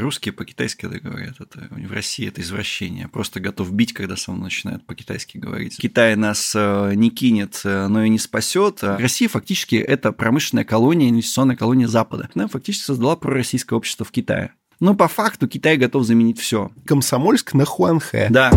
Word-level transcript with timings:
Русские 0.00 0.32
по-китайски 0.32 0.86
это 0.86 1.00
говорят, 1.00 1.40
это 1.40 1.66
в 1.70 1.92
России 1.92 2.28
это 2.28 2.40
извращение. 2.40 3.08
Просто 3.08 3.40
готов 3.40 3.72
бить, 3.72 3.92
когда 3.92 4.16
со 4.16 4.30
мной 4.30 4.44
начинают 4.44 4.86
по-китайски 4.86 5.38
говорить. 5.38 5.76
Китай 5.76 6.14
нас 6.14 6.52
э, 6.54 6.92
не 6.94 7.10
кинет, 7.10 7.60
э, 7.64 7.88
но 7.88 8.04
и 8.04 8.08
не 8.08 8.20
спасет. 8.20 8.78
А 8.84 8.96
Россия 8.96 9.28
фактически 9.28 9.74
это 9.74 10.12
промышленная 10.12 10.64
колония, 10.64 11.10
инвестиционная 11.10 11.56
колония 11.56 11.88
Запада. 11.88 12.30
Она 12.36 12.46
фактически 12.46 12.84
создала 12.84 13.16
пророссийское 13.16 13.76
общество 13.76 14.06
в 14.06 14.12
Китае. 14.12 14.52
Но 14.78 14.94
по 14.94 15.08
факту 15.08 15.48
Китай 15.48 15.76
готов 15.76 16.04
заменить 16.04 16.38
все. 16.38 16.70
Комсомольск 16.86 17.54
на 17.54 17.64
Хуанхэ. 17.64 18.28
Да. 18.30 18.52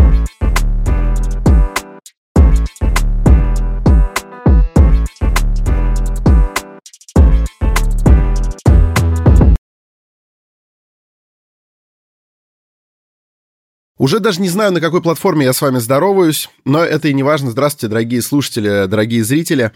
Уже 14.02 14.18
даже 14.18 14.40
не 14.40 14.48
знаю, 14.48 14.72
на 14.72 14.80
какой 14.80 15.00
платформе 15.00 15.44
я 15.44 15.52
с 15.52 15.62
вами 15.62 15.78
здороваюсь, 15.78 16.50
но 16.64 16.82
это 16.82 17.06
и 17.06 17.14
не 17.14 17.22
важно. 17.22 17.52
Здравствуйте, 17.52 17.86
дорогие 17.86 18.20
слушатели, 18.20 18.86
дорогие 18.88 19.22
зрители, 19.22 19.70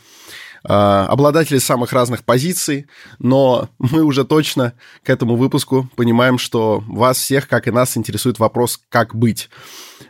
а, 0.64 1.06
обладатели 1.06 1.58
самых 1.58 1.92
разных 1.92 2.24
позиций, 2.24 2.88
но 3.20 3.68
мы 3.78 4.02
уже 4.02 4.24
точно 4.24 4.72
к 5.04 5.10
этому 5.10 5.36
выпуску 5.36 5.88
понимаем, 5.94 6.38
что 6.38 6.82
вас 6.88 7.18
всех, 7.18 7.46
как 7.46 7.68
и 7.68 7.70
нас, 7.70 7.96
интересует 7.96 8.40
вопрос, 8.40 8.80
как 8.88 9.14
быть. 9.14 9.48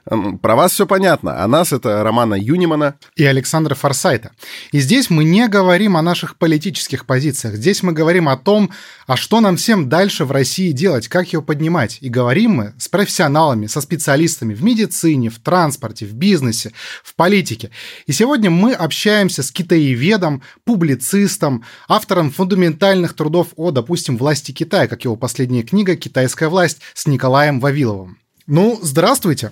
Про 0.06 0.54
вас 0.54 0.72
все 0.72 0.86
понятно. 0.86 1.42
А 1.42 1.48
нас 1.48 1.72
это 1.72 2.04
Романа 2.04 2.34
Юнимана 2.34 2.94
и 3.16 3.24
Александра 3.24 3.74
Форсайта. 3.74 4.30
И 4.70 4.78
здесь 4.78 5.10
мы 5.10 5.24
не 5.24 5.48
говорим 5.48 5.96
о 5.96 6.02
наших 6.02 6.36
политических 6.36 7.06
позициях. 7.06 7.56
Здесь 7.56 7.82
мы 7.82 7.92
говорим 7.92 8.28
о 8.28 8.36
том, 8.36 8.70
а 9.08 9.16
что 9.16 9.40
нам 9.40 9.56
всем 9.56 9.88
дальше 9.88 10.24
в 10.24 10.30
России 10.30 10.70
делать, 10.70 11.08
как 11.08 11.32
ее 11.32 11.42
поднимать. 11.42 11.98
И 12.02 12.08
говорим 12.08 12.52
мы 12.52 12.74
с 12.78 12.86
профессионалами, 12.86 13.66
со 13.66 13.80
специалистами 13.80 14.54
в 14.54 14.62
медицине, 14.62 15.28
в 15.28 15.40
транспорте, 15.40 16.06
в 16.06 16.14
бизнесе, 16.14 16.72
в 17.02 17.16
политике. 17.16 17.70
И 18.06 18.12
сегодня 18.12 18.48
мы 18.48 18.74
общаемся 18.74 19.42
с 19.42 19.50
китаеведом, 19.50 20.40
публицистом, 20.64 21.64
автором 21.88 22.30
фундаментальных 22.30 23.14
трудов 23.14 23.48
о, 23.56 23.72
допустим, 23.72 24.16
власти 24.16 24.52
Китая, 24.52 24.86
как 24.86 25.02
его 25.02 25.16
последняя 25.16 25.64
книга 25.64 25.96
«Китайская 25.96 26.48
власть» 26.48 26.80
с 26.94 27.06
Николаем 27.08 27.58
Вавиловым. 27.58 28.18
Ну, 28.46 28.78
здравствуйте. 28.80 29.50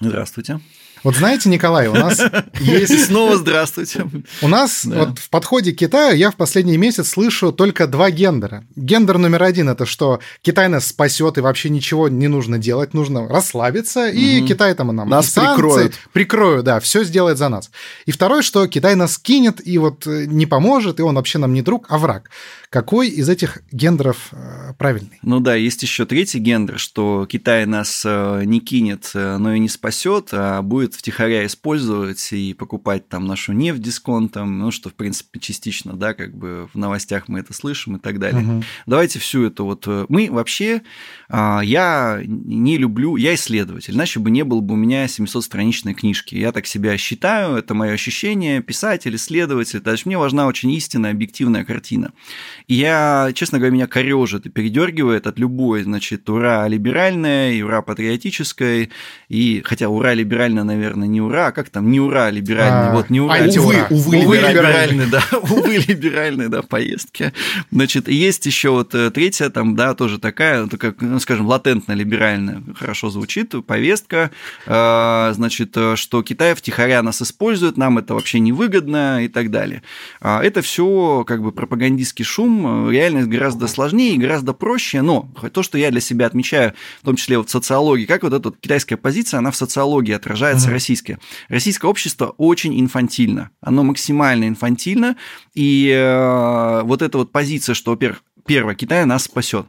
Здравствуйте. 0.00 0.60
Вот 1.04 1.16
знаете, 1.16 1.48
Николай, 1.48 1.88
у 1.88 1.94
нас 1.94 2.20
есть... 2.60 3.04
Снова 3.06 3.36
здравствуйте. 3.36 4.06
У 4.42 4.48
нас 4.48 4.84
да. 4.84 5.04
вот 5.04 5.18
в 5.18 5.30
подходе 5.30 5.72
к 5.72 5.76
Китаю 5.76 6.16
я 6.16 6.30
в 6.30 6.36
последний 6.36 6.76
месяц 6.76 7.10
слышу 7.10 7.52
только 7.52 7.86
два 7.86 8.10
гендера. 8.10 8.64
Гендер 8.76 9.18
номер 9.18 9.44
один– 9.44 9.68
это 9.70 9.86
что 9.86 10.20
Китай 10.42 10.68
нас 10.68 10.86
спасет 10.86 11.38
и 11.38 11.40
вообще 11.40 11.70
ничего 11.70 12.08
не 12.08 12.28
нужно 12.28 12.58
делать, 12.58 12.94
нужно 12.94 13.28
расслабиться, 13.28 14.08
угу. 14.08 14.16
и 14.16 14.46
Китай 14.46 14.74
там 14.74 14.94
нам 14.94 15.08
нас 15.08 15.30
санкции, 15.30 15.54
прикроют. 15.54 15.94
Прикроют, 16.12 16.64
да, 16.64 16.80
все 16.80 17.04
сделает 17.04 17.38
за 17.38 17.48
нас. 17.48 17.70
И 18.06 18.12
второй, 18.12 18.42
что 18.42 18.66
Китай 18.66 18.94
нас 18.94 19.18
кинет 19.18 19.64
и 19.64 19.78
вот 19.78 20.06
э, 20.06 20.26
не 20.26 20.46
поможет, 20.46 21.00
и 21.00 21.02
он 21.02 21.14
вообще 21.14 21.38
нам 21.38 21.52
не 21.52 21.62
друг, 21.62 21.86
а 21.88 21.98
враг. 21.98 22.30
Какой 22.70 23.08
из 23.08 23.28
этих 23.28 23.62
гендеров 23.72 24.28
э, 24.32 24.74
правильный? 24.78 25.18
Ну 25.22 25.40
да, 25.40 25.54
есть 25.54 25.82
еще 25.82 26.04
третий 26.06 26.38
гендер, 26.38 26.78
что 26.78 27.26
Китай 27.28 27.66
нас 27.66 28.02
э, 28.04 28.42
не 28.44 28.60
кинет, 28.60 29.10
но 29.14 29.54
и 29.54 29.58
не 29.58 29.68
спасет, 29.68 30.28
а 30.32 30.62
будет 30.62 30.94
втихаря 30.94 31.46
использовать 31.46 32.32
и 32.32 32.54
покупать 32.54 33.08
там 33.08 33.26
нашу 33.26 33.52
нефть 33.52 33.80
дисконтом, 33.80 34.58
ну, 34.58 34.70
что, 34.70 34.90
в 34.90 34.94
принципе, 34.94 35.40
частично, 35.40 35.94
да, 35.94 36.14
как 36.14 36.36
бы 36.36 36.68
в 36.72 36.78
новостях 36.78 37.28
мы 37.28 37.40
это 37.40 37.52
слышим 37.52 37.96
и 37.96 37.98
так 37.98 38.18
далее. 38.18 38.42
Угу. 38.42 38.64
Давайте 38.86 39.18
всю 39.18 39.46
эту 39.46 39.64
вот... 39.64 39.84
Э, 39.86 40.06
мы 40.08 40.28
вообще... 40.30 40.82
А, 41.28 41.60
я 41.60 42.20
не 42.24 42.76
люблю... 42.76 43.16
Я 43.16 43.34
исследователь, 43.34 43.94
иначе 43.94 44.20
бы 44.20 44.30
не 44.30 44.44
было 44.44 44.60
бы 44.60 44.74
у 44.74 44.76
меня 44.76 45.06
700-страничной 45.06 45.94
книжки. 45.94 46.34
Я 46.34 46.52
так 46.52 46.66
себя 46.66 46.96
считаю, 46.98 47.56
это 47.56 47.74
мое 47.74 47.92
ощущение, 47.92 48.62
писатель, 48.62 49.16
исследователь. 49.16 49.80
То 49.80 49.92
есть 49.92 50.06
мне 50.06 50.18
важна 50.18 50.46
очень 50.46 50.70
истинная, 50.72 51.12
объективная 51.12 51.64
картина. 51.64 52.12
И 52.68 52.74
я, 52.74 53.30
честно 53.34 53.58
говоря, 53.58 53.72
меня 53.72 53.86
корежит 53.86 54.44
и 54.44 54.50
передергивает 54.50 55.26
от 55.26 55.38
любой, 55.38 55.82
значит, 55.84 56.28
ура 56.28 56.68
либеральная, 56.68 57.64
ура 57.64 57.80
патриотической, 57.80 58.90
и 59.30 59.62
хотя 59.64 59.88
ура 59.88 60.12
либеральная, 60.12 60.64
наверное, 60.64 61.08
не 61.08 61.22
ура, 61.22 61.46
а 61.46 61.52
как 61.52 61.70
там, 61.70 61.90
не 61.90 61.98
ура 61.98 62.30
либеральный, 62.30 62.90
а, 62.90 62.94
вот 62.94 63.08
не 63.08 63.22
ура. 63.22 63.36
А, 63.36 63.48
увы, 63.48 63.86
увы, 63.88 64.18
увы 64.18 64.36
либеральный, 64.36 65.06
да, 65.06 65.24
увы 65.42 65.78
либеральный, 65.78 66.48
да, 66.48 66.60
поездки. 66.60 67.32
Значит, 67.70 68.06
есть 68.06 68.44
еще 68.44 68.68
вот 68.70 68.94
э, 68.94 69.10
третья, 69.10 69.48
там, 69.48 69.74
да, 69.74 69.94
тоже 69.94 70.18
такая, 70.18 70.66
как, 70.66 71.00
ну, 71.00 71.18
скажем, 71.20 71.46
латентно-либеральная, 71.46 72.62
хорошо 72.76 73.08
звучит, 73.08 73.54
повестка, 73.66 74.30
э, 74.66 75.32
значит, 75.34 75.74
э, 75.74 75.96
что 75.96 76.22
Китай 76.22 76.54
втихаря 76.54 77.02
нас 77.02 77.22
использует, 77.22 77.78
нам 77.78 77.96
это 77.96 78.12
вообще 78.12 78.40
невыгодно 78.40 79.24
и 79.24 79.28
так 79.28 79.50
далее. 79.50 79.82
А 80.20 80.42
это 80.42 80.60
все 80.60 81.24
как 81.26 81.42
бы 81.42 81.50
пропагандистский 81.50 82.26
шум, 82.26 82.57
реальность 82.90 83.28
гораздо 83.28 83.66
сложнее 83.66 84.14
и 84.14 84.18
гораздо 84.18 84.52
проще, 84.52 85.02
но 85.02 85.30
то, 85.52 85.62
что 85.62 85.78
я 85.78 85.90
для 85.90 86.00
себя 86.00 86.26
отмечаю, 86.26 86.74
в 87.02 87.04
том 87.04 87.16
числе 87.16 87.38
вот 87.38 87.48
в 87.48 87.50
социологии, 87.50 88.06
как 88.06 88.22
вот 88.22 88.32
эта 88.32 88.50
китайская 88.52 88.96
позиция, 88.96 89.38
она 89.38 89.50
в 89.50 89.56
социологии 89.56 90.12
отражается 90.12 90.68
mm-hmm. 90.68 90.72
российское. 90.72 91.18
Российское 91.48 91.86
общество 91.86 92.34
очень 92.36 92.78
инфантильно. 92.80 93.50
Оно 93.60 93.84
максимально 93.84 94.48
инфантильно. 94.48 95.16
И 95.54 95.90
э, 95.94 96.82
вот 96.82 97.02
эта 97.02 97.18
вот 97.18 97.32
позиция, 97.32 97.74
что, 97.74 97.92
во-первых, 97.92 98.22
первое, 98.46 98.74
Китай 98.74 99.04
нас 99.04 99.24
спасет. 99.24 99.66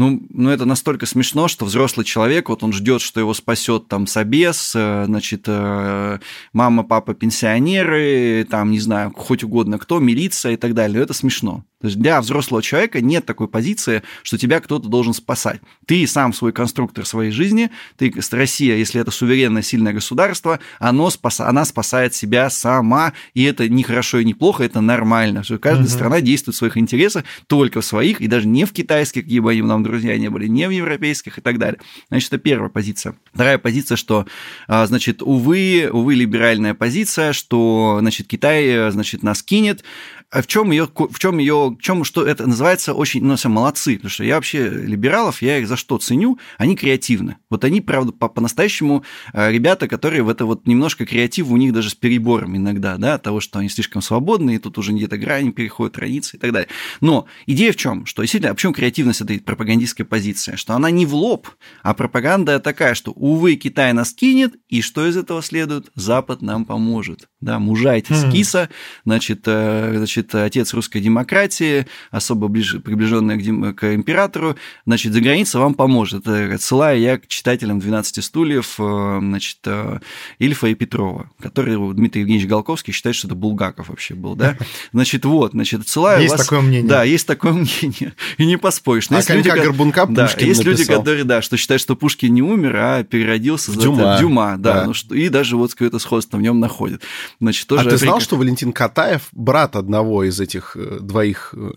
Ну, 0.00 0.22
ну, 0.30 0.48
это 0.48 0.64
настолько 0.64 1.04
смешно, 1.04 1.46
что 1.46 1.66
взрослый 1.66 2.06
человек, 2.06 2.48
вот 2.48 2.62
он 2.62 2.72
ждет, 2.72 3.02
что 3.02 3.20
его 3.20 3.34
спасет 3.34 3.86
там 3.86 4.06
собес, 4.06 4.72
э, 4.74 5.04
значит, 5.06 5.44
э, 5.46 6.18
мама, 6.54 6.84
папа, 6.84 7.12
пенсионеры, 7.12 8.46
там, 8.50 8.70
не 8.70 8.80
знаю, 8.80 9.12
хоть 9.14 9.44
угодно 9.44 9.78
кто, 9.78 9.98
милиция 9.98 10.52
и 10.52 10.56
так 10.56 10.72
далее. 10.72 11.02
Это 11.02 11.12
смешно. 11.12 11.64
То 11.80 11.86
есть 11.86 11.98
для 11.98 12.20
взрослого 12.20 12.62
человека 12.62 13.00
нет 13.00 13.24
такой 13.24 13.48
позиции, 13.48 14.02
что 14.22 14.36
тебя 14.36 14.60
кто-то 14.60 14.88
должен 14.88 15.14
спасать. 15.14 15.60
Ты 15.86 16.06
сам 16.06 16.34
свой 16.34 16.52
конструктор 16.52 17.06
своей 17.06 17.30
жизни, 17.30 17.70
ты, 17.96 18.12
Россия, 18.32 18.76
если 18.76 19.00
это 19.00 19.10
суверенное, 19.10 19.62
сильное 19.62 19.94
государство, 19.94 20.60
оно 20.78 21.08
спас, 21.08 21.40
она 21.40 21.64
спасает 21.64 22.14
себя 22.14 22.50
сама, 22.50 23.14
и 23.32 23.44
это 23.44 23.68
не 23.68 23.82
хорошо 23.82 24.18
и 24.18 24.24
не 24.24 24.34
плохо, 24.34 24.62
это 24.62 24.82
нормально. 24.82 25.42
Что 25.42 25.58
каждая 25.58 25.86
угу. 25.86 25.92
страна 25.92 26.20
действует 26.20 26.54
в 26.54 26.58
своих 26.58 26.76
интересах 26.76 27.24
только 27.46 27.80
в 27.80 27.84
своих, 27.84 28.20
и 28.20 28.26
даже 28.26 28.46
не 28.46 28.66
в 28.66 28.72
китайских, 28.72 29.22
какие 29.22 29.40
бы 29.40 29.50
они 29.50 29.62
нам 29.62 29.82
друзья 29.82 30.18
не 30.18 30.28
были, 30.28 30.48
не 30.48 30.68
в 30.68 30.70
европейских 30.70 31.38
и 31.38 31.40
так 31.40 31.58
далее. 31.58 31.80
Значит, 32.08 32.32
это 32.32 32.42
первая 32.42 32.68
позиция. 32.68 33.14
Вторая 33.32 33.56
позиция, 33.56 33.96
что, 33.96 34.26
а, 34.68 34.86
значит, 34.86 35.22
увы, 35.22 35.88
увы, 35.90 36.14
либеральная 36.14 36.74
позиция, 36.74 37.32
что, 37.32 37.96
значит, 38.00 38.26
Китай, 38.26 38.90
значит, 38.90 39.22
нас 39.22 39.42
кинет, 39.42 39.82
в 40.30 40.46
чем 40.46 40.70
ее, 40.70 40.88
в 40.94 41.18
чем 41.18 41.38
ее, 41.38 41.76
в 41.78 41.82
чем 41.82 42.04
что 42.04 42.24
это 42.24 42.46
называется 42.46 42.94
очень, 42.94 43.24
ну, 43.24 43.36
все 43.36 43.48
молодцы, 43.48 43.96
потому 43.96 44.10
что 44.10 44.24
я 44.24 44.36
вообще 44.36 44.68
либералов, 44.68 45.42
я 45.42 45.58
их 45.58 45.66
за 45.66 45.76
что 45.76 45.98
ценю, 45.98 46.38
они 46.56 46.76
креативны. 46.76 47.36
Вот 47.50 47.64
они, 47.64 47.80
правда, 47.80 48.12
по- 48.12 48.28
по-настоящему 48.28 49.04
э, 49.32 49.50
ребята, 49.50 49.88
которые 49.88 50.22
в 50.22 50.28
это 50.28 50.46
вот 50.46 50.66
немножко 50.66 51.04
креатив 51.04 51.50
у 51.50 51.56
них 51.56 51.72
даже 51.72 51.90
с 51.90 51.94
перебором 51.94 52.56
иногда, 52.56 52.96
да, 52.96 53.14
от 53.14 53.22
того, 53.22 53.40
что 53.40 53.58
они 53.58 53.68
слишком 53.68 54.02
свободны, 54.02 54.54
и 54.54 54.58
тут 54.58 54.78
уже 54.78 54.92
где-то 54.92 55.18
грани 55.18 55.50
переходят, 55.50 55.96
границы 55.96 56.36
и 56.36 56.40
так 56.40 56.52
далее. 56.52 56.68
Но 57.00 57.26
идея 57.46 57.72
в 57.72 57.76
чем? 57.76 58.06
Что 58.06 58.22
действительно, 58.22 58.52
а 58.52 58.54
в 58.54 58.58
чем 58.58 58.72
креативность 58.72 59.20
этой 59.20 59.40
пропагандистской 59.40 60.06
позиции? 60.06 60.54
Что 60.54 60.74
она 60.74 60.90
не 60.90 61.06
в 61.06 61.14
лоб, 61.14 61.48
а 61.82 61.92
пропаганда 61.92 62.60
такая, 62.60 62.94
что, 62.94 63.10
увы, 63.12 63.56
Китай 63.56 63.92
нас 63.92 64.12
кинет, 64.12 64.54
и 64.68 64.80
что 64.80 65.06
из 65.06 65.16
этого 65.16 65.42
следует? 65.42 65.90
Запад 65.96 66.40
нам 66.40 66.64
поможет. 66.64 67.28
Да, 67.40 67.58
мужайтесь, 67.58 68.16
mm-hmm. 68.16 68.32
киса, 68.32 68.68
значит, 69.04 69.42
э, 69.46 69.94
значит, 69.96 70.19
значит, 70.20 70.34
отец 70.34 70.74
русской 70.74 71.00
демократии, 71.00 71.86
особо 72.10 72.48
ближе, 72.48 72.80
приближенный 72.80 73.38
к, 73.38 73.42
дем... 73.42 73.74
к 73.74 73.94
императору, 73.94 74.56
значит, 74.86 75.12
за 75.12 75.20
границей 75.20 75.60
вам 75.60 75.74
поможет. 75.74 76.26
Это 76.26 76.54
отсылаю 76.54 77.00
я 77.00 77.18
к 77.18 77.26
читателям 77.26 77.80
12 77.80 78.24
стульев, 78.24 78.74
э, 78.78 79.18
значит, 79.20 79.58
э, 79.66 79.98
Ильфа 80.38 80.68
и 80.68 80.74
Петрова, 80.74 81.30
который 81.40 81.76
Дмитрий 81.94 82.22
Евгеньевич 82.22 82.48
Голковский 82.48 82.92
считает, 82.92 83.16
что 83.16 83.28
это 83.28 83.34
Булгаков 83.34 83.88
вообще 83.88 84.14
был, 84.14 84.34
да? 84.34 84.56
Значит, 84.92 85.24
вот, 85.24 85.52
значит, 85.52 85.80
отсылаю 85.80 86.22
Есть 86.22 86.32
вас... 86.32 86.42
такое 86.42 86.60
мнение. 86.60 86.88
Да, 86.88 87.04
есть 87.04 87.26
такое 87.26 87.52
мнение, 87.52 88.14
и 88.38 88.46
не 88.46 88.58
поспоришь. 88.58 89.10
Но 89.10 89.16
а 89.16 89.18
есть 89.20 89.30
люди, 89.30 89.48
Горбунка 89.48 90.06
да, 90.06 90.28
есть 90.38 90.64
люди, 90.64 90.84
которые, 90.84 91.24
да, 91.24 91.42
что 91.42 91.56
считают, 91.56 91.80
что 91.80 91.96
Пушкин 91.96 92.32
не 92.32 92.42
умер, 92.42 92.76
а 92.76 93.04
переродился 93.04 93.70
в 93.70 93.76
Дюма, 93.76 94.16
в 94.16 94.20
Дюма 94.20 94.56
да, 94.58 94.80
да. 94.80 94.86
Ну, 94.86 94.94
что, 94.94 95.14
и 95.14 95.28
даже 95.28 95.56
вот 95.56 95.72
какое-то 95.72 95.98
сходство 95.98 96.36
в 96.36 96.42
нем 96.42 96.60
находит. 96.60 97.02
Значит, 97.40 97.66
тоже 97.66 97.86
а 97.88 97.90
ты 97.90 97.96
знал, 97.96 98.20
что 98.20 98.36
Валентин 98.36 98.72
Катаев 98.72 99.28
брат 99.32 99.76
одного 99.76 100.09
одного 100.10 100.24
из 100.24 100.40
этих 100.40 100.76
э, 100.76 100.98
двоих, 101.00 101.54
э, 101.54 101.70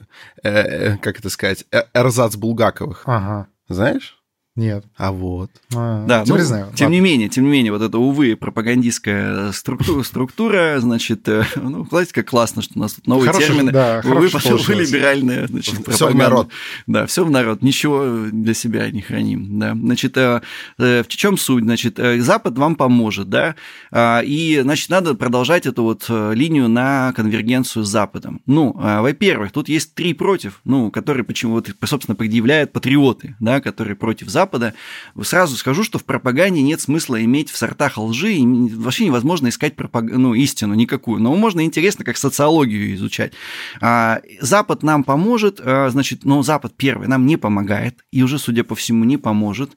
э, 0.43 0.97
как 0.97 1.19
это 1.19 1.29
сказать, 1.29 1.65
эрзац 1.93 2.35
Булгаковых. 2.35 3.03
Ага. 3.05 3.47
Знаешь? 3.69 4.22
Нет. 4.55 4.85
А 4.97 5.11
вот. 5.11 5.49
А, 5.75 6.05
Да, 6.05 6.23
теперь 6.23 6.39
ну, 6.41 6.45
знаю. 6.45 6.65
тем 6.75 6.85
Ладно. 6.85 6.93
не 6.93 7.01
менее, 7.01 7.27
тем 7.29 7.43
не 7.45 7.49
менее, 7.49 7.71
вот 7.71 7.81
это, 7.81 7.97
увы, 7.97 8.35
пропагандистская 8.35 9.51
структура, 9.51 10.03
структура 10.03 10.75
значит, 10.79 11.27
э, 11.27 11.43
ну, 11.55 11.87
знаете, 11.89 12.13
как 12.13 12.27
классно, 12.27 12.61
что 12.61 12.73
у 12.75 12.79
нас 12.79 12.93
тут 12.93 13.07
новые 13.07 13.31
Хорошо, 13.31 13.47
термины. 13.47 13.71
да, 13.71 14.01
увы, 14.05 14.29
получилось. 14.29 14.91
либеральная, 14.91 15.47
значит, 15.47 15.73
Всё 15.73 15.81
в 15.81 15.83
пропаганда. 15.85 16.23
народ. 16.23 16.49
Да, 16.85 17.05
все 17.07 17.25
в 17.25 17.31
народ, 17.31 17.63
ничего 17.63 18.27
для 18.31 18.53
себя 18.53 18.91
не 18.91 19.01
храним, 19.01 19.57
да. 19.59 19.73
Значит, 19.73 20.17
э, 20.17 20.41
э, 20.77 21.01
в 21.01 21.07
чем 21.07 21.37
суть? 21.37 21.63
Значит, 21.63 21.97
э, 21.97 22.19
Запад 22.21 22.55
вам 22.57 22.75
поможет, 22.75 23.29
да, 23.29 23.55
А, 23.91 24.21
и, 24.23 24.59
значит, 24.61 24.89
надо 24.89 25.15
продолжать 25.15 25.65
эту 25.65 25.81
вот 25.81 26.05
э, 26.09 26.33
линию 26.35 26.67
на 26.69 27.11
конвергенцию 27.15 27.85
с 27.85 27.89
Западом. 27.89 28.41
Ну, 28.45 28.75
а, 28.79 29.01
во-первых, 29.01 29.51
тут 29.51 29.67
есть 29.67 29.95
три 29.95 30.13
против, 30.13 30.61
ну, 30.63 30.91
которые 30.91 31.23
почему 31.23 31.53
вот, 31.53 31.69
собственно, 31.85 32.15
предъявляют 32.15 32.71
патриоты, 32.71 33.35
да, 33.39 33.59
которые 33.59 33.95
против 33.95 34.29
Запада. 34.29 34.42
Сразу 35.21 35.55
скажу, 35.55 35.83
что 35.83 35.99
в 35.99 36.03
пропаганде 36.03 36.61
нет 36.61 36.81
смысла 36.81 37.23
иметь 37.23 37.49
в 37.49 37.57
сортах 37.57 37.97
лжи, 37.97 38.33
и 38.33 38.45
вообще 38.45 39.05
невозможно 39.05 39.49
искать 39.49 39.75
пропаг... 39.75 40.05
ну, 40.05 40.33
истину 40.33 40.73
никакую, 40.73 41.21
но 41.21 41.35
можно 41.35 41.63
интересно 41.63 42.05
как 42.05 42.17
социологию 42.17 42.93
изучать. 42.95 43.33
А, 43.81 44.21
Запад 44.39 44.83
нам 44.83 45.03
поможет, 45.03 45.59
а, 45.63 45.89
значит, 45.89 46.25
но 46.25 46.43
Запад 46.43 46.73
первый 46.75 47.07
нам 47.07 47.25
не 47.25 47.37
помогает, 47.37 48.03
и 48.11 48.23
уже, 48.23 48.39
судя 48.39 48.63
по 48.63 48.75
всему, 48.75 49.03
не 49.05 49.17
поможет, 49.17 49.71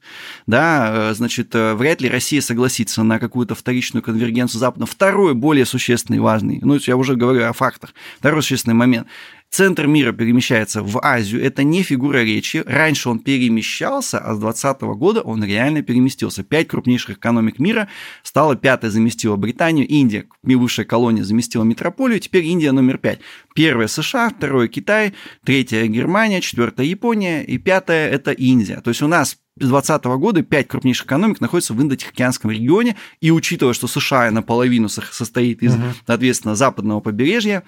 да, 0.45 1.11
э, 1.11 1.13
значит, 1.13 1.53
э, 1.53 1.73
вряд 1.73 2.01
ли 2.01 2.09
Россия 2.09 2.41
согласится 2.41 3.03
на 3.03 3.19
какую-то 3.19 3.55
вторичную 3.55 4.03
конвергенцию 4.03 4.59
Запада. 4.59 4.85
Второй, 4.85 5.33
более 5.33 5.65
существенный, 5.65 6.19
важный, 6.19 6.59
ну, 6.61 6.77
я 6.85 6.97
уже 6.97 7.15
говорю 7.15 7.45
о 7.45 7.53
фактах, 7.53 7.93
второй 8.19 8.41
существенный 8.41 8.75
момент. 8.75 9.07
Центр 9.49 9.87
мира 9.87 10.11
перемещается 10.11 10.83
в 10.83 10.99
Азию, 11.03 11.41
это 11.43 11.63
не 11.63 11.81
фигура 11.81 12.17
речи. 12.17 12.63
Раньше 12.65 13.09
он 13.09 13.19
перемещался, 13.19 14.19
а 14.19 14.35
с 14.35 14.39
2020 14.39 14.81
года 14.97 15.21
он 15.21 15.43
реально 15.43 15.81
переместился. 15.81 16.43
Пять 16.43 16.67
крупнейших 16.67 17.17
экономик 17.17 17.57
мира 17.57 17.87
стало 18.23 18.55
пятой, 18.55 18.89
заместила 18.89 19.35
Британию, 19.37 19.87
Индия, 19.87 20.25
бывшая 20.43 20.83
колония, 20.85 21.23
заместила 21.23 21.63
метрополию, 21.63 22.19
теперь 22.19 22.45
Индия 22.45 22.71
номер 22.71 22.97
пять. 22.97 23.19
Первая 23.55 23.87
США, 23.87 24.29
второе 24.29 24.67
Китай, 24.67 25.13
третья 25.45 25.85
Германия, 25.87 26.41
четвертая 26.41 26.85
Япония 26.85 27.43
и 27.43 27.57
пятая 27.57 28.09
это 28.11 28.31
Индия. 28.31 28.81
То 28.81 28.89
есть 28.89 29.01
у 29.01 29.07
нас 29.07 29.29
с 29.31 29.37
2020 29.59 30.03
года 30.19 30.43
пять 30.43 30.67
крупнейших 30.67 31.07
экономик 31.07 31.41
находятся 31.41 31.73
в 31.73 31.81
Индо-Тихоокеанском 31.81 32.51
регионе, 32.51 32.95
и 33.21 33.31
учитывая, 33.31 33.73
что 33.73 33.87
США 33.87 34.29
наполовину 34.29 34.87
со- 34.89 35.01
состоит 35.01 35.63
из, 35.63 35.73
соответственно, 36.05 36.55
западного 36.55 36.99
побережья, 36.99 37.63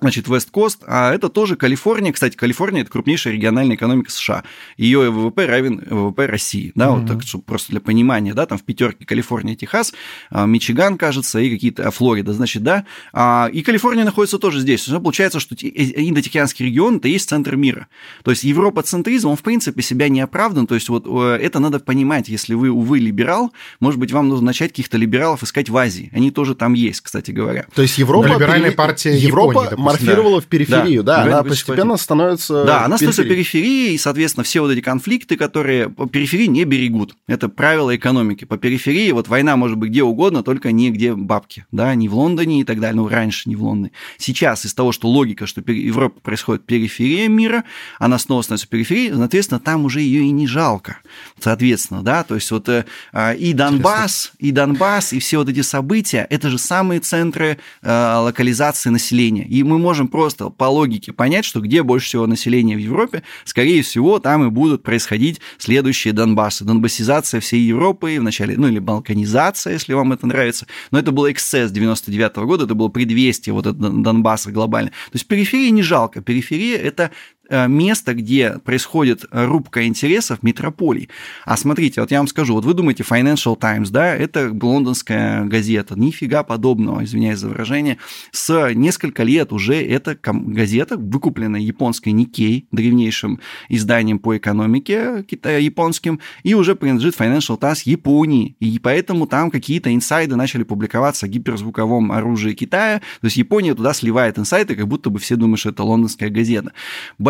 Значит, 0.00 0.28
Вест-Кост, 0.28 0.82
а 0.86 1.12
это 1.12 1.28
тоже 1.28 1.56
Калифорния. 1.56 2.12
Кстати, 2.12 2.36
Калифорния– 2.36 2.82
это 2.82 2.90
крупнейшая 2.90 3.32
региональная 3.34 3.76
экономика 3.76 4.10
США. 4.10 4.44
Ее 4.76 5.10
ВВП 5.10 5.46
равен 5.46 5.82
ВВП 5.88 6.26
России. 6.26 6.72
Да, 6.74 6.90
вот 6.90 7.06
так, 7.06 7.22
чтобы 7.22 7.44
просто 7.44 7.70
для 7.70 7.80
понимания, 7.80 8.34
да, 8.34 8.46
там 8.46 8.58
в 8.58 8.62
пятерке 8.62 9.04
Калифорния, 9.04 9.54
Техас, 9.54 9.92
а, 10.30 10.46
Мичиган, 10.46 10.98
кажется, 10.98 11.38
и 11.38 11.50
какие-то, 11.50 11.88
а, 11.88 11.90
Флорида, 11.90 12.32
значит, 12.32 12.62
да. 12.62 12.84
А, 13.12 13.48
И 13.52 13.62
Калифорния 13.62 14.04
находится 14.04 14.38
тоже 14.38 14.60
здесь. 14.60 14.86
Ну, 14.88 15.00
получается, 15.00 15.40
что 15.40 15.54
э, 15.54 15.66
Индо-Тихоокеанский 15.66 16.66
регион– 16.66 16.96
это 16.98 17.08
есть 17.08 17.28
центр 17.28 17.56
мира. 17.56 17.88
То 18.22 18.30
есть, 18.30 18.44
Европа-центризм, 18.44 19.28
он, 19.28 19.36
в 19.36 19.42
принципе, 19.42 19.82
себя 19.82 20.08
не 20.08 20.20
оправдан. 20.20 20.66
То 20.66 20.74
есть, 20.74 20.88
вот 20.88 21.06
э, 21.06 21.38
это 21.42 21.58
надо 21.58 21.80
понимать. 21.80 22.28
Если 22.28 22.54
вы, 22.54 22.70
увы, 22.70 22.98
либерал, 22.98 23.52
может 23.80 23.98
быть, 24.00 24.12
вам 24.12 24.28
нужно 24.28 24.46
начать 24.46 24.70
каких-то 24.70 24.98
либералов 24.98 25.42
искать 25.42 25.68
в 25.68 25.76
Азии. 25.76 26.10
Они 26.12 26.30
тоже 26.30 26.54
там 26.54 26.74
есть, 26.74 27.00
кстати 27.00 27.30
говоря. 27.30 27.66
То 27.74 27.82
есть 27.82 27.98
Европа... 27.98 28.26
Либеральная 28.26 28.70
пере- 28.70 28.76
партия 28.76 29.16
Европа 29.16 29.64
Японии, 29.64 29.82
морфировала 29.86 30.40
в 30.40 30.46
периферию, 30.46 31.02
Да. 31.02 31.18
да, 31.18 31.24
Да, 31.24 31.38
она 31.40 31.42
постепенно 31.48 31.96
становится 31.96 32.64
Да, 32.64 32.84
она 32.84 32.96
становится 32.96 33.24
периферией. 33.24 33.94
и, 33.94 33.98
соответственно, 33.98 34.44
все 34.44 34.60
вот 34.60 34.70
эти 34.70 34.80
конфликты, 34.80 35.36
которые 35.36 35.88
по 35.88 36.06
периферии 36.06 36.46
не 36.46 36.64
берегут. 36.64 37.16
Это 37.26 37.48
правило 37.48 37.94
экономики. 37.94 38.44
По 38.44 38.58
периферии 38.58 39.10
вот 39.12 39.28
война 39.28 39.56
может 39.56 39.76
быть 39.78 39.90
где 39.90 40.02
угодно, 40.02 40.42
только 40.42 40.72
не 40.72 40.90
где 40.90 41.14
бабки, 41.14 41.66
да, 41.72 41.94
не 41.94 42.08
в 42.08 42.14
Лондоне 42.14 42.60
и 42.60 42.64
так 42.64 42.80
далее, 42.80 42.96
ну, 42.96 43.08
раньше 43.08 43.48
не 43.48 43.56
в 43.56 43.62
Лондоне. 43.62 43.92
Сейчас 44.18 44.64
из 44.64 44.74
того, 44.74 44.92
что 44.92 45.08
логика, 45.08 45.46
что 45.46 45.62
Европа 45.66 46.20
происходит 46.20 46.64
периферия 46.64 47.28
мира, 47.28 47.64
она 47.98 48.18
снова 48.18 48.42
становится 48.42 48.68
периферией, 48.68 49.12
соответственно, 49.14 49.60
там 49.60 49.84
уже 49.84 50.00
ее 50.00 50.22
и 50.22 50.30
не 50.30 50.46
жалко, 50.46 50.98
соответственно, 51.40 52.02
да, 52.02 52.24
то 52.24 52.34
есть 52.34 52.50
вот 52.50 52.68
э, 52.68 52.84
а, 53.12 53.32
и 53.32 53.52
Донбасс, 53.52 54.32
и 54.38 54.50
Донбасс, 54.50 55.12
и 55.12 55.18
все 55.18 55.38
вот 55.38 55.48
эти 55.48 55.62
события, 55.62 56.26
это 56.30 56.50
же 56.50 56.58
самые 56.58 57.00
центры 57.00 57.58
э, 57.82 58.14
локализации 58.16 58.90
населения, 58.90 59.44
и 59.44 59.62
мы 59.62 59.75
можем 59.78 60.08
просто 60.08 60.50
по 60.50 60.64
логике 60.64 61.12
понять, 61.12 61.44
что 61.44 61.60
где 61.60 61.82
больше 61.82 62.06
всего 62.06 62.26
населения 62.26 62.76
в 62.76 62.80
Европе, 62.80 63.22
скорее 63.44 63.82
всего, 63.82 64.18
там 64.18 64.46
и 64.46 64.50
будут 64.50 64.82
происходить 64.82 65.40
следующие 65.58 66.12
Донбассы. 66.12 66.64
Донбассизация 66.64 67.40
всей 67.40 67.60
Европы, 67.60 68.16
вначале, 68.18 68.56
ну 68.56 68.68
или 68.68 68.78
балканизация, 68.78 69.74
если 69.74 69.92
вам 69.94 70.12
это 70.12 70.26
нравится. 70.26 70.66
Но 70.90 70.98
это 70.98 71.12
был 71.12 71.30
эксцесс 71.30 71.70
99 71.70 72.36
года, 72.36 72.64
это 72.64 72.74
было 72.74 72.88
предвестие 72.88 73.52
вот 73.52 73.66
этого 73.66 73.90
Донбасса 74.02 74.50
глобально. 74.52 74.90
То 74.90 75.14
есть 75.14 75.26
периферии 75.26 75.70
не 75.70 75.82
жалко. 75.82 76.20
Периферия– 76.20 76.78
это 76.78 77.10
место, 77.50 78.14
где 78.14 78.58
происходит 78.58 79.24
рубка 79.30 79.86
интересов 79.86 80.42
метрополий. 80.42 81.08
А 81.44 81.56
смотрите, 81.56 82.00
вот 82.00 82.10
я 82.10 82.18
вам 82.18 82.28
скажу, 82.28 82.54
вот 82.54 82.64
вы 82.64 82.74
думаете 82.74 83.02
Financial 83.02 83.56
Times, 83.58 83.90
да, 83.90 84.14
это 84.14 84.50
лондонская 84.50 85.44
газета, 85.44 85.98
нифига 85.98 86.42
подобного, 86.42 87.04
извиняюсь 87.04 87.38
за 87.38 87.48
выражение, 87.48 87.98
с 88.32 88.72
несколько 88.74 89.22
лет 89.22 89.52
уже 89.52 89.74
эта 89.74 90.18
газета, 90.22 90.96
выкупленная 90.96 91.60
японской 91.60 92.10
Nikkei, 92.10 92.66
древнейшим 92.72 93.40
изданием 93.68 94.18
по 94.18 94.36
экономике 94.36 95.24
китая 95.24 95.58
японским, 95.58 96.20
и 96.42 96.54
уже 96.54 96.74
принадлежит 96.74 97.18
Financial 97.18 97.56
Times 97.58 97.82
Японии, 97.82 98.56
и 98.60 98.78
поэтому 98.78 99.26
там 99.26 99.50
какие-то 99.50 99.94
инсайды 99.94 100.36
начали 100.36 100.62
публиковаться 100.62 101.26
о 101.26 101.28
гиперзвуковом 101.28 102.12
оружии 102.12 102.52
Китая, 102.52 103.00
то 103.20 103.24
есть 103.26 103.36
Япония 103.36 103.74
туда 103.74 103.92
сливает 103.94 104.38
инсайты, 104.38 104.74
как 104.76 104.88
будто 104.88 105.10
бы 105.10 105.18
все 105.18 105.36
думают, 105.36 105.60
что 105.60 105.70
это 105.70 105.82
лондонская 105.82 106.30
газета. 106.30 106.72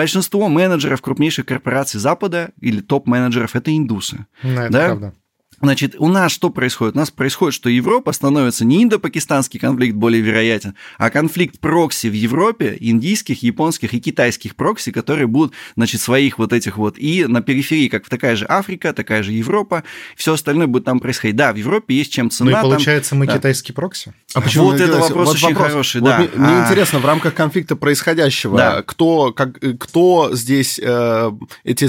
Большинство 0.07 0.49
менеджеров 0.49 1.03
крупнейших 1.03 1.47
корпораций 1.47 1.99
Запада 1.99 2.51
или 2.61 2.81
топ-менеджеров– 2.81 3.51
это 3.57 3.77
индусы. 3.77 4.27
Ну, 4.45 4.61
это 4.61 4.73
Да? 4.73 4.85
правда. 4.87 5.15
Значит, 5.61 5.95
у 5.99 6.09
нас 6.09 6.33
что 6.33 6.51
происходит? 6.51 6.95
У 6.97 6.99
нас 6.99 7.11
происходит, 7.11 7.55
что 7.55 7.71
Европа 7.71 8.13
становится 8.13 8.65
не 8.65 8.83
индо-пакистанский 8.85 9.59
конфликт 9.59 9.97
более 9.97 10.21
вероятен, 10.21 10.75
а 10.99 11.09
конфликт 11.11 11.59
прокси 11.61 12.09
в 12.09 12.13
Европе, 12.13 12.77
индийских, 12.79 13.43
японских 13.43 13.95
и 13.95 14.01
китайских 14.01 14.55
прокси, 14.55 14.93
которые 14.93 15.27
будут, 15.27 15.55
значит, 15.75 16.01
своих 16.03 16.39
вот 16.39 16.53
этих 16.53 16.77
вот, 16.77 16.99
и 16.99 17.25
на 17.27 17.41
периферии, 17.41 17.89
как 17.89 18.09
такая 18.09 18.37
же 18.37 18.45
Африка, 18.49 18.93
такая 18.93 19.23
же 19.23 19.33
Европа, 19.33 19.83
все 20.15 20.35
остальное 20.35 20.67
будет 20.67 20.85
там 20.85 21.01
происходить. 21.01 21.37
Да, 21.37 21.53
в 21.53 21.57
Европе 21.57 21.95
есть 21.95 22.13
чем 22.13 22.27
Ну 22.27 22.31
цена. 22.31 22.51
и 22.51 22.55
там- 22.55 22.63
получается, 22.71 23.15
мы 23.15 23.27
да. 23.27 23.39
китайский 23.39 23.73
прокси? 23.73 24.13
А 24.35 24.41
Вот 24.41 24.55
вы 24.55 24.75
это 24.75 24.87
делаете? 24.87 25.09
вопрос 25.15 25.35
очень 25.35 25.55
хороший, 25.55 26.01
Вот 26.03 26.11
да. 26.11 26.19
мне, 26.19 26.29
мне 26.35 26.57
А. 26.59 26.65
интересно, 26.67 26.99
в 26.99 27.07
рамках 27.07 27.35
конфликта 27.35 27.77
происходящего, 27.77 28.59
Да. 28.59 28.83
кто, 28.83 29.33
как, 29.33 29.63
э, 29.65 29.73
кто 29.73 30.31
здесь 30.35 30.79
э, 30.83 31.31
эти... 31.65 31.89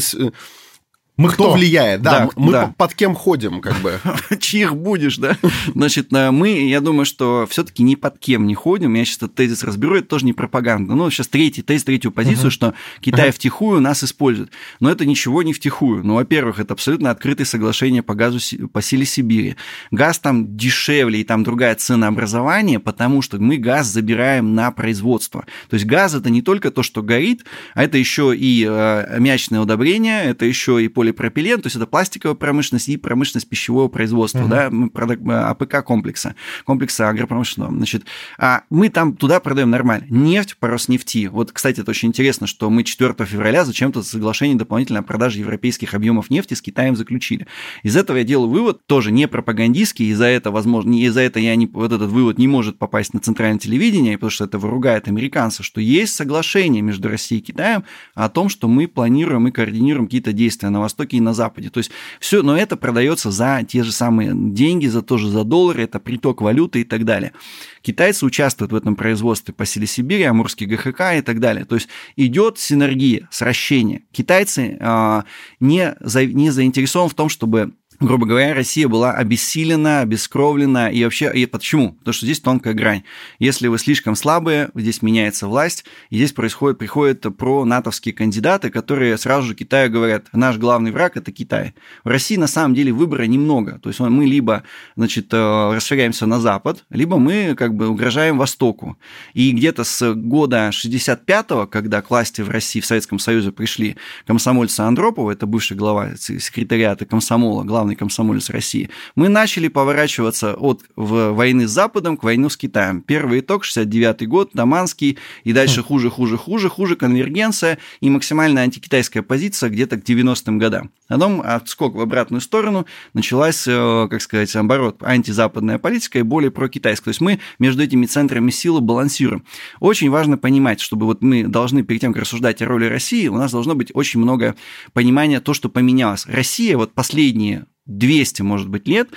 Мы 1.18 1.30
кто 1.30 1.46
кто? 1.46 1.54
влияет? 1.54 2.02
Да, 2.04 2.20
Да, 2.20 2.30
мы 2.36 2.52
да. 2.52 2.68
по- 2.68 2.74
под 2.88 2.94
кем 2.94 3.16
ходим, 3.16 3.60
как 3.60 3.76
бы. 3.82 4.00
чьих 4.40 4.76
будешь, 4.76 5.18
да? 5.18 5.36
Значит, 5.74 6.14
э, 6.14 6.30
мы, 6.32 6.68
я 6.68 6.80
думаю, 6.80 7.06
что 7.06 7.48
все-таки 7.50 7.82
ни 7.84 7.96
под 7.96 8.20
кем 8.20 8.46
не 8.46 8.54
ходим. 8.54 8.94
Я 8.94 9.04
сейчас 9.04 9.18
этот 9.18 9.36
тезис 9.36 9.64
разберу, 9.64 9.96
это 9.96 10.08
тоже 10.08 10.26
не 10.26 10.34
пропаганда. 10.34 10.94
Ну, 10.94 11.10
сейчас 11.10 11.28
третий 11.28 11.64
тезис, 11.64 11.84
третью 11.86 12.12
позицию, 12.12 12.52
что 12.52 12.74
Китай 13.02 13.32
втихую 13.32 13.82
нас 13.82 14.04
использует. 14.04 14.52
Но 14.80 14.92
это 14.92 15.06
ничего 15.06 15.42
не 15.42 15.54
втихую. 15.54 16.04
Ну, 16.06 16.16
во-первых, 16.16 16.60
это 16.60 16.74
абсолютно 16.76 17.10
открытое 17.10 17.46
соглашение 17.46 18.04
по 18.04 18.14
газу 18.14 18.40
по 18.72 18.82
силе 18.82 19.06
Сибири. 19.06 19.56
Газ 19.92 20.20
там 20.20 20.56
дешевле, 20.56 21.22
и 21.22 21.24
там 21.24 21.44
другая 21.44 21.74
ценообразование, 21.76 22.80
потому 22.80 23.22
что 23.22 23.40
мы 23.40 23.58
газ 23.58 23.88
забираем 23.88 24.54
на 24.54 24.72
производство. 24.72 25.46
То 25.70 25.74
есть 25.74 25.86
газ 25.86 26.14
это 26.14 26.30
не 26.30 26.42
только 26.44 26.70
то, 26.70 26.84
что 26.84 27.02
горит, 27.02 27.44
а 27.74 27.84
это 27.84 27.98
еще 27.98 28.36
и 28.36 28.64
э, 28.64 29.04
аммиачное 29.16 29.60
удобрение, 29.62 30.24
это 30.26 30.46
еще 30.46 30.84
и 30.84 30.88
полипропилен, 31.12 31.62
то 31.62 31.68
есть 31.68 31.76
это 31.76 31.88
пластиковая 31.88 32.36
промышленность 32.36 32.90
и 32.90 32.98
промышленность 32.98 33.48
пищевого 33.50 33.88
производства, 33.88 34.40
Мгм. 34.40 34.92
да, 34.94 35.50
АПК 35.50 35.84
комплекса, 35.84 36.36
комплекса 36.66 37.10
агропромышленного. 37.10 37.74
Значит, 37.76 38.06
а 38.38 38.64
мы 38.70 38.90
там 38.90 39.16
туда 39.16 39.40
продаем 39.40 39.70
нормально. 39.70 40.06
Нефть 40.10 40.58
по 40.58 40.68
Роснефти. 40.68 41.28
Вот, 41.28 41.52
кстати, 41.52 41.82
это 41.82 41.92
очень 41.92 42.10
интересно, 42.10 42.48
что 42.48 42.70
мы 42.70 42.84
4 42.84 43.26
февраля 43.26 43.66
зачем-то 43.66 44.04
соглашение 44.04 44.58
дополнительно 44.58 45.00
о 45.00 45.04
продаже 45.04 45.40
европейских 45.40 45.94
объемов 45.94 46.30
нефти 46.30 46.54
с 46.54 46.62
Китаем 46.62 46.96
заключили. 46.96 47.48
Из 47.84 47.96
этого 47.96 48.18
я 48.18 48.24
делаю 48.24 48.50
вывод, 48.50 48.86
тоже 48.86 49.12
не 49.12 49.28
пропагандистский, 49.28 50.08
и 50.08 50.14
за 50.14 50.26
это, 50.26 50.52
возможно, 50.52 50.90
не 50.90 51.06
из-за 51.06 51.22
это 51.22 51.40
я 51.40 51.56
не, 51.56 51.68
вот 51.68 51.92
этот 51.92 52.10
вывод 52.10 52.38
не 52.38 52.48
может 52.48 52.78
попасть 52.78 53.14
на 53.14 53.20
центральное 53.20 53.60
телевидение, 53.60 54.18
потому 54.18 54.32
что 54.32 54.46
это 54.46 54.58
выругает 54.58 55.08
американцев, 55.08 55.66
что 55.66 55.80
есть 55.82 56.16
соглашение 56.16 56.82
между 56.82 57.08
Россией 57.10 57.42
и 57.42 57.44
Китаем 57.44 57.84
о 58.16 58.30
том, 58.30 58.50
что 58.50 58.68
мы 58.68 58.88
планируем 58.88 59.48
и 59.48 59.52
координируем 59.52 60.06
какие-то 60.08 60.34
действия 60.34 60.70
на 60.70 60.80
Восток 60.80 60.97
Востоке 60.98 61.18
и 61.18 61.22
на 61.22 61.34
Западе. 61.34 61.70
То 61.70 61.78
есть 61.78 61.92
все, 62.20 62.42
но 62.42 62.58
это 62.58 62.76
продается 62.76 63.32
за 63.32 63.64
те 63.68 63.84
же 63.84 63.92
самые 63.92 64.32
деньги, 64.34 64.88
за 64.88 65.02
тоже 65.02 65.30
за 65.30 65.44
доллары, 65.44 65.84
это 65.84 66.00
приток 66.00 66.42
валюты 66.42 66.82
и 66.82 66.84
так 66.84 67.06
далее. 67.06 67.34
Китайцы 67.82 68.26
участвуют 68.26 68.72
в 68.72 68.76
этом 68.76 68.96
производстве 68.96 69.54
по 69.54 69.66
силе 69.66 69.86
Сибири, 69.86 70.24
Амурский 70.24 70.66
ГХК 70.66 71.18
и 71.18 71.22
так 71.22 71.40
далее. 71.40 71.66
То 71.66 71.76
есть 71.76 71.88
идет 72.16 72.58
синергия, 72.58 73.28
сращение. 73.32 74.02
Китайцы 74.12 74.78
э, 74.80 75.22
не, 75.60 75.96
за, 76.00 76.26
не 76.26 76.50
заинтересованы 76.50 77.10
в 77.10 77.14
том, 77.14 77.30
чтобы 77.30 77.74
грубо 78.00 78.26
говоря, 78.26 78.54
Россия 78.54 78.88
была 78.88 79.12
обессилена, 79.12 80.02
обескровлена. 80.02 80.90
И 80.92 81.04
вообще, 81.04 81.32
и 81.34 81.46
почему? 81.46 81.94
Потому 81.94 82.14
что 82.14 82.26
здесь 82.26 82.40
тонкая 82.40 82.74
грань. 82.74 83.04
Если 83.40 83.68
вы 83.68 83.78
слишком 83.80 84.16
слабые, 84.16 84.70
здесь 84.76 85.02
меняется 85.02 85.48
власть, 85.48 85.86
и 86.10 86.18
здесь 86.18 86.32
происходит, 86.32 86.78
приходят 86.78 87.26
про 87.38 87.66
натовские 87.66 88.14
кандидаты, 88.14 88.70
которые 88.70 89.18
сразу 89.18 89.48
же 89.48 89.56
Китаю 89.56 89.92
говорят, 89.92 90.28
наш 90.34 90.58
главный 90.58 90.92
враг– 90.92 91.14
это 91.18 91.32
Китай. 91.32 91.74
В 92.04 92.10
России 92.10 92.36
на 92.36 92.48
самом 92.48 92.76
деле 92.76 92.92
выбора 92.92 93.24
немного. 93.24 93.80
То 93.80 93.90
есть 93.90 94.00
мы 94.00 94.26
либо 94.26 94.64
значит, 94.96 95.34
э, 95.34 95.72
расширяемся 95.74 96.26
на 96.26 96.40
Запад, 96.40 96.86
либо 96.90 97.18
мы 97.18 97.56
как 97.56 97.76
бы 97.76 97.88
угрожаем 97.88 98.38
Востоку. 98.38 98.98
И 99.34 99.52
где-то 99.52 99.84
с 99.84 100.14
года 100.14 100.70
65-го, 100.70 101.68
когда 101.68 102.02
к 102.02 102.10
власти 102.10 102.42
в 102.42 102.50
России, 102.50 102.80
в 102.80 102.86
Советском 102.86 103.20
Союзе 103.20 103.52
пришли 103.52 103.98
комсомольцы 104.26 104.82
Андропова, 104.82 105.32
это 105.32 105.46
бывший 105.46 105.76
глава 105.76 106.16
секретариата 106.18 107.06
комсомола, 107.06 107.64
главный 107.64 107.87
главный 107.88 107.96
комсомолец 107.96 108.50
России, 108.50 108.90
мы 109.16 109.30
начали 109.30 109.70
поворачиваться 109.70 110.56
от 110.56 110.82
войны 110.96 111.68
с 111.68 111.72
Западом 111.72 112.18
к 112.18 112.24
войне 112.24 112.50
с 112.50 112.58
Китаем. 112.58 113.02
Первый 113.02 113.40
итог 113.40 113.64
69 113.64 114.28
год, 114.28 114.52
Даманский, 114.54 115.18
и 115.46 115.54
дальше 115.54 115.84
хуже, 115.84 116.10
хуже, 116.10 116.38
хуже, 116.38 116.70
хуже, 116.70 116.96
конвергенция 116.96 117.78
и 118.02 118.10
максимальная 118.10 118.64
антикитайская 118.64 119.22
позиция 119.22 119.70
где-то 119.70 119.98
к 119.98 120.04
90-м 120.04 120.60
годам. 120.60 120.92
Потом 121.08 121.42
отскок 121.44 121.96
в 121.96 122.02
обратную 122.02 122.42
сторону, 122.42 122.86
началась, 123.14 123.66
э, 123.68 124.08
как 124.10 124.22
сказать, 124.22 124.54
оборот, 124.56 125.02
антизападная 125.02 125.78
политика 125.78 126.20
и 126.20 126.24
более 126.24 126.52
прокитайская. 126.52 127.06
То 127.06 127.10
есть 127.10 127.22
мы 127.22 127.40
между 127.60 127.84
этими 127.84 128.06
центрами 128.06 128.52
силы 128.52 128.82
балансируем. 128.82 129.44
Очень 129.80 130.10
важно 130.10 130.38
понимать, 130.38 130.82
чтобы 130.82 131.06
вот 131.06 131.22
мы 131.22 131.44
должны, 131.44 131.84
перед 131.84 132.02
тем, 132.02 132.14
как 132.14 132.24
рассуждать 132.24 132.62
о 132.62 132.66
роли 132.66 132.86
России, 132.86 133.28
у 133.28 133.38
нас 133.38 133.52
должно 133.52 133.76
быть 133.76 133.92
очень 133.94 134.20
много 134.20 134.56
понимания 134.94 135.40
то, 135.40 135.54
что 135.54 135.70
поменялось. 135.70 136.26
Россия 136.26 136.78
вот 136.78 136.94
последние 136.94 137.66
200, 137.88 138.42
может 138.42 138.70
быть, 138.70 138.88
лет, 138.88 139.10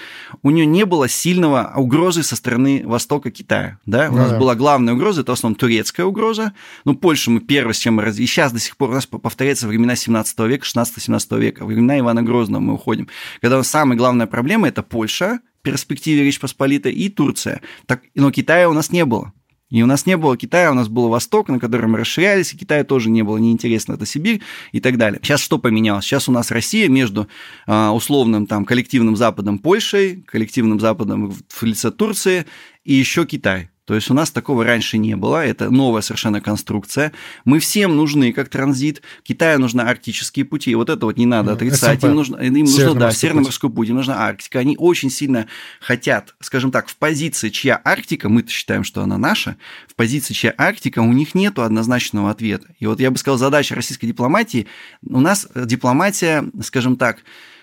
у 0.43 0.51
нее 0.51 0.67
не 0.67 0.87
было 0.87 1.09
сильного 1.09 1.73
угрозы 1.77 2.23
со 2.23 2.37
стороны 2.37 2.83
Востока 2.85 3.31
Китая. 3.31 3.79
Да? 3.87 4.11
У 4.11 4.17
нас 4.17 4.31
да. 4.31 4.39
была 4.39 4.55
главная 4.55 4.95
угроза, 4.95 5.23
это 5.23 5.33
в 5.33 5.35
основном 5.35 5.57
турецкая 5.57 6.07
угроза. 6.07 6.53
Ну, 6.85 6.95
Польшу 6.95 7.31
мы 7.31 7.41
первый, 7.41 7.75
с 7.75 7.79
чем 7.79 7.95
мы. 7.95 8.09
И 8.09 8.13
сейчас 8.27 8.53
до 8.53 8.59
сих 8.59 8.77
пор 8.77 8.91
у 8.91 8.95
нас 8.95 9.07
повторяется 9.07 9.69
времена 9.69 9.97
17 9.97 10.39
века, 10.41 10.65
16-17 10.65 11.39
века, 11.39 11.67
времена 11.67 11.99
Ивана 11.99 12.23
Грозного 12.23 12.61
мы 12.61 12.75
уходим. 12.75 13.09
Когда 13.41 13.63
самая 13.63 13.99
главная 13.99 14.27
проблема– 14.27 14.69
это 14.69 14.83
Польша, 14.83 15.41
перспективе 15.63 16.25
Речь 16.25 16.41
Посполитой, 16.41 16.93
и 16.93 17.09
Турция. 17.09 17.61
Так, 17.87 18.03
но 18.15 18.31
Китая 18.31 18.69
у 18.69 18.73
нас 18.73 18.93
не 18.93 19.05
было. 19.05 19.33
И 19.71 19.83
у 19.83 19.87
нас 19.87 20.05
не 20.05 20.17
было 20.17 20.37
Китая, 20.37 20.73
у 20.73 20.75
нас 20.75 20.89
был 20.89 21.09
Восток, 21.09 21.49
на 21.49 21.61
котором 21.61 21.93
мы 21.93 21.99
расширялись, 21.99 22.53
и 22.53 22.57
Китая 22.57 22.85
тоже 22.85 23.09
не 23.09 23.23
было 23.23 23.39
неинтересно, 23.39 23.95
это 23.95 24.05
Сибирь 24.05 24.43
и 24.73 24.81
так 24.81 24.99
далее. 24.99 25.21
Сейчас 25.23 25.41
что 25.41 25.59
поменялось? 25.59 26.05
Сейчас 26.05 26.29
у 26.29 26.33
нас 26.33 26.51
Россия 26.51 26.89
между 26.89 27.29
а, 27.67 27.93
условным 27.93 28.47
там 28.47 28.65
коллективным 28.65 29.17
Западом 29.17 29.59
Польшей, 29.59 30.23
коллективным 30.23 30.81
Западом 30.81 31.33
в 31.49 31.63
лице 31.63 31.91
Турции 31.91 32.47
и 32.85 32.95
еще 32.95 33.25
Китай. 33.27 33.71
То 33.85 33.95
есть 33.95 34.11
у 34.11 34.15
нас 34.15 34.31
такого 34.31 34.65
раньше 34.65 34.99
не 34.99 35.17
было, 35.17 35.45
это 35.45 35.71
новая 35.71 36.03
совершенно 36.03 36.41
конструкция. 36.41 37.13
Мы 37.45 37.59
всем 37.59 37.97
нужны 37.97 38.33
как 38.33 38.49
транзит. 38.49 39.03
Китаю 39.23 39.59
нужны 39.59 39.81
арктические 39.81 40.45
пути. 40.45 40.75
Вот 40.75 40.91
это 40.91 41.07
вот 41.07 41.17
не 41.17 41.27
надо 41.27 41.53
отрицать. 41.53 42.01
СМП. 42.01 42.11
Им 42.11 42.15
нужно, 42.15 42.37
им 42.37 42.53
нужно 42.53 42.95
да, 42.95 43.11
Северно-морской 43.11 43.71
путь. 43.71 43.89
Им 43.89 43.97
нужна 43.97 44.19
Арктика. 44.19 44.61
Они 44.61 44.77
очень 44.79 45.11
сильно 45.11 45.47
хотят, 45.81 46.35
скажем 46.41 46.71
так, 46.71 46.89
в 46.89 46.97
позиции, 46.97 47.49
чья 47.49 47.81
Арктика, 47.83 48.29
мы-то 48.29 48.51
считаем, 48.51 48.85
что 48.85 49.03
она 49.03 49.19
наша, 49.19 49.57
в 49.89 49.95
позиции, 49.95 50.35
чья 50.35 50.55
Арктика, 50.57 51.01
у 51.01 51.13
них 51.13 51.35
нет 51.35 51.59
однозначного 51.59 52.31
ответа. 52.31 52.69
И 52.79 52.87
вот 52.87 53.01
я 53.01 53.11
бы 53.11 53.19
сказал, 53.19 53.39
задача 53.39 53.75
российской 53.75 54.07
дипломатии, 54.07 54.67
у 55.05 55.21
нас 55.21 55.49
дипломатия, 55.55 56.45
скажем 56.63 56.97
так, 56.97 57.19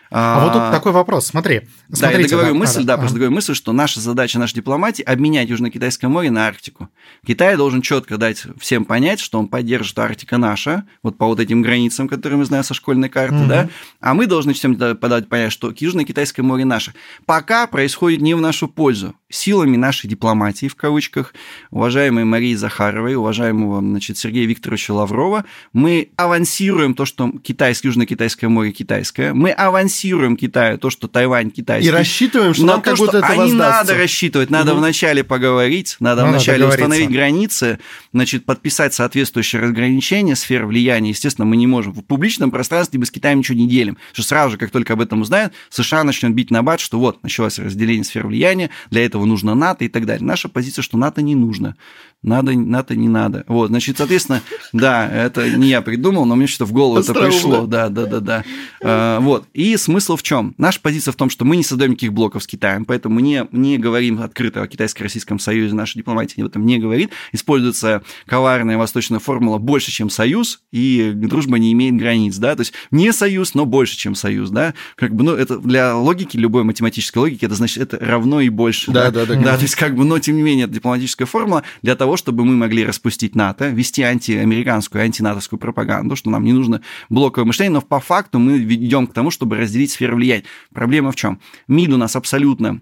а, 0.09 0.41
а 0.41 0.45
вот 0.45 0.53
тут 0.53 0.71
такой 0.71 0.91
вопрос, 0.91 1.27
смотри. 1.27 1.61
Да, 1.89 2.11
я 2.11 2.17
договорю 2.17 2.53
да, 2.53 2.59
мысль, 2.59 2.79
да, 2.83 2.95
да, 2.95 2.97
просто 2.97 3.15
договорю 3.15 3.35
мысль, 3.35 3.55
что 3.55 3.73
наша 3.73 3.99
задача, 3.99 4.39
наша 4.39 4.55
дипломатии 4.55 5.03
обменять 5.03 5.49
Южно-Китайское 5.49 6.09
море 6.09 6.31
на 6.31 6.47
Арктику. 6.47 6.89
Китай 7.25 7.57
должен 7.57 7.81
четко 7.81 8.17
дать 8.17 8.43
всем 8.59 8.85
понять, 8.85 9.19
что 9.19 9.39
он 9.39 9.47
поддержит, 9.47 9.97
Арктика 9.99 10.37
наша, 10.37 10.85
вот 11.03 11.17
по 11.17 11.25
вот 11.25 11.39
этим 11.39 11.61
границам, 11.61 12.07
которые 12.07 12.39
мы 12.39 12.45
знаем 12.45 12.63
со 12.63 12.73
школьной 12.73 13.09
карты, 13.09 13.35
угу. 13.35 13.47
да, 13.47 13.69
а 13.99 14.13
мы 14.13 14.27
должны 14.27 14.53
всем 14.53 14.75
подать 14.75 15.27
понять, 15.27 15.51
что 15.51 15.71
Южно-Китайское 15.71 16.43
море 16.43 16.65
наше. 16.65 16.93
Пока 17.25 17.67
происходит 17.67 18.21
не 18.21 18.33
в 18.33 18.41
нашу 18.41 18.67
пользу. 18.67 19.15
Силами 19.29 19.75
нашей 19.75 20.07
дипломатии, 20.07 20.67
в 20.67 20.75
кавычках, 20.75 21.33
уважаемой 21.69 22.23
Марии 22.23 22.55
Захаровой, 22.55 23.15
уважаемого 23.15 23.81
значит, 23.81 24.17
Сергея 24.17 24.47
Викторовича 24.47 24.93
Лаврова, 24.93 25.43
мы 25.73 26.11
авансируем 26.15 26.93
то, 26.93 27.03
что 27.05 27.31
китайское, 27.43 27.91
Южно-Китайское 27.91 28.47
море 28.47 28.71
китайское, 28.71 29.33
мы 29.33 29.51
авансируем 29.51 29.96
компенсируем 29.97 30.37
Китаю 30.37 30.77
то, 30.77 30.89
что 30.89 31.07
Тайвань 31.07 31.51
китайский. 31.51 31.89
И 31.89 31.91
рассчитываем, 31.91 32.53
что 32.53 32.65
на 32.65 32.73
нам 32.73 32.81
то, 32.81 32.91
как 32.91 32.97
будто 32.97 33.17
это 33.17 33.27
а 33.27 33.35
воздастся. 33.35 33.55
надо 33.55 33.97
рассчитывать, 33.97 34.49
надо 34.49 34.71
угу. 34.71 34.79
вначале 34.79 35.23
поговорить, 35.23 35.97
надо 35.99 36.23
ну, 36.23 36.29
вначале 36.29 36.65
надо 36.65 36.75
установить 36.75 37.09
границы, 37.09 37.79
значит, 38.13 38.45
подписать 38.45 38.93
соответствующие 38.93 39.61
разграничения 39.61 40.35
сфер 40.35 40.65
влияния. 40.65 41.09
Естественно, 41.09 41.45
мы 41.45 41.57
не 41.57 41.67
можем 41.67 41.93
в 41.93 42.03
публичном 42.03 42.51
пространстве 42.51 42.99
без 42.99 43.11
Китая 43.11 43.33
ничего 43.33 43.57
не 43.57 43.67
делим. 43.67 43.97
Что 44.13 44.23
сразу 44.23 44.51
же, 44.51 44.57
как 44.57 44.71
только 44.71 44.93
об 44.93 45.01
этом 45.01 45.21
узнают, 45.21 45.53
США 45.69 46.03
начнут 46.03 46.33
бить 46.33 46.51
на 46.51 46.61
бат, 46.63 46.79
что 46.79 46.99
вот, 46.99 47.23
началось 47.23 47.59
разделение 47.59 48.03
сфер 48.03 48.27
влияния, 48.27 48.69
для 48.91 49.05
этого 49.05 49.25
нужно 49.25 49.55
НАТО 49.55 49.85
и 49.85 49.89
так 49.89 50.05
далее. 50.05 50.25
Наша 50.25 50.49
позиция, 50.49 50.83
что 50.83 50.97
НАТО 50.97 51.21
не 51.21 51.35
нужно 51.35 51.75
надо, 52.23 52.53
НАТО 52.53 52.95
не 52.95 53.07
надо. 53.07 53.43
Вот, 53.47 53.69
значит, 53.69 53.97
соответственно, 53.97 54.41
да, 54.73 55.07
это 55.09 55.49
не 55.49 55.69
я 55.69 55.81
придумал, 55.81 56.25
но 56.25 56.35
мне 56.35 56.47
что-то 56.47 56.65
в 56.65 56.73
голову 56.73 56.99
это 56.99 57.13
пришло. 57.13 57.65
Да, 57.65 57.89
да, 57.89 58.05
да, 58.05 58.19
да. 58.19 58.43
А, 58.81 59.19
вот. 59.19 59.45
И 59.53 59.77
смысл 59.77 60.15
в 60.15 60.23
чем? 60.23 60.55
Наша 60.57 60.81
позиция 60.81 61.11
в 61.11 61.15
том, 61.15 61.29
что 61.29 61.45
мы 61.45 61.55
не 61.55 61.63
создаем 61.63 61.91
никаких 61.91 62.13
блоков 62.13 62.43
с 62.43 62.47
Китаем, 62.47 62.85
поэтому 62.85 63.15
мы 63.15 63.21
не, 63.21 63.47
не 63.51 63.77
говорим 63.77 64.21
открыто 64.21 64.61
о 64.61 64.67
Китайско-Российском 64.67 65.39
союзе, 65.39 65.75
наша 65.75 65.97
дипломатия 65.97 66.41
об 66.41 66.47
этом 66.47 66.65
не 66.65 66.79
говорит. 66.79 67.11
Используется 67.31 68.01
коварная 68.25 68.77
восточная 68.77 69.19
формула 69.19 69.57
больше, 69.57 69.91
чем 69.91 70.09
союз, 70.09 70.61
и 70.71 71.11
дружба 71.15 71.57
не 71.59 71.71
имеет 71.73 71.95
границ, 71.95 72.37
да, 72.37 72.55
то 72.55 72.61
есть 72.61 72.73
не 72.91 73.13
союз, 73.13 73.53
но 73.53 73.65
больше, 73.65 73.95
чем 73.95 74.15
союз, 74.15 74.49
да, 74.49 74.73
как 74.95 75.15
бы, 75.15 75.23
ну, 75.23 75.33
это 75.33 75.59
для 75.59 75.95
логики, 75.95 76.35
любой 76.37 76.63
математической 76.63 77.19
логики, 77.19 77.45
это 77.45 77.55
значит, 77.55 77.77
это 77.77 78.03
равно 78.03 78.41
и 78.41 78.49
больше. 78.49 78.91
Да, 78.91 79.11
да, 79.11 79.25
да. 79.25 79.35
Да, 79.35 79.41
да 79.41 79.55
то 79.57 79.61
есть, 79.61 79.75
как 79.75 79.95
бы, 79.95 80.03
но, 80.03 80.19
тем 80.19 80.35
не 80.35 80.41
менее, 80.41 80.65
это 80.65 80.73
дипломатическая 80.73 81.25
формула 81.25 81.63
для 81.81 81.95
того, 81.95 82.16
чтобы 82.17 82.43
мы 82.45 82.55
могли 82.55 82.85
распустить 82.85 83.35
НАТО, 83.35 83.69
вести 83.69 84.01
антиамериканскую, 84.01 85.03
антинатовскую 85.03 85.59
пропаганду, 85.59 86.15
что 86.15 86.29
нам 86.29 86.43
не 86.43 86.53
нужно 86.53 86.81
блоковое 87.09 87.45
мышление, 87.47 87.73
но 87.73 87.81
по 87.81 87.99
факту 87.99 88.39
мы 88.39 88.57
ведем 88.57 89.07
к 89.07 89.13
тому, 89.13 89.31
чтобы 89.31 89.57
разделить 89.57 89.91
сферу 89.91 90.17
влияния. 90.17 90.43
Проблема 90.73 91.11
в 91.11 91.15
чем? 91.15 91.39
МИД 91.67 91.93
у 91.93 91.97
нас 91.97 92.15
абсолютно 92.15 92.81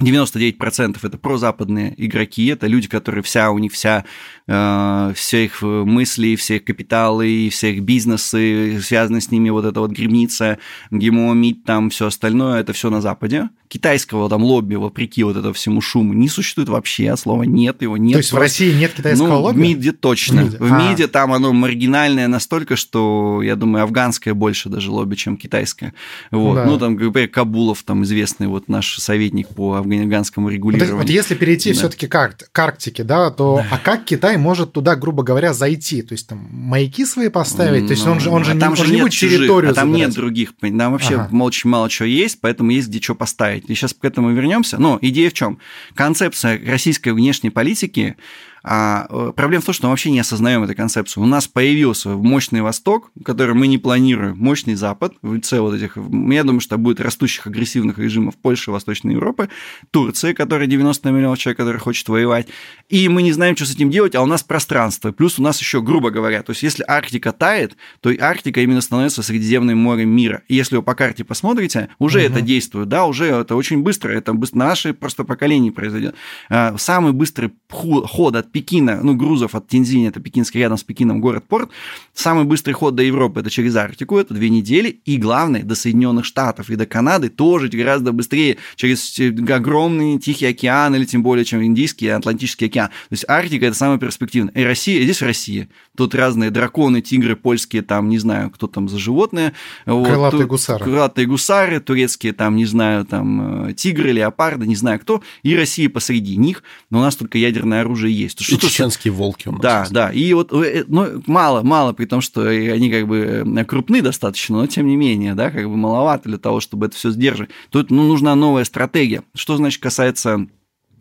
99% 0.00 0.98
это 1.02 1.18
прозападные 1.18 1.94
игроки, 1.96 2.46
это 2.46 2.66
люди, 2.66 2.88
которые 2.88 3.22
вся, 3.22 3.50
у 3.50 3.58
них 3.58 3.72
вся, 3.72 4.04
э, 4.46 5.12
все 5.14 5.44
их 5.44 5.62
мысли, 5.62 6.36
все 6.36 6.56
их 6.56 6.64
капиталы, 6.64 7.48
все 7.50 7.72
их 7.72 7.82
бизнесы, 7.82 8.80
связаны 8.82 9.20
с 9.20 9.30
ними 9.30 9.50
вот 9.50 9.64
эта 9.64 9.80
вот 9.80 9.90
грибница, 9.90 10.58
ГИМО, 10.90 11.34
МИД, 11.34 11.64
там 11.64 11.90
все 11.90 12.06
остальное, 12.06 12.60
это 12.60 12.72
все 12.72 12.90
на 12.90 13.00
Западе 13.00 13.48
китайского 13.72 14.28
там 14.28 14.42
лобби, 14.44 14.74
вопреки 14.74 15.24
вот 15.24 15.34
этому 15.34 15.54
всему 15.54 15.80
шуму, 15.80 16.12
не 16.12 16.28
существует 16.28 16.68
вообще, 16.68 17.16
слова 17.16 17.44
нет, 17.44 17.80
его 17.80 17.96
нет. 17.96 18.12
То 18.12 18.18
есть 18.18 18.30
просто. 18.30 18.36
в 18.36 18.42
России 18.42 18.78
нет 18.78 18.92
китайского 18.92 19.28
ну, 19.28 19.40
лобби? 19.40 19.56
в 19.56 19.60
МИДе 19.60 19.92
точно. 19.92 20.42
В 20.42 20.44
МИДе, 20.44 20.58
в 20.58 20.72
МИДе 20.72 21.06
там 21.06 21.32
оно 21.32 21.54
маргинальное 21.54 22.28
настолько, 22.28 22.76
что, 22.76 23.40
я 23.42 23.56
думаю, 23.56 23.84
афганское 23.84 24.34
больше 24.34 24.68
даже 24.68 24.90
лобби, 24.90 25.14
чем 25.14 25.38
китайское. 25.38 25.94
Вот. 26.30 26.56
Да. 26.56 26.66
Ну, 26.66 26.78
там, 26.78 26.96
например, 26.98 27.30
Кабулов, 27.30 27.82
там 27.82 28.02
известный 28.02 28.46
вот 28.46 28.68
наш 28.68 28.98
советник 28.98 29.48
по 29.48 29.76
афганскому 29.76 30.50
регулированию. 30.50 30.96
Вот, 30.96 31.04
вот 31.04 31.10
если 31.10 31.34
перейти 31.34 31.72
да. 31.72 31.78
все-таки 31.78 32.08
к, 32.08 32.36
к 32.52 32.58
Арктике, 32.58 33.04
да, 33.04 33.30
то 33.30 33.56
да. 33.56 33.68
а 33.70 33.78
как 33.78 34.04
Китай 34.04 34.36
может 34.42 34.72
туда, 34.72 34.96
грубо 34.96 35.22
говоря, 35.22 35.54
зайти? 35.54 36.02
То 36.02 36.12
есть 36.12 36.28
там 36.28 36.46
маяки 36.50 37.06
свои 37.06 37.28
поставить? 37.28 37.86
То 37.86 37.92
есть 37.92 38.06
он 38.06 38.20
же, 38.20 38.28
он 38.28 38.44
же 38.44 38.50
а 38.50 38.54
не, 38.54 38.60
там 38.60 38.70
он 38.70 38.76
же 38.76 38.84
не 38.84 38.92
нет 38.92 39.02
будет 39.02 39.12
территорию 39.12 39.70
а 39.70 39.74
там 39.74 39.90
забирать. 39.90 40.08
нет 40.08 40.16
других. 40.16 40.52
Там 40.60 40.92
вообще 40.92 41.14
ага. 41.16 41.36
очень 41.42 41.70
мало 41.70 41.88
чего 41.88 42.06
есть, 42.06 42.40
поэтому 42.40 42.70
есть 42.70 42.88
где 42.88 43.00
что 43.00 43.14
поставить. 43.14 43.70
И 43.70 43.74
сейчас 43.74 43.94
к 43.94 44.04
этому 44.04 44.32
вернемся. 44.32 44.78
Но 44.78 44.98
идея 45.00 45.30
в 45.30 45.34
чем? 45.34 45.58
Концепция 45.94 46.60
российской 46.66 47.10
внешней 47.10 47.50
политики 47.50 48.16
А 48.64 49.06
э, 49.08 49.32
проблема 49.34 49.62
в 49.62 49.66
том, 49.66 49.74
что 49.74 49.86
мы 49.86 49.90
вообще 49.90 50.10
не 50.10 50.20
осознаем 50.20 50.62
эту 50.62 50.74
концепцию. 50.74 51.24
У 51.24 51.26
нас 51.26 51.48
появился 51.48 52.10
мощный 52.10 52.62
Восток, 52.62 53.10
который 53.24 53.54
мы 53.54 53.66
не 53.66 53.78
планируем, 53.78 54.36
мощный 54.38 54.74
Запад 54.74 55.14
в 55.22 55.34
лице 55.34 55.60
вот 55.60 55.74
этих, 55.74 55.96
я 55.96 56.44
думаю, 56.44 56.60
что 56.60 56.78
будет 56.78 57.00
растущих 57.00 57.46
агрессивных 57.46 57.98
режимов 57.98 58.36
Польши, 58.36 58.70
Восточной 58.70 59.14
Европы, 59.14 59.48
Турции, 59.90 60.32
которая 60.32 60.68
90 60.68 61.10
миллионов 61.10 61.38
человек, 61.38 61.58
который 61.58 61.78
хочет 61.78 62.08
воевать, 62.08 62.48
и 62.88 63.08
мы 63.08 63.22
не 63.22 63.32
знаем, 63.32 63.56
что 63.56 63.66
с 63.66 63.74
этим 63.74 63.90
делать, 63.90 64.14
а 64.14 64.22
у 64.22 64.26
нас 64.26 64.42
пространство, 64.42 65.12
плюс 65.12 65.38
у 65.38 65.42
нас 65.42 65.58
еще, 65.60 65.82
грубо 65.82 66.10
говоря, 66.10 66.42
то 66.42 66.50
есть 66.50 66.62
если 66.62 66.84
Арктика 66.86 67.32
тает, 67.32 67.76
то 68.00 68.10
и 68.10 68.18
Арктика 68.18 68.60
именно 68.60 68.80
становится 68.80 69.22
Средиземным 69.22 69.78
морем 69.78 70.10
мира. 70.10 70.42
И 70.48 70.54
если 70.54 70.76
вы 70.76 70.82
по 70.82 70.94
карте 70.94 71.24
посмотрите, 71.24 71.88
уже 71.98 72.20
угу. 72.20 72.26
это 72.26 72.40
действует, 72.40 72.88
да, 72.88 73.06
уже 73.06 73.26
это 73.26 73.56
очень 73.56 73.82
быстро, 73.82 74.12
это 74.12 74.32
быстро, 74.32 74.58
на 74.58 74.66
наше 74.66 74.94
просто 74.94 75.24
поколение 75.24 75.72
произойдет. 75.72 76.14
А, 76.48 76.76
самый 76.78 77.12
быстрый 77.12 77.52
ход 77.68 78.36
от 78.36 78.51
Пекина, 78.52 79.00
ну, 79.02 79.14
грузов 79.14 79.54
от 79.54 79.66
Тензини, 79.68 80.08
это 80.08 80.20
пекинский, 80.20 80.60
рядом 80.60 80.78
с 80.78 80.84
Пекином 80.84 81.20
город-порт, 81.20 81.70
самый 82.14 82.44
быстрый 82.44 82.72
ход 82.72 82.94
до 82.94 83.02
Европы, 83.02 83.40
это 83.40 83.50
через 83.50 83.74
Арктику, 83.76 84.18
это 84.18 84.34
две 84.34 84.50
недели, 84.50 85.00
и 85.04 85.16
главное, 85.16 85.62
до 85.62 85.74
Соединенных 85.74 86.24
Штатов 86.24 86.70
и 86.70 86.76
до 86.76 86.86
Канады 86.86 87.28
тоже 87.28 87.68
гораздо 87.68 88.12
быстрее, 88.12 88.58
через 88.76 89.18
э, 89.18 89.34
огромный 89.52 90.18
Тихий 90.18 90.46
океан, 90.46 90.94
или 90.94 91.04
тем 91.04 91.22
более, 91.22 91.44
чем 91.44 91.64
Индийский 91.64 92.06
и 92.06 92.08
Атлантический 92.08 92.66
океан. 92.66 92.88
То 92.88 93.12
есть 93.12 93.24
Арктика– 93.28 93.66
это 93.66 93.76
самое 93.76 93.98
перспективное. 93.98 94.52
И 94.54 94.62
Россия, 94.62 95.02
здесь 95.02 95.22
Россия. 95.22 95.68
Тут 95.96 96.14
разные 96.14 96.50
драконы, 96.50 97.00
тигры, 97.00 97.36
польские, 97.36 97.82
там, 97.82 98.08
не 98.08 98.18
знаю, 98.18 98.50
кто 98.50 98.66
там 98.66 98.88
за 98.88 98.98
животные. 98.98 99.52
Крылатые 99.84 100.42
вот, 100.42 100.48
гусары. 100.48 100.84
Крылатые 100.84 101.26
гусары, 101.26 101.80
турецкие, 101.80 102.32
там, 102.32 102.56
не 102.56 102.66
знаю, 102.66 103.04
там, 103.04 103.68
э, 103.68 103.72
тигры, 103.74 104.12
леопарды, 104.12 104.66
не 104.66 104.76
знаю 104.76 105.00
кто. 105.00 105.22
И 105.42 105.56
Россия 105.56 105.88
посреди 105.88 106.36
них, 106.36 106.62
но 106.90 106.98
у 106.98 107.02
нас 107.02 107.16
только 107.16 107.38
ядерное 107.38 107.80
оружие 107.80 108.14
есть. 108.14 108.41
И 108.48 108.58
чеченские 108.58 109.12
волки 109.12 109.48
у 109.48 109.52
нас 109.52 109.60
Да, 109.60 109.80
есть. 109.80 109.92
да. 109.92 110.10
И 110.10 110.32
вот 110.34 110.52
э, 110.52 110.84
ну, 110.88 111.22
мало, 111.26 111.62
мало, 111.62 111.92
при 111.92 112.06
том, 112.06 112.20
что 112.20 112.48
они 112.48 112.90
как 112.90 113.06
бы 113.06 113.44
э, 113.46 113.64
крупны 113.64 114.02
достаточно, 114.02 114.58
но 114.58 114.66
тем 114.66 114.86
не 114.86 114.96
менее, 114.96 115.34
да, 115.34 115.50
как 115.50 115.64
бы 115.68 115.76
маловато 115.76 116.28
для 116.28 116.38
того, 116.38 116.60
чтобы 116.60 116.86
это 116.86 116.96
все 116.96 117.10
сдерживать. 117.10 117.50
Тут 117.70 117.90
ну, 117.90 118.02
нужна 118.06 118.34
новая 118.34 118.64
стратегия. 118.64 119.22
Что 119.34 119.56
значит 119.56 119.82
касается 119.82 120.46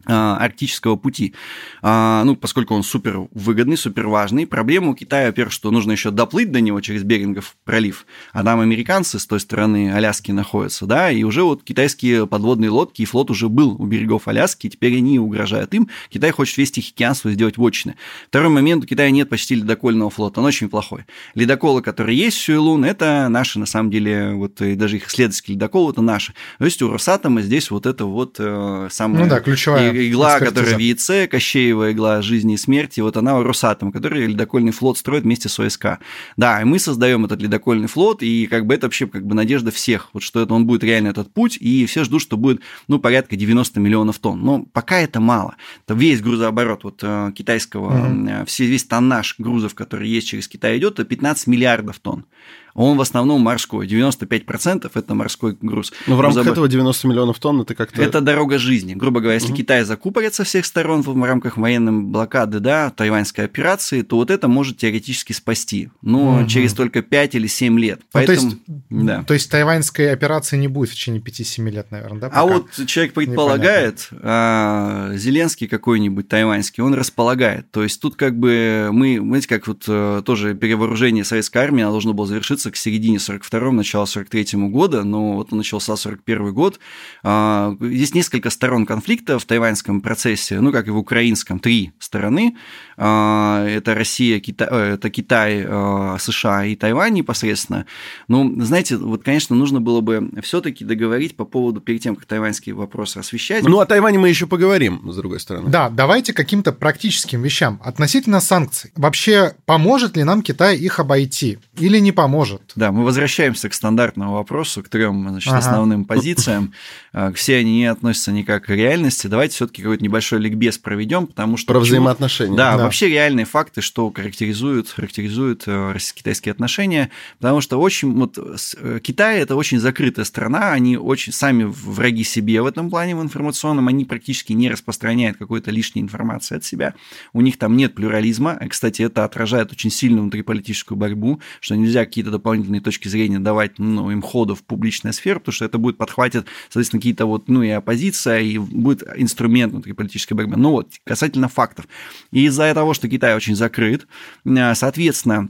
арктического 0.05 0.95
пути. 0.95 1.33
А, 1.81 2.23
ну, 2.23 2.35
поскольку 2.35 2.73
он 2.73 2.83
супер 2.83 3.27
выгодный, 3.31 3.77
супер 3.77 4.07
важный. 4.07 4.47
Проблема 4.47 4.89
у 4.89 4.95
Китая, 4.95 5.27
во-первых, 5.27 5.53
что 5.53 5.71
нужно 5.71 5.91
еще 5.91 6.11
доплыть 6.11 6.51
до 6.51 6.61
него 6.61 6.81
через 6.81 7.03
Берингов 7.03 7.55
пролив, 7.63 8.05
а 8.33 8.43
там 8.43 8.59
американцы 8.59 9.19
с 9.19 9.25
той 9.25 9.39
стороны 9.39 9.91
Аляски 9.93 10.31
находятся, 10.31 10.85
да, 10.85 11.11
и 11.11 11.23
уже 11.23 11.43
вот 11.43 11.63
китайские 11.63 12.27
подводные 12.27 12.69
лодки 12.69 13.01
и 13.01 13.05
флот 13.05 13.31
уже 13.31 13.49
был 13.49 13.75
у 13.79 13.85
берегов 13.85 14.27
Аляски, 14.27 14.69
теперь 14.69 14.97
они 14.97 15.19
угрожают 15.19 15.73
им. 15.73 15.89
Китай 16.09 16.31
хочет 16.31 16.57
весь 16.57 16.71
Тихий 16.71 16.93
океан 16.93 17.15
свой 17.15 17.33
сделать 17.33 17.57
вотчины. 17.57 17.95
Второй 18.27 18.49
момент, 18.49 18.83
у 18.83 18.87
Китая 18.87 19.11
нет 19.11 19.29
почти 19.29 19.55
ледокольного 19.55 20.09
флота, 20.09 20.39
он 20.39 20.45
очень 20.45 20.69
плохой. 20.69 21.05
Ледоколы, 21.35 21.81
которые 21.81 22.17
есть 22.17 22.37
в 22.37 22.41
Сюэлун, 22.41 22.85
это 22.85 23.27
наши, 23.29 23.59
на 23.59 23.65
самом 23.65 23.91
деле, 23.91 24.33
вот 24.33 24.61
и 24.61 24.75
даже 24.75 24.97
их 24.97 25.07
исследовательские 25.07 25.55
ледоколы, 25.55 25.91
это 25.91 26.01
наши. 26.01 26.33
То 26.57 26.65
есть 26.65 26.81
у 26.81 26.91
Росатома 26.91 27.41
здесь 27.41 27.71
вот 27.71 27.85
это 27.85 28.05
вот 28.05 28.37
э, 28.39 28.87
самое... 28.89 29.23
Ну 29.23 29.29
да, 29.29 29.39
ключевая 29.39 29.90
игла, 29.91 30.39
которая 30.39 30.75
в 30.75 30.79
яйце, 30.79 31.27
Кощеева 31.27 31.91
игла 31.91 32.21
жизни 32.21 32.55
и 32.55 32.57
смерти, 32.57 33.01
вот 33.01 33.17
она 33.17 33.37
у 33.37 33.43
Росатом, 33.43 33.91
который 33.91 34.27
ледокольный 34.27 34.71
флот 34.71 34.97
строит 34.97 35.23
вместе 35.23 35.49
с 35.49 35.59
ОСК. 35.59 35.99
Да, 36.37 36.61
и 36.61 36.63
мы 36.63 36.79
создаем 36.79 37.25
этот 37.25 37.41
ледокольный 37.41 37.87
флот, 37.87 38.23
и 38.23 38.47
как 38.47 38.65
бы 38.65 38.73
это 38.73 38.87
вообще 38.87 39.07
как 39.07 39.25
бы 39.25 39.35
надежда 39.35 39.71
всех, 39.71 40.09
вот 40.13 40.23
что 40.23 40.41
это 40.41 40.53
он 40.53 40.65
будет 40.65 40.83
реально 40.83 41.09
этот 41.09 41.33
путь, 41.33 41.57
и 41.59 41.85
все 41.85 42.03
ждут, 42.03 42.21
что 42.21 42.37
будет, 42.37 42.61
ну, 42.87 42.99
порядка 42.99 43.35
90 43.35 43.79
миллионов 43.79 44.19
тонн. 44.19 44.41
Но 44.41 44.63
пока 44.73 44.99
это 44.99 45.19
мало. 45.19 45.55
Это 45.85 45.93
весь 45.93 46.21
грузооборот 46.21 46.83
вот 46.83 46.99
э, 47.03 47.31
китайского, 47.35 47.91
mm-hmm. 47.91 48.45
все, 48.45 48.65
весь 48.65 48.85
тоннаж 48.85 49.35
грузов, 49.37 49.75
который 49.75 50.09
есть 50.09 50.27
через 50.27 50.47
Китай 50.47 50.77
идет, 50.77 50.93
это 50.93 51.05
15 51.05 51.47
миллиардов 51.47 51.99
тонн 51.99 52.25
он 52.73 52.97
в 52.97 53.01
основном 53.01 53.41
морской. 53.41 53.87
95% 53.87 54.91
это 54.93 55.15
морской 55.15 55.57
груз. 55.61 55.93
Но 56.07 56.15
в 56.15 56.21
рамках 56.21 56.43
Грузобор... 56.43 56.53
этого 56.53 56.67
90 56.67 57.07
миллионов 57.07 57.39
тонн 57.39 57.61
это 57.61 57.75
как-то... 57.75 58.01
Это 58.01 58.21
дорога 58.21 58.57
жизни. 58.57 58.93
Грубо 58.93 59.19
говоря, 59.19 59.35
если 59.35 59.49
угу. 59.49 59.57
Китай 59.57 59.83
закупорит 59.83 60.33
со 60.33 60.43
всех 60.43 60.65
сторон 60.65 61.01
в 61.01 61.23
рамках 61.23 61.57
военной 61.57 61.91
блокады, 61.91 62.59
да, 62.59 62.89
тайваньской 62.89 63.45
операции, 63.45 64.01
то 64.01 64.17
вот 64.17 64.31
это 64.31 64.47
может 64.47 64.77
теоретически 64.77 65.33
спасти. 65.33 65.89
Но 66.01 66.39
угу. 66.39 66.47
через 66.47 66.73
только 66.73 67.01
5 67.01 67.35
или 67.35 67.47
7 67.47 67.79
лет. 67.79 68.01
Поэтому... 68.11 68.51
Ну, 68.51 68.51
то, 68.51 68.95
есть, 68.95 69.05
да. 69.05 69.23
то 69.23 69.33
есть 69.33 69.51
тайваньской 69.51 70.11
операции 70.11 70.57
не 70.57 70.67
будет 70.67 70.89
в 70.89 70.93
течение 70.93 71.21
5-7 71.21 71.69
лет, 71.69 71.91
наверное, 71.91 72.21
да? 72.21 72.29
А 72.31 72.45
вот 72.45 72.67
человек 72.85 73.13
предполагает, 73.13 74.09
а, 74.21 75.11
Зеленский 75.15 75.67
какой-нибудь 75.67 76.27
тайваньский, 76.27 76.83
он 76.83 76.93
располагает. 76.93 77.69
То 77.71 77.83
есть 77.83 78.01
тут 78.01 78.15
как 78.15 78.37
бы 78.37 78.89
мы, 78.91 79.17
знаете, 79.19 79.47
как 79.47 79.67
вот 79.67 79.83
э, 79.87 80.21
тоже 80.25 80.53
перевооружение 80.55 81.23
советской 81.23 81.59
армии 81.59 81.81
должно 81.81 82.13
было 82.13 82.27
завершиться 82.27 82.60
к 82.69 82.75
середине 82.75 83.17
42-го, 83.17 83.71
начало 83.71 84.05
43-го 84.05 84.67
года, 84.67 85.03
но 85.03 85.33
вот 85.33 85.47
он 85.51 85.59
начался 85.59 85.95
41 85.95 86.53
год. 86.53 86.79
А, 87.23 87.75
здесь 87.79 88.13
несколько 88.13 88.49
сторон 88.49 88.85
конфликта 88.85 89.39
в 89.39 89.45
тайваньском 89.45 90.01
процессе, 90.01 90.59
ну, 90.59 90.71
как 90.71 90.87
и 90.87 90.91
в 90.91 90.97
украинском, 90.97 91.59
три 91.59 91.93
стороны. 91.97 92.57
А, 92.97 93.65
это 93.65 93.95
Россия, 93.95 94.39
Китай, 94.39 94.67
э, 94.69 94.93
это 94.95 95.09
Китай, 95.09 95.65
а, 95.65 96.17
США 96.19 96.65
и 96.65 96.75
Тайвань 96.75 97.13
непосредственно. 97.13 97.85
Но, 98.27 98.47
знаете, 98.63 98.97
вот, 98.97 99.23
конечно, 99.23 99.55
нужно 99.55 99.79
было 99.79 100.01
бы 100.01 100.29
все-таки 100.43 100.83
договорить 100.83 101.35
по 101.35 101.45
поводу, 101.45 101.79
перед 101.79 102.01
тем, 102.01 102.15
как 102.15 102.25
тайваньский 102.25 102.73
вопрос 102.73 103.17
освещать. 103.17 103.63
Ну, 103.63 103.79
о 103.79 103.85
Тайване 103.85 104.19
мы 104.19 104.29
еще 104.29 104.47
поговорим, 104.47 105.09
с 105.11 105.15
другой 105.15 105.39
стороны. 105.39 105.69
Да, 105.69 105.89
давайте 105.89 106.33
каким-то 106.33 106.73
практическим 106.73 107.41
вещам. 107.41 107.79
Относительно 107.83 108.41
санкций. 108.41 108.91
Вообще, 108.95 109.55
поможет 109.65 110.17
ли 110.17 110.23
нам 110.23 110.41
Китай 110.41 110.77
их 110.77 110.99
обойти 110.99 111.59
или 111.79 111.99
не 111.99 112.11
поможет? 112.11 112.50
Может. 112.51 112.73
Да, 112.75 112.91
мы 112.91 113.03
возвращаемся 113.03 113.69
к 113.69 113.73
стандартному 113.73 114.33
вопросу, 114.33 114.83
к 114.83 114.89
трем 114.89 115.27
значит, 115.29 115.49
ага. 115.49 115.59
основным 115.59 116.05
позициям. 116.11 116.73
А, 117.13 117.31
все 117.33 117.57
они 117.57 117.79
не 117.79 117.85
относятся 117.85 118.31
никак 118.31 118.65
к 118.65 118.69
реальности. 118.69 119.27
Давайте 119.27 119.55
все-таки 119.55 119.81
какой-то 119.81 120.03
небольшой 120.03 120.39
ликбез 120.39 120.77
проведем, 120.77 121.27
потому 121.27 121.57
что... 121.57 121.67
Про 121.67 121.79
почему... 121.79 121.97
взаимоотношения. 121.97 122.55
Да, 122.55 122.77
да, 122.77 122.83
вообще 122.83 123.09
реальные 123.09 123.45
факты, 123.45 123.81
что 123.81 124.11
характеризуют, 124.11 124.89
характеризуют 124.89 125.63
э, 125.67 125.91
российско-китайские 125.91 126.51
отношения, 126.51 127.09
потому 127.39 127.61
что 127.61 127.79
очень... 127.79 128.13
Вот, 128.13 128.37
э, 128.37 128.99
Китай– 129.01 129.39
это 129.41 129.55
очень 129.55 129.79
закрытая 129.79 130.25
страна, 130.25 130.71
они 130.71 130.97
очень 130.97 131.33
сами 131.33 131.63
враги 131.63 132.23
себе 132.23 132.61
в 132.61 132.65
этом 132.65 132.89
плане, 132.89 133.15
в 133.15 133.21
информационном, 133.21 133.87
они 133.87 134.05
практически 134.05 134.53
не 134.53 134.69
распространяют 134.69 135.37
какой-то 135.37 135.71
лишней 135.71 136.01
информации 136.01 136.57
от 136.57 136.63
себя. 136.63 136.93
У 137.33 137.41
них 137.41 137.57
там 137.57 137.75
нет 137.77 137.95
плюрализма. 137.95 138.59
Кстати, 138.69 139.01
это 139.01 139.25
отражает 139.25 139.71
очень 139.71 139.91
сильную 139.91 140.23
внутриполитическую 140.23 140.97
борьбу, 140.97 141.41
что 141.59 141.75
нельзя 141.75 142.05
какие-то 142.05 142.31
дополнительные 142.41 142.81
точки 142.81 143.07
зрения 143.07 143.39
давать 143.39 143.77
ну, 143.77 144.09
им 144.09 144.21
ходу 144.21 144.55
в 144.55 144.63
публичную 144.63 145.13
сферу, 145.13 145.39
потому 145.39 145.53
что 145.53 145.65
это 145.65 145.77
будет 145.77 145.97
подхватит, 145.97 146.47
соответственно, 146.63 146.99
какие-то 146.99 147.25
вот, 147.27 147.47
ну, 147.47 147.61
и 147.61 147.69
оппозиция, 147.69 148.39
и 148.39 148.57
будет 148.57 149.03
инструмент 149.15 149.71
внутри 149.71 149.93
политической 149.93 150.33
борьбы. 150.33 150.57
Ну 150.57 150.71
вот, 150.71 150.89
касательно 151.03 151.47
фактов. 151.47 151.85
И 152.31 152.45
из-за 152.45 152.73
того, 152.73 152.93
что 152.93 153.07
Китай 153.07 153.35
очень 153.35 153.55
закрыт, 153.55 154.07
э, 154.45 154.75
соответственно, 154.75 155.49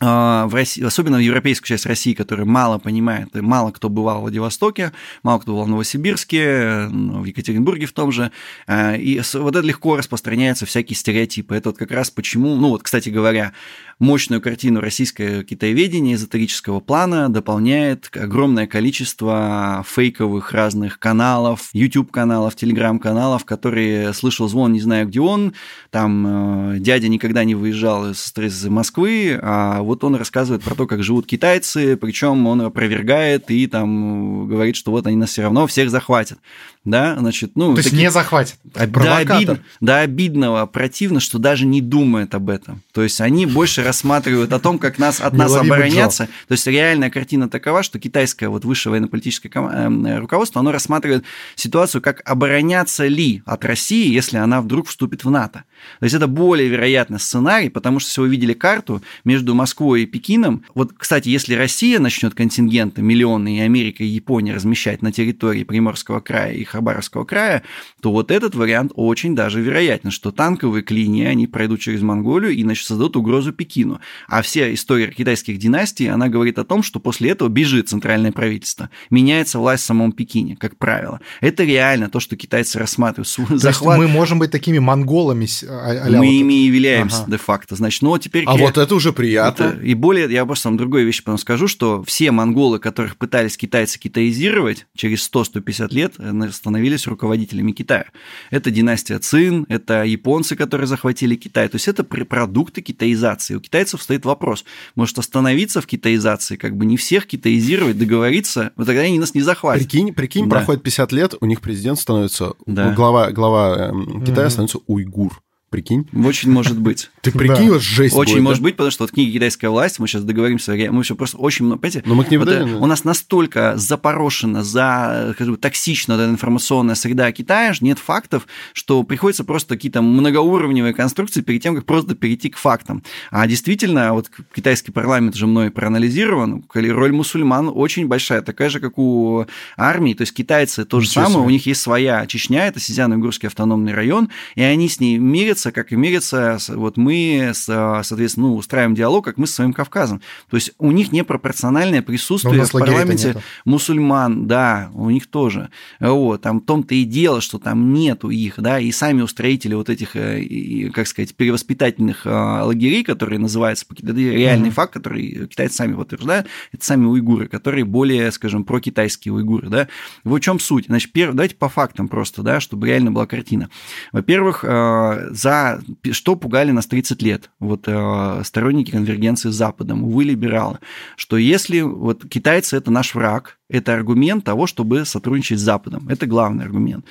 в 0.00 0.50
России, 0.52 0.82
особенно 0.82 1.18
в 1.18 1.20
европейскую 1.20 1.68
часть 1.68 1.86
России, 1.86 2.14
которая 2.14 2.46
мало 2.46 2.78
понимает, 2.78 3.34
мало 3.34 3.70
кто 3.70 3.88
бывал 3.88 4.18
в 4.18 4.20
Владивостоке, 4.22 4.92
мало 5.22 5.38
кто 5.38 5.52
бывал 5.52 5.66
в 5.66 5.70
Новосибирске, 5.70 6.88
ну, 6.90 7.20
в 7.20 7.24
Екатеринбурге 7.24 7.86
в 7.86 7.92
том 7.92 8.12
же, 8.12 8.30
а, 8.66 8.94
и 8.94 9.20
вот 9.34 9.56
это 9.56 9.66
легко 9.66 9.96
распространяются 9.96 10.66
всякие 10.66 10.96
стереотипы. 10.96 11.54
Это 11.54 11.70
вот 11.70 11.78
как 11.78 11.90
раз 11.90 12.10
почему, 12.10 12.56
ну 12.56 12.70
вот, 12.70 12.82
кстати 12.82 13.08
говоря, 13.08 13.52
мощную 13.98 14.40
картину 14.40 14.80
российское 14.80 15.42
китаеведение 15.44 16.14
эзотерического 16.14 16.80
плана 16.80 17.28
дополняет 17.28 18.10
огромное 18.14 18.66
количество 18.66 19.84
фейковых 19.88 20.52
разных 20.52 20.98
каналов, 20.98 21.70
YouTube-каналов, 21.72 22.54
Telegram-каналов, 22.56 23.44
которые 23.44 24.12
слышал 24.12 24.48
звон, 24.48 24.72
не 24.72 24.80
знаю, 24.80 25.06
где 25.06 25.20
он, 25.20 25.54
там 25.90 26.74
э, 26.74 26.78
дядя 26.78 27.08
никогда 27.08 27.44
не 27.44 27.54
выезжал 27.54 28.10
из, 28.10 28.32
из 28.36 28.64
Москвы, 28.66 29.38
а 29.40 29.80
вот 29.84 30.04
он 30.04 30.16
рассказывает 30.16 30.62
про 30.62 30.74
то, 30.74 30.86
как 30.86 31.02
живут 31.02 31.26
китайцы, 31.26 31.96
причем 31.96 32.46
он 32.46 32.62
опровергает 32.62 33.50
и 33.50 33.66
там 33.66 34.48
говорит, 34.48 34.76
что 34.76 34.90
вот 34.90 35.06
они 35.06 35.16
нас 35.16 35.30
все 35.30 35.42
равно 35.42 35.66
всех 35.66 35.90
захватят. 35.90 36.38
Да, 36.84 37.16
значит, 37.18 37.52
ну... 37.54 37.72
То 37.72 37.78
есть 37.78 37.90
такие... 37.90 38.02
не 38.02 38.10
захватят. 38.10 38.58
До, 38.62 39.16
обид... 39.16 39.60
до 39.80 40.00
обидного 40.00 40.66
противно, 40.66 41.18
что 41.18 41.38
даже 41.38 41.64
не 41.64 41.80
думает 41.80 42.34
об 42.34 42.50
этом. 42.50 42.82
То 42.92 43.02
есть 43.02 43.22
они 43.22 43.46
больше 43.46 43.82
рассматривают 43.82 44.52
о 44.52 44.58
том, 44.58 44.78
как 44.78 44.98
нас, 44.98 45.20
от 45.20 45.32
нас 45.32 45.54
обороняться. 45.56 46.28
То 46.46 46.52
есть 46.52 46.66
реальная 46.66 47.08
картина 47.08 47.48
такова, 47.48 47.82
что 47.82 47.98
китайское 47.98 48.50
вот 48.50 48.66
высшее 48.66 48.92
военно-политическое 48.92 49.50
эм, 49.50 50.18
руководство, 50.18 50.60
оно 50.60 50.72
рассматривает 50.72 51.24
ситуацию, 51.54 52.02
как 52.02 52.20
обороняться 52.28 53.06
ли 53.06 53.42
от 53.46 53.64
России, 53.64 54.12
если 54.12 54.36
она 54.36 54.60
вдруг 54.60 54.88
вступит 54.88 55.24
в 55.24 55.30
НАТО. 55.30 55.64
То 56.00 56.04
есть 56.04 56.14
это 56.14 56.26
более 56.26 56.68
вероятный 56.68 57.18
сценарий, 57.18 57.70
потому 57.70 57.98
что 57.98 58.10
если 58.10 58.20
вы 58.20 58.28
видели 58.28 58.52
карту 58.52 59.02
между 59.24 59.54
Москвой 59.54 59.73
Москвой 59.74 60.02
и 60.02 60.06
Пекином, 60.06 60.62
вот, 60.76 60.92
кстати, 60.96 61.28
если 61.28 61.54
Россия 61.54 61.98
начнет 61.98 62.32
контингенты 62.32 63.02
миллионы 63.02 63.56
и 63.56 63.60
Америка 63.60 64.04
и 64.04 64.06
Япония 64.06 64.54
размещать 64.54 65.02
на 65.02 65.10
территории 65.10 65.64
Приморского 65.64 66.20
края 66.20 66.52
и 66.52 66.62
Хабаровского 66.62 67.24
края, 67.24 67.64
то 68.00 68.12
вот 68.12 68.30
этот 68.30 68.54
вариант 68.54 68.92
очень 68.94 69.34
даже 69.34 69.60
вероятен, 69.60 70.12
что 70.12 70.30
танковые 70.30 70.84
клинии, 70.84 71.24
они 71.24 71.48
пройдут 71.48 71.80
через 71.80 72.02
Монголию 72.02 72.52
и, 72.52 72.62
значит, 72.62 72.86
создадут 72.86 73.16
угрозу 73.16 73.52
Пекину. 73.52 73.98
А 74.28 74.42
вся 74.42 74.72
история 74.72 75.08
китайских 75.08 75.58
династий, 75.58 76.08
она 76.08 76.28
говорит 76.28 76.60
о 76.60 76.64
том, 76.64 76.84
что 76.84 77.00
после 77.00 77.30
этого 77.30 77.48
бежит 77.48 77.88
центральное 77.88 78.30
правительство, 78.30 78.90
меняется 79.10 79.58
власть 79.58 79.82
в 79.82 79.86
самом 79.86 80.12
Пекине, 80.12 80.54
как 80.54 80.76
правило. 80.76 81.20
Это 81.40 81.64
реально 81.64 82.08
то, 82.08 82.20
что 82.20 82.36
китайцы 82.36 82.78
рассматривают. 82.78 83.28
Захват... 83.60 83.98
мы 83.98 84.06
можем 84.06 84.38
быть 84.38 84.52
такими 84.52 84.78
монголами. 84.78 85.48
А, 85.68 86.08
мы 86.10 86.18
вот 86.18 86.24
ими 86.26 86.54
и 86.62 86.66
являемся 86.66 87.22
ага. 87.22 87.32
де-факто. 87.32 87.74
Значит, 87.74 88.02
ну 88.02 88.16
теперь... 88.18 88.44
А 88.46 88.56
вот 88.56 88.78
это 88.78 88.94
уже 88.94 89.12
приятно. 89.12 89.63
Это... 89.63 89.63
И 89.72 89.94
более, 89.94 90.30
я 90.30 90.44
просто 90.46 90.68
вам 90.68 90.76
другой 90.76 91.04
вещь 91.04 91.22
потом 91.22 91.38
скажу, 91.38 91.68
что 91.68 92.02
все 92.04 92.30
монголы, 92.30 92.78
которых 92.78 93.16
пытались 93.16 93.56
китайцы 93.56 93.98
китаизировать, 93.98 94.86
через 94.96 95.30
100-150 95.30 95.94
лет 95.94 96.14
э, 96.18 96.50
становились 96.50 97.06
руководителями 97.06 97.72
Китая. 97.72 98.06
Это 98.50 98.70
династия 98.70 99.18
Цин, 99.18 99.66
это 99.68 100.04
японцы, 100.04 100.56
которые 100.56 100.86
захватили 100.86 101.36
Китай. 101.36 101.68
То 101.68 101.76
есть 101.76 101.88
это 101.88 102.04
продукты 102.04 102.82
китаизации. 102.82 103.54
У 103.54 103.60
китайцев 103.60 104.02
стоит 104.02 104.24
вопрос, 104.24 104.64
может 104.94 105.18
остановиться 105.18 105.80
в 105.80 105.86
китаизации, 105.86 106.56
как 106.56 106.76
бы 106.76 106.86
не 106.86 106.96
всех 106.96 107.26
китаизировать, 107.26 107.98
договориться, 107.98 108.72
вот 108.76 108.86
тогда 108.86 109.02
они 109.02 109.18
нас 109.18 109.34
не 109.34 109.42
захватят. 109.42 109.88
Прикинь, 109.88 110.12
прикинь 110.12 110.48
да. 110.48 110.56
проходит 110.56 110.82
50 110.82 111.12
лет, 111.12 111.34
у 111.40 111.46
них 111.46 111.60
президент 111.60 111.98
становится, 111.98 112.54
да. 112.66 112.92
глава, 112.92 113.30
глава 113.32 113.88
эм, 113.88 114.24
Китая 114.24 114.46
mm-hmm. 114.46 114.50
становится 114.50 114.78
уйгур. 114.86 115.43
Прикинь? 115.74 116.06
Очень 116.24 116.52
может 116.52 116.78
быть. 116.78 117.10
Ты 117.20 117.32
прикинь, 117.32 117.68
вот 117.68 117.82
жесть 117.82 118.14
Очень 118.14 118.40
может 118.42 118.62
быть, 118.62 118.76
потому 118.76 118.92
что 118.92 119.02
вот 119.02 119.10
книги 119.10 119.32
«Китайская 119.32 119.70
власть», 119.70 119.98
мы 119.98 120.06
сейчас 120.06 120.22
договоримся, 120.22 120.72
мы 120.92 121.02
все 121.02 121.16
просто 121.16 121.36
очень 121.38 121.64
много, 121.64 121.80
понимаете? 121.80 122.04
Но 122.06 122.14
мы 122.14 122.22
к 122.22 122.30
ней 122.30 122.36
э, 122.36 122.76
У 122.76 122.86
нас 122.86 123.02
настолько 123.02 123.76
запорошена, 123.76 124.62
за, 124.62 125.34
токсична 125.60 126.12
эта 126.12 126.26
информационная 126.26 126.94
среда 126.94 127.32
Китая, 127.32 127.72
нет 127.80 127.98
фактов, 127.98 128.46
что 128.72 129.02
приходится 129.02 129.42
просто 129.42 129.74
какие-то 129.74 130.00
многоуровневые 130.00 130.94
конструкции 130.94 131.40
перед 131.40 131.60
тем, 131.60 131.74
как 131.74 131.86
просто 131.86 132.14
перейти 132.14 132.50
к 132.50 132.56
фактам. 132.56 133.02
А 133.32 133.44
действительно, 133.48 134.12
вот 134.12 134.30
китайский 134.54 134.92
парламент 134.92 135.34
же 135.34 135.48
мной 135.48 135.72
проанализирован, 135.72 136.64
роль 136.72 137.12
мусульман 137.12 137.68
очень 137.74 138.06
большая, 138.06 138.42
такая 138.42 138.68
же, 138.68 138.78
как 138.78 138.96
у 138.96 139.46
армии, 139.76 140.14
то 140.14 140.22
есть 140.22 140.34
китайцы 140.34 140.84
то 140.84 141.00
же 141.00 141.08
самое, 141.08 141.44
у 141.44 141.50
них 141.50 141.66
есть 141.66 141.80
своя 141.80 142.24
Чечня, 142.28 142.68
это 142.68 142.78
Сизяно-Уйгурский 142.78 143.48
автономный 143.48 143.92
район, 143.92 144.28
и 144.54 144.62
они 144.62 144.88
с 144.88 145.00
ней 145.00 145.18
мирятся, 145.18 145.63
мериться, 145.64 145.72
как 145.72 145.92
и 145.92 145.96
мериться, 145.96 146.58
вот 146.68 146.96
мы, 146.96 147.52
соответственно, 147.54 148.48
ну, 148.48 148.56
устраиваем 148.56 148.94
диалог, 148.94 149.24
как 149.24 149.38
мы 149.38 149.46
со 149.46 149.54
своим 149.54 149.72
Кавказом. 149.72 150.20
То 150.50 150.56
есть 150.56 150.72
у 150.78 150.90
них 150.90 151.12
непропорциональное 151.12 152.02
присутствие 152.02 152.64
в 152.64 152.72
парламенте 152.72 153.36
мусульман, 153.64 154.46
да, 154.46 154.90
у 154.94 155.10
них 155.10 155.26
тоже. 155.26 155.70
Вот, 156.00 156.42
там 156.42 156.60
в 156.60 156.64
том-то 156.64 156.94
и 156.94 157.04
дело, 157.04 157.40
что 157.40 157.58
там 157.58 157.92
нету 157.92 158.30
их, 158.30 158.54
да, 158.58 158.78
и 158.78 158.90
сами 158.92 159.22
устроители 159.22 159.74
вот 159.74 159.88
этих, 159.88 160.16
э, 160.16 160.90
как 160.92 161.06
сказать, 161.06 161.34
перевоспитательных 161.34 162.26
э, 162.26 162.30
лагерей, 162.30 163.04
которые 163.04 163.38
называются, 163.38 163.86
это 163.90 164.12
реальный 164.12 164.68
mm-hmm. 164.68 164.72
факт, 164.72 164.92
который 164.92 165.46
китайцы 165.46 165.76
сами 165.76 165.94
утверждают, 165.94 166.46
это 166.72 166.84
сами 166.84 167.06
уйгуры, 167.06 167.48
которые 167.48 167.84
более, 167.84 168.30
скажем, 168.32 168.64
прокитайские 168.64 169.32
уйгуры, 169.32 169.68
да. 169.68 169.88
В 170.24 170.38
чем 170.40 170.58
суть? 170.58 170.86
Значит, 170.86 171.12
первое, 171.12 171.34
давайте 171.34 171.56
по 171.56 171.68
фактам 171.68 172.08
просто, 172.08 172.42
да, 172.42 172.60
чтобы 172.60 172.88
реально 172.88 173.12
была 173.12 173.26
картина. 173.26 173.70
Во-первых, 174.12 174.64
э, 174.64 175.28
за 175.54 176.12
что 176.12 176.36
пугали 176.36 176.70
нас 176.70 176.86
30 176.86 177.22
лет, 177.22 177.50
вот 177.58 177.84
э, 177.86 178.42
сторонники 178.44 178.90
конвергенции 178.90 179.50
с 179.50 179.54
Западом, 179.54 180.04
увы, 180.04 180.24
либералы, 180.24 180.78
что 181.16 181.36
если 181.36 181.80
вот 181.80 182.28
китайцы 182.28 182.76
это 182.76 182.90
наш 182.90 183.14
враг, 183.14 183.58
это 183.68 183.94
аргумент 183.94 184.44
того, 184.44 184.66
чтобы 184.66 185.04
сотрудничать 185.04 185.58
с 185.58 185.62
Западом. 185.62 186.08
Это 186.08 186.26
главный 186.26 186.64
аргумент. 186.64 187.04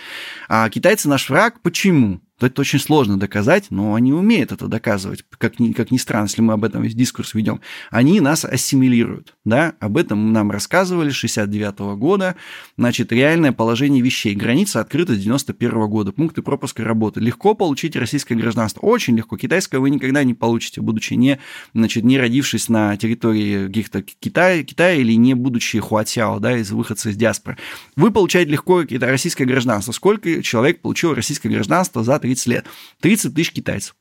А 0.47 0.69
китайцы 0.69 1.09
наш 1.09 1.29
враг. 1.29 1.61
Почему? 1.61 2.21
Это 2.43 2.61
очень 2.61 2.79
сложно 2.79 3.17
доказать, 3.17 3.67
но 3.69 3.95
они 3.95 4.13
умеют 4.13 4.51
это 4.51 4.67
доказывать, 4.67 5.23
как 5.37 5.59
ни, 5.59 5.71
как 5.71 5.91
ни 5.91 5.97
странно, 5.97 6.25
если 6.25 6.41
мы 6.41 6.53
об 6.53 6.63
этом 6.63 6.81
весь 6.81 6.95
дискурс 6.95 7.33
ведем. 7.33 7.61
Они 7.89 8.19
нас 8.19 8.45
ассимилируют, 8.45 9.35
да, 9.45 9.73
об 9.79 9.97
этом 9.97 10.33
нам 10.33 10.51
рассказывали 10.51 11.09
с 11.09 11.15
69 11.15 11.75
-го 11.79 11.95
года, 11.95 12.35
значит, 12.77 13.11
реальное 13.11 13.51
положение 13.51 14.01
вещей. 14.01 14.35
Граница 14.35 14.79
открыта 14.79 15.15
с 15.15 15.19
91 15.19 15.83
-го 15.83 15.87
года, 15.87 16.11
пункты 16.11 16.41
пропуска 16.41 16.83
работы. 16.83 17.19
Легко 17.19 17.53
получить 17.53 17.95
российское 17.95 18.35
гражданство, 18.35 18.81
очень 18.81 19.15
легко. 19.15 19.37
Китайское 19.37 19.79
вы 19.79 19.89
никогда 19.89 20.23
не 20.23 20.33
получите, 20.33 20.81
будучи 20.81 21.13
не, 21.13 21.39
значит, 21.73 22.03
не 22.03 22.17
родившись 22.17 22.69
на 22.69 22.97
территории 22.97 23.67
каких-то 23.67 24.01
Китая, 24.01 24.63
Китая 24.63 24.95
или 24.95 25.13
не 25.13 25.33
будучи 25.33 25.79
хуатяо, 25.79 26.39
да, 26.39 26.57
из 26.57 26.71
выходца 26.71 27.09
из 27.09 27.15
диаспоры. 27.15 27.57
Вы 27.95 28.11
получаете 28.11 28.51
легко 28.51 28.83
российское 28.89 29.45
гражданство. 29.45 29.91
Сколько 29.91 30.41
человек 30.43 30.81
получил 30.81 31.13
российское 31.13 31.49
гражданство 31.49 32.03
за 32.03 32.19
30 32.19 32.32
лет? 32.45 32.65
30 33.01 33.33
тысяч 33.33 33.51
китайцев. 33.51 33.95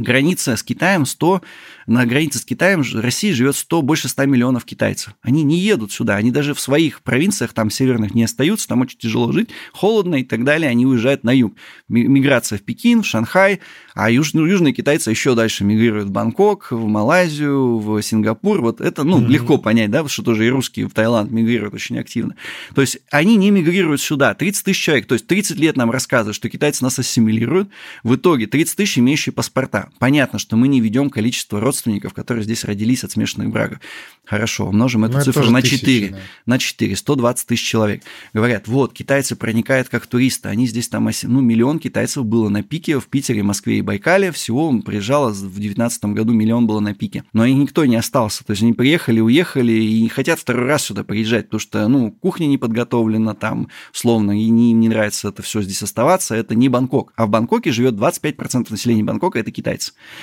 Граница 0.00 0.56
с 0.56 0.62
Китаем 0.62 1.04
100, 1.04 1.42
на 1.86 2.06
границе 2.06 2.38
с 2.38 2.44
Китаем 2.44 2.82
России 2.94 3.32
живет 3.32 3.54
100, 3.54 3.82
больше 3.82 4.08
100 4.08 4.24
миллионов 4.26 4.64
китайцев. 4.64 5.14
Они 5.20 5.42
не 5.42 5.58
едут 5.58 5.92
сюда, 5.92 6.16
они 6.16 6.30
даже 6.30 6.54
в 6.54 6.60
своих 6.60 7.02
провинциях 7.02 7.52
там 7.52 7.68
северных 7.70 8.14
не 8.14 8.24
остаются, 8.24 8.66
там 8.68 8.80
очень 8.80 8.98
тяжело 8.98 9.30
жить, 9.32 9.50
холодно 9.72 10.16
и 10.16 10.24
так 10.24 10.44
далее, 10.44 10.70
они 10.70 10.86
уезжают 10.86 11.22
на 11.22 11.36
юг. 11.36 11.54
Миграция 11.88 12.58
в 12.58 12.62
Пекин, 12.62 13.02
в 13.02 13.06
Шанхай, 13.06 13.60
а 13.94 14.10
юж, 14.10 14.32
ну, 14.32 14.46
южные 14.46 14.72
китайцы 14.72 15.10
еще 15.10 15.34
дальше 15.34 15.64
мигрируют 15.64 16.08
в 16.08 16.12
Бангкок, 16.12 16.68
в 16.70 16.86
Малайзию, 16.86 17.78
в 17.78 18.00
Сингапур. 18.00 18.62
Вот 18.62 18.80
это, 18.80 19.04
ну, 19.04 19.20
mm-hmm. 19.20 19.28
легко 19.28 19.58
понять, 19.58 19.90
да, 19.90 20.06
что 20.08 20.22
тоже 20.22 20.46
и 20.46 20.50
русские 20.50 20.88
в 20.88 20.92
Таиланд 20.92 21.30
мигрируют 21.30 21.74
очень 21.74 21.98
активно. 21.98 22.36
То 22.74 22.80
есть 22.80 23.00
они 23.10 23.36
не 23.36 23.50
мигрируют 23.50 24.00
сюда. 24.00 24.32
30 24.34 24.64
тысяч 24.64 24.80
человек, 24.80 25.06
то 25.06 25.14
есть 25.14 25.26
30 25.26 25.58
лет 25.58 25.76
нам 25.76 25.90
рассказывают, 25.90 26.36
что 26.36 26.48
китайцы 26.48 26.82
нас 26.82 26.98
ассимилируют. 26.98 27.68
В 28.02 28.14
итоге 28.14 28.46
30 28.46 28.76
тысяч 28.76 28.98
имеющие 28.98 29.32
паспорта. 29.32 29.89
Понятно, 29.98 30.38
что 30.38 30.56
мы 30.56 30.68
не 30.68 30.80
ведем 30.80 31.10
количество 31.10 31.60
родственников, 31.60 32.14
которые 32.14 32.44
здесь 32.44 32.64
родились 32.64 33.04
от 33.04 33.12
смешанных 33.12 33.50
браков. 33.50 33.80
Хорошо, 34.24 34.66
умножим 34.66 35.04
эту 35.04 35.18
Но 35.18 35.24
цифру 35.24 35.42
это 35.42 35.50
на 35.50 35.62
4. 35.62 35.80
Тысячи, 35.80 36.12
да. 36.12 36.18
На 36.46 36.58
4, 36.58 36.96
120 36.96 37.46
тысяч 37.46 37.66
человек. 37.66 38.02
Говорят, 38.32 38.68
вот, 38.68 38.92
китайцы 38.92 39.34
проникают 39.34 39.88
как 39.88 40.06
туристы, 40.06 40.48
они 40.48 40.66
здесь 40.66 40.88
там, 40.88 41.08
ну, 41.24 41.40
миллион 41.40 41.78
китайцев 41.78 42.24
было 42.24 42.48
на 42.48 42.62
пике 42.62 43.00
в 43.00 43.06
Питере, 43.08 43.42
Москве 43.42 43.78
и 43.78 43.82
Байкале. 43.82 44.30
Всего 44.30 44.72
приезжало 44.80 45.30
в 45.30 45.40
2019 45.40 46.04
году 46.06 46.32
миллион 46.32 46.66
было 46.66 46.80
на 46.80 46.94
пике. 46.94 47.24
Но 47.32 47.44
и 47.44 47.52
никто 47.54 47.84
не 47.86 47.96
остался. 47.96 48.44
То 48.44 48.52
есть 48.52 48.62
они 48.62 48.72
приехали, 48.72 49.20
уехали 49.20 49.72
и 49.72 50.02
не 50.02 50.08
хотят 50.08 50.38
второй 50.38 50.66
раз 50.66 50.84
сюда 50.84 51.02
приезжать, 51.02 51.46
потому 51.46 51.60
что, 51.60 51.88
ну, 51.88 52.12
кухня 52.12 52.46
не 52.46 52.58
подготовлена 52.58 53.34
там, 53.34 53.68
словно, 53.92 54.40
и 54.40 54.48
не, 54.48 54.72
им 54.72 54.80
не 54.80 54.88
нравится 54.88 55.28
это 55.28 55.42
все 55.42 55.62
здесь 55.62 55.82
оставаться. 55.82 56.34
Это 56.34 56.54
не 56.54 56.68
Бангкок. 56.68 57.12
А 57.16 57.26
в 57.26 57.30
Бангкоке 57.30 57.72
живет 57.72 57.94
25% 57.94 58.66
населения 58.70 59.02
Бангкока, 59.02 59.38
это 59.38 59.50
китайцы. 59.50 59.69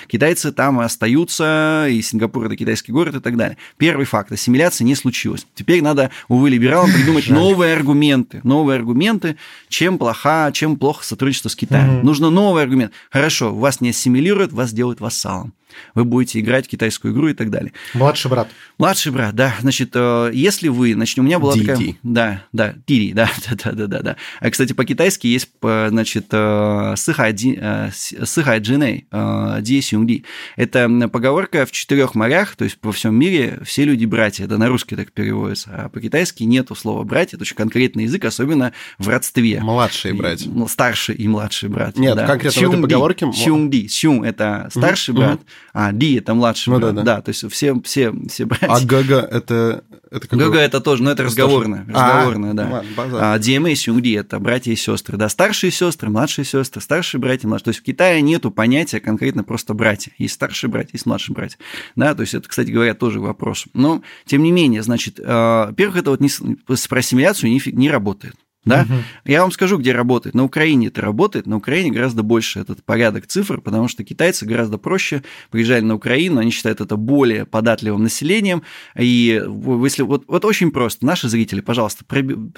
Китайцы 0.08 0.52
там 0.52 0.80
остаются, 0.80 1.88
и 1.90 2.02
Сингапур 2.02 2.46
это 2.46 2.56
китайский 2.56 2.92
город 2.92 3.16
и 3.16 3.20
так 3.20 3.38
далее. 3.38 3.58
Первый 3.78 4.06
факт, 4.06 4.32
ассимиляция 4.32 4.86
не 4.86 4.96
случилась. 4.96 5.46
Теперь 5.56 5.82
надо, 5.82 6.12
увы, 6.28 6.50
либералам 6.50 6.92
придумать 6.92 7.30
новые 7.30 7.74
аргументы. 7.74 8.42
Новые 8.44 8.78
аргументы, 8.78 9.38
чем 9.70 9.98
плоха, 9.98 10.52
чем 10.52 10.76
плохо 10.78 11.04
сотрудничество 11.04 11.50
с 11.50 11.56
Китаем. 11.56 12.04
Нужно 12.04 12.30
новый 12.30 12.64
аргумент. 12.64 12.92
Хорошо, 13.12 13.54
вас 13.54 13.82
не 13.82 13.90
ассимилируют, 13.90 14.52
вас 14.52 14.74
делают 14.74 15.00
вассалом 15.00 15.54
вы 15.96 16.06
будете 16.06 16.40
играть 16.40 16.68
китайскую 16.68 17.14
игру 17.14 17.28
и 17.30 17.34
так 17.34 17.50
далее. 17.50 17.74
Младший 17.94 18.30
брат. 18.30 18.50
Младший 18.78 19.12
брат, 19.12 19.36
да. 19.36 19.56
Значит, 19.62 19.92
э, 19.94 20.32
если 20.34 20.68
вы, 20.68 20.94
значит, 20.94 21.18
у 21.20 21.24
меня 21.24 21.40
была 21.40 21.54
Ди 21.54 21.62
-ди. 21.62 21.66
такая... 21.66 21.96
Да, 22.04 22.44
да, 22.54 22.76
Дири, 22.86 23.14
да, 23.14 23.30
да, 23.50 23.72
да, 23.72 23.88
да, 23.88 24.00
да. 24.02 24.16
А, 24.40 24.50
кстати, 24.50 24.74
по-китайски 24.74 25.28
есть, 25.28 25.50
значит, 25.62 26.28
э, 26.32 26.96
сыхай 26.98 27.34
джиней, 27.34 29.08
э, 29.12 29.58
ди 29.62 29.82
сюнгди. 29.82 30.24
Это 30.56 31.10
поговорка 31.12 31.66
в 31.66 31.72
четырех 31.72 32.16
морях, 32.16 32.56
то 32.56 32.64
есть 32.64 32.78
по 32.80 32.92
всем 32.92 33.16
мире 33.16 33.60
все 33.64 33.84
люди 33.84 34.06
братья. 34.06 34.46
Это 34.46 34.58
на 34.58 34.68
русский 34.68 34.96
так 34.96 35.12
переводится. 35.12 35.70
А 35.74 35.90
по-китайски 35.90 36.44
нету 36.44 36.76
слова 36.76 37.04
братья, 37.04 37.38
это 37.38 37.44
очень 37.44 37.56
конкретный 37.56 38.04
язык, 38.04 38.26
особенно 38.26 38.74
в 38.98 39.08
родстве. 39.08 39.60
Младшие 39.62 40.14
братья. 40.14 40.50
Ну, 40.50 40.68
старший 40.68 41.16
и 41.16 41.28
младший 41.28 41.70
брат. 41.70 41.98
Нет, 41.98 42.16
да. 42.16 42.28
конкретно 42.28 42.62
сюнгди, 42.62 42.76
в 42.76 42.80
этой 42.80 42.94
поговорке... 42.94 43.32
Сюнгди, 43.34 43.88
сюн– 43.88 44.24
это 44.26 44.70
старший 44.72 45.14
mm-hmm. 45.14 45.18
брат, 45.18 45.40
а 45.74 45.92
Ди– 45.92 46.16
это 46.18 46.34
младший 46.34 46.74
ну, 46.74 46.80
брат. 46.80 46.96
Да, 46.96 47.02
да. 47.02 47.16
да, 47.16 47.22
то 47.22 47.30
есть 47.30 47.52
все, 47.52 47.80
все, 47.82 48.14
все 48.30 48.46
братья. 48.46 48.68
А 48.68 48.80
Гага– 48.82 49.28
это... 49.32 49.84
это 50.10 50.28
какой? 50.28 50.46
Гага– 50.46 50.60
это 50.62 50.82
тоже, 50.82 51.04
но 51.04 51.10
ну, 51.10 51.14
это 51.14 51.24
разговорное. 51.24 51.86
Разговорное, 51.88 52.52
а, 52.52 52.54
да. 52.54 52.84
Ладно, 52.98 53.34
а 53.34 53.40
Диэма 53.40 53.72
и 53.72 53.76
Сюнгди– 53.76 54.14
это 54.18 54.40
братья 54.40 54.72
и 54.72 54.76
сестры. 54.76 55.18
Да, 55.18 55.30
старшие 55.30 55.72
сестры, 55.72 56.10
младшие 56.10 56.46
сестры, 56.46 56.82
старшие 56.82 57.22
братья, 57.22 57.48
младшие. 57.48 57.66
То 57.66 57.70
есть 57.70 57.80
в 57.82 57.84
Китае 57.84 58.22
нету 58.22 58.52
понятия 58.52 59.00
конкретно 59.00 59.44
просто 59.44 59.74
братья. 59.74 60.12
Есть 60.18 60.36
старшие 60.36 60.70
братья, 60.70 60.92
есть 60.94 61.06
младшие 61.06 61.36
братья. 61.36 61.58
Да, 61.96 62.16
то 62.16 62.22
есть 62.22 62.34
это, 62.34 62.48
кстати 62.48 62.72
говоря, 62.72 62.94
тоже 62.94 63.20
вопрос. 63.20 63.66
Но, 63.74 64.02
тем 64.26 64.44
не 64.44 64.52
менее, 64.52 64.84
значит, 64.84 65.20
э, 65.20 65.24
во-первых, 65.26 65.98
это 65.98 66.12
вот 66.12 66.22
не, 66.22 66.30
про 66.66 67.00
ассимиляцию 67.00 67.52
не, 67.52 67.62
не 67.66 67.90
работает. 67.90 68.36
Да? 68.68 68.82
Угу. 68.82 68.94
Я 69.26 69.42
вам 69.42 69.52
скажу, 69.52 69.78
где 69.78 69.94
работает. 69.94 70.36
На 70.36 70.44
Украине 70.44 70.88
это 70.88 71.02
работает, 71.02 71.48
на 71.48 71.56
Украине 71.56 71.92
гораздо 71.92 72.22
больше 72.22 72.60
этот 72.60 72.84
порядок 72.84 73.26
цифр, 73.26 73.62
потому 73.62 73.88
что 73.88 74.04
китайцы 74.04 74.46
гораздо 74.46 74.78
проще 74.78 75.24
приезжали 75.52 75.82
на 75.82 75.96
Украину, 75.96 76.40
они 76.40 76.52
считают 76.52 76.82
это 76.82 76.98
более 76.98 77.46
податливым 77.46 78.04
населением. 78.04 78.64
И 78.98 79.42
если 79.82 80.02
вот, 80.04 80.26
вот 80.28 80.44
очень 80.44 80.72
просто, 80.72 81.06
наши 81.06 81.30
зрители, 81.30 81.62
пожалуйста, 81.62 82.04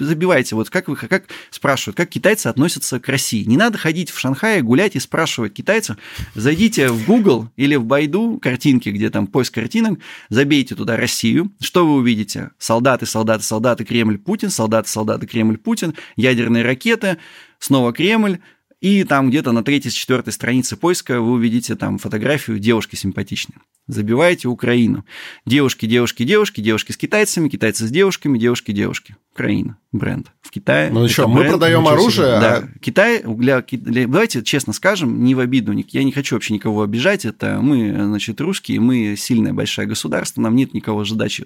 забивайте, 0.00 0.56
вот 0.56 0.68
как 0.68 0.88
вы 0.88 0.96
как 0.96 1.24
спрашивают, 1.50 1.96
как 1.96 2.08
китайцы 2.08 2.48
относятся 2.48 2.98
к 2.98 3.08
России. 3.08 3.44
Не 3.44 3.56
надо 3.56 3.78
ходить 3.78 4.10
в 4.10 4.18
Шанхае, 4.18 4.62
гулять 4.62 4.96
и 4.96 5.00
спрашивать 5.00 5.54
китайцев. 5.54 5.96
Зайдите 6.34 6.88
в 6.88 7.06
Google 7.06 7.48
или 7.56 7.76
в 7.76 7.84
Байду, 7.84 8.40
картинки, 8.42 8.88
где 8.88 9.10
там 9.10 9.28
поиск 9.28 9.54
картинок, 9.54 10.00
забейте 10.28 10.74
туда 10.74 10.96
Россию. 10.96 11.52
Что 11.60 11.86
вы 11.86 11.94
увидите? 11.94 12.50
Солдаты, 12.58 13.06
солдаты, 13.06 13.44
солдаты, 13.44 13.84
Кремль, 13.84 14.18
Путин, 14.18 14.50
солдаты, 14.50 14.88
солдаты, 14.88 15.28
Кремль, 15.28 15.56
Путин 15.56 15.94
ядерные 16.16 16.64
ракеты, 16.64 17.18
снова 17.58 17.92
Кремль, 17.92 18.38
и 18.80 19.04
там 19.04 19.28
где-то 19.28 19.52
на 19.52 19.62
третьей, 19.62 19.90
четвертой 19.90 20.32
странице 20.32 20.76
поиска 20.76 21.20
вы 21.20 21.32
увидите 21.32 21.76
там 21.76 21.98
фотографию 21.98 22.58
девушки 22.58 22.96
симпатичной. 22.96 23.56
Забиваете 23.86 24.48
Украину. 24.48 25.04
Девушки, 25.44 25.84
девушки, 25.84 26.22
девушки, 26.24 26.60
девушки 26.60 26.92
с 26.92 26.96
китайцами, 26.96 27.48
китайцы 27.48 27.86
с 27.86 27.90
девушками, 27.90 28.38
девушки, 28.38 28.72
девушки. 28.72 29.16
Украина, 29.32 29.76
бренд. 29.92 30.30
В 30.42 30.50
Китае. 30.50 30.90
Ну 30.90 31.04
еще, 31.04 31.26
мы 31.26 31.44
продаем 31.44 31.86
оружие. 31.86 32.40
Да. 32.40 32.56
А... 32.56 32.78
Китай, 32.80 33.22
для, 33.22 33.62
для, 33.62 34.06
давайте 34.06 34.42
честно 34.42 34.72
скажем, 34.72 35.22
не 35.22 35.34
в 35.34 35.40
обиду, 35.40 35.72
я 35.72 36.04
не 36.04 36.12
хочу 36.12 36.34
вообще 36.34 36.54
никого 36.54 36.82
обижать, 36.82 37.24
это 37.24 37.60
мы, 37.60 37.92
значит, 37.92 38.40
русские, 38.40 38.80
мы 38.80 39.14
сильное 39.16 39.52
большое 39.52 39.86
государство, 39.86 40.40
нам 40.40 40.56
нет 40.56 40.74
никого 40.74 41.04
задачи 41.04 41.44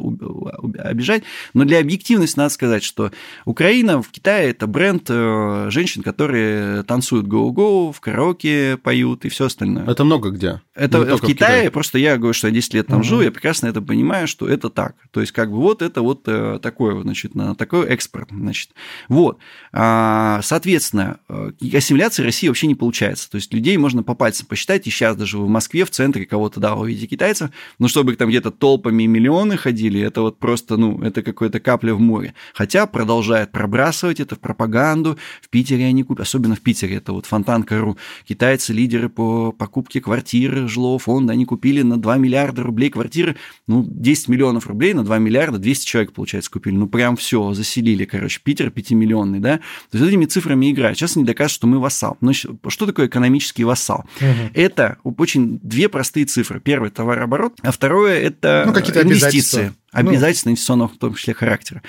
обижать, 0.79 1.23
но 1.53 1.65
для 1.65 1.81
объективности 1.81 2.39
надо 2.39 2.51
сказать, 2.51 2.83
что 2.83 3.13
Украина 3.45 4.01
в 4.01 4.09
Китае 4.09 4.51
это 4.51 4.67
бренд 4.67 5.05
э, 5.09 5.67
женщин, 5.71 6.03
которые 6.03 6.83
танцуют 6.85 7.27
гоу-гоу, 7.27 7.93
в 7.93 8.01
караоке 8.01 8.79
поют 8.83 9.25
и 9.25 9.29
все 9.29 9.47
остальное. 9.47 9.87
Это 9.87 10.05
много 10.05 10.31
где. 10.31 10.63
Это 10.75 11.01
в 11.01 11.03
Китае, 11.03 11.17
в 11.17 11.27
Китае, 11.27 11.71
просто 11.71 11.99
я 11.99 12.17
говорю, 12.17 12.33
что 12.33 12.49
я 12.49 12.55
10 12.55 12.75
лет 12.75 12.87
там 12.87 12.99
угу. 12.99 13.05
живу, 13.05 13.23
я 13.23 13.31
прекрасно 13.31 13.67
это 13.67 13.83
понимаю, 13.83 14.27
что 14.27 14.49
это 14.49 14.71
так. 14.71 14.97
То 15.11 15.21
есть, 15.21 15.33
как 15.33 15.51
бы 15.51 15.59
вот 15.59 15.83
это 15.83 16.01
вот 16.01 16.23
э, 16.27 16.59
такое, 16.63 17.01
значит, 17.03 17.35
на 17.35 17.55
такой 17.55 17.75
такой 17.75 17.89
экспорт. 17.95 18.29
Значит. 18.39 18.71
Вот. 19.09 19.39
А, 19.73 20.41
соответственно, 20.43 21.19
э, 21.29 21.53
ассимиляции 21.75 22.23
России 22.23 22.49
вообще 22.49 22.67
не 22.67 22.75
получается. 22.75 23.31
То 23.31 23.37
есть 23.37 23.53
людей 23.53 23.77
можно 23.77 24.03
по 24.03 24.15
пальцам 24.15 24.47
посчитать, 24.47 24.87
и 24.87 24.91
сейчас 24.91 25.17
даже 25.17 25.39
в 25.39 25.49
Москве, 25.49 25.85
в 25.85 25.91
центре 25.91 26.27
кого-то, 26.27 26.61
да, 26.61 26.75
вы 26.75 26.89
видите 26.89 27.07
китайцев, 27.07 27.51
но 27.79 27.89
чтобы 27.89 28.15
там 28.17 28.29
где-то 28.29 28.51
толпами 28.51 29.05
миллионы 29.05 29.57
ходили, 29.57 30.01
это 30.01 30.23
вот 30.23 30.39
просто, 30.39 30.77
ну, 30.77 31.01
это 31.03 31.23
какая-то 31.23 31.61
капля 31.61 31.95
в 31.95 32.01
море. 32.01 32.35
Хотя 32.55 32.87
продолжают 32.87 33.53
пробрасывать 33.53 34.21
это 34.21 34.37
в 34.37 34.41
пропаганду. 34.41 35.19
В 35.41 35.49
Питере 35.49 35.87
они 35.87 36.03
купят, 36.03 36.27
особенно 36.27 36.57
в 36.57 36.61
Питере, 36.61 36.97
это 36.97 37.13
вот 37.13 37.27
Фонтанка.ру. 37.27 37.97
Китайцы, 38.27 38.73
лидеры 38.73 39.09
по 39.09 39.53
покупке 39.53 40.01
квартиры, 40.01 40.69
жилого 40.69 40.99
фонда, 40.99 41.33
они 41.33 41.45
купили 41.45 41.83
на 41.83 41.97
2 41.97 42.17
миллиарда 42.17 42.63
рублей 42.63 42.91
квартиры, 42.91 43.37
ну, 43.67 43.85
10 43.87 44.29
миллионов 44.29 44.67
рублей 44.67 44.95
на 44.95 45.05
2 45.05 45.19
миллиарда, 45.19 45.59
200 45.59 45.87
человек, 45.87 46.13
получается, 46.13 46.51
купили. 46.51 46.75
Ну, 46.75 46.89
прям 46.89 47.17
все, 47.17 47.53
заселили, 47.55 48.05
короче, 48.05 48.24
Питер 48.43 48.71
пятимиллионный, 48.71 49.41
да, 49.41 49.59
то 49.91 49.99
есть 49.99 50.09
этими 50.09 50.25
цифрами 50.27 50.71
играют. 50.71 50.99
Сейчас 50.99 51.17
они 51.17 51.25
доказывают, 51.25 51.53
что 51.53 51.67
мы 51.67 51.79
вассал. 51.79 52.17
Но 52.21 52.33
что 52.33 52.87
такое 52.87 53.07
экономический 53.07 53.65
вассал? 53.65 54.05
Угу. 54.21 54.51
Это 54.55 54.99
очень 55.03 55.59
две 55.63 55.89
простые 55.89 56.27
цифры. 56.27 56.61
Первое– 56.61 56.91
товарооборот, 56.91 57.59
а 57.63 57.71
второе– 57.73 58.21
это 58.23 58.65
ну, 58.67 58.73
инвестиции. 58.73 59.03
Обязательства, 59.03 59.75
обязательства 59.93 60.49
ну. 60.49 60.53
инвестиционного 60.53 60.89
в 60.89 60.99
том 60.99 61.15
числе 61.15 61.35
характера. 61.35 61.83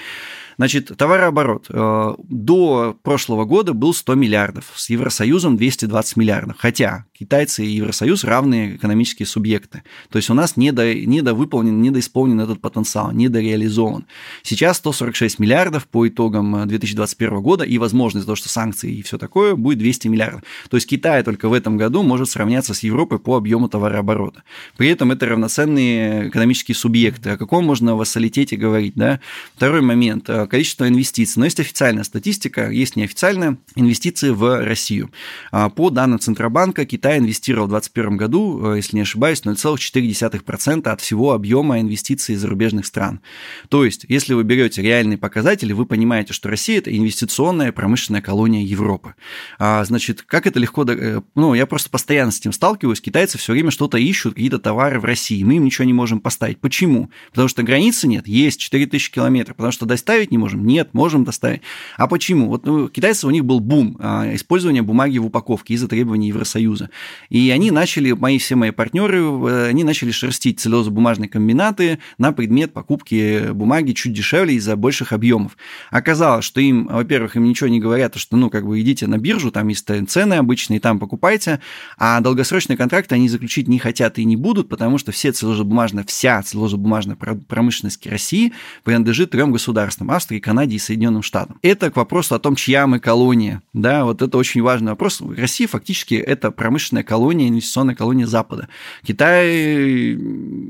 Значит, 0.58 0.92
товарооборот 0.98 1.66
э, 1.70 2.14
до 2.24 2.98
прошлого 3.04 3.46
года 3.46 3.74
был 3.74 3.94
100 3.94 4.16
миллиардов, 4.16 4.72
с 4.76 4.90
Евросоюзом 4.90 5.58
220 5.58 6.18
миллиардов. 6.18 6.56
Хотя 6.58 7.06
китайцы 7.18 7.66
и 7.66 7.70
Евросоюз 7.70 8.24
равные 8.24 8.76
экономические 8.76 9.26
субъекты. 9.26 9.84
То 10.10 10.18
есть 10.18 10.30
у 10.30 10.34
нас 10.34 10.58
недо, 10.58 10.94
недовыполнен, 10.94 11.82
недоисполнен 11.82 12.40
этот 12.40 12.62
потенциал, 12.62 13.12
недореализован. 13.12 14.06
Сейчас 14.44 14.78
146 14.78 15.40
миллиардов 15.40 15.88
по 15.88 16.08
итогам 16.08 16.68
2021 16.68 17.34
э, 17.34 17.40
года, 17.42 17.64
и 17.64 17.78
возможность 17.78 18.26
того, 18.26 18.36
что 18.36 18.50
санкции 18.50 18.94
и 18.94 19.02
все 19.02 19.18
такое, 19.18 19.56
будет 19.56 19.80
200 19.80 20.08
миллиардов. 20.08 20.44
То 20.70 20.78
есть 20.78 20.88
Китай 20.88 21.24
только 21.24 21.50
в 21.50 21.54
этом 21.54 21.78
году 21.78 22.04
может 22.04 22.30
сравняться 22.30 22.74
с 22.74 22.84
Европой 22.84 23.20
по 23.20 23.36
объему 23.36 23.68
товарооборота. 23.68 24.44
При 24.78 24.90
этом 24.90 25.12
это 25.12 25.26
равноценные 25.26 26.30
экономические 26.30 26.76
субъекты. 26.76 27.32
О 27.32 27.38
каком 27.38 27.66
можно 27.66 27.96
вассалитете 27.96 28.56
говорить? 28.56 28.94
Да? 28.96 29.20
Второй 29.56 29.82
момент– 29.82 30.30
количество 30.48 30.88
инвестиций. 30.88 31.40
Но 31.40 31.46
есть 31.46 31.60
официальная 31.60 32.04
статистика, 32.04 32.70
есть 32.70 32.96
неофициальная 32.96 33.58
инвестиции 33.76 34.30
в 34.30 34.64
Россию. 34.64 35.12
А, 35.52 35.70
по 35.70 35.90
данным 35.90 36.20
Центробанка, 36.20 36.86
Китай 36.86 37.20
инвестировал 37.20 37.68
в 37.68 37.72
2021 37.72 38.18
году, 38.18 38.74
э, 38.74 38.78
если 38.78 38.96
не 38.96 39.02
ошибаюсь, 39.02 39.42
0,4% 39.44 40.88
от 40.88 41.02
всего 41.02 41.34
объема 41.34 41.80
инвестиций 41.80 42.36
из 42.36 42.42
зарубежных 42.42 42.86
стран. 42.86 43.22
То 43.70 43.86
есть, 43.86 44.06
если 44.08 44.34
вы 44.34 44.44
берете 44.44 44.82
реальные 44.82 45.18
показатели, 45.18 45.74
вы 45.74 45.86
понимаете, 45.86 46.34
что 46.34 46.50
Россия– 46.50 46.78
это 46.80 46.96
инвестиционная 46.96 47.72
промышленная 47.72 48.22
колония 48.22 48.64
Европы. 48.64 49.16
А, 49.60 49.84
значит, 49.86 50.22
как 50.22 50.48
это 50.48 50.60
легко... 50.60 50.84
Э, 50.84 51.22
ну, 51.36 51.54
я 51.54 51.66
просто 51.66 51.90
постоянно 51.90 52.32
с 52.32 52.40
этим 52.40 52.52
сталкиваюсь. 52.52 53.02
Китайцы 53.02 53.38
все 53.38 53.54
время 53.54 53.72
что-то 53.72 53.98
ищут, 53.98 54.34
какие-то 54.34 54.60
товары 54.60 55.00
в 55.00 55.06
России. 55.06 55.44
Мы 55.44 55.56
им 55.56 55.66
ничего 55.66 55.86
не 55.86 55.94
можем 55.94 56.20
поставить. 56.20 56.60
Почему? 56.60 57.10
Потому 57.32 57.48
что 57.48 57.64
границы 57.64 58.08
нет, 58.08 58.28
есть 58.28 58.60
4000 58.60 59.12
километров, 59.12 59.58
потому 59.58 59.72
что 59.72 59.86
доставить 59.86 60.32
не 60.36 60.38
можем? 60.38 60.66
Нет, 60.66 60.90
можем 60.94 61.24
доставить. 61.24 61.62
А 61.98 62.08
почему? 62.08 62.50
Вот 62.50 62.66
ну, 62.66 62.88
китайцев 62.90 63.26
у 63.26 63.32
них 63.32 63.46
был 63.46 63.60
бум 63.60 63.98
а, 64.00 64.34
использования 64.34 64.82
бумаги 64.82 65.18
в 65.18 65.26
упаковке 65.26 65.74
из-за 65.74 65.88
требований 65.88 66.28
Евросоюза. 66.28 66.90
И 67.30 67.50
они 67.50 67.72
начали, 67.72 68.12
мои 68.12 68.38
все 68.38 68.56
мои 68.56 68.72
партнеры, 68.72 69.20
э, 69.20 69.68
они 69.70 69.84
начали 69.84 70.12
шерстить 70.12 70.60
целлюлозно-бумажные 70.60 71.30
комбинаты 71.30 72.00
на 72.18 72.32
предмет 72.32 72.74
покупки 72.74 73.52
бумаги 73.52 73.94
чуть 73.94 74.14
дешевле 74.14 74.56
из-за 74.56 74.76
больших 74.76 75.14
объемов. 75.14 75.58
Оказалось, 75.90 76.46
что 76.46 76.60
им, 76.60 76.88
во-первых, 76.88 77.36
им 77.36 77.46
ничего 77.46 77.70
не 77.70 77.80
говорят, 77.80 78.16
что, 78.16 78.38
ну, 78.38 78.50
как 78.50 78.66
бы 78.66 78.82
идите 78.82 79.08
на 79.08 79.18
биржу, 79.18 79.52
там 79.52 79.68
есть 79.70 79.88
цены 80.10 80.34
обычные, 80.36 80.80
там 80.80 81.00
покупайте, 81.00 81.62
а 81.98 82.20
долгосрочные 82.20 82.78
контракты 82.78 83.16
они 83.16 83.30
заключить 83.30 83.68
не 83.68 83.80
хотят 83.80 84.20
и 84.20 84.26
не 84.26 84.36
будут, 84.36 84.70
потому 84.70 84.98
что 84.98 85.12
все 85.12 85.30
целлюлозно-бумажная, 85.30 86.06
вся 86.06 86.42
целлюлозно-бумажная 86.42 87.16
промышленность 87.16 88.06
России 88.08 88.54
принадлежит 88.84 89.32
трем 89.32 89.52
государствам– 89.52 90.12
Австрии, 90.16 90.25
Канаде 90.40 90.76
и 90.76 90.80
Соединенным 90.80 91.22
Штатам. 91.22 91.58
Это 91.62 91.92
к 91.92 91.96
вопросу 91.96 92.36
о 92.36 92.40
том, 92.40 92.56
чья 92.56 92.88
мы 92.88 93.00
колония. 93.00 93.62
Да, 93.74 94.06
вот 94.06 94.22
это 94.22 94.38
очень 94.38 94.62
важный 94.62 94.92
вопрос. 94.92 95.22
Россия 95.22 95.68
фактически 95.68 96.16
это 96.16 96.52
промышленная 96.52 97.04
колония, 97.04 97.48
инвестиционная 97.48 97.96
колония 97.96 98.28
Запада. 98.28 98.68
Китай 99.04 100.16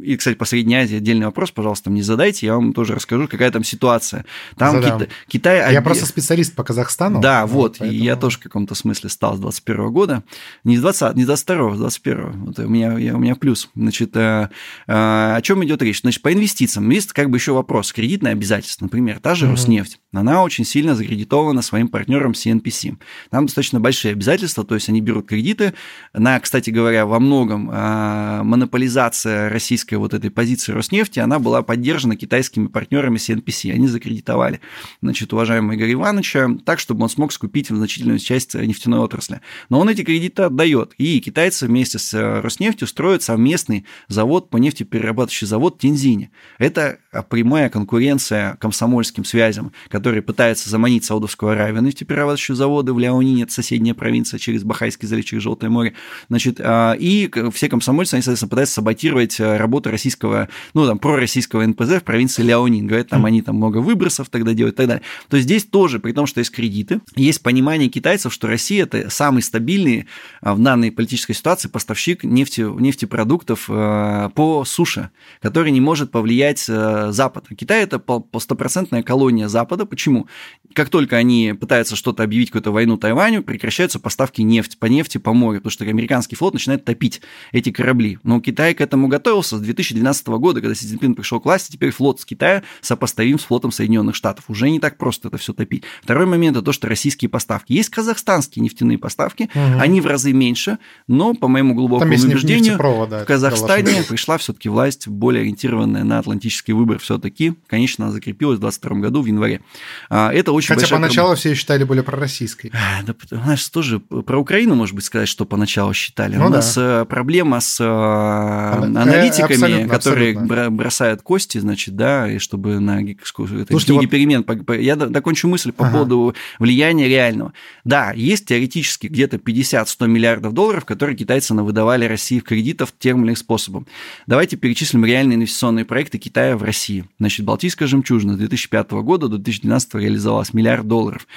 и, 0.06 0.16
кстати, 0.18 0.36
по 0.36 0.46
Средней 0.46 0.76
Азии 0.76 0.98
отдельный 0.98 1.26
вопрос, 1.26 1.52
пожалуйста, 1.52 1.90
мне 1.90 2.04
задайте, 2.04 2.46
я 2.46 2.56
вам 2.56 2.74
тоже 2.74 2.96
расскажу, 2.96 3.28
какая 3.28 3.52
там 3.52 3.64
ситуация. 3.64 4.26
Там 4.58 4.82
Китай, 4.82 5.08
Китай... 5.28 5.74
Я 5.74 5.82
просто 5.82 6.06
специалист 6.06 6.54
по 6.56 6.64
Казахстану. 6.64 7.22
Да, 7.22 7.46
вот, 7.46 7.78
поэтому... 7.80 7.92
и 7.92 8.04
я 8.04 8.16
тоже 8.16 8.38
в 8.38 8.42
каком-то 8.42 8.76
смысле 8.76 9.10
стал 9.10 9.36
с 9.36 9.40
21 9.40 9.92
года. 9.92 10.24
Не 10.64 10.78
с 10.78 10.82
20, 10.82 11.16
не 11.16 11.24
с 11.24 11.26
22, 11.26 11.76
с 11.76 11.78
21. 11.80 12.32
Вот 12.46 12.60
у 12.60 12.68
меня, 12.68 12.98
я, 12.98 13.16
у 13.16 13.20
меня 13.20 13.36
плюс. 13.36 13.70
Значит, 13.76 14.16
э, 14.16 14.50
э, 14.88 14.94
о 15.36 15.40
чем 15.42 15.64
идет 15.66 15.82
речь? 15.82 16.02
Значит, 16.02 16.22
по 16.22 16.34
инвестициям 16.34 16.90
есть 16.90 17.14
как 17.14 17.30
бы 17.30 17.38
еще 17.38 17.54
вопрос. 17.54 17.94
Кредитные 17.94 18.34
обязательства, 18.34 18.86
например, 18.86 19.20
та 19.20 19.36
же 19.36 19.45
же 19.46 19.52
Роснефть, 19.52 20.00
она 20.16 20.44
очень 20.44 20.66
сильно 20.66 20.96
закредитована 20.96 21.62
своим 21.62 21.88
партнером 21.88 22.32
CNPC. 22.32 22.98
Там 23.30 23.46
достаточно 23.46 23.80
большие 23.80 24.14
обязательства, 24.14 24.64
то 24.64 24.76
есть 24.76 24.90
они 24.90 25.02
берут 25.02 25.28
кредиты. 25.28 25.74
На, 26.14 26.40
кстати 26.40 26.70
говоря, 26.70 27.06
во 27.06 27.20
многом 27.20 27.70
а, 27.72 28.44
монополизация 28.44 29.50
российской 29.50 29.96
вот 29.96 30.14
этой 30.14 30.32
позиции 30.32 30.72
Роснефти, 30.72 31.20
она 31.20 31.40
была 31.40 31.62
поддержана 31.64 32.16
китайскими 32.16 32.68
партнерами 32.68 33.18
CNPC. 33.18 33.72
Они 33.72 33.88
закредитовали, 33.88 34.62
значит, 35.02 35.34
уважаемого 35.34 35.76
Игоря 35.76 35.94
Ивановича 35.94 36.50
так, 36.66 36.80
чтобы 36.80 37.04
он 37.04 37.10
смог 37.10 37.34
скупить 37.34 37.68
значительную 37.68 38.20
часть 38.20 38.56
нефтяной 38.56 39.00
отрасли. 39.00 39.42
Но 39.70 39.80
он 39.80 39.90
эти 39.90 40.04
кредиты 40.04 40.44
отдает. 40.44 40.94
И 40.98 41.20
китайцы 41.20 41.68
вместе 41.68 42.00
с 42.00 42.14
э, 42.14 42.40
Роснефтью 42.40 42.88
строят 42.88 43.24
совместный 43.24 43.86
завод 44.08 44.50
по 44.50 44.58
нефтеперерабатывающий 44.58 45.48
завод 45.48 45.76
в 45.76 45.80
Тинзине. 45.80 46.32
Это 46.58 47.00
прямая 47.30 47.70
конкуренция 47.70 48.56
комсомольским 48.62 49.26
связям, 49.36 49.74
которые 49.90 50.22
пытаются 50.22 50.70
заманить 50.70 51.04
Саудовскую 51.04 51.52
Аравию 51.52 51.82
на 51.82 51.88
нефтеперерабатывающие 51.88 52.56
заводы 52.56 52.94
в 52.94 53.00
Ляонине, 53.00 53.44
это 53.44 53.52
соседняя 53.52 53.94
провинция, 53.94 54.38
через 54.38 54.64
Бахайский 54.64 55.10
залив, 55.10 55.26
через 55.26 55.44
Желтое 55.44 55.70
море. 55.70 55.94
Значит, 56.30 56.62
а, 56.62 56.94
и 56.94 57.30
все 57.52 57.68
комсомольцы, 57.68 58.14
они, 58.14 58.22
соответственно, 58.22 58.50
пытаются 58.50 58.76
саботировать 58.76 59.38
э, 59.42 59.58
работу 59.58 59.92
российского, 59.92 60.48
ну, 60.74 60.88
там, 60.88 61.00
пророссийского 61.00 61.66
НПЗ 61.66 62.00
в 62.00 62.04
провинции 62.04 62.44
Ляонин. 62.44 62.88
Говорят, 62.88 63.10
там 63.10 63.26
они 63.26 63.42
там 63.42 63.58
много 63.58 63.80
выбросов 63.80 64.30
тогда 64.30 64.54
делают 64.54 64.76
и 64.76 64.78
так 64.78 64.88
далее. 64.88 65.04
То 65.28 65.36
есть 65.36 65.48
здесь 65.50 65.66
тоже, 65.66 66.00
при 66.00 66.14
том, 66.14 66.28
что 66.28 66.40
есть 66.40 66.52
кредиты, 66.52 67.02
есть 67.18 67.44
понимание 67.44 67.90
китайцев, 67.90 68.32
что 68.32 68.48
Россия– 68.48 68.84
это 68.86 69.10
самый 69.10 69.42
стабильный 69.42 70.06
а, 70.40 70.56
в 70.56 70.64
данной 70.64 70.94
политической 70.94 71.34
ситуации 71.34 71.68
поставщик 71.68 72.24
нефти, 72.24 72.62
нефтепродуктов 72.62 73.66
э, 73.70 74.30
по 74.34 74.64
суше, 74.64 75.10
который 75.42 75.72
не 75.72 75.82
может 75.82 76.12
повлиять 76.12 76.64
э, 76.70 77.10
Запад. 77.12 77.48
Китай– 77.58 77.84
это 77.84 78.02
стопроцентная 78.40 79.04
колония 79.04 79.15
колония 79.16 79.48
Запада. 79.48 79.86
Почему? 79.86 80.28
как 80.76 80.90
только 80.90 81.16
они 81.16 81.56
пытаются 81.58 81.96
что-то 81.96 82.24
объявить, 82.24 82.50
какую-то 82.50 82.72
войну 82.72 82.98
Тайваню, 82.98 83.42
прекращаются 83.42 83.98
поставки 83.98 84.42
нефти, 84.42 84.76
по 84.78 84.88
нефти, 84.88 85.18
по 85.18 85.34
морю, 85.34 85.60
потому 85.60 85.72
что 85.72 85.86
американский 85.86 86.36
флот 86.36 86.54
начинает 86.54 86.84
топить 86.84 87.22
эти 87.54 87.72
корабли. 87.72 88.20
Но 88.24 88.42
Китай 88.42 88.74
к 88.74 88.82
этому 88.82 89.08
готовился 89.08 89.58
с 89.58 89.62
2012 89.62 90.28
года, 90.28 90.60
когда 90.60 90.76
Си 90.76 90.86
Цзиньпин 90.86 91.16
пришел 91.16 91.40
к 91.40 91.46
власти, 91.46 91.72
теперь 91.72 91.92
флот 91.92 92.20
с 92.20 92.26
Китая 92.26 92.64
сопоставим 92.82 93.40
с 93.40 93.44
флотом 93.46 93.72
Соединенных 93.72 94.16
Штатов. 94.16 94.46
Уже 94.50 94.70
не 94.70 94.82
так 94.82 94.98
просто 94.98 95.30
это 95.30 95.38
все 95.38 95.54
топить. 95.54 95.84
Второй 96.04 96.26
момент– 96.26 96.58
это 96.58 96.66
то, 96.66 96.74
что 96.74 96.88
российские 96.90 97.30
поставки. 97.30 97.72
Есть 97.72 97.90
казахстанские 97.90 98.62
нефтяные 98.62 98.98
поставки, 98.98 99.44
угу. 99.44 99.80
они 99.80 100.02
в 100.02 100.08
разы 100.08 100.34
меньше, 100.34 100.78
но, 101.08 101.34
по 101.34 101.48
моему 101.48 101.74
глубокому 101.74 102.14
убеждению, 102.14 102.78
в 102.78 103.26
Казахстане 103.26 104.04
пришла 104.04 104.38
все-таки 104.38 104.68
власть 104.68 105.08
более 105.08 105.42
ориентированная 105.42 106.04
на 106.04 106.20
атлантический 106.20 106.74
выбор 106.74 107.00
все-таки. 107.00 107.54
Конечно, 107.68 108.06
она 108.06 108.14
закрепилась 108.14 108.58
в 108.58 108.62
2022 108.62 109.00
году 109.00 109.05
в 109.10 109.26
январе. 109.26 109.62
А, 110.10 110.32
это 110.34 110.52
очень 110.52 110.74
Хотя 110.76 110.88
поначалу 110.88 111.28
проблема. 111.28 111.36
все 111.36 111.50
ее 111.50 111.56
считали 111.56 111.84
более 111.84 112.04
пророссийской. 112.04 112.72
А, 112.74 113.04
да, 113.04 113.16
у 113.32 113.48
нас 113.48 113.70
тоже 113.70 114.00
про 114.00 114.38
Украину, 114.40 114.76
может 114.76 114.96
быть, 114.96 115.06
сказать, 115.06 115.28
что 115.28 115.46
поначалу 115.46 115.94
считали. 115.94 116.36
Ну, 116.36 116.48
у 116.48 116.50
да. 116.50 116.58
нас 116.58 116.76
э, 116.78 117.06
проблема 117.08 117.60
с 117.60 117.80
э, 117.80 117.86
аналитиками, 117.86 119.54
абсолютно, 119.54 119.88
которые 119.90 120.32
абсолютно. 120.38 120.72
бросают 120.72 121.22
кости, 121.22 121.58
значит, 121.58 121.96
да, 121.96 122.32
и 122.32 122.40
чтобы 122.40 122.80
на 122.80 123.00
Слушайте, 123.24 123.86
книге 123.86 124.02
вот... 124.02 124.10
перемен. 124.10 124.46
Я 124.82 124.96
докончу 124.96 125.48
мысль 125.48 125.72
по 125.72 125.86
ага. 125.86 125.94
поводу 125.94 126.36
влияния 126.60 127.08
реального. 127.08 127.54
Да, 127.84 128.12
есть 128.14 128.46
теоретически 128.46 129.08
где-то 129.08 129.38
50-100 129.38 130.08
миллиардов 130.08 130.54
долларов, 130.54 130.86
которые 130.86 131.16
китайцы 131.16 131.54
выдавали 131.54 132.06
России 132.06 132.40
в 132.40 132.44
кредитов 132.44 132.94
тем 132.98 133.20
или 133.20 133.28
иным 133.28 133.36
способом. 133.36 133.88
Давайте 134.28 134.58
перечислим 134.58 135.06
реальные 135.06 135.36
инвестиционные 135.36 135.86
проекты 135.86 136.18
Китая 136.18 136.58
в 136.58 136.64
России. 136.64 137.06
Значит, 137.20 137.46
Балтийская 137.46 137.88
жемчужина 137.88 138.34
с 138.34 138.38
2005 138.38 138.95
года 139.02 139.28
до 139.28 139.38
2012 139.38 139.96
реализовалась 139.96 140.54
миллиард 140.54 140.88
долларов. 140.88 141.28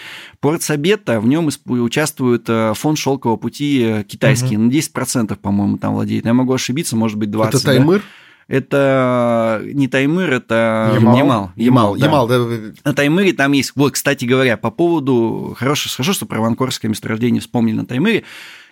Порт 0.41 0.63
Сабетта, 0.63 1.21
в 1.21 1.27
нем 1.27 1.49
участвует 1.67 2.45
э, 2.49 2.73
фонд 2.75 2.99
шелкового 2.99 3.37
пути 3.37 3.83
э, 3.83 4.05
китайский, 4.05 4.57
угу. 4.57 4.65
на 4.65 4.71
10%, 4.71 5.37
по-моему, 5.37 5.79
там 5.79 5.95
владеет. 5.95 6.25
Я 6.25 6.35
могу 6.35 6.53
ошибиться, 6.53 6.97
может 6.97 7.19
быть, 7.19 7.31
20%. 7.31 7.49
Это 7.49 7.65
Таймыр? 7.65 7.99
Да? 7.99 8.05
это 8.49 9.61
не 9.63 9.89
Таймыр, 9.89 10.33
это 10.33 10.93
Ямал. 10.95 11.17
Ямал. 11.17 11.51
Ямал, 11.57 11.97
да. 11.97 12.07
Ямал 12.07 12.29
да. 12.29 12.39
На 12.85 12.95
Таймыре 12.95 13.35
там 13.35 13.53
есть... 13.53 13.73
Вот, 13.77 13.93
кстати 13.93 14.25
говоря, 14.25 14.57
по 14.57 14.71
поводу... 14.71 15.55
Хорошо, 15.57 15.91
хорошо 15.95 16.15
что 16.15 16.27
про 16.27 16.41
Ванкорское 16.41 16.89
месторождение 16.89 17.43
вспомнили 17.43 17.77
на 17.77 17.87
Таймыре. 17.87 18.25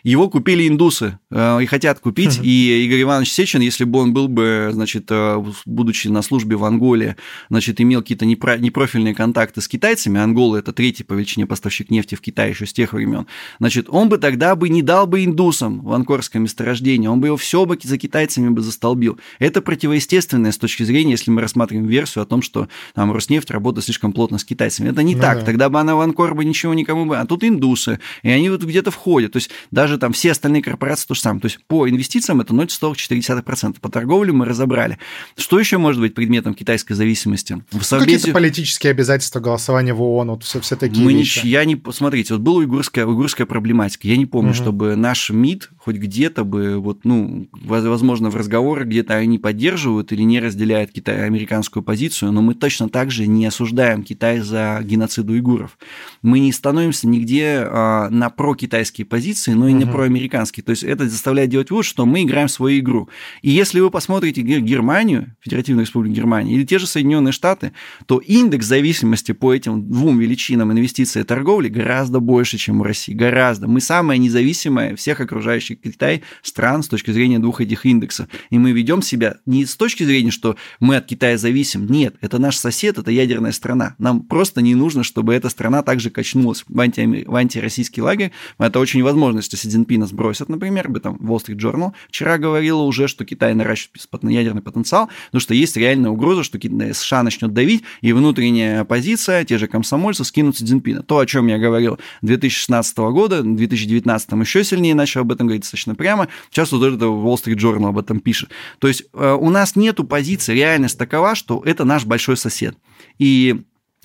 Его 0.07 0.31
купили 0.31 0.69
индусы 0.69 1.19
э, 1.33 1.62
и 1.64 1.66
хотят 1.66 1.99
купить. 1.99 2.38
И 2.40 2.85
Игорь 2.85 3.03
Иванович 3.03 3.33
Сечин, 3.33 3.61
если 3.61 3.83
бы 3.83 3.99
он 3.99 4.12
был 4.12 4.29
бы, 4.29 4.71
значит, 4.73 5.07
э, 5.11 5.45
будучи 5.64 6.07
на 6.07 6.23
службе 6.23 6.55
в 6.55 6.62
Анголе, 6.62 7.16
значит, 7.51 7.81
имел 7.81 8.03
какие-то 8.03 8.25
непрофильные 8.25 9.16
контакты 9.16 9.61
с 9.61 9.66
китайцами, 9.66 10.21
Ангола– 10.21 10.57
это 10.59 10.73
третий 10.73 11.03
по 11.03 11.14
величине 11.14 11.47
поставщик 11.47 11.90
нефти 11.90 12.14
в 12.14 12.21
Китае 12.21 12.51
еще 12.51 12.66
с 12.66 12.73
тех 12.73 12.92
времен, 12.92 13.27
значит, 13.59 13.88
он 13.90 14.09
бы 14.09 14.19
тогда 14.19 14.55
бы 14.55 14.69
не 14.69 14.81
дал 14.81 15.09
бы 15.09 15.25
индусам 15.25 15.81
в 15.81 15.92
анкорское 15.92 16.40
месторождение, 16.40 17.11
он 17.11 17.21
бы 17.21 17.27
его 17.27 17.37
все 17.37 17.66
бы 17.66 17.77
за 17.83 17.99
китайцами 17.99 18.51
бы 18.51 18.62
застолбил. 18.62 19.19
Это 19.40 19.61
противоестественное 19.61 20.53
с 20.53 20.59
точки 20.59 20.85
зрения, 20.85 21.12
если 21.12 21.33
мы 21.33 21.42
рассматриваем 21.42 21.88
версию 21.88 22.23
о 22.23 22.27
том, 22.27 22.42
что 22.42 22.69
там 22.95 23.11
Роснефть 23.11 23.51
работает 23.51 23.87
слишком 23.87 24.12
плотно 24.12 24.38
с 24.38 24.45
китайцами. 24.45 24.90
Это 24.90 25.03
не 25.03 25.16
ну, 25.16 25.23
так. 25.23 25.40
Да. 25.40 25.45
Тогда 25.47 25.69
бы 25.69 25.81
она 25.81 25.97
в 25.97 26.01
Анкор 26.01 26.37
бы 26.37 26.45
ничего 26.45 26.75
никому 26.75 27.07
бы... 27.07 27.16
А 27.16 27.27
тут 27.27 27.42
индусы, 27.42 27.99
и 28.23 28.31
они 28.31 28.51
вот 28.51 28.62
где-то 28.62 28.92
входят. 28.92 29.33
То 29.33 29.38
есть 29.38 29.51
даже 29.73 29.96
даже 29.97 30.01
там 30.01 30.13
все 30.13 30.33
остальные 30.33 30.63
корпорации 30.63 31.07
то 31.07 31.15
же 31.15 31.21
самое. 31.21 31.41
То 31.41 31.47
есть 31.47 31.59
по 31.67 31.89
инвестициям 31.89 32.41
это 32.41 32.55
0,44%. 32.55 33.81
По 33.81 33.89
торговле 33.89 34.33
мы 34.33 34.45
разобрали. 34.45 34.99
Что 35.37 35.59
еще 35.59 35.79
может 35.79 36.01
быть 36.01 36.15
предметом 36.15 36.55
китайской 36.55 36.95
зависимости? 36.95 37.63
В 37.71 37.83
Совбезе... 37.83 38.19
Какие-то 38.19 38.33
политические 38.33 38.91
обязательства 38.93 39.41
голосования 39.41 39.95
в 39.95 40.03
ООН, 40.03 40.31
вот 40.31 40.45
все, 40.45 40.61
все 40.61 40.77
такие 40.77 41.05
мы 41.05 41.13
вещи. 41.13 41.45
Не, 41.45 41.51
я 41.51 41.65
не... 41.65 41.81
Смотрите, 41.93 42.35
вот 42.35 42.43
была 42.43 42.59
уйгурская, 42.59 43.07
уйгурская 43.07 43.47
проблематика. 43.47 44.07
Я 44.07 44.17
не 44.17 44.27
помню, 44.27 44.51
угу. 44.51 44.57
чтобы 44.57 44.97
наш 44.97 45.31
МИД 45.31 45.71
хоть 45.87 45.99
где-то 45.99 46.42
бы, 46.42 46.81
вот, 46.81 47.05
ну, 47.05 47.49
возможно, 47.62 48.29
в 48.29 48.35
разговорах 48.35 48.88
где-то 48.88 49.14
они 49.14 49.38
поддерживают 49.38 50.11
или 50.11 50.22
не 50.22 50.40
разделяют 50.40 50.90
Китай, 50.90 51.25
американскую 51.25 51.85
позицию, 51.85 52.33
но 52.33 52.42
мы 52.42 52.55
точно 52.55 52.88
так 52.88 53.12
же 53.12 53.29
не 53.29 53.46
осуждаем 53.46 54.03
Китай 54.03 54.40
за 54.40 54.81
геноцид 54.83 55.31
уйгуров. 55.31 55.79
Мы 56.22 56.40
не 56.40 56.51
становимся 56.51 57.07
нигде 57.07 57.62
а, 57.64 58.09
на 58.11 58.31
прокитайские 58.31 59.05
позиции, 59.05 59.53
но 59.53 59.68
и 59.68 59.75
угу. 59.75 59.79
не 59.79 59.87
проамериканские. 59.87 60.64
То 60.64 60.70
есть 60.70 60.83
это 60.83 61.09
заставляет 61.09 61.51
делать 61.51 61.70
вот, 61.70 61.85
что 61.85 62.05
мы 62.05 62.25
играем 62.25 62.49
в 62.49 62.51
свою 62.51 62.81
игру. 62.81 63.09
И 63.42 63.51
если 63.51 63.79
вы 63.79 63.92
посмотрите 63.92 64.42
Германию, 64.42 65.37
Федеративную 65.38 65.87
Республику 65.87 66.16
Германии, 66.16 66.57
или 66.57 66.64
те 66.64 66.81
же 66.81 66.88
Соединенные 66.88 67.31
Штаты, 67.31 67.70
то 68.07 68.18
индекс 68.18 68.66
зависимости 68.66 69.31
по 69.31 69.55
этим 69.55 69.88
двум 69.88 70.18
величинам 70.18 70.72
инвестиций 70.72 71.22
и 71.22 71.25
торговли 71.25 71.68
гораздо 71.68 72.18
больше, 72.18 72.59
чем 72.59 72.81
у 72.81 72.83
России. 72.83 73.14
Гораздо. 73.14 73.68
Мы 73.68 73.81
самая 73.81 74.18
независимая 74.18 74.96
всех 74.96 75.20
окружающих 75.20 75.76
Китай 75.83 76.23
стран 76.43 76.83
с 76.83 76.89
точки 76.89 77.11
зрения 77.11 77.39
двух 77.39 77.61
этих 77.61 77.87
индексов. 77.87 78.29
И 78.51 78.59
мы 78.59 78.73
ведем 78.73 79.03
себя 79.03 79.37
не 79.47 79.65
с 79.65 79.77
точки 79.77 80.05
зрения, 80.05 80.31
что 80.31 80.57
мы 80.81 80.97
от 80.97 81.07
Китая 81.07 81.39
зависим. 81.39 81.87
Нет, 81.87 82.17
это 82.21 82.39
наш 82.39 82.57
сосед, 82.57 82.99
это 82.99 83.11
ядерная 83.11 83.53
страна. 83.53 83.95
Нам 83.99 84.23
просто 84.23 84.61
не 84.61 84.75
нужно, 84.75 85.03
чтобы 85.03 85.35
эта 85.35 85.49
страна 85.49 85.83
также 85.83 86.11
качнулась 86.11 86.65
в, 86.67 86.81
анти, 86.81 87.25
в 87.27 87.35
антироссийский 87.35 88.03
лагерь. 88.03 88.33
Это 88.59 88.81
очень 88.81 89.03
возможно, 89.03 89.39
если 89.39 89.57
Си 89.57 89.69
Цзиньпина 89.69 90.07
сбросят, 90.07 90.49
например, 90.49 90.87
об 90.87 90.97
этом 90.97 91.17
Wall 91.17 91.39
Street 91.45 91.59
Journal 91.59 91.93
вчера 92.09 92.39
говорила 92.39 92.83
уже, 92.83 93.09
что 93.09 93.25
Китай 93.25 93.55
наращивает 93.55 94.07
ядерный 94.23 94.62
потенциал, 94.62 95.09
потому 95.27 95.41
что 95.41 95.55
есть 95.55 95.77
реальная 95.77 96.11
угроза, 96.11 96.43
что 96.43 96.59
США 96.59 97.23
начнет 97.23 97.53
давить, 97.53 97.85
и 98.01 98.12
внутренняя 98.12 98.81
оппозиция, 98.81 99.45
те 99.45 99.59
же 99.59 99.67
комсомольцы, 99.67 100.25
скинут 100.25 100.57
Си 100.57 100.65
Цзиньпина. 100.65 101.03
То, 101.03 101.19
о 101.19 101.27
чем 101.27 101.47
я 101.47 101.59
говорил 101.59 101.99
2016 102.23 102.97
года, 102.99 103.43
в 103.43 103.57
2019 103.57 104.33
еще 104.33 104.65
сильнее 104.65 104.95
начал 104.95 105.21
об 105.23 105.33
этом 105.33 105.47
говорить 105.47 105.65
достаточно 105.66 105.94
прямо. 105.94 106.29
Сейчас 106.50 106.72
вот 106.72 106.83
это 106.83 107.07
Wall 107.07 107.35
Street 107.35 107.57
Journal 107.57 107.88
об 107.88 107.98
этом 107.98 108.20
пишет. 108.20 108.50
То 108.79 108.88
есть 108.88 109.05
э, 109.12 109.33
у 109.33 109.50
нас 109.50 109.76
нету 109.76 110.05
позиции, 110.05 110.55
реальность 110.55 110.98
такова, 110.98 111.35
что 111.35 111.62
это 111.64 111.85
наш 111.85 112.05
большой 112.05 112.37
сосед. 112.37 112.76
И 113.18 113.62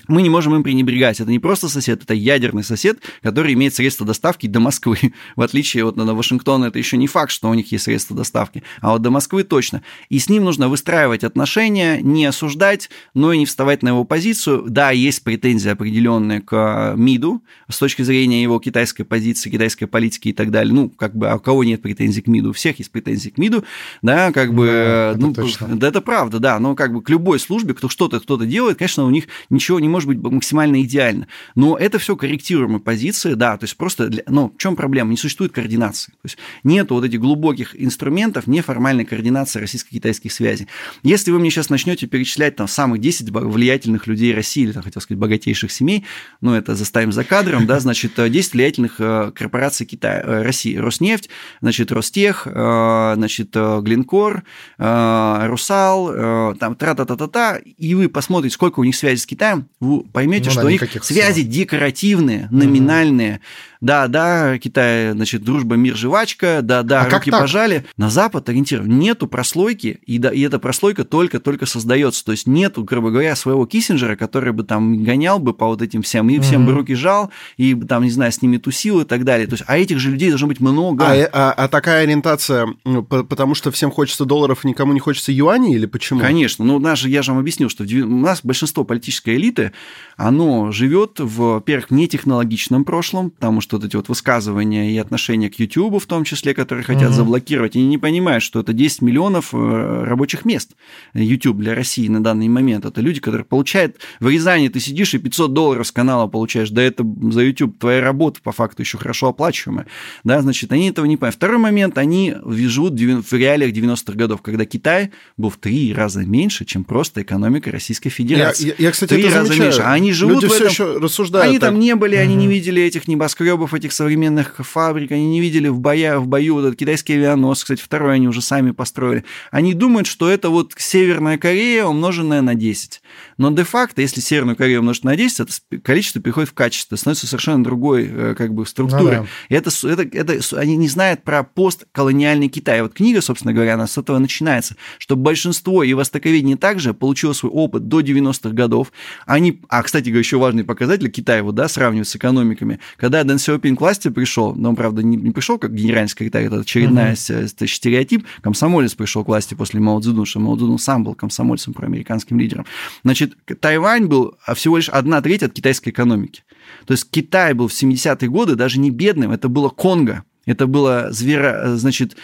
мы 0.08 0.22
не 0.22 0.30
можем 0.30 0.54
им 0.54 0.62
пренебрегать. 0.62 1.20
Это 1.20 1.30
не 1.30 1.38
просто 1.38 1.68
сосед, 1.68 2.02
это 2.02 2.14
ядерный 2.14 2.64
сосед, 2.64 3.00
который 3.22 3.52
имеет 3.54 3.74
средства 3.74 4.06
доставки 4.06 4.46
до 4.46 4.60
Москвы. 4.60 4.98
В 5.36 5.42
отличие 5.42 5.84
от 5.86 5.96
на 5.96 6.14
Вашингтона, 6.14 6.66
это 6.66 6.78
еще 6.78 6.96
не 6.96 7.06
факт, 7.06 7.30
что 7.30 7.48
у 7.48 7.54
них 7.54 7.70
есть 7.72 7.84
средства 7.84 8.16
доставки, 8.16 8.62
а 8.80 8.92
вот 8.92 9.02
до 9.02 9.10
Москвы 9.10 9.44
точно. 9.44 9.82
И 10.08 10.18
с 10.18 10.28
ним 10.28 10.44
нужно 10.44 10.68
выстраивать 10.68 11.24
отношения, 11.24 12.00
не 12.00 12.24
осуждать, 12.26 12.90
но 13.14 13.32
и 13.32 13.38
не 13.38 13.46
вставать 13.46 13.82
на 13.82 13.88
его 13.88 14.04
позицию. 14.04 14.64
Да, 14.68 14.90
есть 14.90 15.22
претензии 15.22 15.70
определенные 15.70 16.40
к 16.40 16.94
МИДу 16.96 17.42
с 17.68 17.78
точки 17.78 18.02
зрения 18.02 18.42
его 18.42 18.58
китайской 18.58 19.04
позиции, 19.04 19.50
китайской 19.50 19.86
политики 19.86 20.28
и 20.28 20.32
так 20.32 20.50
далее. 20.50 20.74
Ну, 20.74 20.88
как 20.88 21.14
бы, 21.14 21.28
а 21.28 21.36
у 21.36 21.40
кого 21.40 21.64
нет 21.64 21.82
претензий 21.82 22.22
к 22.22 22.26
МИДу? 22.26 22.50
У 22.50 22.52
всех 22.52 22.78
есть 22.78 22.90
претензии 22.90 23.30
к 23.30 23.38
МИДу, 23.38 23.64
да, 24.02 24.32
как 24.32 24.54
бы, 24.54 24.66
да, 24.66 25.14
ну, 25.18 25.32
это 25.32 25.44
да, 25.76 25.88
это 25.88 26.00
правда, 26.00 26.38
да, 26.38 26.58
но 26.58 26.74
как 26.74 26.92
бы 26.92 27.02
к 27.02 27.10
любой 27.10 27.38
службе, 27.38 27.74
кто 27.74 27.88
что-то 27.88 28.20
кто-то 28.20 28.46
делает, 28.46 28.78
конечно, 28.78 29.04
у 29.04 29.10
них 29.10 29.26
ничего 29.50 29.80
не 29.80 29.88
может 29.92 30.08
быть 30.08 30.18
максимально 30.18 30.82
идеально. 30.82 31.28
Но 31.54 31.76
это 31.76 31.98
все 31.98 32.16
корректируемые 32.16 32.80
позиции, 32.80 33.34
да, 33.34 33.56
то 33.56 33.64
есть 33.64 33.76
просто, 33.76 34.08
для... 34.08 34.22
но 34.26 34.48
в 34.48 34.58
чем 34.58 34.74
проблема? 34.74 35.10
Не 35.10 35.16
существует 35.16 35.52
координации. 35.52 36.12
То 36.12 36.24
есть 36.24 36.38
нет 36.64 36.90
вот 36.90 37.04
этих 37.04 37.20
глубоких 37.20 37.80
инструментов 37.80 38.46
неформальной 38.46 39.04
координации 39.04 39.60
российско-китайских 39.60 40.32
связей. 40.32 40.66
Если 41.02 41.30
вы 41.30 41.38
мне 41.38 41.50
сейчас 41.50 41.70
начнете 41.70 42.06
перечислять 42.06 42.56
там 42.56 42.66
самых 42.68 43.00
10 43.00 43.30
влиятельных 43.30 44.06
людей 44.06 44.34
России, 44.34 44.64
или, 44.64 44.72
там, 44.72 44.82
хотел 44.82 45.00
сказать, 45.00 45.20
богатейших 45.20 45.70
семей, 45.70 46.04
ну, 46.40 46.54
это 46.54 46.74
заставим 46.74 47.12
за 47.12 47.24
кадром, 47.24 47.66
да, 47.66 47.80
значит, 47.80 48.12
10 48.16 48.52
влиятельных 48.52 48.96
э, 48.98 49.32
корпораций 49.34 49.86
Китая, 49.86 50.22
э, 50.24 50.42
России. 50.42 50.76
Роснефть, 50.76 51.28
значит, 51.60 51.92
Ростех, 51.92 52.46
э, 52.46 53.12
значит, 53.16 53.50
Глинкор, 53.52 54.44
Русал, 54.78 56.56
там, 56.56 56.74
тра-та-та-та-та, 56.76 57.58
и 57.58 57.94
вы 57.94 58.08
посмотрите, 58.08 58.54
сколько 58.54 58.80
у 58.80 58.84
них 58.84 58.96
связи 58.96 59.20
с 59.20 59.26
Китаем, 59.26 59.68
вы 59.82 60.04
поймете, 60.04 60.44
ну, 60.46 60.50
что 60.52 60.66
у 60.66 60.68
них 60.70 60.82
связи 61.02 61.42
декоративные, 61.42 62.46
номинальные. 62.52 63.40
Да, 63.82 64.06
да, 64.06 64.58
Китай, 64.58 65.10
значит, 65.10 65.42
дружба, 65.42 65.74
мир, 65.74 65.96
жвачка, 65.96 66.60
да, 66.62 66.84
да, 66.84 67.02
а 67.02 67.10
руки 67.10 67.32
пожали. 67.32 67.84
На 67.96 68.10
Запад 68.10 68.48
ориентирован. 68.48 68.96
Нету 68.96 69.26
прослойки, 69.26 69.98
и, 70.06 70.18
да, 70.18 70.30
и 70.30 70.40
эта 70.40 70.60
прослойка 70.60 71.02
только-только 71.02 71.66
создается. 71.66 72.24
То 72.24 72.30
есть 72.30 72.46
нету, 72.46 72.84
грубо 72.84 73.10
говоря, 73.10 73.34
своего 73.34 73.66
Киссинджера, 73.66 74.14
который 74.14 74.52
бы 74.52 74.62
там 74.62 75.02
гонял 75.02 75.40
бы 75.40 75.52
по 75.52 75.66
вот 75.66 75.82
этим 75.82 76.02
всем, 76.02 76.30
и 76.30 76.38
всем 76.38 76.64
бы 76.64 76.72
руки 76.72 76.94
жал, 76.94 77.32
и 77.56 77.74
там, 77.74 78.04
не 78.04 78.10
знаю, 78.10 78.30
с 78.30 78.40
ними 78.40 78.58
тусил 78.58 79.00
и 79.00 79.04
так 79.04 79.24
далее. 79.24 79.48
То 79.48 79.54
есть, 79.54 79.64
а 79.66 79.76
этих 79.76 79.98
же 79.98 80.12
людей 80.12 80.28
должно 80.28 80.46
быть 80.46 80.60
много. 80.60 81.04
А, 81.04 81.28
а, 81.32 81.52
а 81.52 81.66
такая 81.66 82.04
ориентация, 82.04 82.68
ну, 82.84 83.02
потому 83.02 83.56
что 83.56 83.72
всем 83.72 83.90
хочется 83.90 84.24
долларов, 84.24 84.62
никому 84.62 84.92
не 84.92 85.00
хочется 85.00 85.32
юаней, 85.32 85.74
или 85.74 85.86
почему? 85.86 86.20
Конечно. 86.20 86.64
Ну, 86.64 86.78
наш, 86.78 87.04
я 87.04 87.22
же 87.22 87.32
вам 87.32 87.40
объяснил, 87.40 87.68
что 87.68 87.82
у 87.82 88.06
нас 88.06 88.42
большинство 88.44 88.84
политической 88.84 89.34
элиты, 89.34 89.72
оно 90.16 90.70
живет 90.70 91.18
в, 91.18 91.54
во-первых, 91.54 91.90
нетехнологичном 91.90 92.84
прошлом, 92.84 93.30
потому 93.30 93.60
что 93.60 93.71
что 93.72 93.78
вот 93.78 93.86
эти 93.86 93.96
вот 93.96 94.10
высказывания 94.10 94.92
и 94.92 94.98
отношения 94.98 95.48
к 95.48 95.58
YouTube 95.58 96.02
в 96.02 96.06
том 96.06 96.24
числе, 96.24 96.52
которые 96.52 96.84
хотят 96.84 97.08
угу. 97.08 97.14
заблокировать, 97.14 97.74
они 97.74 97.86
не 97.86 97.96
понимают, 97.96 98.44
что 98.44 98.60
это 98.60 98.74
10 98.74 99.00
миллионов 99.00 99.54
э, 99.54 100.04
рабочих 100.04 100.44
мест 100.44 100.72
YouTube 101.14 101.56
для 101.56 101.74
России 101.74 102.06
на 102.08 102.22
данный 102.22 102.48
момент. 102.48 102.84
Это 102.84 103.00
люди, 103.00 103.20
которые 103.20 103.46
получают 103.46 103.96
в 104.20 104.28
Рязани, 104.28 104.68
ты 104.68 104.78
сидишь 104.78 105.14
и 105.14 105.18
500 105.18 105.54
долларов 105.54 105.86
с 105.86 105.92
канала 105.92 106.26
получаешь, 106.26 106.68
да 106.68 106.82
это 106.82 107.02
за 107.30 107.42
YouTube 107.42 107.78
твоя 107.78 108.02
работа 108.02 108.40
по 108.42 108.52
факту 108.52 108.82
еще 108.82 108.98
хорошо 108.98 109.28
оплачиваемая, 109.28 109.86
да, 110.22 110.42
значит, 110.42 110.70
они 110.70 110.90
этого 110.90 111.06
не 111.06 111.16
понимают. 111.16 111.36
Второй 111.36 111.58
момент, 111.58 111.96
они 111.96 112.34
живут 112.44 112.92
в 112.92 113.32
реалиях 113.32 113.72
90-х 113.72 114.12
годов, 114.12 114.42
когда 114.42 114.66
Китай 114.66 115.12
был 115.38 115.48
в 115.48 115.56
три 115.56 115.94
раза 115.94 116.20
меньше, 116.20 116.66
чем 116.66 116.84
просто 116.84 117.22
экономика 117.22 117.70
Российской 117.70 118.10
Федерации. 118.10 118.66
Я, 118.66 118.74
я, 118.76 118.84
я 118.86 118.90
кстати, 118.90 119.14
три 119.14 119.22
это 119.22 119.36
раза 119.36 119.46
замечаю. 119.46 119.68
меньше. 119.70 119.82
А 119.82 119.92
они 119.92 120.12
живут 120.12 120.42
Люди 120.42 120.46
в 120.46 120.52
этом... 120.52 120.68
все 120.68 120.84
еще 120.84 120.98
рассуждают. 120.98 121.48
Они 121.48 121.58
так. 121.58 121.70
там 121.70 121.80
не 121.80 121.94
были, 121.94 122.16
они 122.16 122.34
не 122.34 122.46
видели 122.46 122.82
этих 122.82 123.08
небоскребов, 123.08 123.61
этих 123.72 123.92
современных 123.92 124.56
фабрик, 124.58 125.12
они 125.12 125.26
не 125.26 125.40
видели 125.40 125.68
в, 125.68 125.80
боя, 125.80 126.18
в 126.18 126.26
бою 126.26 126.54
вот 126.54 126.64
этот 126.64 126.78
китайский 126.78 127.14
авианос, 127.14 127.62
кстати, 127.62 127.80
второй 127.80 128.14
они 128.14 128.28
уже 128.28 128.42
сами 128.42 128.72
построили. 128.72 129.24
Они 129.50 129.74
думают, 129.74 130.06
что 130.06 130.28
это 130.28 130.50
вот 130.50 130.72
Северная 130.76 131.38
Корея, 131.38 131.84
умноженная 131.84 132.42
на 132.42 132.54
10. 132.54 133.02
Но 133.38 133.50
де-факто, 133.50 134.00
если 134.02 134.20
Северную 134.20 134.56
Корею 134.56 134.80
умножить 134.80 135.04
на 135.04 135.16
10, 135.16 135.40
это 135.40 135.80
количество 135.80 136.20
переходит 136.20 136.50
в 136.50 136.54
качество, 136.54 136.96
становится 136.96 137.26
совершенно 137.26 137.64
другой 137.64 138.08
э, 138.10 138.34
как 138.36 138.52
бы 138.54 138.66
структурой. 138.66 139.18
Ну, 139.18 139.22
да. 139.22 139.28
И 139.48 139.54
это, 139.54 139.70
это, 139.86 140.02
это, 140.02 140.58
они 140.58 140.76
не 140.76 140.88
знают 140.88 141.22
про 141.22 141.42
постколониальный 141.42 142.48
Китай. 142.48 142.82
Вот 142.82 142.94
книга, 142.94 143.20
собственно 143.20 143.52
говоря, 143.52 143.74
она 143.74 143.86
с 143.86 143.98
этого 143.98 144.18
начинается, 144.18 144.76
что 144.98 145.16
большинство 145.16 145.82
и 145.82 145.94
востоковедение 145.94 146.56
также 146.56 146.94
получило 146.94 147.32
свой 147.32 147.52
опыт 147.52 147.88
до 147.88 148.00
90-х 148.00 148.50
годов. 148.50 148.92
Они, 149.26 149.60
а, 149.68 149.82
кстати 149.82 150.04
говоря, 150.04 150.20
еще 150.20 150.38
важный 150.38 150.64
показатель 150.64 151.10
Китая, 151.10 151.42
вот, 151.42 151.54
да, 151.54 151.68
сравнивать 151.68 152.08
с 152.08 152.16
экономиками. 152.16 152.80
Когда 152.96 153.24
Дэн 153.24 153.38
к 153.58 153.80
власти 153.80 154.08
пришел, 154.08 154.54
но 154.54 154.70
он, 154.70 154.76
правда, 154.76 155.02
не, 155.02 155.16
не 155.16 155.30
пришел 155.30 155.58
как 155.58 155.74
генеральный 155.74 156.08
секретарь, 156.08 156.44
это 156.44 156.60
очередная 156.60 157.14
uh-huh. 157.14 157.66
стереотип, 157.66 158.26
комсомолец 158.40 158.94
пришел 158.94 159.24
к 159.24 159.28
власти 159.28 159.54
после 159.54 159.80
Мао 159.80 160.00
Цзэдуна, 160.00 160.26
что 160.26 160.40
Мао 160.40 160.56
Цзэдун 160.56 160.78
сам 160.78 161.04
был 161.04 161.14
комсомольцем, 161.14 161.74
проамериканским 161.74 162.38
лидером. 162.38 162.66
Значит, 163.04 163.34
Тайвань 163.60 164.06
был 164.06 164.36
всего 164.54 164.76
лишь 164.76 164.88
одна 164.88 165.20
треть 165.20 165.42
от 165.42 165.52
китайской 165.52 165.90
экономики. 165.90 166.42
То 166.86 166.92
есть 166.92 167.10
Китай 167.10 167.54
был 167.54 167.68
в 167.68 167.72
70-е 167.72 168.28
годы 168.28 168.56
даже 168.56 168.78
не 168.78 168.90
бедным, 168.90 169.30
это 169.30 169.48
было 169.48 169.68
Конго. 169.68 170.24
Это 170.44 170.66
было 170.66 171.08
зверо, 171.10 171.76
значит, 171.76 172.16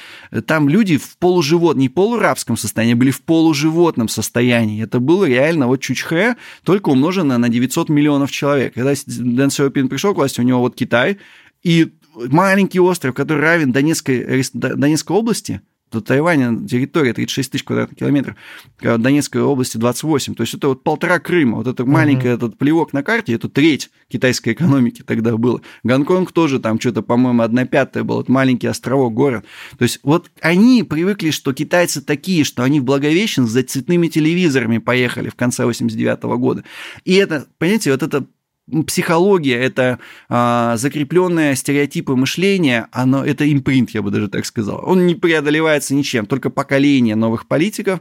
там 0.47 0.69
люди 0.69 0.97
в 0.97 1.17
полуживот, 1.19 1.77
не 1.77 1.89
полурабском 1.89 2.57
состоянии, 2.57 2.95
были 2.95 3.11
в 3.11 3.23
полуживотном 3.23 4.09
состоянии. 4.09 4.83
Это 4.83 4.99
было 4.99 5.25
реально 5.25 5.69
вот 5.69 5.81
Чучхэ, 5.81 6.37
только 6.65 6.89
умноженное 6.89 7.39
на 7.39 7.49
900 7.49 7.89
миллионов 7.89 8.31
человек. 8.33 8.75
Когда 8.75 8.93
Дэн 9.07 9.51
Сяопин 9.51 9.89
пришел 9.89 10.15
к 10.15 10.17
власти, 10.17 10.41
у 10.41 10.45
него 10.45 10.61
вот 10.61 10.75
Китай, 10.75 11.19
и 11.63 11.93
маленький 12.15 12.81
остров, 12.81 13.15
который 13.15 13.41
равен 13.41 13.71
Донецкой, 13.71 14.43
Донецкой 14.53 15.17
области, 15.17 15.61
Тайваня 15.91 16.67
территория 16.67 17.13
36 17.13 17.53
тысяч 17.53 17.65
квадратных 17.65 17.99
километров, 17.99 18.37
а 18.83 18.99
Донецкой 18.99 19.43
области 19.43 19.77
28. 19.77 20.35
То 20.35 20.43
есть 20.43 20.55
это 20.55 20.69
вот 20.69 20.83
полтора 20.83 21.19
Крыма. 21.19 21.57
Вот 21.59 21.67
это 21.67 21.85
маленький 21.85 22.29
этот 22.29 22.59
плевок 22.59 22.93
на 22.93 23.03
карте, 23.03 23.35
это 23.35 23.49
треть 23.49 23.91
китайской 24.09 24.53
экономики 24.53 25.03
тогда 25.03 25.37
было. 25.37 25.61
Гонконг 25.83 26.33
тоже 26.33 26.59
там 26.61 26.81
что-то, 26.81 27.03
по-моему, 27.03 27.43
одна 27.43 27.65
пятая 27.67 28.05
был. 28.05 28.21
Это 28.21 28.31
маленький 28.31 28.67
островок, 28.67 29.15
город. 29.15 29.45
То 29.79 29.83
есть 29.85 30.01
вот 30.03 30.31
они 30.41 30.83
привыкли, 30.83 31.31
что 31.31 31.53
китайцы 31.53 32.01
такие, 32.01 32.45
что 32.45 32.63
они 32.63 32.81
в 32.81 32.85
Благовещен 32.85 33.47
за 33.47 33.63
цветными 33.63 34.09
телевизорами 34.09 34.79
поехали 34.79 35.29
в 35.29 35.35
конце 35.35 35.65
89 35.65 36.23
года. 36.39 36.65
И 37.05 37.15
это, 37.15 37.47
понимаете, 37.59 37.93
вот 37.93 38.03
это 38.03 38.27
психология, 38.87 39.57
это 39.57 39.99
а, 40.29 40.77
закрепленные 40.77 41.57
стереотипы 41.57 42.15
мышления, 42.15 42.89
оно, 42.93 43.25
это 43.25 43.51
импринт, 43.51 43.91
я 43.91 44.03
бы 44.03 44.11
даже 44.11 44.29
так 44.29 44.47
сказал. 44.47 44.83
Он 44.85 45.07
не 45.07 45.15
преодолевается 45.15 45.95
ничем, 45.95 46.27
только 46.27 46.51
поколение 46.51 47.17
новых 47.17 47.47
политиков 47.47 48.01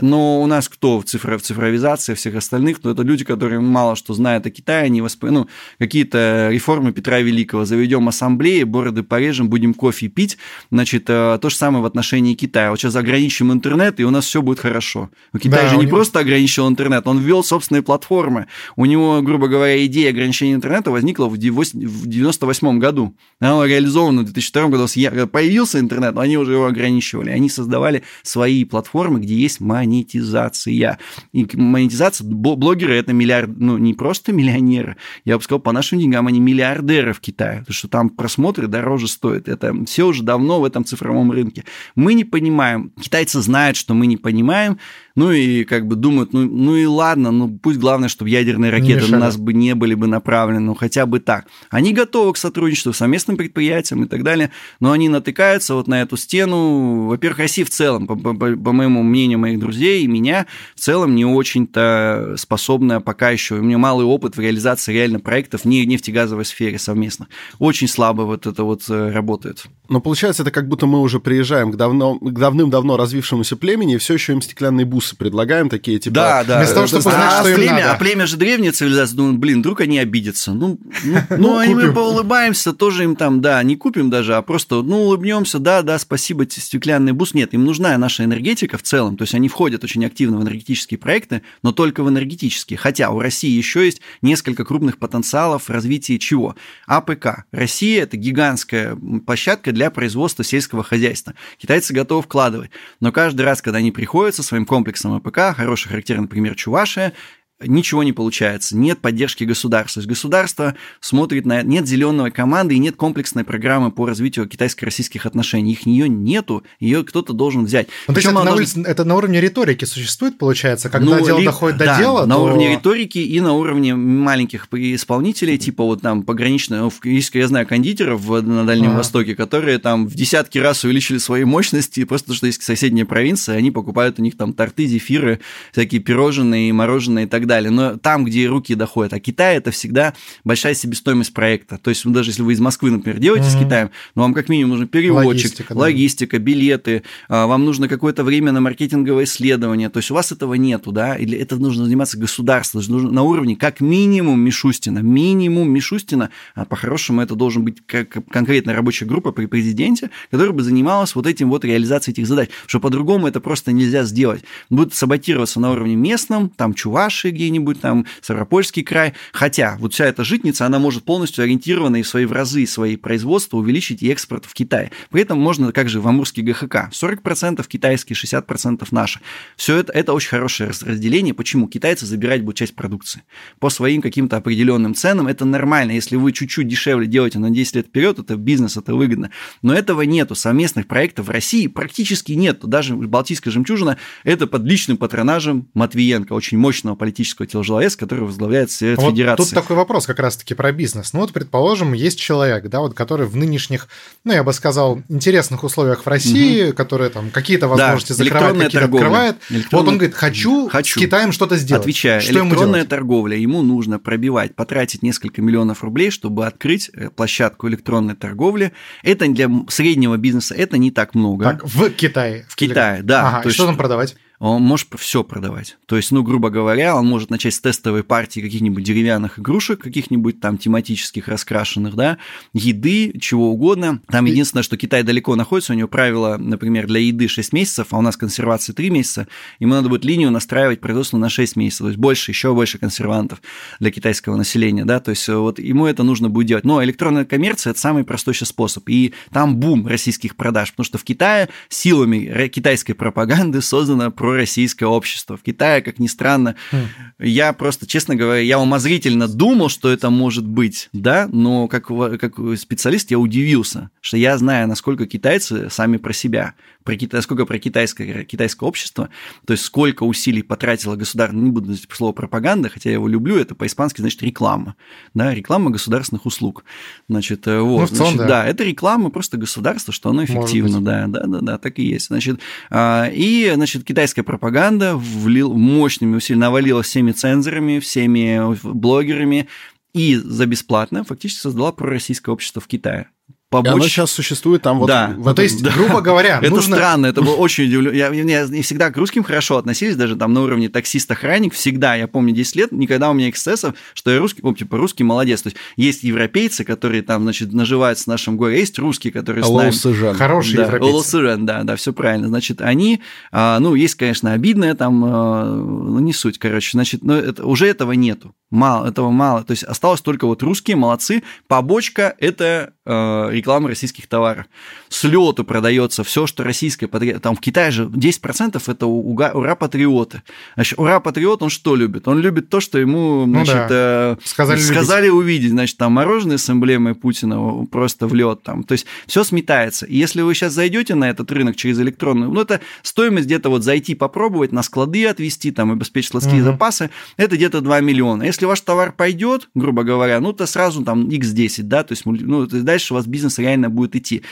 но 0.00 0.42
у 0.42 0.46
нас 0.46 0.68
кто 0.68 1.00
в, 1.00 1.04
цифро, 1.04 1.38
в 1.38 1.42
цифровизации 1.42 2.14
всех 2.14 2.34
остальных? 2.34 2.78
Ну, 2.82 2.90
это 2.90 3.02
люди, 3.02 3.24
которые 3.24 3.60
мало 3.60 3.96
что 3.96 4.12
знают 4.12 4.44
о 4.46 4.50
Китае, 4.50 4.84
они 4.84 5.00
восп... 5.00 5.24
ну, 5.24 5.48
какие-то 5.78 6.48
реформы 6.50 6.92
Петра 6.92 7.20
Великого. 7.20 7.64
Заведем 7.64 8.06
ассамблеи, 8.06 8.64
бороды 8.64 9.02
порежем, 9.02 9.48
будем 9.48 9.72
кофе 9.72 10.08
пить. 10.08 10.36
Значит, 10.70 11.04
э, 11.08 11.38
то 11.40 11.48
же 11.48 11.56
самое 11.56 11.82
в 11.82 11.86
отношении 11.86 12.34
Китая. 12.34 12.70
Вот 12.70 12.78
сейчас 12.78 12.94
ограничим 12.94 13.52
интернет, 13.52 13.98
и 13.98 14.04
у 14.04 14.10
нас 14.10 14.26
все 14.26 14.42
будет 14.42 14.60
хорошо. 14.60 15.08
У 15.32 15.38
Китая 15.38 15.62
да, 15.62 15.68
же 15.70 15.76
не 15.76 15.86
него... 15.86 15.96
просто 15.96 16.18
ограничил 16.18 16.68
интернет, 16.68 17.06
он 17.06 17.18
ввел 17.18 17.42
собственные 17.42 17.82
платформы. 17.82 18.48
У 18.76 18.84
него, 18.84 19.22
грубо 19.22 19.48
говоря, 19.48 19.84
идея 19.86 20.10
ограничения 20.10 20.52
интернета 20.52 20.90
возникла 20.90 21.26
в 21.26 21.38
98 21.38 22.78
году. 22.78 23.16
Она 23.40 23.66
реализована 23.66 24.22
в 24.22 24.24
2002 24.24 24.68
году. 24.68 24.86
Появился 25.28 25.80
интернет, 25.80 26.14
но 26.14 26.20
они 26.20 26.36
уже 26.36 26.52
его 26.52 26.66
ограничивали. 26.66 27.30
Они 27.30 27.48
создавали 27.48 28.02
свои 28.22 28.64
платформы, 28.64 29.20
где 29.20 29.34
есть 29.34 29.60
моя 29.60 29.85
монетизация. 29.86 30.98
И 31.32 31.46
монетизация, 31.54 32.26
блогеры 32.26 32.96
это 32.96 33.12
миллиард, 33.12 33.50
ну 33.56 33.78
не 33.78 33.94
просто 33.94 34.32
миллионеры, 34.32 34.96
я 35.24 35.36
бы 35.36 35.42
сказал, 35.42 35.60
по 35.60 35.72
нашим 35.72 35.98
деньгам 35.98 36.26
они 36.26 36.40
миллиардеры 36.40 37.12
в 37.12 37.20
Китае, 37.20 37.60
потому 37.60 37.74
что 37.74 37.88
там 37.88 38.10
просмотры 38.10 38.66
дороже 38.66 39.08
стоят. 39.08 39.48
Это 39.48 39.74
все 39.86 40.06
уже 40.06 40.22
давно 40.22 40.60
в 40.60 40.64
этом 40.64 40.84
цифровом 40.84 41.32
рынке. 41.32 41.64
Мы 41.94 42.14
не 42.14 42.24
понимаем, 42.24 42.90
китайцы 43.00 43.40
знают, 43.40 43.76
что 43.76 43.94
мы 43.94 44.06
не 44.06 44.16
понимаем, 44.16 44.78
ну 45.16 45.32
и 45.32 45.64
как 45.64 45.86
бы 45.86 45.96
думают, 45.96 46.32
ну, 46.32 46.42
ну 46.42 46.76
и 46.76 46.84
ладно, 46.84 47.30
ну 47.30 47.48
пусть 47.48 47.78
главное, 47.78 48.08
чтобы 48.08 48.30
ядерные 48.30 48.70
ракеты 48.70 49.10
на 49.10 49.18
нас 49.18 49.36
бы 49.36 49.52
не 49.52 49.74
были 49.74 49.94
бы 49.94 50.06
направлены, 50.06 50.60
ну 50.60 50.74
хотя 50.74 51.06
бы 51.06 51.20
так. 51.20 51.46
Они 51.70 51.92
готовы 51.92 52.34
к 52.34 52.36
сотрудничеству, 52.36 52.92
совместным 52.92 53.36
предприятиям 53.36 54.04
и 54.04 54.06
так 54.06 54.22
далее, 54.22 54.50
но 54.78 54.92
они 54.92 55.08
натыкаются 55.08 55.74
вот 55.74 55.88
на 55.88 56.02
эту 56.02 56.16
стену. 56.16 57.06
Во-первых, 57.06 57.38
Россия 57.38 57.64
в 57.64 57.70
целом, 57.70 58.06
по, 58.06 58.14
по, 58.14 58.34
по 58.34 58.72
моему 58.72 59.02
мнению 59.02 59.38
моих 59.38 59.58
друзей 59.58 60.04
и 60.04 60.06
меня, 60.06 60.46
в 60.74 60.80
целом 60.80 61.14
не 61.14 61.24
очень-то 61.24 62.34
способная 62.36 63.00
пока 63.00 63.30
еще. 63.30 63.56
У 63.56 63.62
меня 63.62 63.78
малый 63.78 64.04
опыт 64.04 64.36
в 64.36 64.40
реализации 64.40 64.92
реально 64.92 65.20
проектов 65.20 65.64
не 65.64 65.82
в 65.82 65.86
нефтегазовой 65.88 66.44
сфере 66.44 66.78
совместно. 66.78 67.28
Очень 67.58 67.88
слабо 67.88 68.22
вот 68.22 68.46
это 68.46 68.64
вот 68.64 68.82
э, 68.90 69.10
работает. 69.10 69.66
Но 69.88 70.00
получается, 70.00 70.42
это 70.42 70.50
как 70.50 70.68
будто 70.68 70.86
мы 70.86 71.00
уже 71.00 71.20
приезжаем 71.20 71.72
к, 71.72 71.76
давно, 71.76 72.18
к 72.18 72.38
давным-давно 72.38 72.96
развившемуся 72.96 73.56
племени, 73.56 73.94
и 73.94 73.98
все 73.98 74.14
еще 74.14 74.32
им 74.32 74.42
стеклянные 74.42 74.84
бусы 75.06 75.16
предлагаем, 75.16 75.68
такие 75.68 75.98
типа... 75.98 76.14
Да, 76.14 76.44
да. 76.44 76.58
Вместо 76.58 76.74
того, 76.74 76.86
чтобы 76.86 77.00
узнать, 77.00 77.16
а, 77.16 77.40
что 77.40 77.48
им 77.50 77.56
племя, 77.56 77.72
надо. 77.72 77.92
А 77.92 77.96
племя 77.96 78.26
же 78.26 78.36
древняя 78.36 78.72
цивилизация, 78.72 79.16
думаю, 79.16 79.38
блин, 79.38 79.60
вдруг 79.60 79.80
они 79.80 79.98
обидятся. 79.98 80.52
Ну, 80.52 80.78
ну, 81.04 81.18
ну 81.38 81.62
и 81.62 81.74
мы 81.74 81.92
поулыбаемся, 81.92 82.72
тоже 82.72 83.04
им 83.04 83.16
там, 83.16 83.40
да, 83.40 83.62
не 83.62 83.76
купим 83.76 84.10
даже, 84.10 84.34
а 84.34 84.42
просто, 84.42 84.82
ну, 84.82 85.04
улыбнемся, 85.04 85.58
да, 85.58 85.82
да, 85.82 85.98
спасибо, 85.98 86.46
стеклянный 86.48 87.12
бус. 87.12 87.34
Нет, 87.34 87.54
им 87.54 87.64
нужна 87.64 87.96
наша 87.98 88.24
энергетика 88.24 88.78
в 88.78 88.82
целом, 88.82 89.16
то 89.16 89.22
есть 89.22 89.34
они 89.34 89.48
входят 89.48 89.84
очень 89.84 90.04
активно 90.04 90.38
в 90.38 90.42
энергетические 90.42 90.98
проекты, 90.98 91.42
но 91.62 91.72
только 91.72 92.02
в 92.02 92.08
энергетические. 92.08 92.78
Хотя 92.78 93.10
у 93.10 93.20
России 93.20 93.50
еще 93.50 93.84
есть 93.84 94.00
несколько 94.22 94.64
крупных 94.64 94.98
потенциалов 94.98 95.64
в 95.64 95.70
развитии 95.70 96.18
чего? 96.18 96.56
АПК. 96.86 97.44
Россия– 97.52 98.02
это 98.04 98.16
гигантская 98.16 98.96
площадка 99.24 99.72
для 99.72 99.90
производства 99.90 100.44
сельского 100.44 100.82
хозяйства. 100.82 101.34
Китайцы 101.58 101.92
готовы 101.92 102.22
вкладывать. 102.22 102.70
Но 103.00 103.12
каждый 103.12 103.42
раз, 103.42 103.62
когда 103.62 103.78
они 103.78 103.90
приходят 103.90 104.34
со 104.34 104.42
своим 104.42 104.66
комплексом 104.66 104.95
АПК, 105.04 105.56
хороший 105.56 105.88
характерный 105.88 106.28
пример 106.28 106.54
Чувашия, 106.54 107.12
ничего 107.60 108.02
не 108.02 108.12
получается, 108.12 108.76
нет 108.76 109.00
поддержки 109.00 109.44
государства. 109.44 109.94
То 109.94 110.00
есть 110.00 110.08
государство 110.08 110.74
смотрит 111.00 111.46
на... 111.46 111.62
Нет 111.62 111.86
зеленой 111.86 112.30
команды 112.30 112.74
и 112.74 112.78
нет 112.78 112.96
комплексной 112.96 113.44
программы 113.44 113.90
по 113.90 114.06
развитию 114.06 114.46
китайско-российских 114.46 115.24
отношений. 115.24 115.72
Их 115.72 115.86
нее 115.86 116.08
нету, 116.08 116.64
ее 116.80 117.02
кто-то 117.02 117.32
должен 117.32 117.64
взять. 117.64 117.88
Ну, 118.08 118.14
то 118.14 118.18
есть 118.18 118.26
это, 118.26 118.34
на 118.34 118.44
должен... 118.44 118.58
улице, 118.58 118.82
это 118.82 119.04
на 119.04 119.14
уровне 119.14 119.40
риторики 119.40 119.84
существует, 119.84 120.36
получается, 120.36 120.90
когда 120.90 121.16
ну, 121.16 121.24
дело 121.24 121.38
ли... 121.38 121.44
доходит 121.44 121.78
да, 121.78 121.96
до 121.96 122.02
дела? 122.02 122.26
на 122.26 122.34
то... 122.34 122.44
уровне 122.44 122.72
риторики 122.72 123.18
и 123.18 123.40
на 123.40 123.54
уровне 123.54 123.94
маленьких 123.94 124.68
исполнителей, 124.72 125.56
типа 125.56 125.84
вот 125.84 126.02
там 126.02 126.24
пограничные, 126.24 126.82
ну, 126.82 126.92
я 127.04 127.48
знаю 127.48 127.66
кондитеров 127.66 128.28
на 128.28 128.64
Дальнем 128.66 128.92
а. 128.92 128.96
Востоке, 128.98 129.34
которые 129.34 129.78
там 129.78 130.06
в 130.06 130.14
десятки 130.14 130.58
раз 130.58 130.84
увеличили 130.84 131.18
свои 131.18 131.44
мощности, 131.44 132.04
просто 132.04 132.26
потому 132.26 132.36
что 132.36 132.46
есть 132.48 132.62
соседняя 132.62 133.06
провинция, 133.06 133.56
они 133.56 133.70
покупают 133.70 134.18
у 134.18 134.22
них 134.22 134.36
там 134.36 134.52
торты, 134.52 134.86
зефиры, 134.86 135.40
всякие 135.72 136.00
пирожные, 136.00 136.72
мороженые 136.72 137.24
и 137.26 137.28
так 137.28 137.45
далее. 137.46 137.70
Но 137.70 137.96
там, 137.96 138.24
где 138.24 138.46
руки 138.46 138.74
доходят. 138.74 139.12
А 139.12 139.20
Китай 139.20 139.56
это 139.56 139.70
всегда 139.70 140.14
большая 140.44 140.74
себестоимость 140.74 141.32
проекта. 141.32 141.78
То 141.78 141.90
есть, 141.90 142.04
ну, 142.04 142.12
даже 142.12 142.30
если 142.30 142.42
вы 142.42 142.52
из 142.52 142.60
Москвы, 142.60 142.90
например, 142.90 143.18
делаете 143.18 143.48
mm-hmm. 143.48 143.58
с 143.58 143.64
Китаем, 143.64 143.90
ну, 144.14 144.22
вам 144.22 144.34
как 144.34 144.48
минимум 144.48 144.70
нужен 144.70 144.88
переводчик, 144.88 145.26
логистика, 145.26 145.74
да. 145.74 145.80
логистика 145.80 146.38
билеты, 146.38 147.02
а, 147.28 147.46
вам 147.46 147.64
нужно 147.64 147.88
какое-то 147.88 148.24
время 148.24 148.52
на 148.52 148.60
маркетинговое 148.60 149.24
исследование. 149.24 149.88
То 149.88 149.98
есть, 149.98 150.10
у 150.10 150.14
вас 150.14 150.32
этого 150.32 150.54
нету, 150.54 150.92
да, 150.92 151.16
или 151.16 151.36
это 151.38 151.56
нужно 151.56 151.84
заниматься 151.84 152.18
государством, 152.18 152.82
нужно 152.88 153.10
на 153.10 153.22
уровне 153.22 153.56
как 153.56 153.80
минимум 153.80 154.40
Мишустина, 154.40 155.00
минимум 155.00 155.70
Мишустина, 155.70 156.30
а 156.54 156.64
по-хорошему 156.64 157.22
это 157.22 157.34
должен 157.34 157.64
быть 157.64 157.78
как 157.86 158.16
конкретная 158.28 158.74
рабочая 158.74 159.04
группа 159.04 159.32
при 159.32 159.46
президенте, 159.46 160.10
которая 160.30 160.52
бы 160.52 160.62
занималась 160.62 161.14
вот 161.14 161.26
этим 161.26 161.50
вот 161.50 161.64
реализацией 161.64 162.14
этих 162.14 162.26
задач, 162.26 162.50
что 162.66 162.80
по-другому 162.80 163.26
это 163.26 163.40
просто 163.40 163.72
нельзя 163.72 164.04
сделать. 164.04 164.42
Будет 164.70 164.94
саботироваться 164.94 165.60
на 165.60 165.70
уровне 165.70 165.96
местном, 165.96 166.50
там 166.50 166.74
чуваши 166.74 167.30
где-нибудь, 167.36 167.80
там, 167.80 168.06
Ставропольский 168.20 168.82
край. 168.82 169.14
Хотя 169.32 169.76
вот 169.78 169.94
вся 169.94 170.06
эта 170.06 170.24
житница, 170.24 170.66
она 170.66 170.78
может 170.78 171.04
полностью 171.04 171.44
ориентирована 171.44 171.96
и 171.96 172.02
свои 172.02 172.24
в 172.24 172.32
разы 172.32 172.66
свои 172.66 172.96
производства 172.96 173.58
увеличить 173.58 174.02
и 174.02 174.10
экспорт 174.10 174.44
в 174.46 174.54
Китай. 174.54 174.90
При 175.10 175.22
этом 175.22 175.38
можно, 175.38 175.72
как 175.72 175.88
же 175.88 176.00
в 176.00 176.08
Амурский 176.08 176.42
ГХК, 176.42 176.90
40% 176.90 177.66
китайские, 177.66 178.16
60% 178.16 178.86
наши. 178.90 179.20
Все 179.56 179.76
это, 179.76 179.92
это 179.92 180.12
очень 180.12 180.30
хорошее 180.30 180.70
разделение. 180.70 181.34
Почему? 181.34 181.68
Китайцы 181.68 182.06
забирать 182.06 182.42
будут 182.42 182.56
часть 182.56 182.74
продукции. 182.74 183.22
По 183.58 183.70
своим 183.70 184.02
каким-то 184.02 184.36
определенным 184.36 184.94
ценам 184.94 185.26
это 185.28 185.44
нормально. 185.44 185.92
Если 185.92 186.16
вы 186.16 186.32
чуть-чуть 186.32 186.68
дешевле 186.68 187.06
делаете 187.06 187.38
на 187.38 187.50
10 187.50 187.76
лет 187.76 187.86
вперед, 187.86 188.18
это 188.18 188.36
бизнес, 188.36 188.76
это 188.76 188.94
выгодно. 188.94 189.30
Но 189.62 189.74
этого 189.74 190.02
нету. 190.02 190.34
Совместных 190.34 190.86
проектов 190.86 191.26
в 191.26 191.30
России 191.30 191.66
практически 191.66 192.32
нет. 192.32 192.60
Даже 192.64 192.94
Балтийская 192.96 193.52
жемчужина– 193.52 193.98
это 194.24 194.46
под 194.46 194.64
личным 194.64 194.96
патронажем 194.96 195.68
Матвиенко, 195.74 196.32
очень 196.32 196.58
мощного 196.58 196.94
политического 196.94 197.25
теложеловеса, 197.34 197.98
который 197.98 198.24
возглавляет 198.24 198.70
Совет 198.70 198.98
вот 198.98 199.10
Федерации. 199.10 199.44
Тут 199.44 199.54
такой 199.54 199.76
вопрос 199.76 200.06
как 200.06 200.18
раз-таки 200.18 200.54
про 200.54 200.72
бизнес. 200.72 201.12
Ну 201.12 201.20
вот, 201.20 201.32
предположим, 201.32 201.92
есть 201.92 202.18
человек, 202.18 202.68
да, 202.68 202.80
вот, 202.80 202.94
который 202.94 203.26
в 203.26 203.36
нынешних, 203.36 203.88
ну, 204.24 204.32
я 204.32 204.44
бы 204.44 204.52
сказал, 204.52 205.02
интересных 205.08 205.64
условиях 205.64 206.04
в 206.04 206.06
России, 206.08 206.68
угу. 206.68 206.76
который 206.76 207.10
там 207.10 207.30
какие-то 207.30 207.68
возможности 207.68 208.12
да, 208.12 208.24
закрывает, 208.24 208.58
какие-то 208.58 208.86
открывает. 208.86 209.36
Вот 209.72 209.88
он 209.88 209.98
говорит, 209.98 210.14
хочу, 210.14 210.68
хочу. 210.68 211.00
с 211.00 211.02
Китаем 211.02 211.32
что-то 211.32 211.56
сделать. 211.56 211.82
Отвечаю, 211.82 212.20
что 212.20 212.32
электронная 212.32 212.84
торговля, 212.84 213.36
ему 213.36 213.62
нужно 213.62 213.98
пробивать, 213.98 214.54
потратить 214.54 215.02
несколько 215.02 215.42
миллионов 215.42 215.82
рублей, 215.82 216.10
чтобы 216.10 216.46
открыть 216.46 216.90
э, 216.92 217.10
площадку 217.10 217.68
электронной 217.68 218.14
торговли. 218.14 218.72
Это 219.02 219.26
для 219.28 219.50
среднего 219.68 220.16
бизнеса, 220.16 220.54
это 220.54 220.78
не 220.78 220.90
так 220.90 221.14
много. 221.14 221.44
Так, 221.44 221.64
в 221.64 221.90
Китае? 221.90 222.46
В 222.48 222.56
Китае, 222.56 223.02
да. 223.02 223.28
Ага, 223.28 223.42
то 223.42 223.42
и 223.42 223.46
есть... 223.48 223.56
что 223.56 223.66
там 223.66 223.76
продавать? 223.76 224.16
Он 224.38 224.62
может 224.62 224.88
все 224.98 225.24
продавать. 225.24 225.78
То 225.86 225.96
есть, 225.96 226.12
ну, 226.12 226.22
грубо 226.22 226.50
говоря, 226.50 226.96
он 226.96 227.06
может 227.06 227.30
начать 227.30 227.54
с 227.54 227.60
тестовой 227.60 228.04
партии 228.04 228.40
каких-нибудь 228.40 228.82
деревянных 228.84 229.38
игрушек, 229.38 229.80
каких-нибудь 229.80 230.40
там 230.40 230.58
тематических 230.58 231.28
раскрашенных, 231.28 231.94
да, 231.94 232.18
еды, 232.52 233.18
чего 233.18 233.50
угодно. 233.50 234.00
Там 234.08 234.26
единственное, 234.26 234.62
что 234.62 234.76
Китай 234.76 235.02
далеко 235.02 235.36
находится, 235.36 235.72
у 235.72 235.76
него 235.76 235.88
правило, 235.88 236.36
например, 236.38 236.86
для 236.86 237.00
еды 237.00 237.28
6 237.28 237.52
месяцев, 237.52 237.88
а 237.90 237.98
у 237.98 238.02
нас 238.02 238.16
консервации 238.16 238.72
3 238.72 238.90
месяца, 238.90 239.28
ему 239.58 239.74
надо 239.74 239.88
будет 239.88 240.04
линию 240.04 240.30
настраивать 240.30 240.80
производство 240.80 241.16
на 241.18 241.28
6 241.28 241.56
месяцев, 241.56 241.84
то 241.84 241.88
есть 241.88 241.98
больше, 241.98 242.30
еще 242.30 242.54
больше 242.54 242.78
консервантов 242.78 243.40
для 243.80 243.90
китайского 243.90 244.36
населения, 244.36 244.84
да, 244.84 245.00
то 245.00 245.10
есть 245.10 245.28
вот 245.28 245.58
ему 245.58 245.86
это 245.86 246.02
нужно 246.02 246.28
будет 246.28 246.46
делать. 246.46 246.64
Но 246.64 246.82
электронная 246.84 247.24
коммерция– 247.24 247.70
это 247.72 247.80
самый 247.80 248.04
простой 248.04 248.34
сейчас 248.34 248.50
способ, 248.50 248.88
и 248.88 249.14
там 249.32 249.56
бум 249.56 249.86
российских 249.86 250.36
продаж, 250.36 250.70
потому 250.72 250.84
что 250.84 250.98
в 250.98 251.04
Китае 251.04 251.48
силами 251.68 252.48
китайской 252.48 252.92
пропаганды 252.92 253.62
создана 253.62 254.10
пророссийское 254.26 254.88
общество. 254.88 255.36
В 255.36 255.42
Китае, 255.42 255.82
как 255.82 256.00
ни 256.00 256.08
странно, 256.08 256.56
mm. 256.72 256.86
я 257.20 257.52
просто, 257.52 257.86
честно 257.86 258.16
говоря, 258.16 258.40
я 258.40 258.58
умозрительно 258.58 259.28
думал, 259.28 259.68
что 259.68 259.88
это 259.88 260.10
может 260.10 260.44
быть, 260.44 260.88
да, 260.92 261.28
но 261.30 261.68
как, 261.68 261.86
как 261.86 262.34
специалист 262.58 263.10
я 263.12 263.20
удивился, 263.20 263.90
что 264.00 264.16
я 264.16 264.36
знаю, 264.36 264.66
насколько 264.66 265.06
китайцы 265.06 265.70
сами 265.70 265.96
про 265.96 266.12
себя, 266.12 266.54
про 266.82 266.96
китай, 266.96 267.20
сколько 267.22 267.46
про 267.46 267.58
китайское, 267.58 268.24
китайское 268.24 268.66
общество, 268.66 269.10
то 269.44 269.52
есть 269.52 269.64
сколько 269.64 270.04
усилий 270.04 270.42
потратила 270.42 270.96
государство, 270.96 271.36
не 271.36 271.50
буду 271.50 271.66
говорить 271.66 271.86
слово 271.90 272.12
пропаганда, 272.12 272.68
хотя 272.68 272.90
я 272.90 272.94
его 272.94 273.08
люблю, 273.08 273.36
это 273.36 273.54
по-испански 273.54 274.00
значит 274.00 274.22
реклама, 274.22 274.76
да, 275.14 275.34
реклама 275.34 275.70
государственных 275.70 276.26
услуг. 276.26 276.64
Значит, 277.08 277.46
э, 277.46 277.60
вот, 277.60 277.90
ну, 277.90 277.96
целом, 277.96 278.14
значит, 278.14 278.18
да. 278.18 278.42
да, 278.42 278.46
это 278.46 278.64
реклама 278.64 279.10
просто 279.10 279.36
государства, 279.36 279.92
что 279.92 280.10
оно 280.10 280.24
эффективно, 280.24 280.80
да, 280.80 281.06
да, 281.06 281.26
да, 281.26 281.38
да, 281.40 281.58
так 281.58 281.78
и 281.78 281.84
есть. 281.84 282.06
Значит, 282.06 282.40
а, 282.70 283.10
и, 283.12 283.52
значит, 283.54 283.84
китайское 283.84 284.15
китайская 284.16 284.22
пропаганда 284.22 284.96
влил, 284.96 285.52
мощными 285.52 286.16
усилиями 286.16 286.44
навалила 286.44 286.82
всеми 286.82 287.12
цензорами, 287.12 287.80
всеми 287.80 288.56
блогерами 288.62 289.46
и 289.92 290.16
за 290.16 290.46
бесплатно 290.46 291.04
фактически 291.04 291.40
создала 291.40 291.70
пророссийское 291.70 292.32
общество 292.32 292.62
в 292.62 292.66
Китае 292.66 293.10
побочь... 293.50 293.72
Оно 293.72 293.84
сейчас 293.84 294.10
существует 294.10 294.62
там 294.62 294.78
вот... 294.78 294.86
Да, 294.86 295.14
в 295.16 295.24
ну, 295.24 295.34
то 295.34 295.42
есть, 295.42 295.62
да. 295.62 295.70
грубо 295.70 296.00
говоря, 296.00 296.38
Это 296.42 296.54
нужно... 296.54 296.76
странно, 296.76 297.06
это 297.06 297.22
было 297.22 297.34
очень 297.36 297.64
удивлен. 297.64 297.94
Я, 297.94 298.08
я 298.12 298.46
не 298.46 298.62
всегда 298.62 298.90
к 298.90 298.96
русским 298.96 299.22
хорошо 299.22 299.58
относились, 299.58 299.96
даже 299.96 300.16
там 300.16 300.32
на 300.32 300.42
уровне 300.42 300.68
таксист-охранник, 300.68 301.54
всегда, 301.54 301.94
я 301.94 302.08
помню 302.08 302.34
10 302.34 302.56
лет, 302.56 302.72
никогда 302.72 303.10
у 303.10 303.14
меня 303.14 303.30
эксцессов, 303.30 303.74
что 303.94 304.10
я 304.10 304.18
русский, 304.18 304.42
помню, 304.42 304.56
типа, 304.56 304.76
русский 304.76 305.04
молодец. 305.04 305.42
То 305.42 305.48
есть, 305.48 305.56
есть 305.76 306.02
европейцы, 306.02 306.64
которые 306.64 307.02
там, 307.02 307.22
значит, 307.22 307.52
наживаются 307.52 308.04
в 308.04 308.08
нашем 308.08 308.36
горе, 308.36 308.58
есть 308.58 308.78
русские, 308.78 309.12
которые 309.12 309.44
с 309.44 309.48
нами... 309.48 310.12
Хорошие 310.14 310.56
да, 310.56 310.64
европейцы. 310.64 310.92
Олосыжан, 310.92 311.46
да, 311.46 311.62
да, 311.62 311.76
все 311.76 311.92
правильно. 311.92 312.28
Значит, 312.28 312.60
они, 312.60 313.00
а, 313.30 313.58
ну, 313.60 313.74
есть, 313.74 313.94
конечно, 313.94 314.32
обидное 314.32 314.74
там, 314.74 315.04
а, 315.04 315.54
ну, 315.54 315.98
не 316.00 316.12
суть, 316.12 316.38
короче, 316.38 316.70
значит, 316.72 317.02
но 317.02 317.16
это, 317.16 317.46
уже 317.46 317.66
этого 317.66 317.92
нету. 317.92 318.34
Мало, 318.50 318.86
этого 318.86 319.10
мало. 319.10 319.42
То 319.42 319.50
есть, 319.50 319.64
осталось 319.64 320.00
только 320.00 320.26
вот 320.26 320.40
русские, 320.42 320.76
молодцы. 320.76 321.24
Побочка– 321.48 322.14
это 322.18 322.72
э, 322.84 323.28
реклама 323.32 323.68
российских 323.68 324.06
товаров. 324.06 324.46
С 324.88 325.02
лету 325.02 325.42
продается 325.42 326.04
все, 326.04 326.28
что 326.28 326.44
российское. 326.44 326.86
Там 327.18 327.34
в 327.34 327.40
Китае 327.40 327.72
же 327.72 327.86
10% 327.86 328.62
это 328.64 328.86
ура-патриоты. 328.86 330.22
Значит, 330.54 330.78
ура-патриот, 330.78 331.42
он 331.42 331.50
что 331.50 331.74
любит? 331.74 332.06
Он 332.06 332.20
любит 332.20 332.48
то, 332.48 332.60
что 332.60 332.78
ему, 332.78 333.24
значит, 333.26 333.54
ну, 333.54 333.68
да. 333.68 333.68
э, 333.70 334.16
сказали, 334.22 334.60
сказали 334.60 335.08
увидеть. 335.08 335.50
Значит, 335.50 335.76
там 335.76 335.94
мороженое 335.94 336.38
с 336.38 336.48
эмблемой 336.48 336.94
Путина 336.94 337.66
просто 337.66 338.06
в 338.06 338.14
лед 338.14 338.44
там. 338.44 338.62
То 338.62 338.72
есть 338.72 338.86
все 339.08 339.24
сметается. 339.24 339.86
И 339.86 339.96
если 339.96 340.22
вы 340.22 340.34
сейчас 340.34 340.52
зайдете 340.52 340.94
на 340.94 341.10
этот 341.10 341.32
рынок 341.32 341.56
через 341.56 341.80
электронную, 341.80 342.30
ну, 342.30 342.40
это 342.40 342.60
стоимость 342.82 343.26
где-то 343.26 343.48
вот 343.48 343.64
зайти 343.64 343.96
попробовать, 343.96 344.52
на 344.52 344.62
склады 344.62 345.04
отвести, 345.06 345.50
там, 345.50 345.72
обеспечить 345.72 346.10
складские 346.10 346.42
угу. 346.42 346.52
запасы, 346.52 346.90
это 347.16 347.34
где-то 347.34 347.60
2 347.60 347.80
миллиона. 347.80 348.22
Если 348.36 348.44
ваш 348.44 348.60
товар 348.60 348.92
пойдет, 348.92 349.48
грубо 349.54 349.82
говоря, 349.82 350.20
ну, 350.20 350.34
то 350.34 350.44
сразу 350.44 350.84
там 350.84 351.08
x10, 351.08 351.62
да, 351.62 351.84
то 351.84 351.92
есть, 351.92 352.04
ну, 352.04 352.44
дальше 352.46 352.92
у 352.92 352.96
вас 352.96 353.06
бизнес 353.06 353.38
реально 353.38 353.70
будет 353.70 353.96
идти. 353.96 354.24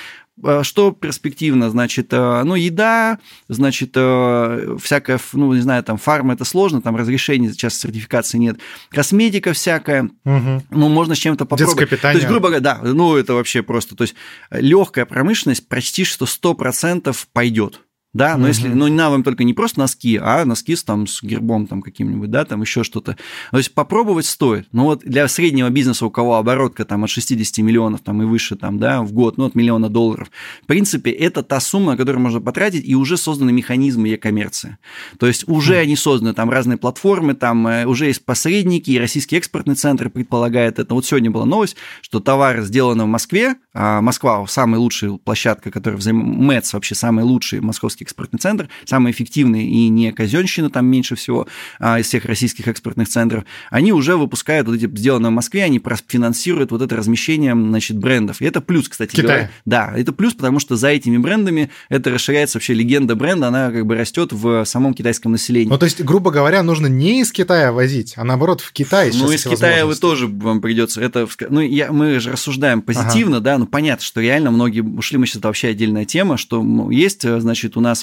А, 0.43 0.63
что 0.63 0.93
перспективно, 0.93 1.71
значит, 1.71 2.13
э, 2.13 2.43
ну, 2.45 2.55
еда, 2.55 3.19
значит, 3.49 3.93
э, 3.95 4.77
всякая, 4.79 5.19
ну, 5.33 5.55
не 5.55 5.63
знаю, 5.63 5.83
там, 5.85 5.97
фарма 5.97 6.35
это 6.35 6.45
сложно, 6.45 6.83
там 6.83 6.97
разрешений 6.97 7.51
сейчас 7.51 7.79
сертификации 7.79 8.37
нет, 8.37 8.59
косметика 8.91 9.55
всякая, 9.55 10.11
угу. 10.27 10.63
ну, 10.69 10.89
можно 10.91 11.15
с 11.15 11.19
чем-то 11.19 11.47
попробовать. 11.47 11.79
Детское 11.79 11.97
питание. 11.97 12.21
То 12.21 12.27
есть, 12.27 12.29
грубо 12.31 12.49
говоря, 12.49 12.61
да, 12.61 12.81
ну, 12.83 13.17
это 13.17 13.33
вообще 13.33 13.63
просто, 13.63 13.97
то 13.97 14.03
есть, 14.03 14.17
легкая 14.51 15.07
промышленность 15.07 15.67
почти 15.67 16.05
что 16.05 16.27
100% 16.27 17.17
пойдет 17.33 17.81
да, 18.15 18.37
но 18.37 18.47
uh-huh. 18.47 18.49
если, 18.49 18.69
ну, 18.69 18.87
на 18.89 19.11
вам 19.11 19.25
только 19.25 19.43
не 19.43 19.55
просто 19.55 19.81
носки, 19.81 20.21
а 20.23 20.45
носки 20.45 20.77
с, 20.77 20.85
там, 20.85 21.09
с 21.09 21.21
гербом 21.21 21.67
там 21.67 21.83
каким-нибудь, 21.83 22.31
да, 22.31 22.45
там 22.45 22.63
еще 22.63 22.85
что-то. 22.85 23.17
То 23.51 23.59
есть 23.59 23.75
попробовать 23.75 24.27
стоит. 24.27 24.69
Но 24.71 24.85
вот 24.85 25.01
для 25.01 25.27
среднего 25.27 25.69
бизнеса, 25.69 26.07
у 26.07 26.11
кого 26.11 26.37
оборотка 26.37 26.85
там 26.85 27.03
от 27.03 27.11
60 27.11 27.59
миллионов 27.59 28.03
там 28.03 28.23
и 28.23 28.25
выше 28.25 28.55
там, 28.55 28.79
да, 28.79 29.03
в 29.03 29.13
год, 29.13 29.37
ну, 29.37 29.47
от 29.47 29.57
миллиона 29.57 29.89
долларов, 29.89 30.31
в 30.63 30.67
принципе, 30.67 31.11
это 31.11 31.43
та 31.43 31.59
сумма, 31.59 31.97
которую 31.97 32.23
можно 32.23 32.41
потратить, 32.41 32.87
и 32.87 32.95
уже 32.95 33.17
созданы 33.17 33.53
механизмы 33.53 34.09
e-коммерции. 34.09 34.79
То 35.19 35.27
есть 35.27 35.49
уже 35.49 35.75
uh-huh. 35.75 35.83
они 35.83 35.97
созданы, 35.97 36.35
там 36.35 36.51
разные 36.51 36.79
платформы, 36.79 37.35
там 37.35 37.67
э, 37.67 37.85
уже 37.85 38.07
есть 38.07 38.25
посредники, 38.25 38.93
и 38.93 38.99
российский 38.99 39.37
экспортный 39.37 39.75
центр 39.75 40.09
предполагает 40.09 40.79
это. 40.79 40.95
Вот 40.95 41.05
сегодня 41.05 41.33
была 41.33 41.47
новость, 41.47 41.75
что 42.01 42.21
товар 42.21 42.61
сделан 42.63 43.03
в 43.03 43.07
Москве, 43.07 43.57
а 43.73 44.01
Москва 44.01 44.47
самая 44.47 44.79
лучшая 44.79 45.11
площадка, 45.17 45.73
которая 45.73 45.99
взаим... 45.99 46.19
МЭЦ 46.19 46.75
вообще 46.75 46.95
самый 46.95 47.25
лучший 47.25 47.61
московский 47.61 48.04
экспортный 48.05 48.39
центр, 48.39 48.69
самый 48.85 49.13
эффективный 49.13 49.67
и 49.67 49.89
не 49.89 50.13
казенщина 50.13 50.71
там 50.71 50.87
меньше 50.87 51.17
всего 51.17 51.49
а, 51.79 51.99
из 51.99 52.07
всех 52.07 52.25
российских 52.27 52.69
экспортных 52.69 53.09
центров, 53.09 53.45
они 53.71 53.93
уже 53.93 54.17
выпускают 54.17 54.69
вот 54.69 54.77
эти 54.77 54.87
сделанные 54.97 55.31
в 55.31 55.35
Москве, 55.35 55.65
они 55.65 55.81
финансируют 56.09 56.71
вот 56.71 56.83
это 56.83 56.97
размещение, 56.97 57.55
значит, 57.55 57.99
брендов. 57.99 58.41
И 58.41 58.45
это 58.45 58.61
плюс, 58.61 58.89
кстати 58.89 59.11
Китай. 59.11 59.25
говоря. 59.25 59.51
Да, 59.65 59.93
это 59.97 60.13
плюс, 60.13 60.35
потому 60.35 60.61
что 60.61 60.77
за 60.77 60.89
этими 60.89 61.17
брендами 61.17 61.71
это 61.89 62.11
расширяется 62.11 62.59
вообще 62.59 62.75
легенда 62.75 63.17
бренда, 63.17 63.49
она 63.49 63.71
как 63.71 63.87
бы 63.87 63.95
растет 63.95 64.33
в 64.33 64.65
самом 64.65 64.95
китайском 64.95 65.33
населении. 65.33 65.71
Ну, 65.71 65.79
то 65.79 65.85
есть, 65.85 66.03
грубо 66.03 66.31
говоря, 66.31 66.63
нужно 66.63 66.87
не 66.87 67.21
из 67.21 67.33
Китая 67.33 67.73
возить, 67.73 68.15
а 68.17 68.25
наоборот 68.25 68.61
в 68.61 68.73
Китай 68.73 69.11
Ну, 69.15 69.31
из 69.31 69.45
Китая 69.45 69.87
вы 69.87 69.95
тоже 69.95 70.27
вам 70.27 70.61
придется. 70.61 71.01
Это, 71.01 71.27
ну, 71.49 71.61
я, 71.61 71.93
мы 71.93 72.21
же 72.21 72.33
рассуждаем 72.33 72.83
позитивно, 72.83 73.37
ага. 73.37 73.45
да, 73.45 73.59
ну, 73.59 73.67
понятно, 73.67 74.05
что 74.05 74.21
реально 74.21 74.51
многие 74.51 74.81
ушли, 74.81 75.19
мы 75.19 75.27
сейчас 75.27 75.37
это 75.37 75.49
вообще 75.49 75.69
отдельная 75.69 76.05
тема, 76.05 76.37
что 76.37 76.91
есть, 76.91 77.23
значит, 77.23 77.77
у 77.77 77.81
нас 77.81 77.94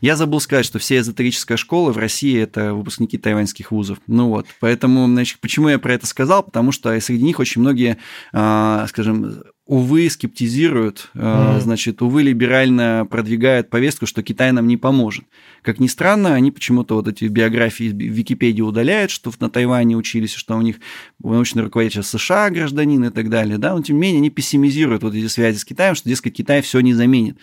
я 0.00 0.16
забыл 0.16 0.40
сказать, 0.40 0.66
что 0.66 0.78
все 0.78 0.98
эзотерическая 0.98 1.56
школы 1.56 1.92
в 1.92 1.98
России– 1.98 2.38
это 2.40 2.74
выпускники 2.74 3.18
тайваньских 3.18 3.70
вузов. 3.70 3.98
Ну 4.06 4.28
вот, 4.28 4.46
поэтому, 4.60 5.06
значит, 5.06 5.40
почему 5.40 5.68
я 5.68 5.78
про 5.78 5.94
это 5.94 6.06
сказал? 6.06 6.42
Потому 6.42 6.72
что 6.72 6.98
среди 7.00 7.24
них 7.24 7.38
очень 7.38 7.60
многие, 7.60 7.98
а, 8.32 8.86
скажем, 8.88 9.42
увы, 9.70 10.10
скептизируют, 10.10 11.10
mm. 11.14 11.60
значит, 11.60 12.02
увы, 12.02 12.24
либерально 12.24 13.06
продвигают 13.08 13.70
повестку, 13.70 14.04
что 14.04 14.20
Китай 14.20 14.50
нам 14.50 14.66
не 14.66 14.76
поможет. 14.76 15.24
Как 15.62 15.80
ни 15.80 15.86
странно, 15.86 16.34
они 16.34 16.50
почему-то 16.50 16.94
вот 16.94 17.08
эти 17.08 17.24
биографии 17.24 17.90
в 17.90 17.96
Википедии 17.96 18.62
удаляют, 18.62 19.10
что 19.10 19.32
на 19.40 19.50
Тайване 19.50 19.96
учились, 19.96 20.32
что 20.34 20.56
у 20.56 20.62
них 20.62 20.76
научный 21.22 21.62
руководитель 21.62 22.02
США 22.02 22.50
гражданин 22.50 23.04
и 23.04 23.10
так 23.10 23.28
далее, 23.28 23.58
да, 23.58 23.74
но 23.74 23.82
тем 23.82 23.96
не 23.96 24.02
менее 24.02 24.18
они 24.18 24.30
пессимизируют 24.30 25.02
вот 25.02 25.14
эти 25.14 25.26
связи 25.26 25.58
с 25.58 25.64
Китаем, 25.64 25.94
что, 25.94 26.08
дескать, 26.08 26.34
Китай 26.34 26.62
все 26.62 26.80
не 26.80 26.94
заменит. 26.94 27.36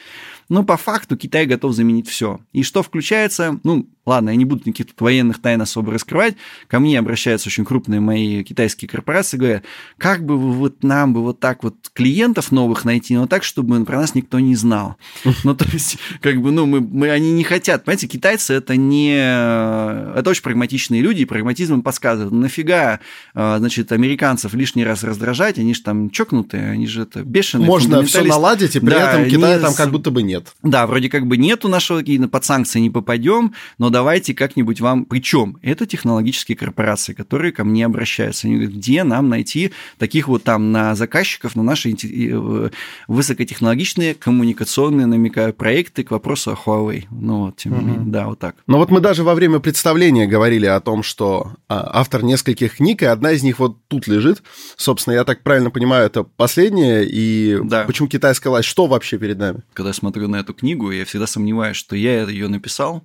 но 0.49 0.63
по 0.63 0.77
факту 0.77 1.17
Китай 1.17 1.45
готов 1.45 1.73
заменить 1.73 2.07
все. 2.07 2.39
И 2.53 2.63
что 2.63 2.81
включается, 2.81 3.59
ну, 3.63 3.87
ладно, 4.05 4.29
я 4.29 4.35
не 4.35 4.45
буду 4.45 4.63
никаких 4.65 4.87
тут 4.87 5.01
военных 5.01 5.41
тайн 5.41 5.61
особо 5.61 5.91
раскрывать, 5.91 6.35
ко 6.67 6.79
мне 6.79 6.97
обращаются 6.97 7.49
очень 7.49 7.65
крупные 7.65 7.99
мои 7.99 8.43
китайские 8.43 8.87
корпорации, 8.87 9.37
говорят, 9.37 9.63
как 9.97 10.25
бы 10.25 10.37
вы 10.37 10.53
вот 10.53 10.83
нам 10.83 11.13
бы 11.13 11.21
вот 11.21 11.39
так 11.39 11.63
вот 11.63 11.75
клиентов 11.93 12.51
новых 12.51 12.85
найти, 12.85 13.15
но 13.15 13.27
так, 13.27 13.43
чтобы 13.43 13.83
про 13.83 13.99
нас 13.99 14.15
никто 14.15 14.39
не 14.39 14.55
знал. 14.55 14.95
Ну, 15.43 15.55
то 15.55 15.65
есть, 15.71 15.97
как 16.21 16.41
бы, 16.41 16.51
ну, 16.51 16.65
мы, 16.65 16.81
мы, 16.81 17.09
они 17.09 17.31
не 17.31 17.43
хотят, 17.43 17.83
понимаете, 17.83 18.06
китайцы 18.07 18.53
это 18.53 18.75
не... 18.75 19.15
Это 19.17 20.29
очень 20.29 20.43
прагматичные 20.43 21.01
люди, 21.01 21.21
и 21.21 21.25
прагматизм 21.25 21.75
им 21.75 21.81
подсказывает. 21.81 22.31
Ну, 22.31 22.39
нафига, 22.39 22.99
а, 23.33 23.59
значит, 23.59 23.91
американцев 23.91 24.53
лишний 24.53 24.83
раз 24.83 25.03
раздражать, 25.03 25.59
они 25.59 25.73
же 25.73 25.81
там 25.81 26.09
чокнутые, 26.09 26.71
они 26.71 26.87
же 26.87 27.03
это 27.03 27.23
бешеные. 27.23 27.67
Можно 27.67 28.03
все 28.03 28.23
наладить, 28.23 28.75
и 28.75 28.79
при 28.79 28.89
да, 28.89 29.11
этом 29.11 29.29
Китая 29.29 29.55
не... 29.57 29.61
там 29.61 29.73
как 29.73 29.91
будто 29.91 30.11
бы 30.11 30.23
нет. 30.23 30.53
Да, 30.63 30.87
вроде 30.87 31.09
как 31.09 31.27
бы 31.27 31.37
нету 31.37 31.67
нашего, 31.67 32.03
под 32.27 32.45
санкции 32.45 32.79
не 32.79 32.89
попадем, 32.89 33.53
но 33.77 33.89
давайте 33.89 34.33
как-нибудь 34.33 34.81
вам... 34.81 35.05
Причем 35.05 35.57
это 35.61 35.85
технологические 35.85 36.57
корпорации, 36.57 37.13
которые 37.13 37.51
ко 37.51 37.63
мне 37.63 37.85
обращаются. 37.85 38.47
Они 38.47 38.55
говорят, 38.55 38.75
где 38.75 39.03
нам 39.03 39.29
найти 39.29 39.71
таких 39.97 40.27
вот 40.27 40.43
там 40.43 40.71
на 40.71 40.95
заказчиков, 40.95 41.55
на 41.55 41.63
наши 41.63 41.91
э, 41.91 42.69
высокотехнологичные 43.07 44.13
коммуникационные, 44.13 45.07
намекаю, 45.07 45.53
проекты 45.53 46.03
к 46.03 46.11
вопросу 46.11 46.51
о 46.51 46.55
Huawei. 46.55 47.05
Ну, 47.11 47.45
вот, 47.45 47.57
тем 47.57 47.77
не 47.77 47.83
менее, 47.83 47.96
да, 48.05 48.27
вот 48.27 48.39
так. 48.39 48.55
Но 48.67 48.77
вот 48.77 48.89
мы 48.89 48.99
даже 48.99 49.23
во 49.23 49.33
время 49.33 49.59
представления 49.59 50.27
говорили 50.27 50.65
о 50.65 50.79
том, 50.79 51.03
что 51.03 51.53
а, 51.67 51.89
автор 51.99 52.23
нескольких 52.23 52.77
книг, 52.77 53.01
и 53.01 53.05
одна 53.05 53.31
из 53.31 53.43
них 53.43 53.59
вот 53.59 53.77
тут 53.87 54.07
лежит. 54.07 54.43
Собственно, 54.75 55.13
я 55.13 55.23
так 55.23 55.43
правильно 55.43 55.69
понимаю, 55.69 56.05
это 56.05 56.23
последняя, 56.23 57.03
и 57.03 57.59
да. 57.63 57.83
почему 57.83 58.07
китайская 58.07 58.49
власть? 58.49 58.67
Что 58.67 58.87
вообще 58.87 59.17
перед 59.17 59.37
нами? 59.37 59.63
Когда 59.73 59.89
я 59.89 59.93
смотрю 59.93 60.27
на 60.27 60.37
эту 60.37 60.53
книгу, 60.53 60.91
я 60.91 61.05
всегда 61.05 61.27
сомневаюсь, 61.27 61.77
что 61.77 61.95
я 61.95 62.23
ее 62.23 62.47
написал, 62.47 63.03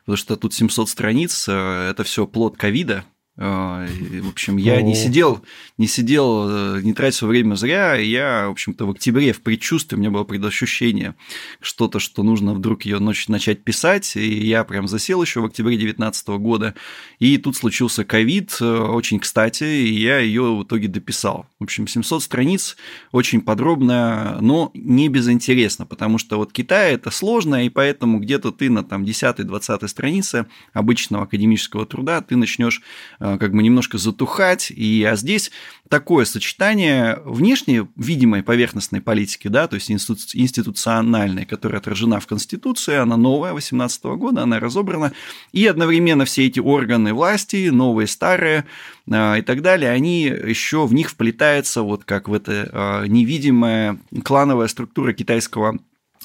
потому 0.00 0.16
что 0.16 0.36
тут 0.36 0.54
700 0.54 0.88
страниц, 0.88 1.46
э, 1.48 1.90
это 1.90 2.04
все 2.04 2.26
плод 2.26 2.56
ковида, 2.56 3.04
а, 3.38 3.86
в 3.86 4.28
общем, 4.28 4.58
я 4.58 4.82
не 4.82 4.94
сидел, 4.94 5.42
не 5.78 5.86
сидел, 5.86 6.76
э, 6.76 6.82
не 6.82 6.92
тратил 6.92 7.28
время 7.28 7.54
зря. 7.54 7.94
Я, 7.94 8.48
в 8.48 8.50
общем-то, 8.50 8.84
в 8.86 8.90
октябре 8.90 9.32
в 9.32 9.40
предчувствии 9.40 9.96
у 9.96 9.98
меня 9.98 10.10
было 10.10 10.24
предощущение 10.24 11.14
что-то, 11.60 11.98
что 11.98 12.22
нужно 12.22 12.52
вдруг 12.52 12.82
ее 12.82 12.98
ночь 12.98 13.28
начать 13.28 13.64
писать. 13.64 14.16
И 14.16 14.46
я 14.46 14.64
прям 14.64 14.86
засел 14.86 15.22
еще 15.22 15.40
в 15.40 15.46
октябре 15.46 15.76
2019 15.76 16.28
года. 16.38 16.74
И 17.20 17.38
тут 17.38 17.56
случился 17.56 18.04
ковид, 18.04 18.58
э, 18.60 18.64
очень 18.64 19.18
кстати, 19.18 19.64
и 19.64 19.94
я 19.94 20.18
ее 20.18 20.54
в 20.54 20.64
итоге 20.64 20.88
дописал. 20.88 21.46
В 21.62 21.64
общем, 21.64 21.86
700 21.86 22.22
страниц, 22.22 22.76
очень 23.12 23.40
подробно, 23.40 24.38
но 24.40 24.70
не 24.74 25.08
безинтересно, 25.08 25.86
потому 25.86 26.18
что 26.18 26.36
вот 26.36 26.52
Китай 26.52 26.94
это 26.94 27.10
сложно, 27.10 27.64
и 27.64 27.68
поэтому 27.68 28.18
где-то 28.18 28.50
ты 28.50 28.68
на 28.68 28.82
там 28.82 29.04
10-20 29.04 29.88
странице 29.88 30.46
обычного 30.72 31.24
академического 31.24 31.86
труда 31.86 32.20
ты 32.20 32.36
начнешь 32.36 32.82
Э, 33.20 33.38
как 33.38 33.52
бы 33.52 33.62
немножко 33.62 33.98
затухать. 33.98 34.70
И, 34.70 35.04
а 35.04 35.16
здесь 35.16 35.50
такое 35.92 36.24
сочетание 36.24 37.20
внешней 37.22 37.86
видимой 37.96 38.42
поверхностной 38.42 39.02
политики, 39.02 39.48
да, 39.48 39.68
то 39.68 39.74
есть 39.74 39.90
институ, 39.90 40.22
институциональной, 40.32 41.44
которая 41.44 41.80
отражена 41.82 42.18
в 42.18 42.26
Конституции, 42.26 42.94
она 42.94 43.18
новая, 43.18 43.52
18 43.52 44.02
года, 44.04 44.44
она 44.44 44.58
разобрана, 44.58 45.12
и 45.52 45.66
одновременно 45.66 46.24
все 46.24 46.46
эти 46.46 46.60
органы 46.60 47.12
власти, 47.12 47.68
новые, 47.68 48.06
старые 48.06 48.64
э, 49.06 49.40
и 49.40 49.42
так 49.42 49.60
далее, 49.60 49.90
они 49.90 50.22
еще 50.22 50.86
в 50.86 50.94
них 50.94 51.10
вплетаются 51.10 51.82
вот 51.82 52.04
как 52.04 52.26
в 52.26 52.32
это 52.32 52.70
э, 52.72 53.06
невидимая 53.08 53.98
клановая 54.24 54.68
структура 54.68 55.12
китайского 55.12 55.78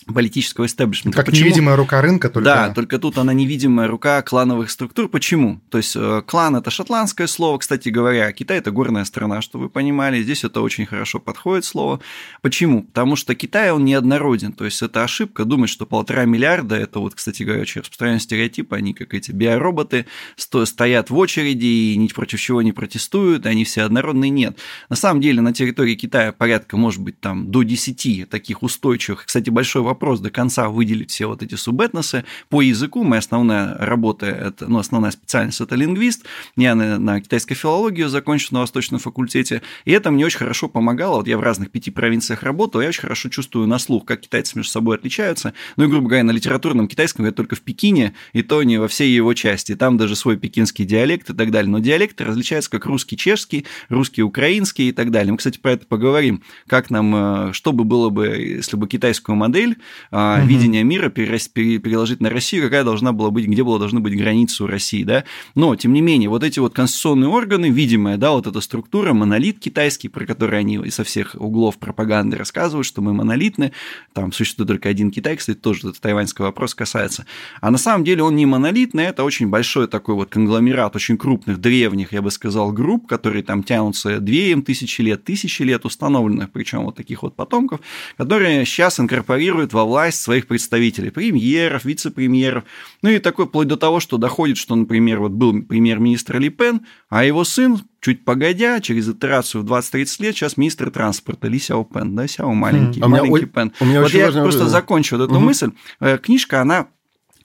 политического 0.06 0.66
истеблишмента. 0.66 1.18
Как 1.18 1.26
Почему? 1.26 1.46
невидимая 1.46 1.76
рука 1.76 2.02
рынка, 2.02 2.30
только... 2.30 2.46
Да, 2.46 2.74
только 2.74 3.00
тут 3.00 3.18
она 3.18 3.34
невидимая 3.34 3.88
рука 3.88 4.22
клановых 4.22 4.70
структур. 4.70 5.10
Почему? 5.10 5.60
То 5.70 5.78
есть 5.78 5.96
э, 5.96 6.22
клан– 6.26 6.56
это 6.58 6.70
шотландское 6.70 7.28
слово, 7.28 7.58
кстати 7.58 7.90
говоря, 7.90 8.32
Китай– 8.32 8.58
это 8.60 8.72
горная 8.72 9.06
страна, 9.06 9.42
что 9.42 9.60
вы 9.60 9.70
понимали, 9.70 10.22
здесь 10.22 10.44
это 10.44 10.62
очень 10.62 10.86
хорошо 10.86 11.20
подходит 11.20 11.66
слово. 11.66 12.00
Почему? 12.42 12.84
Потому 12.84 13.16
что 13.16 13.36
Китай, 13.36 13.72
он 13.72 13.86
неоднороден, 13.86 14.54
то 14.54 14.66
есть 14.66 14.82
это 14.82 15.04
ошибка 15.04 15.46
думать, 15.46 15.70
что 15.70 15.86
полтора 15.86 16.26
миллиарда– 16.26 16.76
это 16.78 17.00
вот, 17.00 17.16
кстати 17.16 17.44
говоря, 17.44 17.62
очень 17.62 17.82
распространенный 17.82 18.22
стереотип, 18.22 18.74
они 18.74 18.94
как 18.94 19.14
эти 19.14 19.32
биороботы, 19.32 20.06
стоят 20.36 21.10
в 21.10 21.18
очереди 21.18 21.66
и 21.66 21.98
ни 21.98 22.08
против 22.08 22.40
чего 22.40 22.62
не 22.62 22.72
протестуют, 22.72 23.46
они 23.46 23.64
все 23.64 23.84
однородные, 23.84 24.30
нет. 24.30 24.58
На 24.90 24.96
самом 24.96 25.22
деле 25.22 25.42
на 25.42 25.54
территории 25.54 25.96
Китая 25.96 26.32
порядка, 26.32 26.78
может 26.78 27.02
быть, 27.02 27.20
там 27.20 27.52
до 27.52 27.64
10 27.64 28.30
таких 28.30 28.64
устойчивых, 28.64 29.26
кстати, 29.26 29.50
большой 29.50 29.82
вопрос, 29.88 30.20
до 30.20 30.30
конца 30.30 30.70
выделить 30.70 31.12
все 31.12 31.28
вот 31.28 31.42
эти 31.42 31.56
субэтносы. 31.56 32.24
По 32.50 32.62
языку 32.62 33.04
моя 33.04 33.20
основная 33.20 33.76
работа, 33.78 34.28
это, 34.28 34.68
ну, 34.68 34.80
основная 34.80 35.12
специальность– 35.12 35.60
это 35.62 35.76
лингвист. 35.76 36.26
Я 36.56 36.76
на, 36.76 37.00
на 37.00 37.20
китайской 37.22 37.56
филологию 37.56 38.10
закончил 38.10 38.50
на 38.52 38.60
Восточном 38.62 39.00
факультете, 39.00 39.62
и 39.86 39.92
это 39.92 40.12
мне 40.12 40.26
очень 40.26 40.40
хорошо 40.40 40.68
помогало. 40.68 41.18
Вот 41.18 41.28
я 41.28 41.38
в 41.38 41.42
разных 41.42 41.72
пяти 41.72 41.92
провинциях 41.92 42.44
работал, 42.44 42.82
я 42.82 42.90
очень 42.90 43.02
хорошо 43.02 43.30
чувствую 43.30 43.68
на 43.68 43.80
слух, 43.80 44.06
как 44.06 44.22
китайцы 44.22 44.58
между 44.58 44.72
собой 44.72 44.98
отличаются. 44.98 45.54
Ну 45.76 45.86
и, 45.86 45.88
грубо 45.88 46.08
говоря, 46.08 46.24
на 46.24 46.32
литературном 46.32 46.88
китайском 46.88 47.26
я 47.26 47.32
только 47.32 47.56
в 47.56 47.62
Пекине, 47.62 48.14
и 48.34 48.44
то 48.44 48.62
не 48.64 48.78
во 48.78 48.88
всей 48.88 49.14
его 49.14 49.34
части. 49.34 49.76
Там 49.76 49.98
даже 49.98 50.16
свой 50.16 50.38
пекинский 50.38 50.86
диалект 50.86 51.30
и 51.30 51.34
так 51.34 51.52
далее. 51.52 51.72
Но 51.72 51.80
диалекты 51.80 52.24
различаются 52.24 52.70
как 52.70 52.86
русский 52.86 53.18
чешский, 53.18 53.66
русский 53.90 54.24
украинский 54.24 54.90
и 54.90 54.92
так 54.92 55.12
далее. 55.12 55.32
Мы, 55.32 55.38
кстати, 55.38 55.58
про 55.58 55.72
это 55.72 55.86
поговорим, 55.86 56.44
как 56.68 56.90
нам, 56.90 57.50
э, 57.50 57.54
что 57.54 57.72
бы 57.72 57.84
было 57.84 58.10
бы, 58.10 58.28
если 58.28 58.78
бы 58.78 58.88
китайскую 58.88 59.36
модель 59.36 59.77
угу. 60.12 60.48
видение 60.48 60.84
мира 60.84 61.10
переложить 61.10 62.22
на 62.22 62.30
Россию, 62.30 62.64
какая 62.64 62.84
должна 62.84 63.12
была 63.12 63.30
быть, 63.30 63.46
где 63.48 63.64
была 63.64 63.80
должны 63.80 64.00
быть 64.00 64.18
границы 64.18 64.64
у 64.64 64.68
России, 64.68 65.04
да. 65.04 65.24
Но, 65.56 65.76
тем 65.76 65.94
не 65.94 66.02
менее, 66.02 66.30
вот 66.30 66.44
эти 66.44 66.60
вот 66.60 66.74
конституционные 66.74 67.30
органы, 67.30 67.70
видимая, 67.70 68.18
да, 68.18 68.32
вот 68.32 68.48
эта 68.48 68.62
структура, 68.62 69.14
монолит 69.14 69.60
китайский, 69.60 70.10
про 70.10 70.26
который 70.26 70.60
они 70.60 70.90
со 70.90 71.04
всех 71.04 71.36
углов 71.40 71.78
пропаганды 71.78 72.38
рассказывают, 72.38 72.86
что 72.86 73.02
мы 73.02 73.14
монолитны, 73.14 73.72
там 74.14 74.32
существует 74.32 74.68
только 74.68 74.90
один 74.90 75.12
Китай, 75.12 75.36
кстати, 75.36 75.58
тоже 75.58 75.90
этот 75.90 76.00
тайваньский 76.00 76.44
вопрос 76.44 76.76
касается. 76.76 77.26
А 77.62 77.72
на 77.72 77.78
самом 77.78 78.04
деле 78.04 78.24
он 78.24 78.36
не 78.36 78.46
монолитный, 78.46 79.06
это 79.06 79.24
очень 79.24 79.48
большой 79.48 79.88
такой 79.88 80.16
вот 80.16 80.30
конгломерат 80.30 80.96
очень 80.96 81.18
крупных, 81.18 81.60
древних, 81.60 82.14
я 82.14 82.22
бы 82.22 82.32
сказал, 82.32 82.72
групп, 82.72 83.08
которые 83.08 83.44
там 83.44 83.64
тянутся 83.64 84.20
две 84.20 84.56
тысячи 84.62 85.02
лет, 85.02 85.24
тысячи 85.24 85.62
лет 85.64 85.86
установленных, 85.86 86.52
причем 86.52 86.84
вот 86.86 86.96
таких 86.96 87.24
вот 87.24 87.36
потомков, 87.36 87.80
которые 88.18 88.66
сейчас 88.66 89.00
инкорпорируют 89.00 89.67
во 89.74 89.86
власть 89.86 90.22
своих 90.22 90.48
представителей, 90.48 91.10
премьеров, 91.10 91.86
вице-премьеров, 91.86 92.64
ну 93.02 93.10
и 93.10 93.20
такой 93.20 93.46
вплоть 93.46 93.68
до 93.68 93.78
того, 93.78 94.00
что 94.00 94.18
доходит, 94.18 94.58
что, 94.58 94.76
например, 94.76 95.20
вот 95.20 95.32
был 95.32 95.64
премьер-министр 95.64 96.40
Ли 96.40 96.50
Пен, 96.50 96.82
а 97.10 97.24
его 97.24 97.44
сын 97.44 97.80
чуть 98.02 98.24
погодя, 98.26 98.80
через 98.80 99.10
итерацию 99.10 99.64
в 99.64 99.72
20-30 99.72 100.24
лет, 100.24 100.36
сейчас 100.36 100.58
министр 100.58 100.92
транспорта 100.92 101.48
Ли 101.48 101.60
Сяо 101.60 101.84
Пен, 101.84 102.16
да, 102.16 102.28
Сяо 102.28 102.54
маленький, 102.54 103.02
а 103.02 103.08
маленький 103.08 103.32
меня, 103.32 103.48
Пен. 103.48 103.74
У 103.80 103.86
меня 103.86 104.02
вот 104.02 104.12
я 104.12 104.32
просто 104.32 104.60
важно. 104.60 104.70
закончу 104.70 105.18
вот 105.18 105.26
эту 105.26 105.36
угу. 105.36 105.46
мысль. 105.46 105.72
Э, 106.00 106.18
книжка, 106.18 106.62
она 106.62 106.88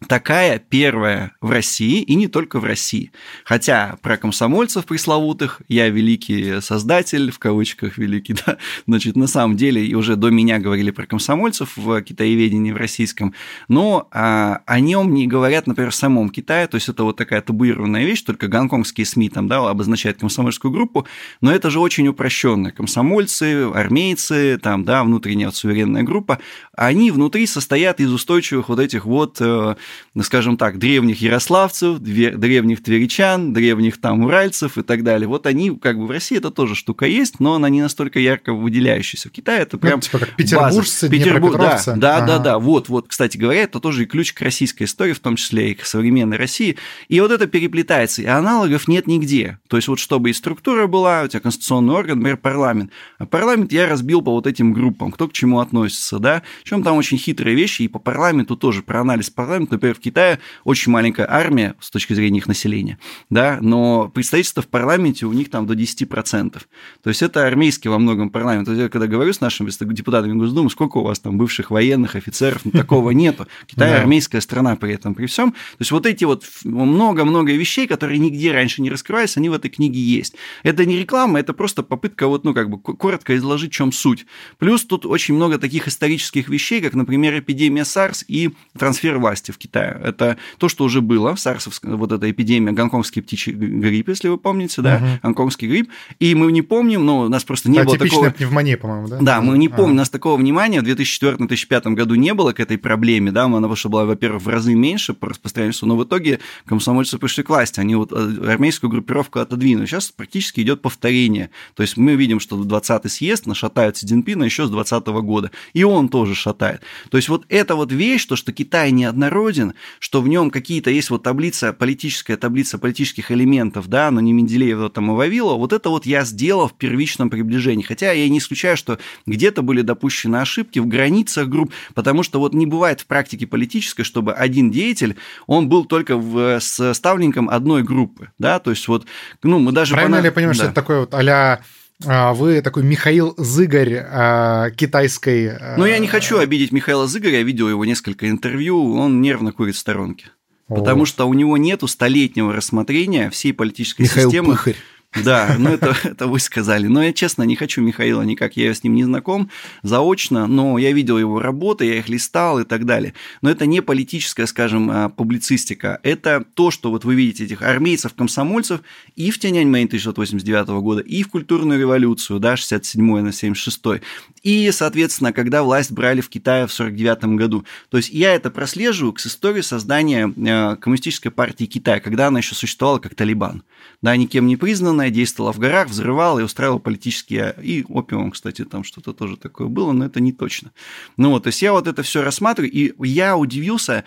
такая 0.09 0.59
первая 0.59 1.33
в 1.41 1.51
России 1.51 2.03
и 2.03 2.15
не 2.15 2.29
только 2.29 2.61
в 2.61 2.65
России. 2.65 3.13
Хотя 3.45 3.97
про 4.03 4.17
комсомольцев 4.17 4.85
пресловутых 4.85 5.63
я 5.69 5.89
великий 5.89 6.61
создатель, 6.61 7.31
в 7.31 7.39
кавычках 7.39 7.99
великий, 7.99 8.35
да, 8.47 8.59
значит, 8.87 9.17
на 9.17 9.27
самом 9.27 9.57
деле 9.57 9.85
и 9.85 9.95
уже 9.95 10.17
до 10.17 10.31
меня 10.31 10.59
говорили 10.59 10.91
про 10.91 11.07
комсомольцев 11.07 11.77
в 11.77 12.03
китаеведении 12.03 12.73
в 12.73 12.77
российском, 12.77 13.35
но 13.69 14.09
а, 14.11 14.61
о 14.67 14.81
нем 14.81 15.15
не 15.15 15.27
говорят, 15.27 15.67
например, 15.67 15.91
в 15.91 15.95
самом 15.95 16.31
Китае, 16.31 16.67
то 16.67 16.77
есть 16.77 16.89
это 16.89 17.05
вот 17.05 17.17
такая 17.17 17.41
табуированная 17.41 18.05
вещь, 18.05 18.23
только 18.23 18.49
гонконгские 18.49 19.07
СМИ 19.07 19.29
там, 19.29 19.49
да, 19.49 19.69
обозначают 19.69 20.19
комсомольскую 20.19 20.73
группу, 20.73 21.07
но 21.41 21.53
это 21.53 21.71
же 21.71 21.81
очень 21.81 22.09
упрощенно. 22.09 22.71
Комсомольцы, 22.71 23.71
армейцы, 23.73 24.59
там, 24.59 24.85
да, 24.85 25.05
внутренняя 25.05 25.49
вот 25.49 25.57
суверенная 25.57 26.03
группа, 26.03 26.39
они 26.77 27.11
внутри 27.11 27.47
состоят 27.47 28.01
из 28.01 28.13
устойчивых 28.13 28.69
вот 28.69 28.79
этих 28.81 29.05
вот 29.05 29.37
э, 29.41 29.77
скажем 30.21 30.57
так, 30.57 30.79
древних 30.79 31.21
ярославцев, 31.21 31.99
древних 31.99 32.83
тверичан, 32.83 33.53
древних 33.53 34.01
там 34.01 34.25
уральцев 34.25 34.79
и 34.79 34.83
так 34.83 35.03
далее. 35.03 35.29
Вот 35.29 35.47
они, 35.47 35.77
как 35.77 35.99
бы 35.99 36.07
в 36.07 36.11
России 36.11 36.39
это 36.39 36.51
тоже 36.51 36.75
штука 36.75 37.07
есть, 37.07 37.41
но 37.41 37.55
она 37.55 37.69
не 37.69 37.83
настолько 37.83 38.19
ярко 38.19 38.53
выделяющаяся. 38.53 39.29
В 39.29 39.33
Китае 39.33 39.63
это 39.63 39.79
прям 39.79 39.97
ну, 39.97 40.01
типа 40.01 40.19
как 40.19 40.37
петербуржцы, 40.37 41.09
Петербург, 41.09 41.57
да, 41.59 41.83
да, 41.97 42.17
ага. 42.17 42.27
да, 42.27 42.39
да, 42.39 42.59
вот, 42.59 42.89
вот, 42.89 43.09
кстати 43.09 43.37
говоря, 43.37 43.63
это 43.63 43.81
тоже 43.81 44.03
и 44.03 44.07
ключ 44.07 44.33
к 44.33 44.41
российской 44.43 44.85
истории, 44.85 45.13
в 45.13 45.21
том 45.21 45.37
числе 45.37 45.73
и 45.73 45.75
к 45.75 45.85
современной 45.85 46.37
России. 46.37 46.77
И 47.09 47.21
вот 47.21 47.31
это 47.31 47.47
переплетается, 47.47 48.23
и 48.23 48.27
аналогов 48.27 48.89
нет 48.89 49.07
нигде. 49.07 49.59
То 49.69 49.77
есть 49.77 49.89
вот 49.89 49.99
чтобы 49.99 50.31
и 50.31 50.33
структура 50.33 50.87
была, 50.87 51.23
у 51.23 51.29
тебя 51.29 51.41
конституционный 51.41 51.95
орган, 51.95 52.19
например, 52.19 52.37
парламент. 52.37 52.91
А 53.19 53.27
парламент 53.27 53.73
я 53.73 53.89
разбил 53.89 54.23
по 54.23 54.33
вот 54.33 54.47
этим 54.47 54.73
группам, 54.73 55.11
кто 55.13 55.29
к 55.29 55.33
чему 55.33 55.61
относится, 55.61 56.19
да. 56.19 56.43
Причем 56.63 56.83
там 56.83 56.97
очень 56.97 57.19
хитрые 57.19 57.57
вещи, 57.57 57.83
и 57.83 57.89
по 57.89 57.99
парламенту 57.99 58.57
тоже, 58.57 58.83
про 58.83 59.01
анализ 59.01 59.31
парламента 59.31 59.79
например, 59.83 59.97
в 59.97 60.01
Китае 60.01 60.39
очень 60.65 60.93
маленькая 60.93 61.27
армия 61.29 61.75
с 61.81 61.91
точки 61.91 62.15
зрения 62.15 62.39
их 62.39 62.47
населения, 62.47 62.99
да, 63.31 63.59
но 63.61 64.09
представительство 64.09 64.63
в 64.63 64.69
парламенте 64.69 65.27
у 65.27 65.33
них 65.33 65.51
там 65.51 65.67
до 65.67 65.75
10%. 65.75 66.61
То 67.03 67.09
есть 67.09 67.23
это 67.23 67.47
армейский 67.47 67.89
во 67.89 67.99
многом 67.99 68.31
парламент. 68.31 68.67
То 68.67 68.73
есть 68.73 68.83
я 68.83 68.89
когда 68.89 69.07
говорю 69.07 69.33
с 69.33 69.41
нашими 69.41 69.71
депутатами 69.93 70.39
Госдумы, 70.39 70.71
сколько 70.71 70.99
у 70.99 71.03
вас 71.03 71.19
там 71.19 71.37
бывших 71.37 71.71
военных 71.71 72.15
офицеров, 72.15 72.65
ну, 72.65 72.71
такого 72.71 73.11
нету. 73.23 73.47
Китай 73.67 74.01
армейская 74.01 74.41
страна 74.41 74.77
при 74.77 74.95
этом, 74.95 75.15
при 75.15 75.27
всем. 75.27 75.53
То 75.53 75.81
есть 75.81 75.91
вот 75.91 76.07
эти 76.07 76.25
вот 76.25 76.45
много-много 76.65 77.53
вещей, 77.53 77.87
которые 77.87 78.19
нигде 78.19 78.53
раньше 78.53 78.83
не 78.83 78.91
раскрывались, 78.91 79.37
они 79.37 79.49
в 79.49 79.55
этой 79.55 79.71
книге 79.71 80.01
есть. 80.01 80.35
Это 80.63 80.85
не 80.85 80.97
реклама, 80.97 81.41
это 81.41 81.53
просто 81.53 81.83
попытка 81.83 82.29
вот, 82.29 82.45
ну, 82.45 82.55
как 82.55 82.71
бы 82.71 82.79
коротко 82.79 83.37
изложить, 83.37 83.73
в 83.73 83.75
чем 83.75 83.93
суть. 83.93 84.27
Плюс 84.59 84.85
тут 84.85 85.07
очень 85.07 85.35
много 85.35 85.59
таких 85.59 85.89
исторических 85.89 86.49
вещей, 86.49 86.81
как, 86.81 86.95
например, 86.95 87.39
эпидемия 87.39 87.83
SARS 87.83 88.25
и 88.29 88.51
трансфер 88.79 89.19
власти 89.19 89.51
в 89.51 89.59
Китае. 89.63 90.01
Это 90.03 90.37
то, 90.59 90.69
что 90.69 90.85
уже 90.85 91.01
было, 91.01 91.35
сарсовская, 91.35 91.95
вот 91.95 92.13
эта 92.13 92.31
эпидемия, 92.31 92.73
гонконгский 92.73 93.23
птичий 93.23 93.53
грипп, 93.53 94.09
если 94.09 94.29
вы 94.29 94.39
помните, 94.39 94.83
да, 94.83 94.97
угу. 94.97 95.07
гонконгский 95.23 95.69
грипп. 95.69 95.91
И 96.19 96.35
мы 96.35 96.53
не 96.53 96.63
помним, 96.63 97.05
но 97.05 97.21
у 97.21 97.29
нас 97.29 97.45
просто 97.45 97.71
не 97.71 97.79
да, 97.79 97.85
было 97.85 97.99
такого... 97.99 98.31
пневмония, 98.31 98.77
по-моему, 98.77 99.09
да? 99.09 99.19
Да, 99.21 99.41
мы 99.41 99.59
не 99.59 99.69
помним, 99.69 99.91
а. 99.91 99.93
у 99.93 99.97
нас 99.97 100.11
такого 100.11 100.37
внимания 100.37 100.81
в 100.81 100.85
2004-2005 100.85 101.95
году 101.95 102.15
не 102.15 102.35
было 102.35 102.53
к 102.53 102.61
этой 102.61 102.79
проблеме, 102.79 103.33
да, 103.33 103.45
она 103.45 103.77
что 103.77 103.89
была, 103.89 104.05
во-первых, 104.05 104.43
в 104.43 104.49
разы 104.49 104.75
меньше 104.75 105.15
по 105.15 105.29
распространению, 105.29 105.75
но 105.83 105.97
в 105.97 106.05
итоге 106.05 106.41
комсомольцы 106.67 107.19
пришли 107.19 107.43
к 107.43 107.49
власти, 107.49 107.81
они 107.81 107.95
вот 107.95 108.13
э, 108.13 108.51
армейскую 108.51 108.91
группировку 108.91 109.39
отодвинули. 109.39 109.87
Сейчас 109.87 110.11
практически 110.11 110.61
идет 110.61 110.83
повторение. 110.83 111.51
То 111.75 111.83
есть 111.83 111.97
мы 111.97 112.15
видим, 112.15 112.41
что 112.41 112.57
20-й 112.57 113.09
съезд 113.09 113.47
нашатают 113.47 113.97
Си 113.97 114.07
Цзиньпина 114.07 114.45
еще 114.45 114.67
с 114.67 114.71
20 114.71 115.05
-го 115.05 115.23
года, 115.23 115.51
и 115.73 115.85
он 115.85 116.09
тоже 116.09 116.35
шатает. 116.35 116.83
То 117.11 117.17
есть 117.17 117.29
вот 117.29 117.45
эта 117.49 117.75
вот 117.75 117.93
вещь, 117.93 118.27
то, 118.27 118.37
что 118.37 118.53
Китай 118.53 118.91
неоднороден, 118.91 119.52
что 119.99 120.21
в 120.21 120.29
нем 120.29 120.51
какие-то 120.51 120.91
есть 120.91 121.11
вот 121.11 121.23
таблица, 121.23 121.73
политическая 121.73 122.37
таблица 122.37 122.79
политических 122.79 123.31
элементов, 123.31 123.89
да, 123.89 124.11
но 124.11 124.21
не 124.21 124.33
Менделеева 124.33 124.91
там 124.91 125.11
и 125.13 125.15
Вавилова, 125.15 125.57
вот 125.57 125.73
это 125.73 125.89
вот 125.89 126.07
я 126.07 126.25
сделал 126.25 126.69
в 126.69 126.75
первичном 126.75 127.31
приближении. 127.31 127.83
Хотя 127.83 128.13
я 128.13 128.29
не 128.29 128.39
исключаю, 128.39 128.77
что 128.77 128.99
где-то 129.27 129.63
были 129.63 129.83
допущены 129.83 130.37
ошибки 130.37 130.79
в 130.79 130.87
границах 130.87 131.49
групп, 131.49 131.73
потому 131.95 132.23
что 132.23 132.41
вот 132.41 132.55
не 132.55 132.67
бывает 132.67 133.01
в 133.01 133.07
практике 133.07 133.47
политической, 133.47 134.03
чтобы 134.03 134.33
один 134.33 134.71
деятель, 134.71 135.17
он 135.47 135.69
был 135.69 135.85
только 135.85 136.17
в, 136.17 136.61
с 136.61 136.95
ставленником 136.95 137.49
одной 137.49 137.83
группы, 137.83 138.31
да, 138.39 138.59
то 138.59 138.71
есть 138.71 138.89
вот, 138.89 139.07
ну, 139.43 139.59
мы 139.59 139.73
даже... 139.73 139.95
Правильно 139.95 140.17
банально... 140.17 140.25
ли 140.25 140.29
я 140.29 140.33
понимаю, 140.33 140.55
да. 140.55 140.59
что 140.59 140.65
это 140.67 140.75
такой 140.75 141.01
вот 141.01 141.15
а 141.15 141.61
вы 142.01 142.63
такой 142.63 142.83
Михаил 142.83 143.35
Зыгорь 143.37 144.03
а, 144.05 144.71
китайской... 144.71 145.57
А... 145.57 145.77
Ну, 145.77 145.85
я 145.85 145.99
не 145.99 146.09
хочу 146.09 146.39
обидеть 146.39 146.73
Михаила 146.73 147.07
Зыгоря, 147.07 147.39
я 147.39 147.43
видел 147.43 147.69
его 147.69 147.85
несколько 147.85 148.29
интервью, 148.29 148.95
он 148.95 149.21
нервно 149.21 149.53
курит 149.53 149.77
в 149.77 149.79
сторонке. 149.79 150.27
Потому 150.69 151.05
что 151.05 151.27
у 151.27 151.35
него 151.35 151.57
нету 151.57 151.87
столетнего 151.87 152.53
рассмотрения 152.53 153.31
всей 153.31 153.53
политической 153.53 154.03
Михаил 154.03 154.31
системы. 154.31 154.53
Пыхарь. 154.53 154.77
Да, 155.25 155.57
ну 155.59 155.71
это, 155.71 155.95
это 156.05 156.27
вы 156.27 156.41
сказали. 156.41 156.87
Но 156.87 157.03
я, 157.03 157.13
честно, 157.13 157.43
не 157.43 157.55
хочу 157.57 157.83
Михаила 157.83 158.23
никак, 158.23 158.57
я 158.57 158.73
с 158.73 158.83
ним 158.83 158.95
не 158.95 159.05
знаком 159.05 159.51
заочно, 159.83 160.47
но 160.47 160.79
я 160.79 160.93
видел 160.93 161.19
его 161.19 161.41
работы, 161.41 161.85
я 161.85 161.99
их 161.99 162.09
листал 162.09 162.61
и 162.61 162.65
так 162.65 162.87
далее. 162.87 163.15
Но 163.43 163.51
это 163.51 163.67
не 163.67 163.83
политическая, 163.83 164.47
скажем, 164.47 164.91
а, 164.91 165.09
публицистика. 165.09 166.01
Это 166.03 166.45
то, 166.55 166.71
что 166.71 166.91
вот 166.91 167.05
вы 167.05 167.15
видите 167.15 167.45
этих 167.45 167.63
армейцев, 167.63 168.15
комсомольцев 168.15 168.81
и 169.15 169.31
в 169.31 169.39
Тяньаньмэнь 169.39 169.87
1689 169.87 170.81
года, 170.81 171.01
и 171.01 171.23
в 171.23 171.29
культурную 171.29 171.79
революцию, 171.79 172.41
да, 172.41 172.57
67 172.57 173.21
на 173.21 173.33
76 173.33 174.03
и, 174.43 174.71
соответственно, 174.73 175.33
когда 175.33 175.63
власть 175.63 175.93
брали 175.93 176.21
в 176.21 176.29
Китае 176.29 176.67
в 176.67 176.73
49 176.73 177.37
году. 177.37 177.65
То 177.91 177.97
есть 177.99 178.11
я 178.11 178.35
это 178.35 178.51
прослеживаю 178.51 179.13
к 179.13 179.21
истории 179.21 179.61
создания 179.61 180.33
а, 180.49 180.77
коммунистической 180.77 181.31
партии 181.31 181.67
Китая, 181.67 182.01
когда 182.01 182.27
она 182.27 182.39
еще 182.41 182.55
существовала 182.55 182.99
как 182.99 183.15
Талибан. 183.15 183.63
Да, 184.01 184.17
никем 184.17 184.47
не 184.47 184.57
признана, 184.57 185.02
военная, 185.03 185.11
действовала 185.11 185.53
в 185.53 185.59
горах, 185.59 185.89
взрывала 185.89 186.39
и 186.39 186.43
устраивала 186.43 186.79
политические... 186.79 187.55
И 187.63 187.85
опиумом, 187.89 188.31
кстати, 188.31 188.65
там 188.65 188.85
что-то 188.85 189.13
тоже 189.13 189.37
такое 189.37 189.69
было, 189.69 189.93
но 189.93 190.07
это 190.07 190.21
не 190.21 190.33
точно. 190.33 190.71
Ну 191.17 191.31
вот, 191.31 191.45
то 191.45 191.49
есть 191.49 191.63
я 191.63 191.73
вот 191.73 191.87
это 191.87 192.03
все 192.03 192.23
рассматриваю, 192.23 192.71
и 192.71 192.93
я 193.09 193.37
удивился, 193.37 194.05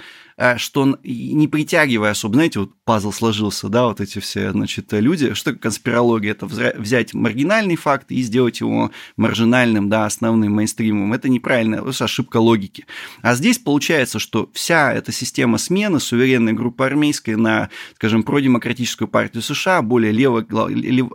что 0.57 0.97
не 1.03 1.47
притягивая 1.47 2.11
особо, 2.11 2.35
знаете, 2.35 2.59
вот 2.59 2.71
пазл 2.83 3.11
сложился, 3.11 3.69
да, 3.69 3.85
вот 3.85 4.01
эти 4.01 4.19
все, 4.19 4.51
значит, 4.51 4.91
люди, 4.91 5.33
что 5.33 5.53
конспирология? 5.53 6.31
Это 6.31 6.45
взять 6.45 7.13
маргинальный 7.13 7.75
факт 7.75 8.11
и 8.11 8.21
сделать 8.21 8.59
его 8.59 8.91
маржинальным, 9.15 9.89
да, 9.89 10.05
основным 10.05 10.53
мейнстримом. 10.53 11.13
Это 11.13 11.29
неправильно, 11.29 11.75
это 11.75 12.03
ошибка 12.03 12.37
логики. 12.37 12.85
А 13.21 13.35
здесь 13.35 13.59
получается, 13.59 14.19
что 14.19 14.49
вся 14.53 14.93
эта 14.93 15.11
система 15.11 15.57
смены 15.57 15.99
суверенной 15.99 16.53
группы 16.53 16.85
армейской 16.85 17.35
на, 17.35 17.69
скажем, 17.95 18.23
продемократическую 18.23 19.07
партию 19.07 19.41
США, 19.41 19.81
более 19.81 20.11
левой 20.11 20.45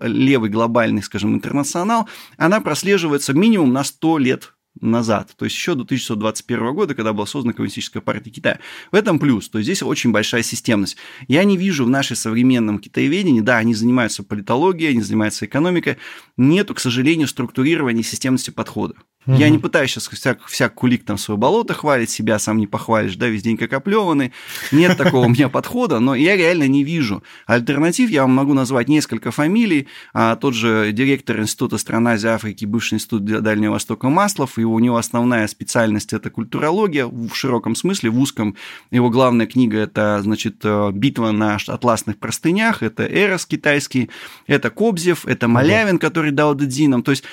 левый 0.00 0.50
глобальный, 0.50 1.02
скажем, 1.02 1.34
интернационал, 1.34 2.08
она 2.36 2.60
прослеживается 2.60 3.34
минимум 3.34 3.72
на 3.72 3.84
100 3.84 4.18
лет 4.18 4.54
назад, 4.80 5.34
то 5.36 5.44
есть 5.44 5.56
еще 5.56 5.74
до 5.74 5.82
1921 5.82 6.74
года, 6.74 6.94
когда 6.94 7.12
была 7.12 7.26
создана 7.26 7.52
Коммунистическая 7.52 8.00
партия 8.00 8.30
Китая. 8.30 8.60
В 8.92 8.94
этом 8.94 9.18
плюс, 9.18 9.48
то 9.48 9.58
есть 9.58 9.66
здесь 9.66 9.82
очень 9.82 10.12
большая 10.12 10.42
системность. 10.42 10.96
Я 11.28 11.44
не 11.44 11.56
вижу 11.56 11.84
в 11.84 11.90
нашей 11.90 12.16
современном 12.16 12.78
китаеведении, 12.78 13.40
да, 13.40 13.58
они 13.58 13.74
занимаются 13.74 14.22
политологией, 14.22 14.92
они 14.92 15.02
занимаются 15.02 15.46
экономикой, 15.46 15.98
нету, 16.36 16.74
к 16.74 16.80
сожалению, 16.80 17.28
структурирования 17.28 18.02
системности 18.02 18.50
подхода. 18.50 18.94
Угу. 19.26 19.36
Я 19.36 19.50
не 19.50 19.58
пытаюсь 19.58 19.90
сейчас 19.90 20.08
всяк, 20.08 20.46
всяк 20.46 20.74
кулик 20.74 21.04
там 21.04 21.18
свое 21.18 21.38
болото 21.38 21.74
хвалить, 21.74 22.08
себя 22.08 22.38
сам 22.38 22.56
не 22.56 22.66
похвалишь, 22.66 23.16
да, 23.16 23.28
весь 23.28 23.42
день 23.42 23.58
как 23.58 23.72
оплеванный. 23.74 24.32
Нет 24.72 24.96
такого 24.96 25.26
у 25.26 25.28
меня 25.28 25.48
подхода, 25.50 26.00
но 26.00 26.14
я 26.14 26.36
реально 26.36 26.68
не 26.68 26.84
вижу. 26.84 27.22
Альтернатив 27.46 28.08
я 28.08 28.22
вам 28.22 28.32
могу 28.32 28.54
назвать 28.54 28.88
несколько 28.88 29.30
фамилий. 29.30 29.88
А 30.14 30.36
тот 30.36 30.54
же 30.54 30.92
директор 30.92 31.38
Института 31.38 31.76
стран 31.76 32.08
Азии 32.08 32.28
Африки, 32.28 32.64
бывший 32.64 32.94
институт 32.94 33.24
Дальнего 33.24 33.72
Востока 33.72 34.08
Маслов, 34.08 34.58
и 34.58 34.64
у 34.64 34.78
него 34.78 34.96
основная 34.96 35.46
специальность– 35.48 36.12
это 36.14 36.30
культурология 36.30 37.06
в 37.06 37.34
широком 37.34 37.74
смысле, 37.74 38.10
в 38.10 38.18
узком. 38.18 38.56
Его 38.90 39.10
главная 39.10 39.46
книга– 39.46 39.78
это, 39.80 40.20
значит, 40.22 40.64
«Битва 40.92 41.30
на 41.30 41.58
атласных 41.66 42.18
простынях», 42.18 42.82
это 42.82 43.04
Эрос 43.04 43.44
китайский, 43.44 44.10
это 44.46 44.70
Кобзев, 44.70 45.26
это 45.26 45.46
Малявин, 45.46 45.98
который 45.98 46.30
дал 46.30 46.54
Дедзином. 46.54 47.02
То 47.02 47.10
есть 47.10 47.24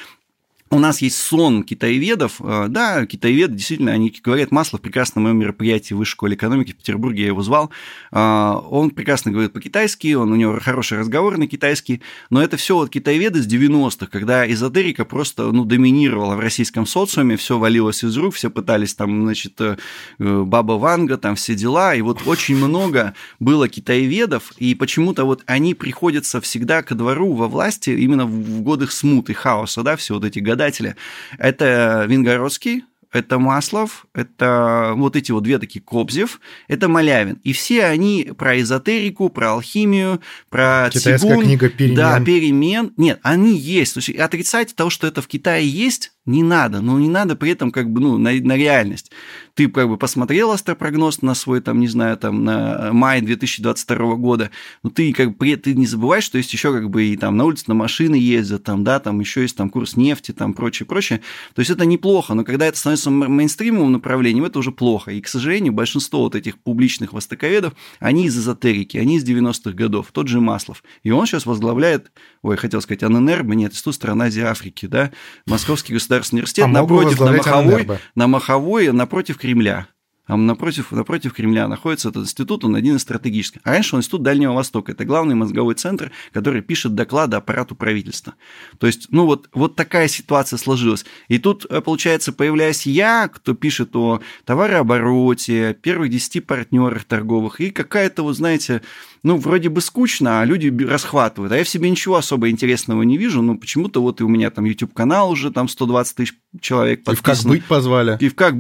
у 0.70 0.80
нас 0.80 1.02
есть 1.02 1.18
сон 1.18 1.64
китаеведов. 1.64 2.42
Э, 2.42 2.66
да, 2.70 3.06
китаеведы, 3.06 3.56
действительно, 3.56 3.92
они 3.92 4.14
говорят, 4.24 4.52
Маслов 4.52 4.82
прекрасно 4.82 5.22
на 5.22 5.28
моем 5.28 5.40
мероприятии 5.40 5.94
в 5.94 5.98
Высшей 5.98 6.12
школе 6.12 6.36
экономики 6.36 6.72
в 6.72 6.76
Петербурге, 6.76 7.22
я 7.22 7.28
его 7.28 7.42
звал. 7.42 7.72
Э, 8.12 8.54
он 8.70 8.92
прекрасно 8.92 9.32
говорит 9.32 9.54
по-китайски, 9.54 10.14
он, 10.14 10.32
у 10.32 10.36
него 10.36 10.60
хороший 10.60 10.98
разговор 10.98 11.38
на 11.38 11.48
китайский, 11.48 12.02
но 12.30 12.42
это 12.42 12.58
все 12.58 12.76
вот 12.76 12.90
китаеведы 12.90 13.42
с 13.42 13.48
90-х, 13.48 14.08
когда 14.08 14.50
эзотерика 14.50 15.06
просто 15.06 15.52
ну, 15.52 15.64
доминировала 15.64 16.36
в 16.36 16.40
российском 16.40 16.86
социуме, 16.86 17.38
все 17.38 17.58
валилось 17.58 18.04
из 18.04 18.18
рук, 18.18 18.36
все 18.36 18.50
пытались 18.50 18.94
там, 18.94 19.24
значит, 19.24 19.60
э, 19.62 19.78
Баба 20.20 20.74
Ванга, 20.74 21.18
там 21.18 21.36
все 21.36 21.56
дела, 21.56 21.96
и 21.96 22.02
вот 22.02 22.24
очень 22.26 22.58
много 22.58 23.14
было 23.40 23.70
китаеведов, 23.70 24.52
и 24.58 24.76
почему-то 24.76 25.24
вот 25.24 25.44
они 25.46 25.74
приходятся 25.74 26.42
всегда 26.42 26.82
ко 26.84 26.96
двору 26.96 27.34
во 27.34 27.48
власти 27.48 27.92
именно 27.92 28.26
в 28.26 28.62
годы 28.62 28.88
смуты, 28.88 29.34
хаоса, 29.34 29.84
да, 29.84 29.96
все 29.96 30.16
вот 30.16 30.26
эти 30.26 30.40
годы 30.40 30.57
гадателя. 30.58 30.96
Это 31.38 32.06
Вингородский, 32.08 32.84
это 33.12 33.40
Маслов, 33.40 34.06
это 34.14 34.94
вот 34.96 35.16
эти 35.16 35.32
вот 35.32 35.44
две 35.44 35.60
такие 35.60 35.82
Кобзев, 35.82 36.40
это 36.68 36.88
Малявин. 36.88 37.40
И 37.44 37.54
все 37.54 37.86
они 37.86 38.32
про 38.38 38.60
эзотерику, 38.60 39.30
про 39.30 39.54
алхимию, 39.54 40.22
про 40.50 40.90
Китайская 40.92 41.18
цигун. 41.18 41.44
книга 41.46 41.70
«Перемен». 41.70 41.96
Да, 41.96 42.20
перемен. 42.20 42.94
Нет, 42.98 43.20
они 43.24 43.56
есть. 43.58 43.94
То 43.94 44.00
есть 44.00 44.10
отрицать 44.20 44.76
того, 44.76 44.90
что 44.90 45.08
это 45.08 45.22
в 45.22 45.28
Китае 45.28 45.68
есть, 45.68 46.12
не 46.28 46.44
надо, 46.44 46.82
но 46.82 47.00
не 47.00 47.08
надо 47.08 47.38
при 47.38 47.52
этом 47.52 47.72
как 47.72 47.90
бы, 47.90 48.02
ну, 48.02 48.18
на, 48.18 48.32
на 48.34 48.58
реальность. 48.58 49.12
Ты 49.54 49.70
как 49.70 49.88
бы 49.88 49.98
посмотрел 49.98 50.52
астропрогноз 50.52 51.22
на 51.22 51.34
свой, 51.34 51.62
там, 51.62 51.80
не 51.80 51.88
знаю, 51.88 52.18
там, 52.18 52.44
на 52.44 52.92
май 52.92 53.22
2022 53.22 54.16
года, 54.16 54.52
но 54.84 54.90
ты 54.90 55.14
как 55.14 55.38
бы 55.38 55.56
ты 55.56 55.74
не 55.74 55.88
забываешь, 55.88 56.26
что 56.26 56.38
есть 56.38 56.52
еще 56.52 56.74
как 56.74 56.90
бы 56.90 57.06
и 57.06 57.18
там 57.18 57.38
на 57.38 57.46
улице 57.46 57.64
на 57.68 57.76
машины 57.76 58.16
ездят, 58.16 58.64
там, 58.66 58.84
да, 58.84 59.00
там 59.00 59.22
еще 59.22 59.42
есть 59.42 59.56
там 59.56 59.70
курс 59.70 59.96
нефти, 59.96 60.34
там, 60.34 60.54
прочее, 60.54 60.86
прочее. 60.86 61.22
То 61.56 61.62
есть 61.62 61.72
это 61.72 61.86
неплохо, 61.86 62.34
но 62.34 62.44
когда 62.44 62.68
это 62.68 62.78
становится 62.78 62.97
мейнстримовым 63.06 63.92
направлением, 63.92 64.46
это 64.46 64.60
уже 64.60 64.72
плохо. 64.72 65.12
И, 65.12 65.22
к 65.22 65.28
сожалению, 65.28 65.74
большинство 65.74 66.22
вот 66.22 66.36
этих 66.36 66.58
публичных 66.58 67.14
востоковедов, 67.14 67.74
они 68.00 68.26
из 68.26 68.38
эзотерики, 68.38 68.98
они 68.98 69.18
из 69.18 69.24
90-х 69.24 69.72
годов, 69.72 70.08
тот 70.12 70.28
же 70.28 70.40
Маслов. 70.40 70.84
И 71.04 71.12
он 71.12 71.26
сейчас 71.26 71.46
возглавляет, 71.46 72.12
ой, 72.42 72.58
хотел 72.58 72.82
сказать, 72.82 73.04
АННРБ, 73.04 73.48
нет, 73.54 73.74
Институт 73.74 73.96
стран 73.96 74.22
Азии 74.22 74.42
Африки, 74.42 74.86
да, 74.86 75.12
Московский 75.46 75.94
государственный 75.94 76.40
университет, 76.40 76.66
а 76.66 76.68
напротив, 76.68 77.20
на 77.20 77.32
Маховой, 77.34 77.88
на 78.16 78.28
Маховой, 78.28 78.92
напротив 78.92 79.38
Кремля. 79.38 79.88
А 80.28 80.36
напротив, 80.36 80.92
напротив 80.92 81.34
Кремля 81.34 81.68
находится 81.68 82.10
этот 82.10 82.24
институт, 82.24 82.66
он 82.66 82.76
один 82.76 82.98
из 82.98 83.02
стратегических. 83.02 83.62
А 83.64 83.72
раньше 83.72 83.96
он 83.96 84.02
институт 84.02 84.24
Дальнего 84.24 84.54
Востока. 84.54 84.92
Это 84.92 85.06
главный 85.06 85.36
мозговой 85.36 85.76
центр, 85.76 86.12
который 86.34 86.62
пишет 86.62 86.96
доклады 86.96 87.38
аппарату 87.38 87.76
правительства. 87.76 88.36
То 88.78 88.88
есть, 88.88 89.08
ну 89.10 89.26
вот, 89.26 89.50
вот 89.54 89.76
такая 89.76 90.08
ситуация 90.10 90.58
сложилась. 90.58 91.06
И 91.30 91.40
тут, 91.40 91.66
э, 91.70 91.82
получается, 91.82 92.34
появляюсь 92.34 92.86
я, 92.86 93.30
кто 93.30 93.54
пишет 93.54 93.96
о 93.96 94.22
товарообороте, 94.44 95.74
первых 95.82 96.10
10 96.10 96.46
партнерах 96.46 97.06
торговых, 97.06 97.62
и 97.62 97.72
какая-то, 97.72 98.24
вот 98.24 98.36
знаете, 98.36 98.82
ну, 99.28 99.36
вроде 99.36 99.68
бы 99.68 99.82
скучно, 99.82 100.40
а 100.40 100.46
люди 100.46 100.70
расхватывают. 100.86 101.52
А 101.52 101.58
я 101.58 101.66
в 101.66 101.70
себе 101.70 101.90
ничего 101.90 102.16
особо 102.16 102.50
интересного 102.50 103.04
не 103.04 103.18
вижу, 103.18 103.42
но 103.42 103.56
почему-то 103.56 104.02
вот 104.02 104.22
и 104.22 104.24
у 104.24 104.30
меня 104.30 104.50
там 104.52 104.64
YouTube-канал 104.64 105.30
уже 105.30 105.52
там 105.52 105.68
120 105.68 106.16
тысяч 106.16 106.34
человек 106.62 107.04
подписано. 107.04 107.34
И 107.34 107.34
в 107.34 107.42
«Как 107.42 107.46
быть» 107.46 107.66
позвали. 107.66 108.18
И 108.22 108.30
в 108.30 108.36
«Как...» 108.36 108.56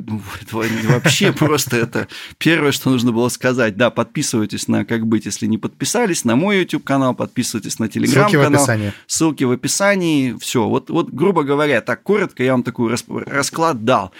Вообще 0.51 1.32
просто 1.38 1.78
это 1.78 2.09
первое, 2.38 2.74
что 2.74 2.89
нужно 2.89 3.13
было 3.13 3.30
сказать. 3.30 3.78
Да, 3.78 3.91
подписывайтесь 3.91 4.68
на 4.68 4.84
«Как 4.84 5.07
быть», 5.07 5.26
если 5.26 5.45
не 5.45 5.57
подписались, 5.57 6.26
на 6.26 6.36
мой 6.36 6.59
YouTube-канал, 6.59 7.15
подписывайтесь 7.15 7.80
на 7.80 7.86
Telegram-канал. 7.86 8.30
Ссылки 8.30 8.36
в 8.36 8.53
описании. 8.53 8.93
Ссылки 9.07 9.43
в 9.45 9.51
описании. 9.51 10.36
Все. 10.38 10.68
Вот, 10.68 10.89
вот, 10.89 11.11
грубо 11.11 11.43
говоря, 11.43 11.80
так 11.80 12.03
коротко 12.03 12.43
я 12.43 12.51
вам 12.51 12.63
такой 12.63 12.93
расклад 13.07 13.86
дал. 13.86 14.11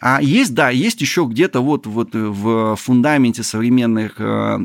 А 0.00 0.22
есть, 0.22 0.54
да, 0.54 0.70
есть 0.70 1.00
еще 1.00 1.26
где-то 1.28 1.60
вот, 1.60 1.86
вот 1.86 2.10
в 2.12 2.76
фундаменте 2.76 3.42
современных 3.42 4.20
э, 4.20 4.58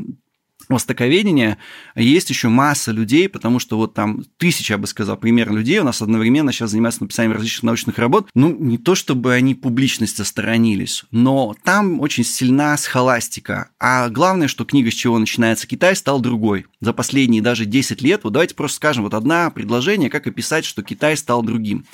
востоковедения 0.74 1.58
есть 1.94 2.30
еще 2.30 2.48
масса 2.48 2.92
людей, 2.92 3.28
потому 3.28 3.58
что 3.58 3.76
вот 3.76 3.94
там 3.94 4.24
тысяча, 4.38 4.74
я 4.74 4.78
бы 4.78 4.86
сказал, 4.86 5.16
пример 5.16 5.52
людей 5.52 5.78
у 5.78 5.84
нас 5.84 6.02
одновременно 6.02 6.52
сейчас 6.52 6.70
занимаются 6.70 7.02
написанием 7.02 7.32
различных 7.32 7.62
научных 7.62 7.98
работ. 7.98 8.28
Ну, 8.34 8.54
не 8.54 8.78
то 8.78 8.94
чтобы 8.94 9.32
они 9.32 9.54
публичности 9.54 10.22
сторонились, 10.22 11.04
но 11.10 11.54
там 11.64 12.00
очень 12.00 12.24
сильна 12.24 12.76
схоластика. 12.76 13.70
А 13.78 14.08
главное, 14.08 14.48
что 14.48 14.64
книга, 14.64 14.90
с 14.90 14.94
чего 14.94 15.18
начинается 15.18 15.66
Китай, 15.66 15.96
стал 15.96 16.20
другой. 16.20 16.66
За 16.80 16.92
последние 16.92 17.42
даже 17.42 17.64
10 17.64 18.02
лет, 18.02 18.24
вот 18.24 18.32
давайте 18.32 18.54
просто 18.54 18.76
скажем, 18.76 19.04
вот 19.04 19.14
одна 19.14 19.50
предложение, 19.50 20.10
как 20.10 20.26
описать, 20.26 20.64
что 20.64 20.82
Китай 20.82 21.16
стал 21.16 21.42
другим. 21.42 21.84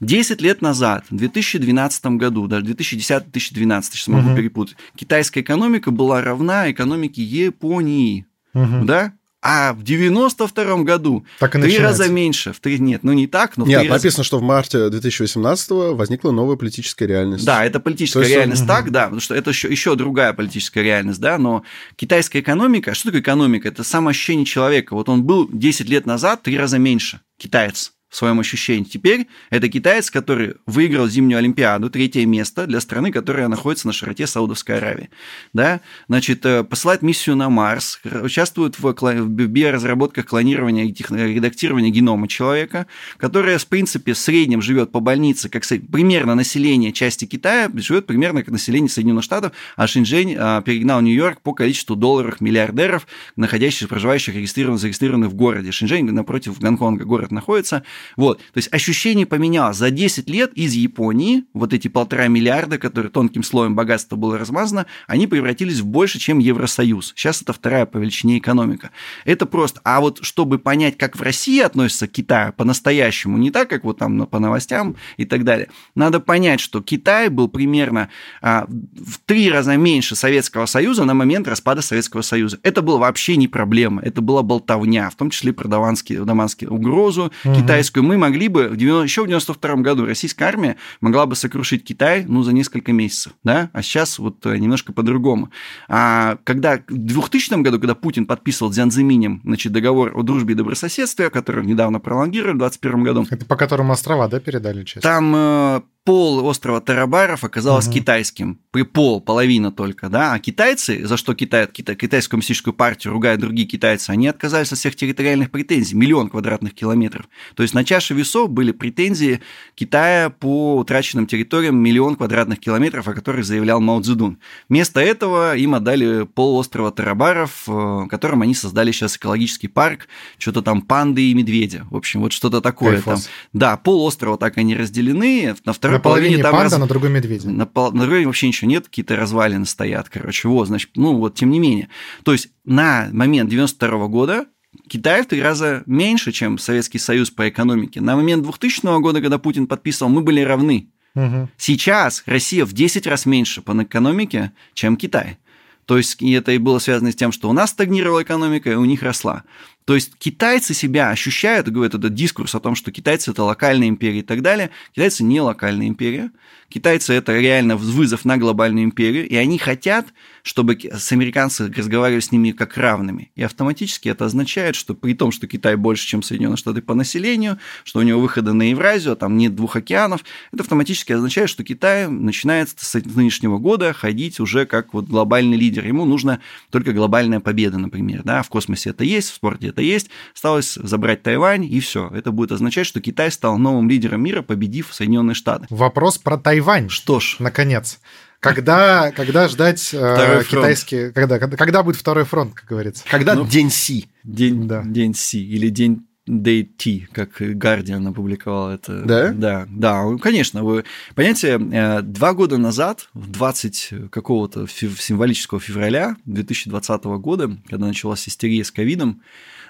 10 0.00 0.40
лет 0.40 0.62
назад, 0.62 1.04
в 1.10 1.16
2012 1.16 2.06
году, 2.06 2.46
даже 2.46 2.66
2010-2012, 2.66 3.82
сейчас 3.92 4.08
могу 4.08 4.28
угу. 4.28 4.36
перепутать, 4.36 4.76
китайская 4.96 5.40
экономика 5.40 5.90
была 5.90 6.22
равна 6.22 6.70
экономике 6.70 7.22
Японии. 7.22 8.26
Угу. 8.54 8.84
Да? 8.84 9.12
А 9.48 9.74
в 9.74 9.84
92 9.84 10.82
году 10.82 11.24
так 11.38 11.54
и 11.54 11.62
три 11.62 11.78
раза 11.78 12.08
меньше. 12.08 12.52
В 12.52 12.58
три... 12.58 12.80
Нет, 12.80 13.04
ну 13.04 13.12
не 13.12 13.28
так, 13.28 13.56
но 13.56 13.64
в 13.64 13.68
Нет, 13.68 13.80
три 13.80 13.88
написано, 13.88 14.22
раза... 14.22 14.24
что 14.24 14.38
в 14.38 14.42
марте 14.42 14.88
2018 14.88 15.70
возникла 15.94 16.32
новая 16.32 16.56
политическая 16.56 17.06
реальность. 17.06 17.44
Да, 17.44 17.64
это 17.64 17.78
политическая 17.78 18.20
есть... 18.20 18.34
реальность 18.34 18.62
угу. 18.62 18.68
так, 18.68 18.90
да, 18.90 19.04
потому 19.04 19.20
что 19.20 19.36
это 19.36 19.50
еще, 19.50 19.68
еще 19.68 19.94
другая 19.94 20.32
политическая 20.32 20.82
реальность, 20.82 21.20
да, 21.20 21.38
но 21.38 21.62
китайская 21.94 22.40
экономика, 22.40 22.94
что 22.94 23.08
такое 23.08 23.20
экономика? 23.20 23.68
Это 23.68 23.84
самоощущение 23.84 24.46
человека. 24.46 24.94
Вот 24.94 25.08
он 25.08 25.22
был 25.22 25.48
10 25.52 25.88
лет 25.88 26.06
назад 26.06 26.42
три 26.42 26.58
раза 26.58 26.78
меньше, 26.78 27.20
китаец 27.38 27.92
своем 28.16 28.40
ощущении. 28.40 28.84
Теперь 28.84 29.26
это 29.50 29.68
китаец, 29.68 30.10
который 30.10 30.54
выиграл 30.66 31.08
зимнюю 31.08 31.38
Олимпиаду, 31.38 31.90
третье 31.90 32.24
место 32.26 32.66
для 32.66 32.80
страны, 32.80 33.12
которая 33.12 33.48
находится 33.48 33.86
на 33.86 33.92
широте 33.92 34.26
Саудовской 34.26 34.78
Аравии. 34.78 35.10
Да? 35.52 35.80
Значит, 36.08 36.44
э, 36.46 36.64
посылает 36.64 37.02
миссию 37.02 37.36
на 37.36 37.50
Марс, 37.50 38.00
участвует 38.04 38.78
в, 38.78 38.82
в 38.82 39.28
биоразработках 39.28 40.26
клонирования 40.26 40.84
и 40.84 40.94
редактирования 41.10 41.90
генома 41.90 42.28
человека, 42.28 42.86
которая, 43.18 43.58
в 43.58 43.66
принципе, 43.66 44.12
в 44.12 44.18
среднем 44.18 44.62
живет 44.62 44.92
по 44.92 45.00
больнице, 45.00 45.48
как 45.48 45.64
примерно 45.92 46.34
население 46.34 46.92
части 46.92 47.24
Китая, 47.24 47.70
живет 47.74 48.06
примерно 48.06 48.42
как 48.42 48.52
население 48.52 48.88
Соединенных 48.88 49.24
Штатов, 49.24 49.52
а 49.76 49.86
Шэньчжэнь 49.86 50.36
а, 50.38 50.62
перегнал 50.62 51.00
Нью-Йорк 51.00 51.42
по 51.42 51.52
количеству 51.52 51.96
долларов 51.96 52.40
миллиардеров, 52.40 53.06
находящихся, 53.36 53.88
проживающих, 53.88 54.34
регистрированных, 54.34 54.80
зарегистрированных 54.80 55.30
в 55.30 55.34
городе. 55.34 55.70
Шэньчжэнь 55.72 56.10
напротив 56.10 56.58
Гонконга 56.58 57.04
город 57.04 57.30
находится, 57.30 57.82
вот, 58.16 58.38
то 58.38 58.56
есть 58.56 58.72
ощущение 58.72 59.26
поменялось. 59.26 59.76
За 59.76 59.90
10 59.90 60.28
лет 60.30 60.52
из 60.54 60.72
Японии 60.74 61.44
вот 61.52 61.72
эти 61.72 61.88
полтора 61.88 62.28
миллиарда, 62.28 62.78
которые 62.78 63.10
тонким 63.10 63.42
слоем 63.42 63.74
богатства 63.74 64.16
было 64.16 64.38
размазано, 64.38 64.86
они 65.06 65.26
превратились 65.26 65.80
в 65.80 65.86
больше, 65.86 66.18
чем 66.18 66.38
Евросоюз. 66.38 67.12
Сейчас 67.16 67.42
это 67.42 67.52
вторая 67.52 67.86
по 67.86 67.98
величине 67.98 68.38
экономика. 68.38 68.90
Это 69.24 69.46
просто. 69.46 69.80
А 69.84 70.00
вот 70.00 70.20
чтобы 70.22 70.58
понять, 70.58 70.96
как 70.96 71.16
в 71.16 71.22
России 71.22 71.60
относятся 71.60 72.06
к 72.06 72.12
Китаю 72.12 72.52
по-настоящему, 72.52 73.38
не 73.38 73.50
так, 73.50 73.68
как 73.68 73.84
вот 73.84 73.98
там 73.98 74.26
по 74.26 74.38
новостям 74.38 74.96
и 75.16 75.24
так 75.24 75.44
далее, 75.44 75.68
надо 75.94 76.20
понять, 76.20 76.60
что 76.60 76.82
Китай 76.82 77.28
был 77.28 77.48
примерно 77.48 78.08
а, 78.40 78.66
в 78.68 79.18
три 79.24 79.50
раза 79.50 79.76
меньше 79.76 80.16
Советского 80.16 80.66
Союза 80.66 81.04
на 81.04 81.14
момент 81.14 81.48
распада 81.48 81.82
Советского 81.82 82.22
Союза. 82.22 82.58
Это 82.62 82.82
было 82.82 82.98
вообще 82.98 83.36
не 83.36 83.48
проблема, 83.48 84.02
это 84.02 84.20
была 84.20 84.42
болтовня, 84.42 85.10
в 85.10 85.14
том 85.16 85.30
числе 85.30 85.52
про 85.52 85.68
даванские, 85.68 86.24
даманские 86.24 86.70
угрозу 86.70 87.32
угу. 87.44 87.54
Китайскую 87.86 88.04
мы 88.04 88.18
могли 88.18 88.48
бы, 88.48 88.74
еще 88.76 89.22
в 89.22 89.26
92 89.26 89.76
году 89.76 90.06
российская 90.06 90.46
армия 90.46 90.76
могла 91.00 91.26
бы 91.26 91.36
сокрушить 91.36 91.84
Китай, 91.84 92.24
ну, 92.26 92.42
за 92.42 92.52
несколько 92.52 92.92
месяцев, 92.92 93.32
да, 93.44 93.70
а 93.72 93.82
сейчас 93.82 94.18
вот 94.18 94.44
э, 94.46 94.58
немножко 94.58 94.92
по-другому. 94.92 95.50
А 95.88 96.38
когда 96.44 96.78
в 96.88 96.96
2000 96.96 97.62
году, 97.62 97.78
когда 97.78 97.94
Путин 97.94 98.26
подписывал 98.26 98.72
Дзянзиминем, 98.72 99.40
значит, 99.44 99.72
договор 99.72 100.12
о 100.16 100.22
дружбе 100.22 100.54
и 100.54 100.56
добрососедстве, 100.56 101.30
который 101.30 101.64
недавно 101.64 102.00
пролонгировали 102.00 102.54
в 102.54 102.58
2021 102.58 103.04
году. 103.04 103.26
Это 103.30 103.44
по 103.46 103.56
которому 103.56 103.92
острова, 103.92 104.28
да, 104.28 104.40
передали 104.40 104.84
часть? 104.84 105.02
Там 105.02 105.34
э, 105.36 105.80
пол 106.06 106.46
острова 106.46 106.80
Тарабаров 106.80 107.42
оказалось 107.42 107.88
угу. 107.88 107.94
китайским. 107.94 108.60
При 108.70 108.82
пол, 108.82 109.20
половина 109.20 109.72
только, 109.72 110.08
да. 110.08 110.34
А 110.34 110.38
китайцы, 110.38 111.04
за 111.04 111.16
что 111.16 111.34
Китай, 111.34 111.66
китай, 111.66 111.96
китайскую 111.96 112.36
коммунистическую 112.36 112.72
партию 112.72 113.12
ругают 113.12 113.40
другие 113.40 113.66
китайцы, 113.66 114.10
они 114.10 114.28
отказались 114.28 114.72
от 114.72 114.78
всех 114.78 114.94
территориальных 114.94 115.50
претензий, 115.50 115.96
миллион 115.96 116.28
квадратных 116.28 116.74
километров. 116.74 117.26
То 117.56 117.64
есть 117.64 117.74
на 117.74 117.84
чаше 117.84 118.14
весов 118.14 118.50
были 118.50 118.70
претензии 118.70 119.40
Китая 119.74 120.30
по 120.30 120.76
утраченным 120.76 121.26
территориям 121.26 121.76
миллион 121.76 122.14
квадратных 122.14 122.60
километров, 122.60 123.08
о 123.08 123.12
которых 123.12 123.44
заявлял 123.44 123.80
Мао 123.80 124.00
Цзэдун. 124.00 124.38
Вместо 124.68 125.00
этого 125.00 125.56
им 125.56 125.74
отдали 125.74 126.24
пол 126.24 126.56
острова 126.56 126.92
Тарабаров, 126.92 127.64
э, 127.66 127.72
в 127.72 128.06
котором 128.06 128.42
они 128.42 128.54
создали 128.54 128.92
сейчас 128.92 129.16
экологический 129.16 129.68
парк, 129.68 130.06
что-то 130.38 130.62
там 130.62 130.82
панды 130.82 131.30
и 131.30 131.34
медведя. 131.34 131.84
В 131.90 131.96
общем, 131.96 132.20
вот 132.20 132.32
что-то 132.32 132.60
такое 132.60 133.02
там. 133.02 133.18
Да, 133.52 133.76
пол 133.76 134.04
острова 134.04 134.38
так 134.38 134.56
они 134.56 134.76
разделены. 134.76 135.56
На 135.64 135.72
второй 135.72 135.95
на 135.96 136.02
половине, 136.02 136.42
там 136.42 136.52
панда, 136.52 136.70
раз... 136.70 136.78
на 136.78 136.86
другой 136.86 137.10
медведя. 137.10 137.50
На, 137.50 137.66
пол... 137.66 137.92
на 137.92 138.02
другой 138.02 138.24
вообще 138.24 138.48
ничего 138.48 138.70
нет, 138.70 138.86
какие-то 138.86 139.16
развалины 139.16 139.66
стоят, 139.66 140.08
короче, 140.08 140.48
вот, 140.48 140.68
значит, 140.68 140.90
ну 140.94 141.16
вот, 141.16 141.34
тем 141.34 141.50
не 141.50 141.58
менее. 141.58 141.88
То 142.24 142.32
есть 142.32 142.48
на 142.64 143.08
момент 143.12 143.50
92 143.50 144.06
года 144.08 144.46
Китай 144.88 145.22
в 145.22 145.26
три 145.26 145.42
раза 145.42 145.82
меньше, 145.86 146.32
чем 146.32 146.58
Советский 146.58 146.98
Союз 146.98 147.30
по 147.30 147.48
экономике. 147.48 148.00
На 148.00 148.16
момент 148.16 148.42
2000 148.42 149.00
года, 149.00 149.20
когда 149.20 149.38
Путин 149.38 149.66
подписывал, 149.66 150.10
мы 150.10 150.22
были 150.22 150.40
равны. 150.40 150.90
Угу. 151.14 151.48
Сейчас 151.56 152.22
Россия 152.26 152.64
в 152.64 152.72
10 152.72 153.06
раз 153.06 153.26
меньше 153.26 153.62
по 153.62 153.72
экономике, 153.82 154.52
чем 154.74 154.96
Китай. 154.96 155.38
То 155.86 155.96
есть 155.96 156.20
это 156.20 156.52
и 156.52 156.58
было 156.58 156.78
связано 156.78 157.12
с 157.12 157.16
тем, 157.16 157.32
что 157.32 157.48
у 157.48 157.52
нас 157.52 157.70
стагнировала 157.70 158.22
экономика, 158.22 158.70
и 158.70 158.74
у 158.74 158.84
них 158.84 159.02
росла. 159.02 159.44
То 159.86 159.94
есть 159.94 160.16
китайцы 160.18 160.74
себя 160.74 161.10
ощущают, 161.10 161.68
говорят, 161.68 161.94
этот 161.94 162.12
дискурс 162.12 162.56
о 162.56 162.60
том, 162.60 162.74
что 162.74 162.90
китайцы 162.90 163.30
это 163.30 163.44
локальная 163.44 163.86
империя 163.86 164.18
и 164.18 164.22
так 164.22 164.42
далее. 164.42 164.70
Китайцы 164.92 165.22
не 165.22 165.40
локальная 165.40 165.86
империя. 165.86 166.32
Китайцы 166.68 167.12
это 167.12 167.38
реально 167.38 167.76
вызов 167.76 168.24
на 168.24 168.36
глобальную 168.36 168.84
империю, 168.84 169.28
и 169.28 169.36
они 169.36 169.56
хотят, 169.56 170.08
чтобы 170.42 170.76
с 170.76 171.12
американцы 171.12 171.72
разговаривали 171.72 172.18
с 172.18 172.32
ними 172.32 172.50
как 172.50 172.76
равными. 172.76 173.30
И 173.36 173.42
автоматически 173.44 174.08
это 174.08 174.24
означает, 174.24 174.74
что 174.74 174.94
при 174.94 175.14
том, 175.14 175.30
что 175.30 175.46
Китай 175.46 175.76
больше, 175.76 176.04
чем 176.04 176.24
Соединенные 176.24 176.56
Штаты 176.56 176.82
по 176.82 176.94
населению, 176.94 177.58
что 177.84 178.00
у 178.00 178.02
него 178.02 178.20
выхода 178.20 178.52
на 178.52 178.70
Евразию, 178.70 179.12
а 179.12 179.16
там 179.16 179.36
нет 179.36 179.54
двух 179.54 179.76
океанов, 179.76 180.24
это 180.52 180.64
автоматически 180.64 181.12
означает, 181.12 181.48
что 181.48 181.62
Китай 181.62 182.08
начинает 182.08 182.70
с 182.76 182.94
нынешнего 182.94 183.58
года 183.58 183.92
ходить 183.92 184.40
уже 184.40 184.66
как 184.66 184.92
вот 184.92 185.04
глобальный 185.04 185.56
лидер. 185.56 185.86
Ему 185.86 186.04
нужна 186.04 186.40
только 186.70 186.92
глобальная 186.92 187.38
победа, 187.38 187.78
например. 187.78 188.22
Да? 188.24 188.42
В 188.42 188.48
космосе 188.48 188.90
это 188.90 189.04
есть, 189.04 189.30
в 189.30 189.34
спорте 189.34 189.68
это 189.76 189.82
есть. 189.82 190.08
Осталось 190.34 190.74
забрать 190.74 191.22
Тайвань, 191.22 191.64
и 191.64 191.80
все. 191.80 192.10
Это 192.14 192.32
будет 192.32 192.52
означать, 192.52 192.86
что 192.86 193.00
Китай 193.02 193.30
стал 193.30 193.58
новым 193.58 193.90
лидером 193.90 194.22
мира, 194.22 194.40
победив 194.40 194.88
Соединенные 194.92 195.34
Штаты. 195.34 195.66
Вопрос 195.68 196.16
про 196.16 196.38
Тайвань. 196.38 196.88
Что 196.88 197.20
ж. 197.20 197.36
Наконец. 197.38 198.00
Когда, 198.40 199.12
когда 199.12 199.48
ждать 199.48 199.90
э, 199.92 200.42
китайский... 200.48 201.10
Когда, 201.12 201.38
когда, 201.38 201.56
когда 201.56 201.82
будет 201.82 201.96
второй 201.96 202.24
фронт, 202.24 202.54
как 202.54 202.66
говорится? 202.68 203.04
Когда 203.10 203.34
ну, 203.34 203.46
день 203.46 203.70
Си? 203.70 204.08
День, 204.24 204.68
да. 204.68 204.82
день 204.84 205.14
Си 205.14 205.42
или 205.42 205.68
день 205.68 206.06
Day 206.28 206.64
T, 206.64 207.08
как 207.12 207.40
Guardian 207.40 208.08
опубликовал 208.08 208.70
это. 208.70 209.02
Да? 209.02 209.32
Да, 209.32 209.66
да, 209.70 210.04
конечно. 210.20 210.64
Вы, 210.64 210.84
понимаете, 211.14 211.58
э, 211.58 212.02
два 212.02 212.34
года 212.34 212.58
назад, 212.58 213.08
в 213.14 213.30
20 213.30 214.10
какого-то 214.10 214.66
символического 214.66 215.60
февраля 215.60 216.16
2020 216.24 217.04
года, 217.04 217.56
когда 217.68 217.86
началась 217.86 218.28
истерия 218.28 218.64
с 218.64 218.70
ковидом, 218.70 219.22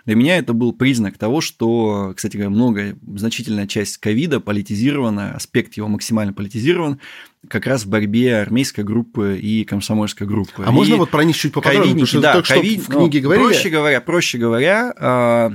для 0.06 0.14
меня 0.14 0.38
это 0.38 0.52
был 0.52 0.72
признак 0.72 1.18
того, 1.18 1.40
что, 1.40 2.12
кстати 2.16 2.36
говоря, 2.36 2.50
многое, 2.50 2.96
значительная 3.16 3.66
часть 3.66 3.98
ковида 3.98 4.38
политизирована, 4.38 5.34
аспект 5.34 5.74
его 5.74 5.88
максимально 5.88 6.32
политизирован, 6.32 7.00
как 7.48 7.66
раз 7.66 7.84
в 7.84 7.88
борьбе 7.88 8.36
армейской 8.36 8.84
группы 8.84 9.36
и 9.36 9.64
комсомольской 9.64 10.26
группы. 10.26 10.62
А 10.64 10.70
и 10.70 10.72
можно 10.72 10.96
вот 10.96 11.10
про 11.10 11.24
них 11.24 11.36
чуть 11.36 11.52
поподробнее, 11.52 11.94
потому 11.94 12.06
что 12.06 12.20
да, 12.20 12.34
только 12.34 12.54
ковид, 12.54 12.82
что 12.82 12.92
в 12.92 12.94
книге 12.94 13.18
ну, 13.18 13.24
говорили? 13.24 13.46
Проще 13.46 13.68
говоря, 13.68 14.00
проще 14.00 14.38
говоря, 14.38 14.94
а, 14.96 15.52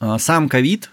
а, 0.00 0.18
сам 0.18 0.48
ковид 0.48 0.90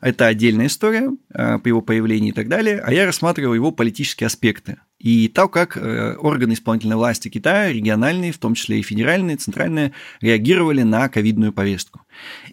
это 0.00 0.26
отдельная 0.26 0.66
история 0.66 1.10
а, 1.34 1.58
по 1.58 1.68
его 1.68 1.82
появлению 1.82 2.32
и 2.32 2.34
так 2.34 2.48
далее, 2.48 2.82
а 2.84 2.94
я 2.94 3.04
рассматривал 3.04 3.52
его 3.52 3.72
политические 3.72 4.26
аспекты 4.26 4.78
и 4.98 5.28
то, 5.28 5.48
как 5.48 5.76
э, 5.76 6.16
органы 6.16 6.54
исполнительной 6.54 6.96
власти 6.96 7.28
Китая, 7.28 7.72
региональные, 7.72 8.32
в 8.32 8.38
том 8.38 8.54
числе 8.54 8.80
и 8.80 8.82
федеральные, 8.82 9.36
центральные, 9.36 9.92
реагировали 10.20 10.82
на 10.82 11.08
ковидную 11.08 11.52
повестку. 11.52 12.00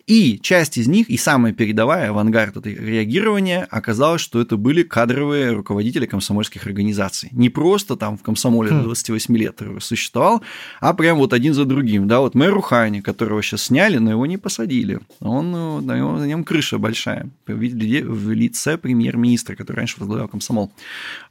И 0.05 0.39
часть 0.39 0.77
из 0.77 0.87
них, 0.87 1.09
и 1.09 1.17
самая 1.17 1.53
передовая, 1.53 2.09
авангард 2.09 2.57
этой 2.57 2.75
реагирования, 2.75 3.67
оказалось, 3.71 4.21
что 4.21 4.41
это 4.41 4.57
были 4.57 4.83
кадровые 4.83 5.51
руководители 5.51 6.05
комсомольских 6.05 6.65
организаций. 6.67 7.29
Не 7.31 7.49
просто 7.49 7.95
там 7.95 8.17
в 8.17 8.23
комсомоле 8.23 8.69
до 8.69 8.83
28 8.83 9.37
лет 9.37 9.59
существовал, 9.79 10.41
а 10.79 10.93
прям 10.93 11.17
вот 11.17 11.33
один 11.33 11.53
за 11.53 11.65
другим. 11.65 12.07
Да, 12.07 12.19
вот 12.19 12.35
мэр 12.35 12.53
Рухани, 12.53 13.01
которого 13.01 13.41
сейчас 13.41 13.63
сняли, 13.63 13.97
но 13.97 14.11
его 14.11 14.25
не 14.25 14.37
посадили. 14.37 14.99
Он, 15.19 15.55
э, 15.55 15.81
на, 15.81 15.97
него, 15.97 16.17
на 16.17 16.25
нем 16.25 16.43
крыша 16.43 16.77
большая 16.77 17.29
в 17.47 18.31
лице 18.31 18.77
премьер-министра, 18.77 19.55
который 19.55 19.77
раньше 19.77 19.95
возглавлял 19.99 20.27
комсомол. 20.27 20.71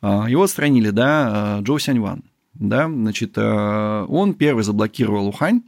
А, 0.01 0.27
его 0.29 0.45
отстранили, 0.45 0.91
да, 0.91 1.03
да, 1.03 1.59
э, 1.59 1.63
Джоу 1.63 1.79
Сяньван. 1.79 2.23
Да, 2.55 2.87
значит, 2.87 3.33
э, 3.37 4.07
он 4.09 4.35
первый 4.35 4.63
заблокировал 4.63 5.27
Ухань, 5.29 5.63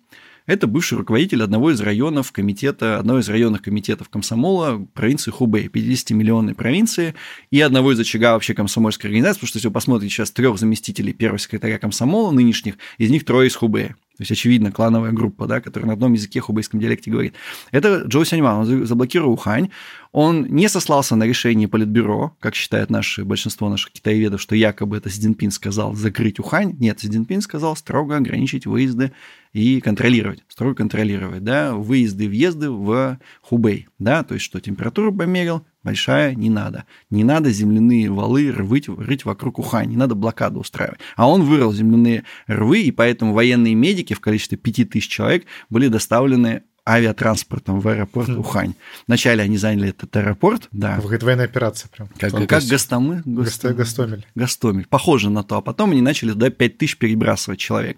это 0.47 0.67
бывший 0.67 0.99
руководитель 0.99 1.43
одного 1.43 1.71
из 1.71 1.81
районов 1.81 2.33
комитета, 2.33 2.99
одного 2.99 3.21
из 3.21 3.29
районных 3.29 3.63
комитетов 3.63 4.09
комсомола 4.09 4.87
провинции 4.93 5.31
Хубэй, 5.31 5.69
50-миллионной 5.69 6.55
провинции, 6.55 7.15
и 7.51 7.61
одного 7.61 7.93
из 7.93 8.01
очага 8.01 8.35
вообще 8.35 8.55
комсомольской 8.55 9.09
организации, 9.09 9.39
потому 9.41 9.49
что 9.49 9.57
если 9.59 9.69
вы 9.69 9.75
посмотрите 9.75 10.15
сейчас 10.15 10.31
трех 10.31 10.59
заместителей 10.59 11.13
первого 11.13 11.39
секретаря 11.39 11.79
комсомола 11.79 12.31
нынешних, 12.31 12.77
из 12.99 13.11
них 13.11 13.25
трое 13.25 13.49
из 13.49 13.57
Хубэя. 13.57 13.97
То 14.17 14.23
есть, 14.23 14.31
очевидно, 14.31 14.71
клановая 14.71 15.11
группа, 15.11 15.49
да, 15.49 15.61
которая 15.61 15.89
на 15.89 15.95
одном 15.95 16.13
языке 16.13 16.41
хубейском 16.41 16.79
диалекте 16.79 17.11
говорит. 17.11 17.35
Это 17.73 18.05
Джоу 18.07 18.25
Сяньван, 18.25 18.59
он 18.59 18.87
заблокировал 18.87 19.33
Ухань, 19.33 19.71
он 20.13 20.47
не 20.47 20.69
сослался 20.69 21.17
на 21.17 21.25
решение 21.25 21.67
Политбюро, 21.67 22.37
как 22.39 22.55
считает 22.55 22.91
наше, 22.91 23.25
большинство 23.25 23.69
наших 23.69 23.91
китаеведов, 23.91 24.41
что 24.41 24.55
якобы 24.55 24.99
это 24.99 25.11
Си 25.11 25.21
Цзиньпин 25.21 25.51
сказал 25.51 25.95
закрыть 25.95 26.39
Ухань. 26.39 26.77
Нет, 26.79 27.01
Си 27.01 27.09
Цзиньпин 27.09 27.41
сказал 27.41 27.75
строго 27.75 28.17
ограничить 28.17 28.67
выезды 28.67 29.11
и 29.53 29.81
контролировать, 29.81 30.45
строго 30.47 30.77
контролировать, 30.77 31.43
да, 31.43 31.75
выезды 31.75 32.27
и 32.27 32.29
въезды 32.29 32.71
в 32.71 33.19
Хубей, 33.41 33.89
да, 33.99 34.23
то 34.23 34.35
есть 34.35 34.45
что 34.45 34.61
температуру 34.61 35.13
померил, 35.13 35.67
большая, 35.85 36.35
не 36.35 36.51
надо. 36.51 36.87
Не 37.11 37.23
надо 37.23 37.51
земляные 37.51 38.11
валы 38.11 38.51
рвыть, 38.51 38.89
рыть 38.89 39.25
вокруг 39.25 39.59
Ухань, 39.59 39.91
не 39.91 39.97
надо 39.97 40.15
блокаду 40.15 40.61
устраивать. 40.61 40.99
А 41.17 41.29
он 41.29 41.43
вырыл 41.43 41.73
земляные 41.73 42.25
рвы, 42.47 42.81
и 42.81 42.91
поэтому 42.91 43.33
военные 43.33 43.75
медики 43.75 44.15
в 44.15 44.21
количестве 44.21 44.59
5000 44.59 45.09
человек 45.09 45.45
были 45.71 45.89
доставлены 45.89 46.63
авиатранспортом 46.87 47.81
в 47.81 47.89
аэропорт 47.89 48.29
хм. 48.29 48.39
Ухань. 48.39 48.75
Вначале 49.07 49.43
они 49.43 49.57
заняли 49.57 49.89
этот 49.91 50.15
аэропорт, 50.17 50.69
да. 50.71 50.99
Говорит, 50.99 51.23
военная 51.23 51.47
операция 51.47 51.89
прям. 51.89 52.09
Как, 52.19 52.33
как, 52.33 52.49
как 52.49 52.65
Гастомы? 52.65 53.23
Гастомель. 53.25 54.27
Гастомель. 54.35 54.87
Похоже 54.89 55.31
на 55.31 55.43
то. 55.43 55.57
А 55.57 55.61
потом 55.61 55.93
они 55.93 56.03
начали 56.03 56.33
туда 56.33 56.51
5 56.51 56.79
тысяч 56.79 56.99
перебрасывать 56.99 57.59
человек. 57.59 57.97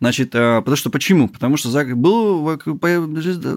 Значит, 0.00 0.34
э, 0.34 0.58
потому 0.58 0.76
что 0.76 0.90
почему? 0.90 1.28
Потому 1.28 1.56
что 1.56 1.68
был, 1.94 2.58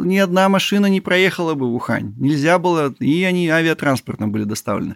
ни 0.03 0.17
одна 0.17 0.49
машина 0.49 0.87
не 0.87 1.01
проехала 1.01 1.53
бы 1.53 1.71
в 1.71 1.75
Ухань. 1.75 2.13
Нельзя 2.17 2.57
было, 2.59 2.93
и 2.99 3.23
они 3.23 3.49
авиатранспортом 3.49 4.31
были 4.31 4.43
доставлены. 4.43 4.95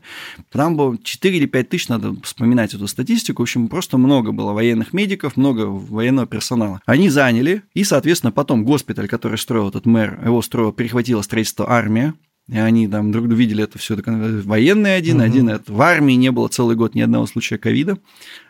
Там 0.51 0.75
было 0.75 0.97
4 1.01 1.37
или 1.37 1.45
5 1.45 1.69
тысяч, 1.69 1.87
надо 1.87 2.15
вспоминать 2.23 2.73
эту 2.73 2.87
статистику. 2.87 3.43
В 3.43 3.45
общем, 3.45 3.67
просто 3.67 3.97
много 3.97 4.31
было 4.31 4.53
военных 4.53 4.93
медиков, 4.93 5.37
много 5.37 5.61
военного 5.67 6.27
персонала. 6.27 6.81
Они 6.85 7.09
заняли, 7.09 7.63
и, 7.73 7.83
соответственно, 7.83 8.31
потом 8.31 8.65
госпиталь, 8.65 9.07
который 9.07 9.37
строил 9.37 9.66
этот 9.67 9.85
мэр, 9.85 10.19
его 10.23 10.41
строил, 10.41 10.71
перехватило 10.71 11.21
строительство 11.21 11.69
армия, 11.69 12.13
и 12.49 12.57
они 12.57 12.87
там 12.87 13.11
друг 13.11 13.27
видели 13.27 13.63
это 13.63 13.77
все, 13.77 13.97
военный 13.97 14.95
один, 14.95 15.17
угу. 15.17 15.25
один 15.25 15.49
это. 15.49 15.71
В 15.71 15.81
армии 15.81 16.13
не 16.13 16.31
было 16.31 16.47
целый 16.47 16.75
год 16.75 16.95
ни 16.95 17.01
одного 17.01 17.27
случая 17.27 17.57
ковида 17.57 17.97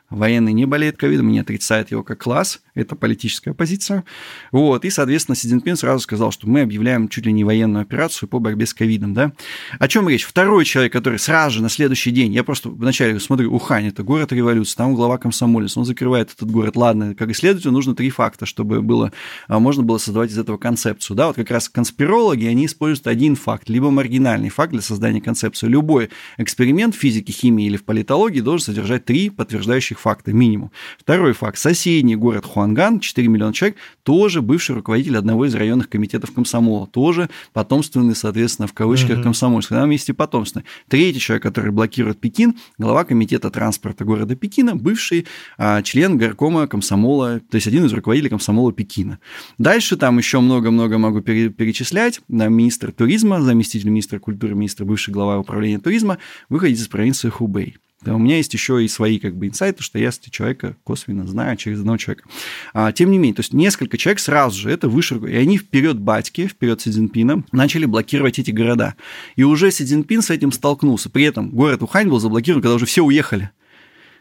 военный 0.10 0.54
не 0.54 0.66
болеет 0.66 0.98
ковидом, 0.98 1.32
не 1.32 1.40
отрицает 1.40 1.92
его 1.92 2.04
как 2.04 2.22
класс, 2.24 2.62
это 2.76 2.96
политическая 2.96 3.54
позиция. 3.54 4.04
Вот, 4.52 4.86
и, 4.86 4.90
соответственно, 4.90 5.36
Си 5.36 5.48
Цзиньпин 5.48 5.76
сразу 5.76 6.00
сказал, 6.00 6.32
что 6.32 6.48
мы 6.48 6.62
объявляем 6.62 7.10
чуть 7.10 7.26
ли 7.26 7.34
не 7.34 7.44
военную 7.44 7.82
операцию 7.82 8.30
по 8.30 8.40
борьбе 8.40 8.66
с 8.66 8.74
ковидом, 8.74 9.14
да. 9.14 9.34
О 9.80 9.88
чем 9.88 10.08
речь? 10.08 10.24
Второй 10.24 10.66
человек, 10.66 10.94
который 10.94 11.20
сразу 11.20 11.56
же 11.56 11.64
на 11.64 11.70
следующий 11.70 12.12
день, 12.12 12.34
я 12.34 12.44
просто 12.44 12.70
вначале 12.70 13.20
смотрю, 13.20 13.54
Ухань, 13.54 13.88
это 13.88 14.04
город 14.04 14.32
революции, 14.32 14.76
там 14.76 14.96
глава 14.96 15.18
комсомолец, 15.18 15.76
он 15.78 15.86
закрывает 15.86 16.32
этот 16.32 16.52
город, 16.52 16.76
ладно, 16.76 17.16
как 17.16 17.30
исследователю 17.30 17.72
нужно 17.72 17.96
три 17.96 18.10
факта, 18.10 18.46
чтобы 18.46 18.82
было, 18.82 19.12
а, 19.48 19.60
можно 19.60 19.84
было 19.84 19.98
создавать 19.98 20.32
из 20.32 20.38
этого 20.38 20.58
концепцию, 20.58 21.18
да, 21.18 21.28
вот 21.28 21.36
как 21.36 21.52
раз 21.52 21.70
конспирологи, 21.70 22.46
они 22.46 22.66
используют 22.66 23.08
один 23.08 23.36
факт, 23.36 23.70
либо 23.70 23.90
маргинальный 23.90 24.50
факт 24.50 24.72
для 24.72 24.82
создания 24.82 25.22
концепции. 25.22 25.68
Любой 25.68 26.10
эксперимент 26.38 26.96
в 26.96 27.00
физике, 27.00 27.34
химии 27.34 27.66
или 27.66 27.78
в 27.78 27.84
политологии 27.84 28.40
должен 28.40 28.66
содержать 28.66 29.06
три 29.06 29.30
подтверждающих 29.30 29.97
этих 29.98 30.00
фактов 30.00 30.34
минимум. 30.34 30.72
Второй 31.00 31.34
факт. 31.34 31.58
Соседний 31.58 32.16
город 32.16 32.46
Хуанган, 32.46 33.00
4 33.00 33.28
миллиона 33.28 33.54
человек, 33.54 33.78
тоже 34.04 34.42
бывший 34.42 34.76
руководитель 34.76 35.18
одного 35.18 35.46
из 35.46 35.56
районных 35.56 35.90
комитетов 35.90 36.32
комсомола, 36.32 36.88
тоже 36.88 37.30
потомственный, 37.54 38.16
соответственно, 38.16 38.68
в 38.68 38.74
кавычках, 38.74 39.20
mm-hmm. 39.20 39.24
комсомольский. 39.24 39.76
Там 39.76 39.90
есть 39.90 40.10
и 40.10 40.14
потомственный. 40.14 40.66
Третий 40.88 41.20
человек, 41.20 41.44
который 41.44 41.72
блокирует 41.72 42.20
Пекин, 42.20 42.56
глава 42.78 43.04
комитета 43.04 43.50
транспорта 43.50 44.06
города 44.06 44.36
Пекина, 44.36 44.76
бывший 44.76 45.26
а, 45.58 45.82
член 45.82 46.18
горкома 46.18 46.68
комсомола, 46.68 47.40
то 47.40 47.56
есть 47.56 47.68
один 47.68 47.86
из 47.86 47.94
руководителей 47.94 48.30
комсомола 48.30 48.72
Пекина. 48.72 49.20
Дальше 49.58 49.98
там 49.98 50.18
еще 50.18 50.40
много-много 50.40 50.98
могу 50.98 51.22
перечислять. 51.22 52.22
Министр 52.28 52.92
туризма, 52.92 53.42
заместитель 53.42 53.90
министра 53.90 54.20
культуры, 54.20 54.56
министр, 54.56 54.86
бывший 54.86 55.12
глава 55.12 55.40
управления 55.40 55.80
туризма, 55.80 56.18
выходит 56.50 56.78
из 56.78 56.88
провинции 56.88 57.30
Хубей. 57.30 57.78
Да, 58.02 58.14
у 58.14 58.20
меня 58.20 58.38
есть 58.38 58.54
еще 58.54 58.84
и 58.84 58.88
свои 58.88 59.18
как 59.18 59.36
бы 59.36 59.48
инсайты, 59.48 59.82
что 59.82 59.98
я 59.98 60.10
этого 60.10 60.30
человека 60.30 60.78
косвенно 60.84 61.26
знаю 61.26 61.58
через 61.58 61.80
одного 61.80 61.98
человека. 61.98 62.30
А, 62.74 62.92
тем 62.92 63.10
не 63.10 63.18
менее, 63.18 63.34
то 63.34 63.40
есть 63.40 63.54
несколько 63.54 63.98
человек 63.98 64.20
сразу 64.20 64.60
же, 64.60 64.70
это 64.70 64.88
выше, 64.88 65.16
и 65.28 65.36
они 65.36 65.58
вперед 65.58 65.98
батьки, 66.00 66.48
вперед 66.48 66.80
Си 66.80 66.92
Цзиньпина, 66.92 67.44
начали 67.52 67.86
блокировать 67.86 68.38
эти 68.38 68.52
города. 68.52 68.94
И 69.36 69.44
уже 69.44 69.72
Си 69.72 69.84
Цзиньпин 69.84 70.22
с 70.22 70.30
этим 70.30 70.52
столкнулся. 70.52 71.10
При 71.10 71.24
этом 71.24 71.50
город 71.50 71.82
Ухань 71.82 72.08
был 72.08 72.20
заблокирован, 72.20 72.62
когда 72.62 72.76
уже 72.76 72.86
все 72.86 73.04
уехали. 73.04 73.50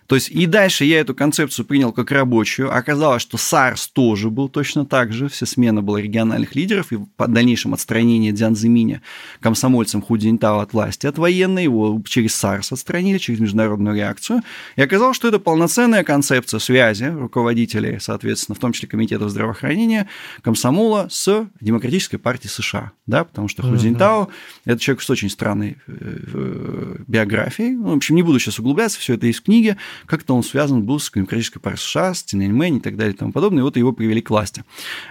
То 0.07 0.15
есть 0.15 0.31
и 0.31 0.47
дальше 0.47 0.85
я 0.85 1.01
эту 1.01 1.15
концепцию 1.15 1.67
принял 1.67 1.93
как 1.93 2.11
рабочую. 2.11 2.75
Оказалось, 2.75 3.23
что 3.23 3.39
САРС 3.39 3.89
тоже 3.89 4.31
был 4.31 4.49
точно 4.49 4.87
так 4.87 5.13
же. 5.13 5.29
Все 5.29 5.47
смена 5.47 5.83
была 5.83 6.01
региональных 6.01 6.55
лидеров. 6.55 6.93
И 6.93 6.99
по 7.17 7.27
дальнейшем 7.27 7.75
отстранение 7.75 8.33
Дзян 8.33 8.55
Зиминя 8.55 9.03
комсомольцем 9.41 10.03
Ху 10.03 10.17
Цзиньтао 10.17 10.61
от 10.61 10.73
власти, 10.73 11.07
от 11.07 11.19
военной, 11.19 11.65
его 11.65 12.01
через 12.07 12.35
САРС 12.37 12.73
отстранили, 12.73 13.19
через 13.19 13.41
международную 13.41 13.97
реакцию. 13.97 14.43
И 14.77 14.83
оказалось, 14.83 15.17
что 15.17 15.29
это 15.29 15.39
полноценная 15.39 16.05
концепция 16.05 16.61
связи 16.61 17.05
руководителей, 17.05 17.99
соответственно, 18.01 18.55
в 18.55 18.59
том 18.59 18.73
числе 18.73 18.89
комитетов 18.89 19.31
здравоохранения, 19.31 20.09
комсомола 20.43 21.09
с 21.11 21.49
Демократической 21.61 22.17
партией 22.17 22.51
США. 22.51 22.93
Да, 23.07 23.25
потому 23.25 23.49
что 23.49 23.63
Ху 23.63 23.77
Цзиньтао 23.77 24.23
угу.– 24.23 24.31
это 24.65 24.81
человек 24.81 25.03
с 25.03 25.11
очень 25.11 25.31
странной 25.31 25.79
э, 25.87 25.93
э, 26.33 26.97
биографией. 27.07 27.73
Ну, 27.73 27.93
в 27.93 27.97
общем, 27.97 28.15
не 28.15 28.23
буду 28.23 28.39
сейчас 28.39 28.59
углубляться, 28.59 29.01
все 29.01 29.15
это 29.15 29.27
есть 29.27 29.41
в 29.41 29.43
книге 29.43 29.77
как-то 30.07 30.35
он 30.35 30.43
связан 30.43 30.83
был 30.83 31.01
с 31.01 31.11
демократической 31.11 31.59
партией 31.59 31.87
США, 31.87 32.15
с 32.15 32.23
Тиньаньмэнь 32.23 32.77
и 32.77 32.81
так 32.81 32.97
далее 32.97 33.15
и 33.15 33.17
тому 33.17 33.33
подобное, 33.33 33.61
и 33.61 33.63
вот 33.63 33.77
его 33.77 33.93
привели 33.93 34.21
к 34.21 34.31
власти. 34.31 34.65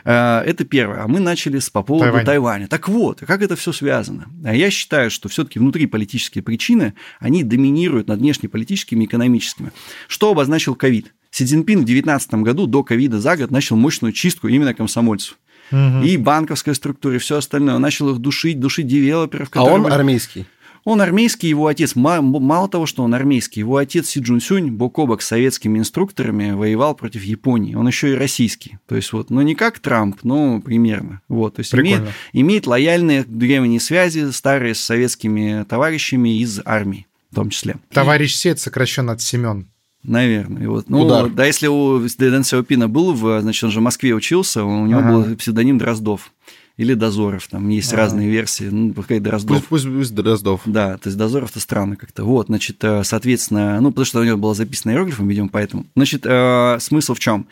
Э, 0.04 0.42
это 0.46 0.66
первое. 0.66 1.04
А 1.04 1.08
мы 1.08 1.20
начали 1.20 1.60
с 1.60 1.70
по 1.70 1.84
поводу 1.84 2.06
Тайвань. 2.06 2.26
Тайваня. 2.26 2.68
Так 2.68 2.88
вот, 2.90 3.22
как 3.26 3.42
это 3.42 3.56
все 3.56 3.72
связано? 3.72 4.28
А 4.44 4.56
я 4.56 4.70
считаю, 4.70 5.10
что 5.10 5.30
все-таки 5.30 5.60
внутриполитические 5.60 6.44
причины, 6.44 6.94
они 7.20 7.44
доминируют 7.44 8.08
над 8.08 8.20
внешнеполитическими 8.20 9.04
и 9.04 9.08
экономическими. 9.08 9.72
Что 10.08 10.32
обозначил 10.32 10.76
ковид? 10.76 11.14
Си 11.32 11.46
Цзиньпин 11.46 11.82
в 11.82 11.86
2019 11.86 12.34
году 12.36 12.66
до 12.66 12.84
ковида 12.84 13.20
за 13.20 13.36
год 13.36 13.52
начал 13.52 13.76
мощную 13.76 14.14
чистку 14.14 14.48
именно 14.48 14.74
комсомольцев. 14.74 15.38
Угу. 15.72 16.04
И 16.04 16.18
банковской 16.18 16.76
структуры, 16.76 17.16
и 17.16 17.20
все 17.20 17.38
остальное. 17.38 17.76
Он 17.76 17.82
начал 17.82 18.10
их 18.12 18.20
душить, 18.20 18.60
душить 18.60 18.88
девелоперов. 18.88 19.50
А 19.52 19.64
он 19.64 19.92
армейский? 19.92 20.46
Он 20.86 21.02
армейский, 21.02 21.50
его 21.50 21.66
отец, 21.66 21.96
мало 21.96 22.70
того, 22.70 22.86
что 22.86 23.04
он 23.04 23.14
армейский, 23.16 23.60
его 23.60 23.78
отец 23.78 24.08
Си 24.10 24.20
Джун 24.20 24.40
Сюнь 24.40 24.70
бок 24.70 25.00
о 25.00 25.08
бок 25.08 25.24
с 25.24 25.28
советскими 25.28 25.80
инструкторами 25.80 26.52
воевал 26.52 26.94
против 26.94 27.24
Японии. 27.24 27.74
Он 27.74 27.88
еще 27.88 28.12
и 28.12 28.16
российский. 28.16 28.78
То 28.88 28.96
есть 28.96 29.12
вот, 29.12 29.32
ну 29.32 29.42
не 29.42 29.56
как 29.56 29.80
Трамп, 29.80 30.20
но 30.24 30.62
примерно. 30.62 31.22
Вот, 31.28 31.56
то 31.56 31.62
есть 31.62 31.74
имеет, 31.74 32.04
имеет 32.34 32.68
лояльные 32.68 33.24
древние 33.24 33.80
связи, 33.80 34.30
старые 34.30 34.76
с 34.76 34.80
советскими 34.80 35.66
товарищами 35.68 36.40
из 36.40 36.62
армии 36.64 37.08
в 37.32 37.36
том 37.36 37.50
числе. 37.50 37.76
Товарищ 37.92 38.34
Сет 38.36 38.60
сокращен 38.60 39.10
от 39.10 39.22
Семен. 39.22 39.68
Наверное. 40.04 40.64
И 40.64 40.68
вот, 40.68 40.88
ну, 40.88 41.02
Удар. 41.02 41.30
Да, 41.30 41.46
если 41.46 41.68
у 41.68 42.00
Дэн 42.00 42.44
Сяопина 42.44 42.88
был, 42.88 43.12
в, 43.14 43.42
значит, 43.42 43.64
он 43.64 43.72
же 43.72 43.80
в 43.80 43.84
Москве 43.84 44.14
учился, 44.14 44.64
у 44.64 44.86
него 44.86 45.00
ага. 45.00 45.12
был 45.12 45.36
псевдоним 45.36 45.80
Дроздов 45.80 46.32
или 46.78 46.94
Дозоров, 46.94 47.48
там 47.48 47.70
есть 47.70 47.94
а 47.94 47.98
разные 47.98 48.30
версии, 48.30 48.66
ну, 48.66 48.94
пускай 48.94 49.20
Дроздов. 49.20 49.66
Пусть, 49.66 49.86
пусть, 49.86 49.86
пусть 49.86 50.16
Дроздов. 50.16 50.62
Да, 50.66 50.98
то 50.98 51.08
есть 51.08 51.18
Дозоров-то 51.18 51.60
странно 51.60 51.96
как-то. 51.96 52.24
Вот, 52.24 52.48
значит, 52.48 52.84
э, 52.84 53.04
соответственно, 53.04 53.80
ну, 53.80 53.90
потому 53.92 54.06
что 54.06 54.20
у 54.20 54.24
него 54.24 54.38
было 54.38 54.54
записано 54.54 54.92
иероглифом, 54.92 55.28
видимо, 55.28 55.48
поэтому. 55.48 55.86
Значит, 55.96 56.26
э, 56.26 56.78
смысл 56.80 57.14
в 57.14 57.20
чем? 57.20 57.48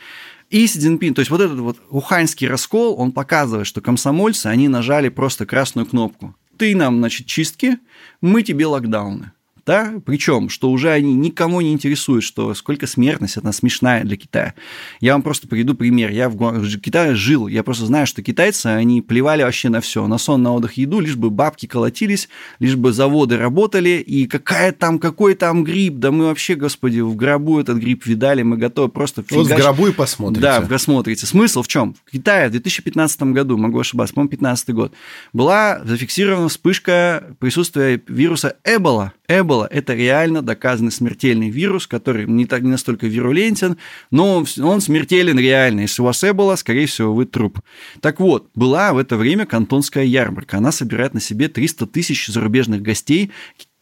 И 0.49 0.67
Си 0.67 0.79
Цзиньпин, 0.79 1.13
то 1.13 1.19
есть 1.19 1.31
вот 1.31 1.41
этот 1.41 1.59
вот 1.59 1.77
уханьский 1.89 2.47
раскол, 2.47 2.99
он 2.99 3.11
показывает, 3.11 3.65
что 3.65 3.81
комсомольцы, 3.81 4.47
они 4.47 4.67
нажали 4.67 5.09
просто 5.09 5.45
красную 5.45 5.85
кнопку. 5.85 6.35
Ты 6.57 6.75
нам, 6.75 6.97
значит, 6.97 7.25
чистки, 7.25 7.77
мы 8.21 8.43
тебе 8.43 8.65
локдауны 8.67 9.31
да, 9.65 9.93
причем, 10.05 10.49
что 10.49 10.69
уже 10.69 10.91
они 10.91 11.13
никому 11.13 11.61
не 11.61 11.71
интересуют, 11.71 12.25
что 12.25 12.53
сколько 12.53 12.85
смертность, 12.85 13.37
она 13.37 13.53
смешная 13.53 14.03
для 14.03 14.17
Китая. 14.17 14.55
Я 14.99 15.13
вам 15.13 15.21
просто 15.21 15.47
приведу 15.47 15.73
пример. 15.73 16.11
Я 16.11 16.27
в 16.29 16.77
Китае 16.79 17.15
жил, 17.15 17.47
я 17.47 17.63
просто 17.63 17.85
знаю, 17.85 18.05
что 18.05 18.21
китайцы, 18.21 18.67
они 18.67 19.01
плевали 19.01 19.43
вообще 19.43 19.69
на 19.69 19.79
все, 19.79 20.05
на 20.07 20.17
сон, 20.17 20.43
на 20.43 20.53
отдых, 20.53 20.73
еду, 20.73 20.99
лишь 20.99 21.15
бы 21.15 21.29
бабки 21.29 21.65
колотились, 21.65 22.27
лишь 22.59 22.75
бы 22.75 22.91
заводы 22.91 23.37
работали, 23.37 24.03
и 24.05 24.27
какая 24.27 24.73
там, 24.73 24.99
какой 24.99 25.35
там 25.35 25.63
грипп, 25.63 25.95
да 25.95 26.11
мы 26.11 26.25
вообще, 26.25 26.55
господи, 26.55 26.99
в 26.99 27.15
гробу 27.15 27.59
этот 27.59 27.77
грипп 27.77 28.05
видали, 28.05 28.43
мы 28.43 28.57
готовы 28.57 28.89
просто 28.89 29.23
фигач... 29.23 29.47
Вот 29.47 29.57
в 29.57 29.61
гробу 29.61 29.87
и 29.87 29.91
посмотрите. 29.93 30.41
Да, 30.41 30.61
посмотрите. 30.61 31.25
Смысл 31.25 31.61
в 31.61 31.67
чем? 31.69 31.95
В 32.05 32.11
Китае 32.11 32.49
в 32.49 32.51
2015 32.51 33.23
году, 33.23 33.57
могу 33.57 33.79
ошибаться, 33.79 34.13
по-моему, 34.13 34.29
2015 34.29 34.69
год, 34.71 34.93
была 35.31 35.81
зафиксирована 35.85 36.49
вспышка 36.49 37.35
присутствия 37.39 38.01
вируса 38.07 38.57
Эбола, 38.65 39.13
Эбола– 39.29 39.52
это 39.69 39.93
реально 39.93 40.41
доказанный 40.41 40.91
смертельный 40.91 41.49
вирус, 41.49 41.87
который 41.87 42.25
не, 42.25 42.45
так, 42.45 42.61
не 42.61 42.69
настолько 42.69 43.07
вирулентен, 43.07 43.77
но 44.11 44.37
он, 44.37 44.45
он 44.61 44.81
смертелен 44.81 45.39
реально. 45.39 45.81
Если 45.81 46.01
у 46.01 46.05
вас 46.05 46.23
Эбола, 46.23 46.55
скорее 46.55 46.87
всего, 46.87 47.13
вы 47.13 47.25
труп. 47.25 47.59
Так 48.01 48.19
вот, 48.19 48.49
была 48.55 48.93
в 48.93 48.97
это 48.97 49.17
время 49.17 49.45
кантонская 49.45 50.03
ярмарка. 50.03 50.57
Она 50.57 50.71
собирает 50.71 51.13
на 51.13 51.19
себе 51.19 51.47
300 51.47 51.87
тысяч 51.87 52.27
зарубежных 52.27 52.81
гостей, 52.81 53.31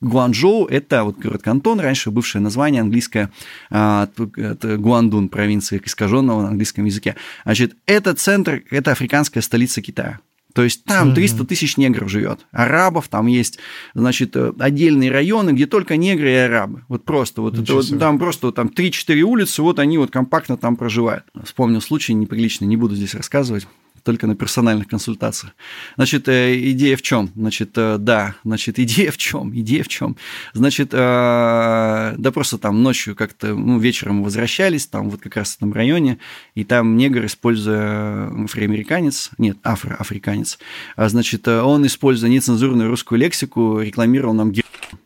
Гуанчжоу– 0.01 0.65
это 0.69 1.03
вот 1.03 1.19
город 1.19 1.43
Кантон, 1.43 1.79
раньше 1.79 2.09
бывшее 2.09 2.41
название 2.41 2.81
английское, 2.81 3.31
а, 3.69 4.09
это 4.35 4.77
Гуандун, 4.77 5.29
провинция 5.29 5.79
искаженного 5.83 6.41
на 6.41 6.47
английском 6.49 6.85
языке. 6.85 7.15
Значит, 7.43 7.75
это 7.85 8.15
центр, 8.15 8.63
это 8.71 8.91
африканская 8.91 9.43
столица 9.43 9.81
Китая. 9.81 10.19
То 10.53 10.63
есть 10.63 10.83
там 10.85 11.13
300 11.13 11.45
тысяч 11.45 11.77
негров 11.77 12.09
живет, 12.09 12.45
арабов, 12.51 13.07
там 13.07 13.27
есть, 13.27 13.59
значит, 13.93 14.35
э, 14.35 14.53
отдельные 14.59 15.11
районы, 15.11 15.51
где 15.51 15.65
только 15.65 15.97
негры 15.97 16.31
и 16.31 16.35
арабы. 16.35 16.83
Вот 16.87 17.05
просто, 17.05 17.41
вот, 17.41 17.57
это, 17.57 17.73
вот 17.73 17.99
там 17.99 18.19
просто 18.19 18.51
там 18.51 18.67
3-4 18.67 19.21
улицы, 19.21 19.61
вот 19.61 19.79
они 19.79 19.97
вот 19.97 20.11
компактно 20.11 20.57
там 20.57 20.75
проживают. 20.75 21.23
Вспомнил 21.43 21.81
случай 21.81 22.13
неприличный, 22.13 22.67
не 22.67 22.77
буду 22.77 22.95
здесь 22.95 23.15
рассказывать 23.15 23.67
только 24.03 24.27
на 24.27 24.35
персональных 24.35 24.87
консультациях. 24.87 25.53
Значит, 25.95 26.27
э, 26.27 26.59
идея 26.71 26.97
в 26.97 27.01
чем? 27.01 27.31
Значит, 27.35 27.71
э, 27.75 27.97
да, 27.99 28.35
значит, 28.43 28.79
идея 28.79 29.11
в 29.11 29.17
чем? 29.17 29.51
Идея 29.53 29.83
в 29.83 29.87
чем? 29.87 30.15
Значит, 30.53 30.89
э, 30.93 32.15
да 32.17 32.31
просто 32.33 32.57
там 32.57 32.83
ночью 32.83 33.15
как-то, 33.15 33.47
ну, 33.55 33.79
вечером 33.79 34.23
возвращались, 34.23 34.87
там 34.87 35.09
вот 35.09 35.21
как 35.21 35.35
раз 35.37 35.53
в 35.53 35.57
этом 35.57 35.73
районе, 35.73 36.17
и 36.55 36.63
там 36.63 36.97
негр, 36.97 37.25
используя 37.25 38.31
афроамериканец, 38.43 39.31
нет, 39.37 39.57
афроафриканец, 39.63 40.59
а, 40.95 41.09
значит, 41.09 41.47
он, 41.47 41.85
используя 41.85 42.29
нецензурную 42.29 42.89
русскую 42.89 43.19
лексику, 43.19 43.79
рекламировал 43.79 44.33
нам 44.33 44.51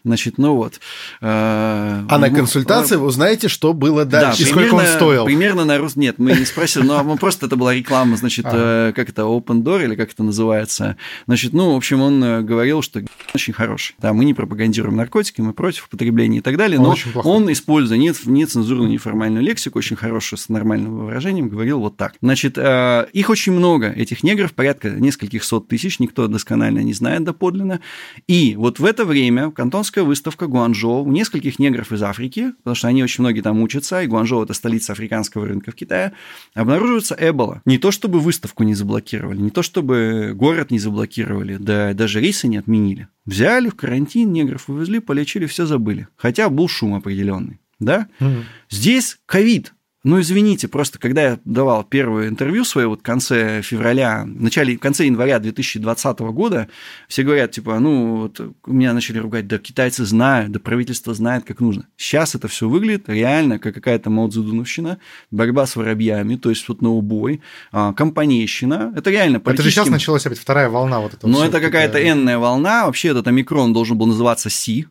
Значит, 0.03 0.37
ну 0.37 0.55
вот. 0.55 0.79
А 1.21 2.17
на 2.17 2.29
консультации 2.29 2.95
вы 2.95 3.07
узнаете, 3.07 3.47
что 3.47 3.73
было 3.73 4.05
дальше. 4.05 4.43
Да, 4.43 4.49
и 4.49 4.51
сколько 4.51 4.73
он 4.75 4.85
стоил. 4.85 5.25
Примерно 5.25 5.65
на 5.65 5.77
рус... 5.77 5.95
Нет, 5.95 6.19
мы 6.19 6.33
не 6.33 6.45
спросили, 6.45 6.83
но 6.83 7.17
просто 7.17 7.47
это 7.47 7.55
была 7.55 7.73
реклама, 7.73 8.17
значит, 8.17 8.45
а. 8.47 8.84
Как 8.93 9.09
это, 9.09 9.23
Open 9.23 9.63
Door 9.63 9.85
или 9.85 9.95
как 9.95 10.11
это 10.11 10.23
называется. 10.23 10.97
Значит, 11.25 11.53
ну, 11.53 11.73
в 11.73 11.75
общем, 11.75 12.01
он 12.01 12.23
э, 12.23 12.41
говорил, 12.41 12.81
что 12.81 13.01
очень 13.33 13.53
хороший. 13.53 13.95
Да, 13.99 14.13
мы 14.13 14.25
не 14.25 14.33
пропагандируем 14.33 14.95
наркотики, 14.95 15.41
мы 15.41 15.53
против 15.53 15.87
употребления 15.87 16.39
и 16.39 16.41
так 16.41 16.57
далее, 16.57 16.79
но 16.79 16.95
он, 17.23 17.51
используя 17.51 17.97
нецензурную 17.97 18.89
неформальную 18.89 19.43
лексику, 19.43 19.79
очень 19.79 19.95
хорошую, 19.95 20.39
с 20.39 20.49
нормальным 20.49 21.05
выражением, 21.05 21.49
говорил 21.49 21.79
вот 21.79 21.97
так. 21.97 22.15
Значит, 22.21 22.57
э, 22.57 23.07
их 23.13 23.29
очень 23.29 23.53
много, 23.53 23.89
этих 23.89 24.23
негров, 24.23 24.53
порядка 24.53 24.89
нескольких 24.89 25.43
сот 25.43 25.67
тысяч, 25.67 25.99
никто 25.99 26.27
досконально 26.27 26.79
не 26.79 26.93
знает 26.93 27.23
доподлинно. 27.23 27.79
И 28.27 28.55
вот 28.55 28.79
в 28.79 28.85
это 28.85 29.05
время 29.05 29.51
кантонская 29.51 30.03
выставка 30.03 30.47
Гуанчжоу 30.47 31.03
у 31.03 31.11
нескольких 31.11 31.59
негров 31.59 31.91
из 31.91 32.01
Африки, 32.03 32.51
потому 32.57 32.75
что 32.75 32.87
они 32.87 33.03
очень 33.03 33.23
многие 33.23 33.41
там 33.41 33.61
учатся, 33.61 34.01
и 34.01 34.07
Гуанчжоу– 34.07 34.43
это 34.45 34.53
столица 34.53 34.93
африканского 34.93 35.45
рынка 35.45 35.71
в 35.71 35.75
Китае, 35.75 36.13
обнаруживается 36.53 37.15
Эбола. 37.19 37.61
Не 37.65 37.77
то, 37.77 37.91
чтобы 37.91 38.19
выставку 38.19 38.63
не 38.63 38.74
заблокировали, 38.75 39.39
не 39.39 39.49
то, 39.49 39.63
чтобы 39.63 40.33
город 40.35 40.71
не 40.71 40.79
заблокировали, 40.79 41.57
да 41.57 41.93
даже 41.93 42.19
рейсы 42.19 42.47
не 42.47 42.57
отменили. 42.57 43.07
Взяли 43.25 43.69
в 43.69 43.75
карантин, 43.75 44.31
негров 44.31 44.69
увезли, 44.69 44.99
полечили, 44.99 45.45
все 45.45 45.65
забыли. 45.65 46.07
Хотя 46.15 46.49
был 46.49 46.67
шум 46.67 46.93
определенный. 46.95 47.59
Да? 47.79 48.07
Угу. 48.19 48.43
Здесь 48.69 49.17
ковид. 49.25 49.73
Ну, 50.05 50.21
извините, 50.21 50.67
просто 50.67 50.99
когда 50.99 51.23
я 51.23 51.39
давал 51.45 51.83
первое 51.83 52.27
интервью 52.27 52.63
свое 52.63 52.85
вот 52.85 52.99
в 52.99 53.03
конце 53.03 53.63
февраля, 53.63 54.23
в 54.23 54.39
начале, 54.43 54.77
в 54.77 54.79
конце 54.79 55.07
января 55.07 55.39
2020 55.39 56.19
года, 56.19 56.69
все 57.07 57.23
говорят, 57.23 57.49
типа, 57.49 57.79
ну, 57.79 58.17
вот 58.17 58.39
меня 58.67 58.93
начали 58.93 59.17
ругать, 59.17 59.47
да 59.47 59.57
китайцы 59.57 60.05
знают, 60.05 60.51
да 60.51 60.59
правительство 60.59 61.15
знает, 61.15 61.43
как 61.43 61.59
нужно. 61.59 61.87
Сейчас 61.97 62.35
это 62.35 62.47
все 62.47 62.69
выглядит 62.69 63.09
реально 63.09 63.57
как 63.57 63.73
какая-то 63.73 64.11
маудзудуновщина, 64.11 64.99
борьба 65.31 65.65
с 65.65 65.75
воробьями, 65.75 66.35
то 66.35 66.51
есть 66.51 66.69
вот 66.69 66.83
на 66.83 66.91
убой, 66.91 67.41
а, 67.71 67.91
компанейщина. 67.93 68.93
Это 68.95 69.09
реально 69.09 69.39
политическим... 69.39 69.53
Это 69.53 69.63
же 69.63 69.71
сейчас 69.71 69.89
началась 69.89 70.25
опять 70.27 70.37
вторая 70.37 70.69
волна 70.69 70.99
вот 70.99 71.15
этого. 71.15 71.31
Ну, 71.31 71.41
это 71.41 71.59
какая-то 71.59 71.97
энная 71.99 72.37
волна. 72.37 72.85
Вообще 72.85 73.07
этот 73.07 73.27
омикрон 73.27 73.73
должен 73.73 73.97
был 73.97 74.05
называться 74.05 74.51
Си, 74.51 74.85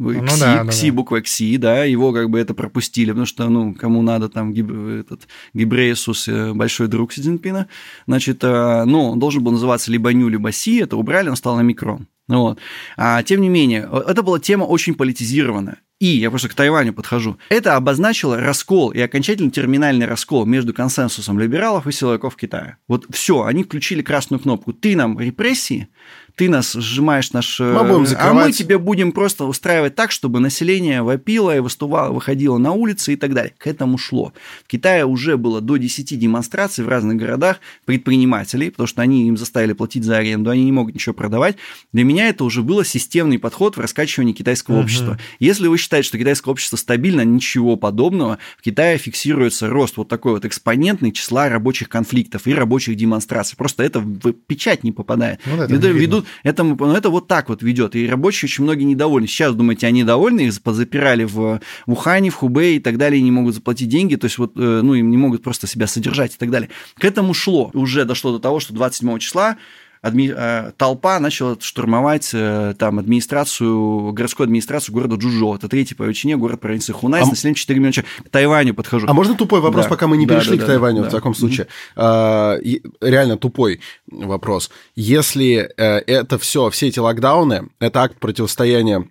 ну, 0.00 0.26
КСИ, 0.26 0.40
да, 0.40 0.64
КСИ, 0.64 0.90
да, 0.90 0.96
буква 0.96 1.20
КСИ, 1.20 1.56
да, 1.56 1.84
его 1.84 2.12
как 2.12 2.30
бы 2.30 2.38
это 2.38 2.54
пропустили, 2.54 3.10
потому 3.10 3.26
что, 3.26 3.48
ну, 3.48 3.74
кому 3.74 4.02
надо, 4.02 4.28
там, 4.28 4.52
гиб, 4.52 4.70
этот 4.70 5.28
Гибрейсус, 5.52 6.28
э, 6.28 6.52
большой 6.54 6.88
друг 6.88 7.12
Си 7.12 7.20
Цзиньпина, 7.20 7.66
значит, 8.06 8.42
э, 8.42 8.84
ну, 8.84 9.10
он 9.10 9.18
должен 9.18 9.44
был 9.44 9.52
называться 9.52 9.90
либо 9.92 10.12
Ню, 10.12 10.28
либо 10.28 10.52
Си, 10.52 10.78
это 10.78 10.96
убрали, 10.96 11.28
он 11.28 11.36
стал 11.36 11.58
омикрон. 11.58 12.06
Вот. 12.28 12.58
А, 12.96 13.22
тем 13.22 13.40
не 13.40 13.48
менее, 13.48 13.88
это 14.06 14.22
была 14.22 14.38
тема 14.38 14.64
очень 14.64 14.94
политизированная. 14.94 15.78
И 16.00 16.06
я 16.06 16.30
просто 16.30 16.48
к 16.48 16.54
Тайваню 16.54 16.94
подхожу. 16.94 17.36
Это 17.50 17.76
обозначило 17.76 18.38
раскол 18.38 18.90
и 18.90 19.00
окончательно 19.00 19.50
терминальный 19.50 20.06
раскол 20.06 20.46
между 20.46 20.72
консенсусом 20.72 21.38
либералов 21.38 21.86
и 21.86 21.92
силовиков 21.92 22.36
Китая. 22.36 22.78
Вот 22.88 23.04
все, 23.10 23.44
они 23.44 23.64
включили 23.64 24.00
красную 24.00 24.40
кнопку. 24.40 24.72
Ты 24.72 24.96
нам 24.96 25.20
репрессии, 25.20 25.88
ты 26.36 26.48
нас 26.48 26.72
сжимаешь 26.72 27.32
наш... 27.32 27.60
Мы 27.60 27.84
будем 27.84 28.06
закрывать. 28.06 28.34
Э, 28.34 28.40
а 28.40 28.46
мы 28.46 28.52
тебе 28.52 28.78
будем 28.78 29.12
просто 29.12 29.44
устраивать 29.44 29.94
так, 29.94 30.10
чтобы 30.10 30.40
население 30.40 31.02
вопило 31.02 31.54
и 31.54 31.60
выступало, 31.60 32.14
выходило 32.14 32.56
на 32.56 32.72
улицы 32.72 33.12
и 33.12 33.16
так 33.16 33.34
далее. 33.34 33.52
К 33.58 33.66
этому 33.66 33.98
шло. 33.98 34.32
В 34.64 34.68
Китае 34.68 35.04
уже 35.04 35.36
было 35.36 35.60
до 35.60 35.76
10 35.76 36.18
демонстраций 36.18 36.82
в 36.82 36.88
разных 36.88 37.18
городах 37.18 37.58
предпринимателей, 37.84 38.70
потому 38.70 38.86
что 38.86 39.02
они 39.02 39.28
им 39.28 39.36
заставили 39.36 39.74
платить 39.74 40.04
за 40.04 40.16
аренду, 40.16 40.48
они 40.48 40.64
не 40.64 40.72
могут 40.72 40.94
ничего 40.94 41.14
продавать. 41.14 41.56
Для 41.92 42.04
меня 42.04 42.28
это 42.28 42.44
уже 42.44 42.62
было 42.62 42.86
системный 42.86 43.38
подход 43.38 43.76
в 43.76 43.80
раскачивании 43.80 44.32
китайского 44.32 44.76
угу. 44.76 44.84
общества. 44.84 45.18
Если 45.40 45.66
вы 45.66 45.76
считаете, 45.76 45.89
что 45.90 46.18
китайское 46.18 46.52
общество 46.52 46.76
стабильно, 46.76 47.22
ничего 47.22 47.76
подобного. 47.76 48.38
В 48.58 48.62
Китае 48.62 48.98
фиксируется 48.98 49.68
рост 49.68 49.96
вот 49.96 50.08
такой 50.08 50.32
вот 50.32 50.44
экспонентный 50.44 51.12
числа 51.12 51.48
рабочих 51.48 51.88
конфликтов 51.88 52.46
и 52.46 52.54
рабочих 52.54 52.96
демонстраций. 52.96 53.56
Просто 53.56 53.82
это 53.82 54.00
в 54.00 54.32
печать 54.32 54.84
не 54.84 54.92
попадает. 54.92 55.40
Ну, 55.44 55.62
это 55.62 55.88
ведут 55.88 56.26
этому, 56.42 56.76
ну, 56.78 56.94
это 56.94 57.10
вот 57.10 57.28
так 57.28 57.48
вот 57.48 57.62
ведет. 57.62 57.96
И 57.96 58.08
рабочие 58.08 58.46
очень 58.48 58.64
многие 58.64 58.84
недовольны. 58.84 59.26
Сейчас, 59.26 59.54
думаете, 59.54 59.86
они 59.86 60.04
довольны, 60.04 60.42
их 60.42 60.62
позапирали 60.62 61.24
в 61.24 61.60
Ухане, 61.86 62.30
в 62.30 62.34
Хубе 62.34 62.76
и 62.76 62.80
так 62.80 62.96
далее, 62.96 63.20
и 63.20 63.22
не 63.22 63.30
могут 63.30 63.54
заплатить 63.54 63.88
деньги, 63.88 64.16
то 64.16 64.26
есть 64.26 64.38
вот, 64.38 64.52
э, 64.56 64.80
ну, 64.82 64.94
им 64.94 65.10
не 65.10 65.16
могут 65.16 65.42
просто 65.42 65.66
себя 65.66 65.86
содержать 65.86 66.34
и 66.34 66.38
так 66.38 66.50
далее. 66.50 66.70
К 66.98 67.04
этому 67.04 67.34
шло. 67.34 67.70
Уже 67.74 68.04
дошло 68.04 68.32
до 68.32 68.38
того, 68.38 68.60
что 68.60 68.72
27 68.74 69.18
числа 69.18 69.56
адми... 70.02 70.34
толпа 70.76 71.18
начала 71.20 71.56
штурмовать 71.60 72.30
там 72.30 72.98
администрацию, 72.98 74.12
городскую 74.12 74.44
администрацию 74.44 74.94
города 74.94 75.16
Джужо. 75.16 75.54
Это 75.54 75.68
третий 75.68 75.94
по 75.94 76.04
величине 76.04 76.36
город 76.36 76.60
провинции 76.60 76.92
Хунай, 76.92 77.22
а... 77.22 77.24
с 77.26 77.30
населением 77.30 77.56
4 77.56 77.78
миллиона 77.78 77.92
человек. 77.92 78.10
К 78.24 78.28
Тайваню 78.30 78.74
подхожу. 78.74 79.06
А 79.08 79.12
можно 79.12 79.34
тупой 79.34 79.60
вопрос, 79.60 79.84
да. 79.84 79.90
пока 79.90 80.06
мы 80.06 80.16
не 80.16 80.26
да, 80.26 80.34
перешли 80.34 80.56
да, 80.56 80.64
к 80.64 80.66
да, 80.66 80.72
Тайваню 80.72 81.02
да, 81.02 81.08
в 81.08 81.12
таком 81.12 81.34
случае? 81.34 81.66
А, 81.96 82.58
реально 83.00 83.36
тупой 83.36 83.80
вопрос. 84.10 84.70
Если 84.96 85.54
это 85.56 86.38
все, 86.38 86.70
все 86.70 86.88
эти 86.88 86.98
локдауны, 86.98 87.68
это 87.78 88.02
акт 88.02 88.18
противостояния 88.18 89.06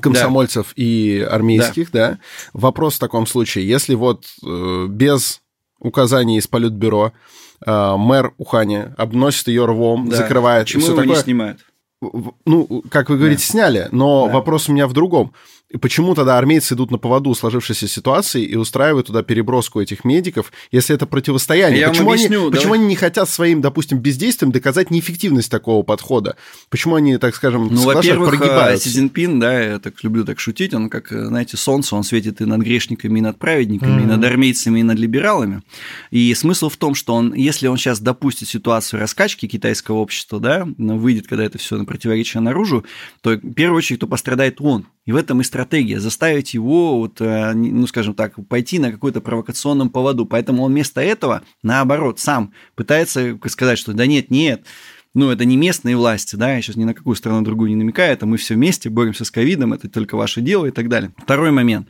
комсомольцев 0.00 0.68
да. 0.76 0.82
и 0.82 1.20
армейских, 1.20 1.90
да. 1.90 2.10
да. 2.10 2.18
Вопрос 2.52 2.96
в 2.96 2.98
таком 2.98 3.26
случае, 3.26 3.66
если 3.66 3.94
вот 3.94 4.26
э, 4.44 4.86
без 4.88 5.40
указаний 5.80 6.38
из 6.38 6.46
Политбюро 6.46 7.12
э, 7.64 7.96
мэр 7.96 8.32
Ухани 8.38 8.86
обносит 8.96 9.48
ее 9.48 9.64
рвом, 9.66 10.08
да. 10.08 10.16
закрывает... 10.16 10.66
Почему 10.66 10.86
его 10.86 10.96
такое, 10.96 11.16
не 11.16 11.22
снимают? 11.22 11.60
Ну, 12.00 12.82
как 12.90 13.10
вы 13.10 13.16
говорите, 13.18 13.42
да. 13.46 13.52
сняли, 13.52 13.88
но 13.90 14.26
да. 14.26 14.34
вопрос 14.34 14.68
у 14.68 14.72
меня 14.72 14.86
в 14.86 14.92
другом. 14.92 15.32
Почему 15.82 16.14
тогда 16.14 16.38
армейцы 16.38 16.74
идут 16.74 16.90
на 16.90 16.96
поводу 16.96 17.34
сложившейся 17.34 17.88
ситуации 17.88 18.42
и 18.42 18.56
устраивают 18.56 19.08
туда 19.08 19.22
переброску 19.22 19.82
этих 19.82 20.02
медиков, 20.02 20.50
если 20.72 20.94
это 20.94 21.04
противостояние? 21.04 21.80
Я 21.80 21.90
почему 21.90 22.12
объясню, 22.12 22.42
они, 22.44 22.50
почему 22.50 22.72
они 22.72 22.86
не 22.86 22.96
хотят 22.96 23.28
своим, 23.28 23.60
допустим, 23.60 23.98
бездействием 23.98 24.50
доказать 24.50 24.90
неэффективность 24.90 25.50
такого 25.50 25.82
подхода? 25.82 26.36
Почему 26.70 26.94
они, 26.94 27.18
так 27.18 27.34
скажем, 27.34 27.68
ну, 27.70 27.82
во-первых, 27.82 28.30
прогибаются? 28.30 28.88
Си 28.88 28.94
Цзиньпин, 28.94 29.38
да, 29.40 29.60
я 29.60 29.78
так 29.78 30.02
люблю 30.02 30.24
так 30.24 30.40
шутить, 30.40 30.72
он 30.72 30.88
как, 30.88 31.08
знаете, 31.10 31.58
солнце, 31.58 31.96
он 31.96 32.02
светит 32.02 32.40
и 32.40 32.46
над 32.46 32.60
грешниками, 32.62 33.18
и 33.18 33.22
над 33.22 33.38
праведниками, 33.38 34.00
mm-hmm. 34.00 34.04
и 34.04 34.06
над 34.06 34.24
армейцами, 34.24 34.80
и 34.80 34.82
над 34.82 34.98
либералами. 34.98 35.62
И 36.10 36.32
смысл 36.32 36.70
в 36.70 36.78
том, 36.78 36.94
что 36.94 37.14
он, 37.14 37.34
если 37.34 37.66
он 37.66 37.76
сейчас 37.76 38.00
допустит 38.00 38.48
ситуацию 38.48 39.00
раскачки 39.00 39.46
китайского 39.46 39.96
общества, 39.96 40.40
да, 40.40 40.66
выйдет, 40.78 41.26
когда 41.26 41.44
это 41.44 41.58
все 41.58 41.76
на 41.76 41.84
противоречие 41.84 42.40
наружу, 42.40 42.86
то 43.20 43.32
в 43.32 43.52
первую 43.52 43.76
очередь, 43.76 43.98
кто 43.98 44.06
пострадает 44.06 44.62
он. 44.62 44.86
И 45.04 45.12
в 45.12 45.16
этом 45.16 45.40
и 45.40 45.44
стратегия, 45.58 45.98
заставить 45.98 46.54
его, 46.54 46.98
вот, 46.98 47.20
э, 47.20 47.52
ну, 47.52 47.84
скажем 47.88 48.14
так, 48.14 48.34
пойти 48.46 48.78
на 48.78 48.92
какой-то 48.92 49.20
провокационном 49.20 49.90
поводу. 49.90 50.24
Поэтому 50.24 50.62
он 50.62 50.70
вместо 50.70 51.00
этого, 51.00 51.42
наоборот, 51.64 52.20
сам 52.20 52.52
пытается 52.76 53.36
сказать, 53.46 53.76
что 53.76 53.92
да 53.92 54.06
нет, 54.06 54.30
нет, 54.30 54.62
ну, 55.18 55.30
это 55.30 55.44
не 55.44 55.56
местные 55.56 55.96
власти, 55.96 56.36
да, 56.36 56.54
я 56.54 56.62
сейчас 56.62 56.76
ни 56.76 56.84
на 56.84 56.94
какую 56.94 57.16
страну 57.16 57.42
другую 57.42 57.70
не 57.70 57.76
намекаю, 57.76 58.12
это 58.12 58.24
мы 58.24 58.36
все 58.36 58.54
вместе 58.54 58.88
боремся 58.88 59.24
с 59.24 59.32
ковидом, 59.32 59.72
это 59.72 59.88
только 59.88 60.16
ваше 60.16 60.40
дело 60.40 60.66
и 60.66 60.70
так 60.70 60.88
далее. 60.88 61.12
Второй 61.18 61.50
момент. 61.50 61.88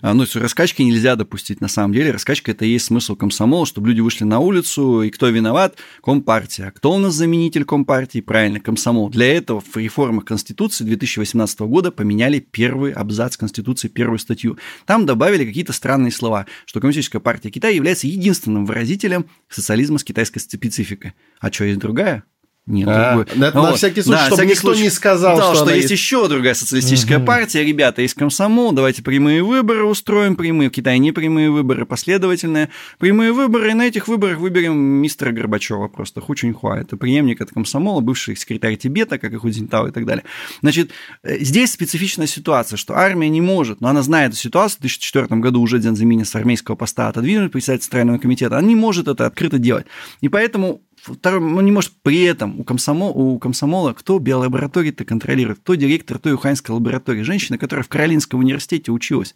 А, 0.00 0.14
ну, 0.14 0.24
раскачки 0.32 0.82
нельзя 0.82 1.16
допустить 1.16 1.60
на 1.60 1.66
самом 1.66 1.92
деле. 1.92 2.12
Раскачка– 2.12 2.50
это 2.52 2.64
и 2.64 2.68
есть 2.68 2.84
смысл 2.84 3.16
комсомола, 3.16 3.66
чтобы 3.66 3.88
люди 3.88 4.00
вышли 4.00 4.22
на 4.22 4.38
улицу, 4.38 5.02
и 5.02 5.10
кто 5.10 5.28
виноват? 5.28 5.76
Компартия. 6.04 6.68
А 6.68 6.70
кто 6.70 6.92
у 6.94 6.98
нас 6.98 7.14
заменитель 7.14 7.64
Компартии? 7.64 8.20
Правильно, 8.20 8.60
комсомол. 8.60 9.10
Для 9.10 9.36
этого 9.36 9.60
в 9.60 9.76
реформах 9.76 10.26
Конституции 10.26 10.84
2018 10.84 11.58
года 11.62 11.90
поменяли 11.90 12.38
первый 12.38 12.92
абзац 12.92 13.36
Конституции, 13.36 13.88
первую 13.88 14.20
статью. 14.20 14.56
Там 14.86 15.04
добавили 15.04 15.44
какие-то 15.44 15.72
странные 15.72 16.12
слова, 16.12 16.46
что 16.64 16.78
Коммунистическая 16.78 17.18
партия 17.18 17.50
Китая 17.50 17.74
является 17.74 18.06
единственным 18.06 18.66
выразителем 18.66 19.26
социализма 19.48 19.98
с 19.98 20.04
китайской 20.04 20.38
спецификой. 20.38 21.14
А 21.40 21.50
что, 21.50 21.64
есть 21.64 21.80
другая? 21.80 22.22
Нет, 22.68 22.86
а, 22.86 23.14
другой. 23.14 23.36
На, 23.36 23.50
вот. 23.50 23.70
на 23.70 23.76
всякий 23.76 24.02
случай, 24.02 24.18
да, 24.18 24.26
чтобы 24.26 24.36
всякий 24.36 24.50
никто 24.50 24.68
случай, 24.68 24.82
не 24.82 24.90
сказал, 24.90 25.38
да, 25.38 25.54
что, 25.54 25.64
что 25.64 25.74
есть 25.74 25.90
еще 25.90 26.28
другая 26.28 26.52
социалистическая 26.52 27.16
угу. 27.16 27.26
партия. 27.26 27.64
Ребята, 27.64 28.02
есть 28.02 28.12
комсомол, 28.12 28.72
давайте 28.72 29.02
прямые 29.02 29.42
выборы 29.42 29.84
устроим, 29.84 30.36
прямые. 30.36 30.68
В 30.68 30.72
Китае 30.72 30.98
не 30.98 31.12
прямые 31.12 31.50
выборы, 31.50 31.86
последовательные. 31.86 32.68
Прямые 32.98 33.32
выборы, 33.32 33.70
и 33.70 33.74
на 33.74 33.86
этих 33.86 34.06
выборах 34.06 34.38
выберем 34.38 34.76
мистера 34.76 35.32
Горбачева 35.32 35.88
просто, 35.88 36.20
Ху 36.20 36.34
Чуньхуа. 36.34 36.78
Это 36.78 36.98
преемник 36.98 37.40
от 37.40 37.50
комсомола, 37.50 38.02
бывший 38.02 38.36
секретарь 38.36 38.76
Тибета, 38.76 39.18
как 39.18 39.32
и 39.32 39.36
Ху 39.36 39.50
Цзиньтао 39.50 39.88
и 39.88 39.90
так 39.90 40.04
далее. 40.04 40.24
Значит, 40.60 40.90
э, 41.22 41.38
здесь 41.38 41.72
специфичная 41.72 42.26
ситуация, 42.26 42.76
что 42.76 42.98
армия 42.98 43.30
не 43.30 43.40
может, 43.40 43.80
но 43.80 43.88
она 43.88 44.02
знает 44.02 44.32
эту 44.32 44.40
ситуацию. 44.40 44.78
В 44.78 44.80
2004 44.82 45.40
году 45.40 45.62
уже 45.62 45.78
Дзян 45.78 45.96
Замини 45.96 46.24
с 46.24 46.34
армейского 46.34 46.76
поста 46.76 47.08
отодвинули 47.08 47.48
председатель 47.48 47.84
Центрального 47.84 48.18
комитета. 48.18 48.58
Она 48.58 48.68
не 48.68 48.74
может 48.74 49.08
это 49.08 49.24
открыто 49.24 49.58
делать. 49.58 49.86
И 50.20 50.28
поэтому 50.28 50.82
второй, 51.02 51.40
он 51.40 51.64
не 51.64 51.72
может 51.72 51.92
при 52.02 52.22
этом 52.22 52.60
у, 52.60 52.64
комсомол, 52.64 53.16
у 53.16 53.38
комсомола, 53.38 53.92
кто 53.92 54.18
биолаборатории-то 54.18 55.04
контролирует, 55.04 55.60
кто 55.60 55.74
директор 55.74 56.18
той 56.18 56.34
уханьской 56.34 56.74
лаборатории, 56.74 57.22
женщина, 57.22 57.58
которая 57.58 57.84
в 57.84 57.88
Каролинском 57.88 58.40
университете 58.40 58.90
училась, 58.90 59.34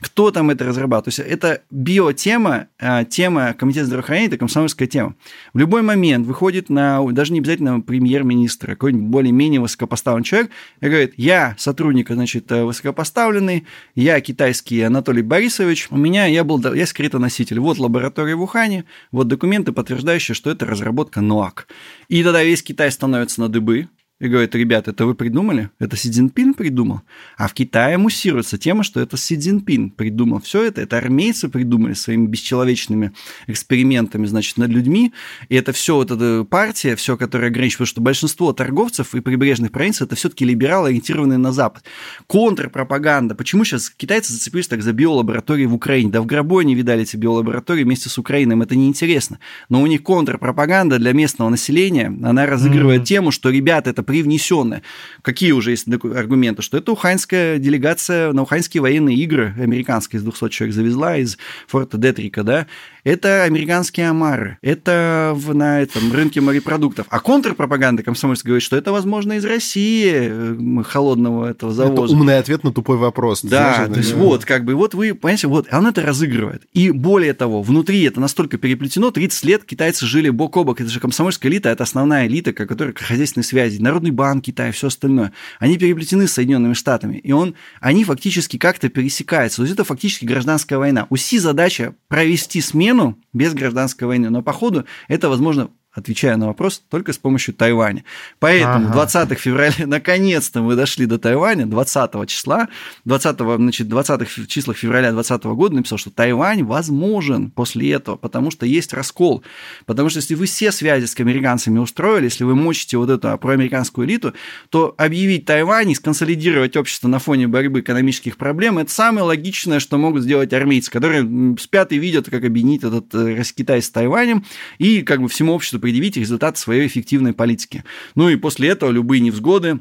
кто 0.00 0.30
там 0.30 0.50
это 0.50 0.64
разрабатывает. 0.64 1.16
То 1.16 1.22
есть 1.22 1.32
это 1.32 1.62
биотема, 1.70 2.68
а, 2.78 3.04
тема 3.04 3.54
комитета 3.54 3.86
здравоохранения, 3.86 4.28
это 4.28 4.38
комсомольская 4.38 4.86
тема. 4.86 5.14
В 5.54 5.58
любой 5.58 5.82
момент 5.82 6.26
выходит 6.26 6.68
на, 6.68 7.04
даже 7.12 7.32
не 7.32 7.40
обязательно 7.40 7.80
премьер-министра, 7.80 8.72
какой-нибудь 8.72 9.08
более-менее 9.08 9.60
высокопоставленный 9.60 10.24
человек, 10.24 10.50
и 10.80 10.86
говорит, 10.86 11.14
я 11.16 11.54
сотрудник, 11.58 12.10
значит, 12.10 12.50
высокопоставленный, 12.50 13.66
я 13.94 14.20
китайский 14.20 14.82
Анатолий 14.82 15.22
Борисович, 15.22 15.88
у 15.90 15.96
меня, 15.96 16.26
я 16.26 16.44
был, 16.44 16.62
я 16.74 16.86
секретоноситель, 16.86 17.58
вот 17.58 17.78
лаборатория 17.78 18.34
в 18.34 18.42
Ухане, 18.42 18.84
вот 19.10 19.28
документы, 19.28 19.72
подтверждающие, 19.72 20.34
что 20.34 20.50
это 20.50 20.66
разработка 20.66 20.97
разработка 20.98 21.20
НОАК. 21.20 21.68
И 22.08 22.22
тогда 22.22 22.42
весь 22.42 22.62
Китай 22.62 22.90
становится 22.90 23.40
на 23.40 23.48
дыбы, 23.48 23.88
и 24.20 24.26
говорит, 24.26 24.54
ребята, 24.54 24.90
это 24.90 25.06
вы 25.06 25.14
придумали? 25.14 25.70
Это 25.78 25.96
Си 25.96 26.10
Цзиньпин 26.10 26.54
придумал? 26.54 27.02
А 27.36 27.46
в 27.46 27.54
Китае 27.54 27.98
муссируется 27.98 28.58
тема, 28.58 28.82
что 28.82 29.00
это 29.00 29.16
Си 29.16 29.36
Цзиньпин 29.38 29.90
придумал. 29.90 30.40
Все 30.40 30.64
это, 30.64 30.80
это 30.80 30.96
армейцы 30.96 31.48
придумали 31.48 31.92
своими 31.94 32.26
бесчеловечными 32.26 33.12
экспериментами, 33.46 34.26
значит, 34.26 34.56
над 34.56 34.70
людьми. 34.70 35.12
И 35.48 35.54
это 35.54 35.72
все 35.72 35.94
вот 35.94 36.10
эта 36.10 36.44
партия, 36.44 36.96
все, 36.96 37.16
которая 37.16 37.50
ограничивает, 37.50 37.78
потому 37.78 37.86
что 37.86 38.00
большинство 38.00 38.52
торговцев 38.52 39.14
и 39.14 39.20
прибрежных 39.20 39.70
провинций 39.70 40.04
это 40.04 40.16
все-таки 40.16 40.44
либералы, 40.44 40.88
ориентированные 40.88 41.38
на 41.38 41.52
Запад. 41.52 41.84
Контрпропаганда. 42.26 43.36
Почему 43.36 43.64
сейчас 43.64 43.88
китайцы 43.88 44.32
зацепились 44.32 44.66
так 44.66 44.82
за 44.82 44.92
биолаборатории 44.92 45.66
в 45.66 45.74
Украине? 45.74 46.10
Да 46.10 46.20
в 46.22 46.26
гробу 46.26 46.58
они 46.58 46.74
видали 46.74 47.02
эти 47.02 47.16
биолаборатории 47.16 47.84
вместе 47.84 48.08
с 48.08 48.18
Украиной, 48.18 48.54
им 48.54 48.62
это 48.62 48.74
неинтересно. 48.74 49.38
Но 49.68 49.80
у 49.80 49.86
них 49.86 50.02
контрпропаганда 50.02 50.98
для 50.98 51.12
местного 51.12 51.50
населения, 51.50 52.06
она 52.22 52.46
разыгрывает 52.46 53.02
mm-hmm. 53.02 53.04
тему, 53.04 53.30
что, 53.30 53.50
ребята, 53.50 53.90
это 53.90 54.02
привнесенное. 54.08 54.82
Какие 55.20 55.52
уже 55.52 55.72
есть 55.72 55.86
аргументы? 55.86 56.62
Что 56.62 56.78
это 56.78 56.92
уханьская 56.92 57.58
делегация 57.58 58.32
на 58.32 58.40
уханьские 58.40 58.80
военные 58.80 59.18
игры 59.18 59.54
американские 59.60 60.18
из 60.18 60.22
200 60.22 60.48
человек 60.48 60.74
завезла 60.74 61.18
из 61.18 61.36
форта 61.66 61.98
Детрика, 61.98 62.42
да? 62.42 62.66
Это 63.04 63.42
американские 63.44 64.08
омары, 64.08 64.58
это 64.62 65.32
в, 65.34 65.54
на 65.54 65.80
этом 65.82 66.12
рынке 66.12 66.40
морепродуктов. 66.40 67.06
А 67.10 67.20
контрпропаганда 67.20 68.02
комсомольская 68.02 68.50
говорит, 68.50 68.64
что 68.64 68.76
это, 68.76 68.90
возможно, 68.92 69.34
из 69.34 69.44
России 69.44 70.10
э, 70.10 70.82
холодного 70.84 71.50
этого 71.50 71.72
завоза. 71.72 72.04
Это 72.04 72.12
умный 72.14 72.38
ответ 72.38 72.64
на 72.64 72.72
тупой 72.72 72.96
вопрос. 72.96 73.42
Да, 73.42 73.74
знаешь, 73.74 73.92
то 73.92 73.98
есть 73.98 74.12
да. 74.12 74.18
вот, 74.18 74.44
как 74.46 74.64
бы, 74.64 74.74
вот 74.74 74.94
вы, 74.94 75.14
понимаете, 75.14 75.48
вот, 75.48 75.66
он 75.70 75.86
это 75.86 76.02
разыгрывает. 76.02 76.62
И 76.72 76.90
более 76.90 77.34
того, 77.34 77.62
внутри 77.62 78.02
это 78.04 78.20
настолько 78.20 78.56
переплетено, 78.56 79.10
30 79.10 79.44
лет 79.44 79.64
китайцы 79.64 80.06
жили 80.06 80.30
бок 80.30 80.56
о 80.56 80.64
бок. 80.64 80.80
Это 80.80 80.88
же 80.88 80.98
комсомольская 80.98 81.52
элита, 81.52 81.68
это 81.68 81.84
основная 81.84 82.26
элита, 82.26 82.52
которая 82.52 82.94
хозяйственной 82.94 83.44
связи. 83.44 83.78
Народ 83.80 83.98
Народный 83.98 84.12
банк 84.12 84.44
Китая, 84.44 84.70
все 84.70 84.86
остальное, 84.86 85.32
они 85.58 85.76
переплетены 85.76 86.28
с 86.28 86.32
Соединенными 86.34 86.74
Штатами, 86.74 87.16
и 87.16 87.32
он, 87.32 87.56
они 87.80 88.04
фактически 88.04 88.56
как-то 88.56 88.88
пересекаются. 88.88 89.56
То 89.56 89.62
есть 89.62 89.74
это 89.74 89.82
фактически 89.82 90.24
гражданская 90.24 90.78
война. 90.78 91.08
У 91.10 91.16
Си 91.16 91.40
задача 91.40 91.94
провести 92.06 92.60
смену 92.60 92.87
без 93.32 93.54
гражданской 93.54 94.06
войны, 94.06 94.30
но 94.30 94.42
по 94.42 94.52
ходу 94.52 94.84
это 95.08 95.28
возможно 95.28 95.70
отвечая 95.98 96.36
на 96.36 96.46
вопрос, 96.46 96.82
только 96.88 97.12
с 97.12 97.18
помощью 97.18 97.54
Тайваня. 97.54 98.04
Поэтому 98.38 98.86
ага. 98.86 99.06
20 99.06 99.38
февраля, 99.38 99.74
наконец-то 99.86 100.62
мы 100.62 100.76
дошли 100.76 101.06
до 101.06 101.18
Тайваня, 101.18 101.66
20 101.66 102.28
числа, 102.28 102.68
20, 103.04 103.38
значит, 103.38 103.88
20 103.88 104.48
числах 104.48 104.76
февраля 104.76 105.12
2020 105.12 105.44
года 105.56 105.74
написал, 105.76 105.98
что 105.98 106.10
Тайвань 106.10 106.64
возможен 106.64 107.50
после 107.50 107.92
этого, 107.92 108.16
потому 108.16 108.50
что 108.50 108.66
есть 108.66 108.92
раскол. 108.92 109.42
Потому 109.86 110.08
что 110.08 110.18
если 110.18 110.34
вы 110.34 110.46
все 110.46 110.72
связи 110.72 111.06
с 111.06 111.18
американцами 111.18 111.78
устроили, 111.78 112.24
если 112.24 112.44
вы 112.44 112.54
мочите 112.54 112.96
вот 112.96 113.10
эту 113.10 113.36
проамериканскую 113.38 114.06
элиту, 114.06 114.34
то 114.70 114.94
объявить 114.96 115.44
Тайвань 115.44 115.90
и 115.90 115.94
сконсолидировать 115.94 116.76
общество 116.76 117.08
на 117.08 117.18
фоне 117.18 117.48
борьбы 117.48 117.80
экономических 117.80 118.36
проблем– 118.36 118.78
это 118.78 118.90
самое 118.90 119.24
логичное, 119.24 119.80
что 119.80 119.98
могут 119.98 120.22
сделать 120.22 120.52
армейцы, 120.52 120.90
которые 120.90 121.56
спят 121.58 121.92
и 121.92 121.98
видят, 121.98 122.30
как 122.30 122.44
объединить 122.44 122.84
этот 122.84 123.14
э, 123.14 123.42
Китай 123.56 123.82
с 123.82 123.90
Тайванем, 123.90 124.44
и 124.78 125.02
как 125.02 125.20
бы 125.20 125.28
всему 125.28 125.52
обществу 125.52 125.80
предъявить 125.88 126.18
результат 126.18 126.58
своей 126.58 126.86
эффективной 126.86 127.32
политики. 127.32 127.82
Ну 128.14 128.28
и 128.28 128.36
после 128.36 128.68
этого 128.68 128.90
любые 128.90 129.20
невзгоды, 129.20 129.80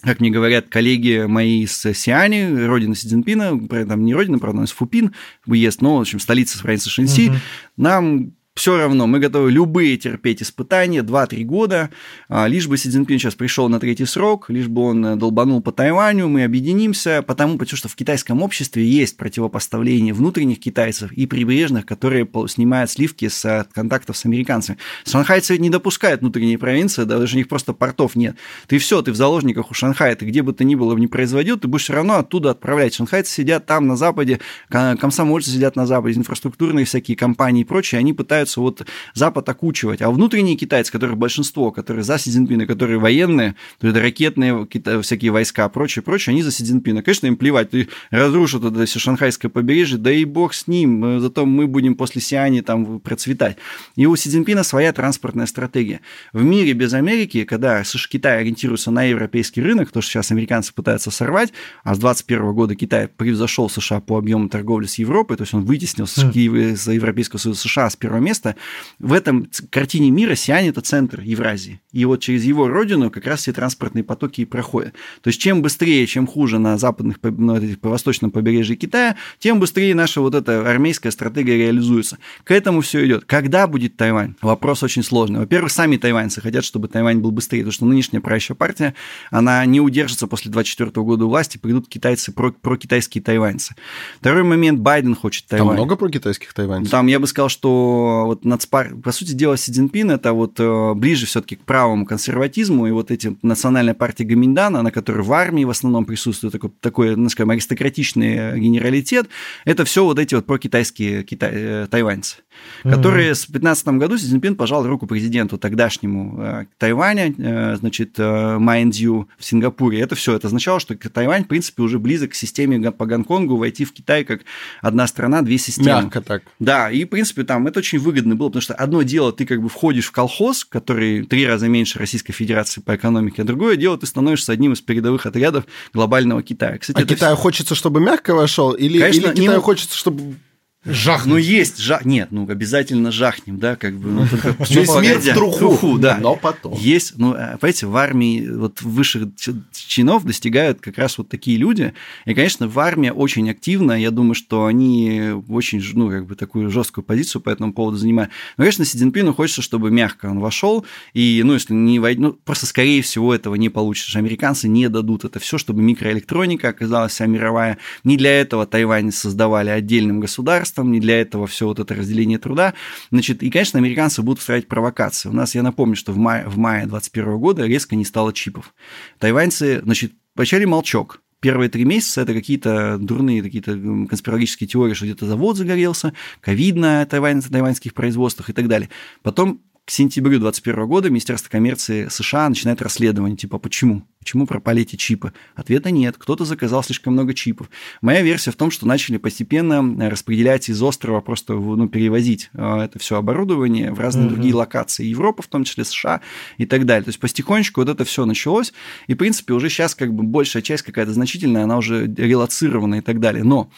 как 0.00 0.18
мне 0.18 0.28
говорят 0.28 0.68
коллеги 0.68 1.26
мои 1.28 1.62
из 1.62 1.80
Сиани, 1.80 2.66
родина 2.66 2.96
Си 2.96 3.06
Цзиньпина, 3.06 3.68
там 3.68 4.04
не 4.04 4.14
родина, 4.14 4.40
правда, 4.40 4.58
у 4.58 4.60
нас 4.62 4.72
Фупин 4.72 5.14
выезд, 5.46 5.80
но, 5.80 5.98
в 5.98 6.00
общем, 6.00 6.18
столица 6.18 6.60
провинции 6.60 6.90
Шэньси, 6.90 7.28
угу. 7.28 7.36
нам 7.76 8.32
все 8.54 8.76
равно, 8.76 9.08
мы 9.08 9.18
готовы 9.18 9.50
любые 9.50 9.96
терпеть 9.96 10.40
испытания, 10.40 11.02
2-3 11.02 11.42
года, 11.42 11.90
а, 12.28 12.46
лишь 12.46 12.68
бы 12.68 12.78
Си 12.78 12.88
Цзиньпин 12.88 13.18
сейчас 13.18 13.34
пришел 13.34 13.68
на 13.68 13.80
третий 13.80 14.04
срок, 14.04 14.48
лишь 14.48 14.68
бы 14.68 14.82
он 14.82 15.04
э, 15.04 15.16
долбанул 15.16 15.60
по 15.60 15.72
Тайваню, 15.72 16.28
мы 16.28 16.44
объединимся, 16.44 17.24
потому, 17.26 17.58
потому 17.58 17.76
что 17.76 17.88
в 17.88 17.96
китайском 17.96 18.42
обществе 18.42 18.86
есть 18.86 19.16
противопоставление 19.16 20.14
внутренних 20.14 20.60
китайцев 20.60 21.10
и 21.10 21.26
прибрежных, 21.26 21.84
которые 21.84 22.28
снимают 22.46 22.92
сливки 22.92 23.26
с 23.26 23.44
э, 23.44 23.64
контактов 23.72 24.16
с 24.16 24.24
американцами. 24.24 24.78
Шанхайцы 25.04 25.58
не 25.58 25.68
допускают 25.68 26.20
внутренние 26.20 26.56
провинции, 26.56 27.02
даже 27.02 27.34
у 27.34 27.38
них 27.38 27.48
просто 27.48 27.72
портов 27.72 28.14
нет. 28.14 28.36
Ты 28.68 28.78
все, 28.78 29.02
ты 29.02 29.10
в 29.10 29.16
заложниках 29.16 29.72
у 29.72 29.74
Шанхая, 29.74 30.14
ты 30.14 30.26
где 30.26 30.42
бы 30.42 30.52
то 30.52 30.62
ни 30.62 30.76
было 30.76 30.96
не 30.96 31.08
производил, 31.08 31.58
ты 31.58 31.66
будешь 31.66 31.82
все 31.82 31.94
равно 31.94 32.18
оттуда 32.18 32.52
отправлять. 32.52 32.94
Шанхайцы 32.94 33.32
сидят 33.32 33.66
там 33.66 33.88
на 33.88 33.96
Западе, 33.96 34.38
комсомольцы 34.70 35.50
сидят 35.50 35.74
на 35.74 35.86
Западе, 35.86 36.20
инфраструктурные 36.20 36.84
всякие 36.84 37.16
компании 37.16 37.62
и 37.62 37.64
прочее, 37.64 37.98
они 37.98 38.12
пытаются 38.12 38.43
пытаются 38.44 38.60
вот 38.60 38.86
Запад 39.14 39.48
окучивать. 39.48 40.02
А 40.02 40.10
внутренние 40.10 40.56
китайцы, 40.56 40.92
которых 40.92 41.16
большинство, 41.16 41.70
которые 41.70 42.04
за 42.04 42.18
Си 42.18 42.30
Цзиньпина, 42.30 42.66
которые 42.66 42.98
военные, 42.98 43.54
то 43.80 43.88
это 43.88 44.00
ракетные 44.00 44.66
всякие 45.02 45.30
войска, 45.30 45.68
прочее, 45.68 46.02
прочее, 46.02 46.32
они 46.32 46.42
за 46.42 46.50
Си 46.50 46.64
Цзиньпина. 46.64 47.02
Конечно, 47.02 47.26
им 47.26 47.36
плевать, 47.36 47.70
ты 47.70 47.88
разрушат 48.10 48.64
это 48.64 48.84
все 48.84 48.98
шанхайское 48.98 49.50
побережье, 49.50 49.98
да 49.98 50.10
и 50.12 50.24
бог 50.24 50.54
с 50.54 50.66
ним, 50.66 51.20
зато 51.20 51.46
мы 51.46 51.66
будем 51.66 51.94
после 51.94 52.20
Сиани 52.20 52.60
там 52.60 53.00
процветать. 53.00 53.56
И 53.96 54.06
у 54.06 54.16
Си 54.16 54.30
Цзиньпина 54.30 54.64
своя 54.64 54.92
транспортная 54.92 55.46
стратегия. 55.46 56.00
В 56.32 56.42
мире 56.42 56.72
без 56.72 56.92
Америки, 56.94 57.44
когда 57.44 57.82
Китай 58.10 58.40
ориентируется 58.40 58.90
на 58.90 59.04
европейский 59.04 59.62
рынок, 59.62 59.90
то, 59.90 60.00
что 60.00 60.12
сейчас 60.12 60.30
американцы 60.30 60.72
пытаются 60.74 61.10
сорвать, 61.10 61.52
а 61.84 61.94
с 61.94 61.98
2021 61.98 62.52
года 62.54 62.74
Китай 62.74 63.08
превзошел 63.08 63.70
США 63.70 64.00
по 64.00 64.18
объему 64.18 64.48
торговли 64.48 64.86
с 64.86 64.98
Европой, 64.98 65.36
то 65.36 65.42
есть 65.42 65.54
он 65.54 65.64
вытеснил 65.64 66.04
mm. 66.04 66.76
с 66.76 66.92
Европейского 66.92 67.38
Союза 67.38 67.60
США 67.60 67.90
с 67.90 67.96
первого 67.96 68.20
места, 68.20 68.33
место. 68.34 68.56
В 68.98 69.12
этом 69.12 69.48
картине 69.70 70.10
мира 70.10 70.34
Сиань– 70.34 70.66
это 70.68 70.80
центр 70.80 71.20
Евразии. 71.20 71.80
И 71.92 72.04
вот 72.04 72.20
через 72.20 72.44
его 72.44 72.68
родину 72.68 73.10
как 73.10 73.26
раз 73.26 73.40
все 73.40 73.52
транспортные 73.52 74.02
потоки 74.02 74.40
и 74.40 74.44
проходят. 74.44 74.94
То 75.22 75.28
есть 75.28 75.40
чем 75.40 75.62
быстрее, 75.62 76.06
чем 76.06 76.26
хуже 76.26 76.58
на 76.58 76.76
западных, 76.76 77.18
на 77.22 77.58
этих, 77.58 77.80
по 77.80 77.90
восточном 77.90 78.30
побережье 78.32 78.74
Китая, 78.76 79.16
тем 79.38 79.60
быстрее 79.60 79.94
наша 79.94 80.20
вот 80.20 80.34
эта 80.34 80.68
армейская 80.68 81.12
стратегия 81.12 81.56
реализуется. 81.56 82.18
К 82.42 82.50
этому 82.50 82.80
все 82.80 83.06
идет. 83.06 83.24
Когда 83.24 83.68
будет 83.68 83.96
Тайвань? 83.96 84.34
Вопрос 84.42 84.82
очень 84.82 85.04
сложный. 85.04 85.40
Во-первых, 85.40 85.70
сами 85.70 85.96
тайваньцы 85.96 86.40
хотят, 86.40 86.64
чтобы 86.64 86.88
Тайвань 86.88 87.18
был 87.18 87.30
быстрее, 87.30 87.60
потому 87.60 87.72
что 87.72 87.86
нынешняя 87.86 88.20
правящая 88.20 88.56
партия, 88.56 88.94
она 89.30 89.64
не 89.64 89.80
удержится 89.80 90.26
после 90.26 90.50
24 90.50 90.90
года 90.90 91.26
власти, 91.26 91.58
придут 91.58 91.88
китайцы, 91.88 92.32
про, 92.32 92.50
про 92.50 92.76
китайские 92.76 93.22
тайваньцы. 93.22 93.76
Второй 94.18 94.42
момент, 94.42 94.80
Байден 94.80 95.14
хочет 95.14 95.46
Тайвань. 95.46 95.68
Там 95.68 95.76
много 95.76 95.96
про 95.96 96.08
китайских 96.08 96.52
тайваньцев? 96.52 96.90
Там, 96.90 97.06
я 97.06 97.20
бы 97.20 97.26
сказал, 97.28 97.48
что 97.48 98.23
вот 98.24 98.44
нацпар... 98.44 98.94
по 98.96 99.12
сути 99.12 99.32
дела, 99.32 99.56
Си 99.56 99.72
Цзиньпин 99.72 100.10
это 100.10 100.32
вот 100.32 100.58
э, 100.58 100.94
ближе 100.94 101.26
все-таки 101.26 101.56
к 101.56 101.64
правому 101.64 102.06
консерватизму, 102.06 102.86
и 102.86 102.90
вот 102.90 103.10
эти 103.10 103.36
национальная 103.42 103.94
партия 103.94 104.24
Гаминдана, 104.24 104.82
на 104.82 104.90
которой 104.90 105.22
в 105.22 105.32
армии 105.32 105.64
в 105.64 105.70
основном 105.70 106.04
присутствует 106.04 106.52
такой, 106.52 106.70
такой 106.80 107.16
ну, 107.16 107.28
скажем, 107.28 107.50
аристократичный 107.50 108.58
генералитет, 108.58 109.28
это 109.64 109.84
все 109.84 110.04
вот 110.04 110.18
эти 110.18 110.34
вот 110.34 110.46
прокитайские 110.46 111.22
китай... 111.22 111.50
Э, 111.52 111.86
тайваньцы, 111.90 112.38
которые 112.82 113.30
mm-hmm. 113.30 113.48
в 113.48 113.52
2015 113.52 113.88
году 113.88 114.18
Си 114.18 114.26
Цзиньпин 114.26 114.56
пожал 114.56 114.86
руку 114.86 115.06
президенту 115.06 115.58
тогдашнему 115.58 116.42
э, 116.42 116.64
Тайваня, 116.78 117.34
значит, 117.76 118.18
Майндзю 118.18 119.28
в 119.38 119.44
Сингапуре. 119.44 120.00
Это 120.00 120.14
все, 120.14 120.34
это 120.34 120.48
означало, 120.48 120.80
что 120.80 120.96
Тайвань, 120.96 121.44
в 121.44 121.48
принципе, 121.48 121.82
уже 121.82 121.98
близок 121.98 122.32
к 122.32 122.34
системе 122.34 122.90
по 122.90 123.06
Гонконгу, 123.06 123.56
войти 123.56 123.84
в 123.84 123.92
Китай 123.92 124.24
как 124.24 124.40
одна 124.80 125.06
страна, 125.06 125.42
две 125.42 125.58
системы. 125.58 126.02
Мягко 126.02 126.20
так. 126.20 126.42
Да, 126.58 126.90
и, 126.90 127.04
в 127.04 127.08
принципе, 127.08 127.44
там 127.44 127.66
это 127.66 127.80
очень 127.80 127.98
выгодно 127.98 128.36
было, 128.36 128.48
потому 128.48 128.62
что 128.62 128.74
одно 128.74 129.02
дело, 129.02 129.32
ты 129.32 129.46
как 129.46 129.62
бы 129.62 129.68
входишь 129.68 130.06
в 130.06 130.12
колхоз, 130.12 130.64
который 130.64 131.24
три 131.24 131.46
раза 131.46 131.68
меньше 131.68 131.98
Российской 131.98 132.32
Федерации 132.32 132.80
по 132.80 132.94
экономике, 132.94 133.42
а 133.42 133.44
другое 133.44 133.76
дело, 133.76 133.98
ты 133.98 134.06
становишься 134.06 134.52
одним 134.52 134.72
из 134.72 134.80
передовых 134.80 135.26
отрядов 135.26 135.64
глобального 135.92 136.42
Китая. 136.42 136.78
Кстати, 136.78 137.02
а 137.02 137.06
Китаю 137.06 137.34
все... 137.34 137.42
хочется, 137.42 137.74
чтобы 137.74 138.00
мягко 138.00 138.34
вошел, 138.34 138.72
или, 138.72 138.98
Конечно, 138.98 139.20
или 139.20 139.30
Китаю 139.30 139.58
не... 139.58 139.62
хочется, 139.62 139.96
чтобы 139.96 140.36
Жахнуть. 140.84 141.26
Ну, 141.26 141.36
есть, 141.38 141.78
жах... 141.78 142.04
нет, 142.04 142.28
ну, 142.30 142.46
обязательно 142.48 143.10
жахнем, 143.10 143.58
да, 143.58 143.74
как 143.74 143.96
бы. 143.96 144.10
Ну, 144.10 144.24
Весь 144.68 144.88
мир 145.00 145.18
в 145.18 145.34
труху. 145.34 145.58
труху, 145.58 145.98
да. 145.98 146.18
Но 146.20 146.36
потом. 146.36 146.74
Есть, 146.78 147.14
ну, 147.16 147.32
а, 147.32 147.56
понимаете, 147.58 147.86
в 147.86 147.96
армии 147.96 148.46
вот 148.46 148.82
высших 148.82 149.28
чинов 149.72 150.24
достигают 150.24 150.80
как 150.80 150.98
раз 150.98 151.16
вот 151.16 151.30
такие 151.30 151.56
люди. 151.56 151.94
И, 152.26 152.34
конечно, 152.34 152.68
в 152.68 152.78
армии 152.78 153.08
очень 153.08 153.48
активно, 153.48 153.92
я 153.92 154.10
думаю, 154.10 154.34
что 154.34 154.66
они 154.66 155.32
очень, 155.48 155.82
ну, 155.94 156.10
как 156.10 156.26
бы 156.26 156.34
такую 156.34 156.70
жесткую 156.70 157.02
позицию 157.02 157.40
по 157.40 157.48
этому 157.48 157.72
поводу 157.72 157.96
занимают. 157.96 158.30
Но, 158.58 158.64
конечно, 158.64 158.84
Си 158.84 158.98
Цзиньпину 158.98 159.32
хочется, 159.32 159.62
чтобы 159.62 159.90
мягко 159.90 160.26
он 160.26 160.40
вошел, 160.40 160.84
и, 161.14 161.40
ну, 161.44 161.54
если 161.54 161.72
не 161.72 161.98
войдет, 161.98 162.20
ну, 162.20 162.32
просто, 162.32 162.66
скорее 162.66 163.00
всего, 163.00 163.34
этого 163.34 163.54
не 163.54 163.70
получится. 163.70 164.18
Американцы 164.18 164.68
не 164.68 164.90
дадут 164.90 165.24
это 165.24 165.38
все, 165.38 165.56
чтобы 165.56 165.80
микроэлектроника 165.80 166.68
оказалась 166.68 167.12
вся 167.12 167.24
мировая. 167.24 167.78
Не 168.04 168.18
для 168.18 168.38
этого 168.38 168.66
Тайвань 168.66 169.12
создавали 169.12 169.70
отдельным 169.70 170.20
государством, 170.20 170.73
государством, 170.74 170.92
не 170.92 171.00
для 171.00 171.20
этого 171.20 171.46
все 171.46 171.66
вот 171.66 171.78
это 171.78 171.94
разделение 171.94 172.38
труда. 172.38 172.74
Значит, 173.10 173.42
и, 173.42 173.50
конечно, 173.50 173.78
американцы 173.78 174.22
будут 174.22 174.40
устраивать 174.40 174.68
провокации. 174.68 175.28
У 175.28 175.32
нас, 175.32 175.54
я 175.54 175.62
напомню, 175.62 175.96
что 175.96 176.12
в 176.12 176.18
мае, 176.18 176.44
в 176.46 176.58
мае 176.58 176.86
2021 176.86 177.38
года 177.38 177.66
резко 177.66 177.96
не 177.96 178.04
стало 178.04 178.32
чипов. 178.32 178.74
Тайваньцы, 179.18 179.80
значит, 179.82 180.12
вначале 180.34 180.66
молчок, 180.66 181.20
первые 181.40 181.68
три 181.68 181.84
месяца 181.84 182.22
это 182.22 182.32
какие-то 182.32 182.98
дурные 182.98 183.42
какие-то 183.42 183.72
конспирологические 184.08 184.68
теории, 184.68 184.94
что 184.94 185.04
где-то 185.04 185.26
завод 185.26 185.56
загорелся, 185.56 186.12
ковид 186.40 186.76
на 186.76 187.04
тайвань, 187.06 187.42
тайваньских 187.42 187.92
производствах 187.94 188.50
и 188.50 188.52
так 188.52 188.66
далее. 188.66 188.88
Потом 189.22 189.60
к 189.84 189.90
сентябрю 189.90 190.38
2021 190.38 190.86
года 190.86 191.10
Министерство 191.10 191.50
коммерции 191.50 192.08
США 192.08 192.48
начинает 192.48 192.80
расследование, 192.80 193.36
типа, 193.36 193.58
почему? 193.58 194.06
Почему 194.18 194.46
пропали 194.46 194.80
эти 194.80 194.96
чипы? 194.96 195.34
Ответа 195.54 195.90
нет. 195.90 196.16
Кто-то 196.16 196.46
заказал 196.46 196.82
слишком 196.82 197.12
много 197.12 197.34
чипов. 197.34 197.68
Моя 198.00 198.22
версия 198.22 198.50
в 198.50 198.56
том, 198.56 198.70
что 198.70 198.86
начали 198.86 199.18
постепенно 199.18 200.08
распределять 200.08 200.70
из 200.70 200.82
острова, 200.82 201.20
просто 201.20 201.52
ну, 201.52 201.86
перевозить 201.90 202.48
а, 202.54 202.82
это 202.82 202.98
все 202.98 203.18
оборудование 203.18 203.92
в 203.92 204.00
разные 204.00 204.26
mm-hmm. 204.26 204.30
другие 204.30 204.54
локации. 204.54 205.04
Европа, 205.04 205.42
в 205.42 205.48
том 205.48 205.64
числе 205.64 205.84
США 205.84 206.22
и 206.56 206.64
так 206.64 206.86
далее. 206.86 207.04
То 207.04 207.10
есть 207.10 207.20
потихонечку 207.20 207.82
вот 207.82 207.90
это 207.90 208.06
все 208.06 208.24
началось. 208.24 208.72
И, 209.06 209.12
в 209.12 209.18
принципе, 209.18 209.52
уже 209.52 209.68
сейчас 209.68 209.94
как 209.94 210.14
бы 210.14 210.22
большая 210.22 210.62
часть 210.62 210.84
какая-то 210.84 211.12
значительная, 211.12 211.64
она 211.64 211.76
уже 211.76 212.06
релацирована 212.06 212.94
и 212.94 213.00
так 213.02 213.20
далее. 213.20 213.44
Но 213.44 213.70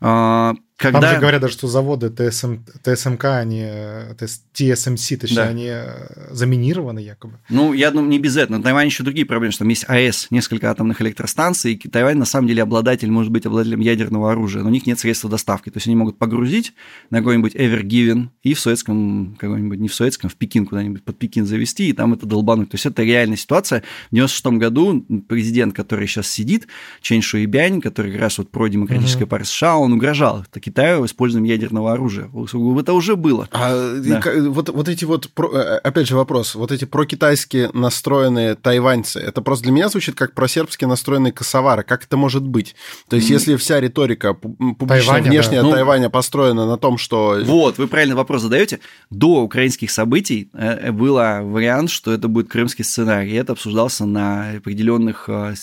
а, 0.00 0.56
когда... 0.76 1.00
Там 1.00 1.14
же 1.14 1.20
говорят 1.20 1.40
даже, 1.40 1.54
что 1.54 1.68
заводы 1.68 2.10
ТСМ, 2.10 2.56
ТСМК, 2.82 3.26
они, 3.26 3.62
TSMC, 3.62 5.16
точнее, 5.16 5.36
да. 5.36 5.48
они 5.48 5.66
э, 5.68 6.32
заминированы 6.32 6.98
якобы. 6.98 7.38
Ну, 7.48 7.72
я 7.72 7.92
думаю, 7.92 8.08
не 8.08 8.18
без 8.18 8.36
этого. 8.36 8.58
На 8.58 8.62
Тайване 8.62 8.88
еще 8.88 9.04
другие 9.04 9.24
проблемы, 9.24 9.52
что 9.52 9.60
там 9.60 9.68
есть 9.68 9.84
АЭС, 9.88 10.28
несколько 10.30 10.72
атомных 10.72 11.00
электростанций, 11.00 11.74
и 11.74 11.88
Тайвань 11.88 12.16
на 12.16 12.24
самом 12.24 12.48
деле 12.48 12.62
обладатель, 12.62 13.08
может 13.08 13.30
быть, 13.30 13.46
обладателем 13.46 13.80
ядерного 13.80 14.32
оружия, 14.32 14.62
но 14.62 14.68
у 14.68 14.72
них 14.72 14.84
нет 14.84 14.98
средства 14.98 15.30
доставки. 15.30 15.70
То 15.70 15.76
есть 15.76 15.86
они 15.86 15.94
могут 15.94 16.18
погрузить 16.18 16.74
на 17.10 17.18
какой-нибудь 17.18 17.54
Given 17.54 18.30
и 18.42 18.54
в 18.54 18.60
советском, 18.60 19.36
какой-нибудь, 19.38 19.78
не 19.78 19.88
в 19.88 19.94
советском, 19.94 20.28
в 20.28 20.34
Пекин 20.34 20.66
куда-нибудь 20.66 21.04
под 21.04 21.16
Пекин 21.18 21.46
завести, 21.46 21.88
и 21.88 21.92
там 21.92 22.14
это 22.14 22.26
долбануть. 22.26 22.70
То 22.70 22.74
есть 22.74 22.86
это 22.86 23.04
реальная 23.04 23.36
ситуация. 23.36 23.84
В 24.10 24.14
96 24.14 24.46
году 24.58 25.06
президент, 25.28 25.72
который 25.72 26.08
сейчас 26.08 26.28
сидит, 26.28 26.66
Чен 27.00 27.22
Шуйбянь, 27.22 27.80
который 27.80 28.10
как 28.10 28.20
раз 28.20 28.38
вот 28.38 28.50
про 28.50 28.66
демократическое 28.66 29.24
mm-hmm. 29.24 29.28
партия 29.28 29.48
США, 29.48 29.76
он 29.76 29.92
угрожал 29.92 30.44
Китаю 30.64 31.04
использованием 31.04 31.52
ядерного 31.52 31.92
оружия. 31.92 32.30
Это 32.78 32.94
уже 32.94 33.16
было. 33.16 33.50
А 33.52 34.00
да. 34.00 34.22
вот, 34.48 34.70
вот 34.70 34.88
эти 34.88 35.04
вот, 35.04 35.30
э, 35.36 35.80
опять 35.84 36.08
же 36.08 36.16
вопрос, 36.16 36.54
вот 36.54 36.72
эти 36.72 36.86
прокитайски 36.86 37.68
настроенные 37.74 38.54
тайваньцы, 38.54 39.20
это 39.20 39.42
просто 39.42 39.64
для 39.64 39.72
меня 39.72 39.90
звучит 39.90 40.14
как 40.14 40.32
просербски 40.32 40.86
настроенные 40.86 41.34
косовары. 41.34 41.82
Как 41.82 42.04
это 42.04 42.16
может 42.16 42.46
быть? 42.46 42.76
То 43.08 43.16
есть, 43.16 43.28
если 43.28 43.56
вся 43.56 43.78
риторика 43.78 44.32
публичная, 44.32 44.86
Тайваня, 44.86 45.30
внешняя 45.30 45.60
да. 45.60 45.68
Ну, 45.68 45.72
Тайваня 45.72 46.08
построена 46.08 46.66
на 46.66 46.78
том, 46.78 46.96
что... 46.96 47.38
Вот, 47.44 47.76
вы 47.76 47.86
правильный 47.86 48.16
вопрос 48.16 48.40
задаете. 48.40 48.80
До 49.10 49.42
украинских 49.42 49.90
событий 49.90 50.48
э, 50.54 50.92
был 50.92 51.16
вариант, 51.16 51.90
что 51.90 52.10
это 52.10 52.28
будет 52.28 52.48
крымский 52.48 52.84
сценарий. 52.84 53.34
Это 53.34 53.52
обсуждался 53.52 54.06
на 54.06 54.52
определенных 54.56 55.28
э, 55.28 55.54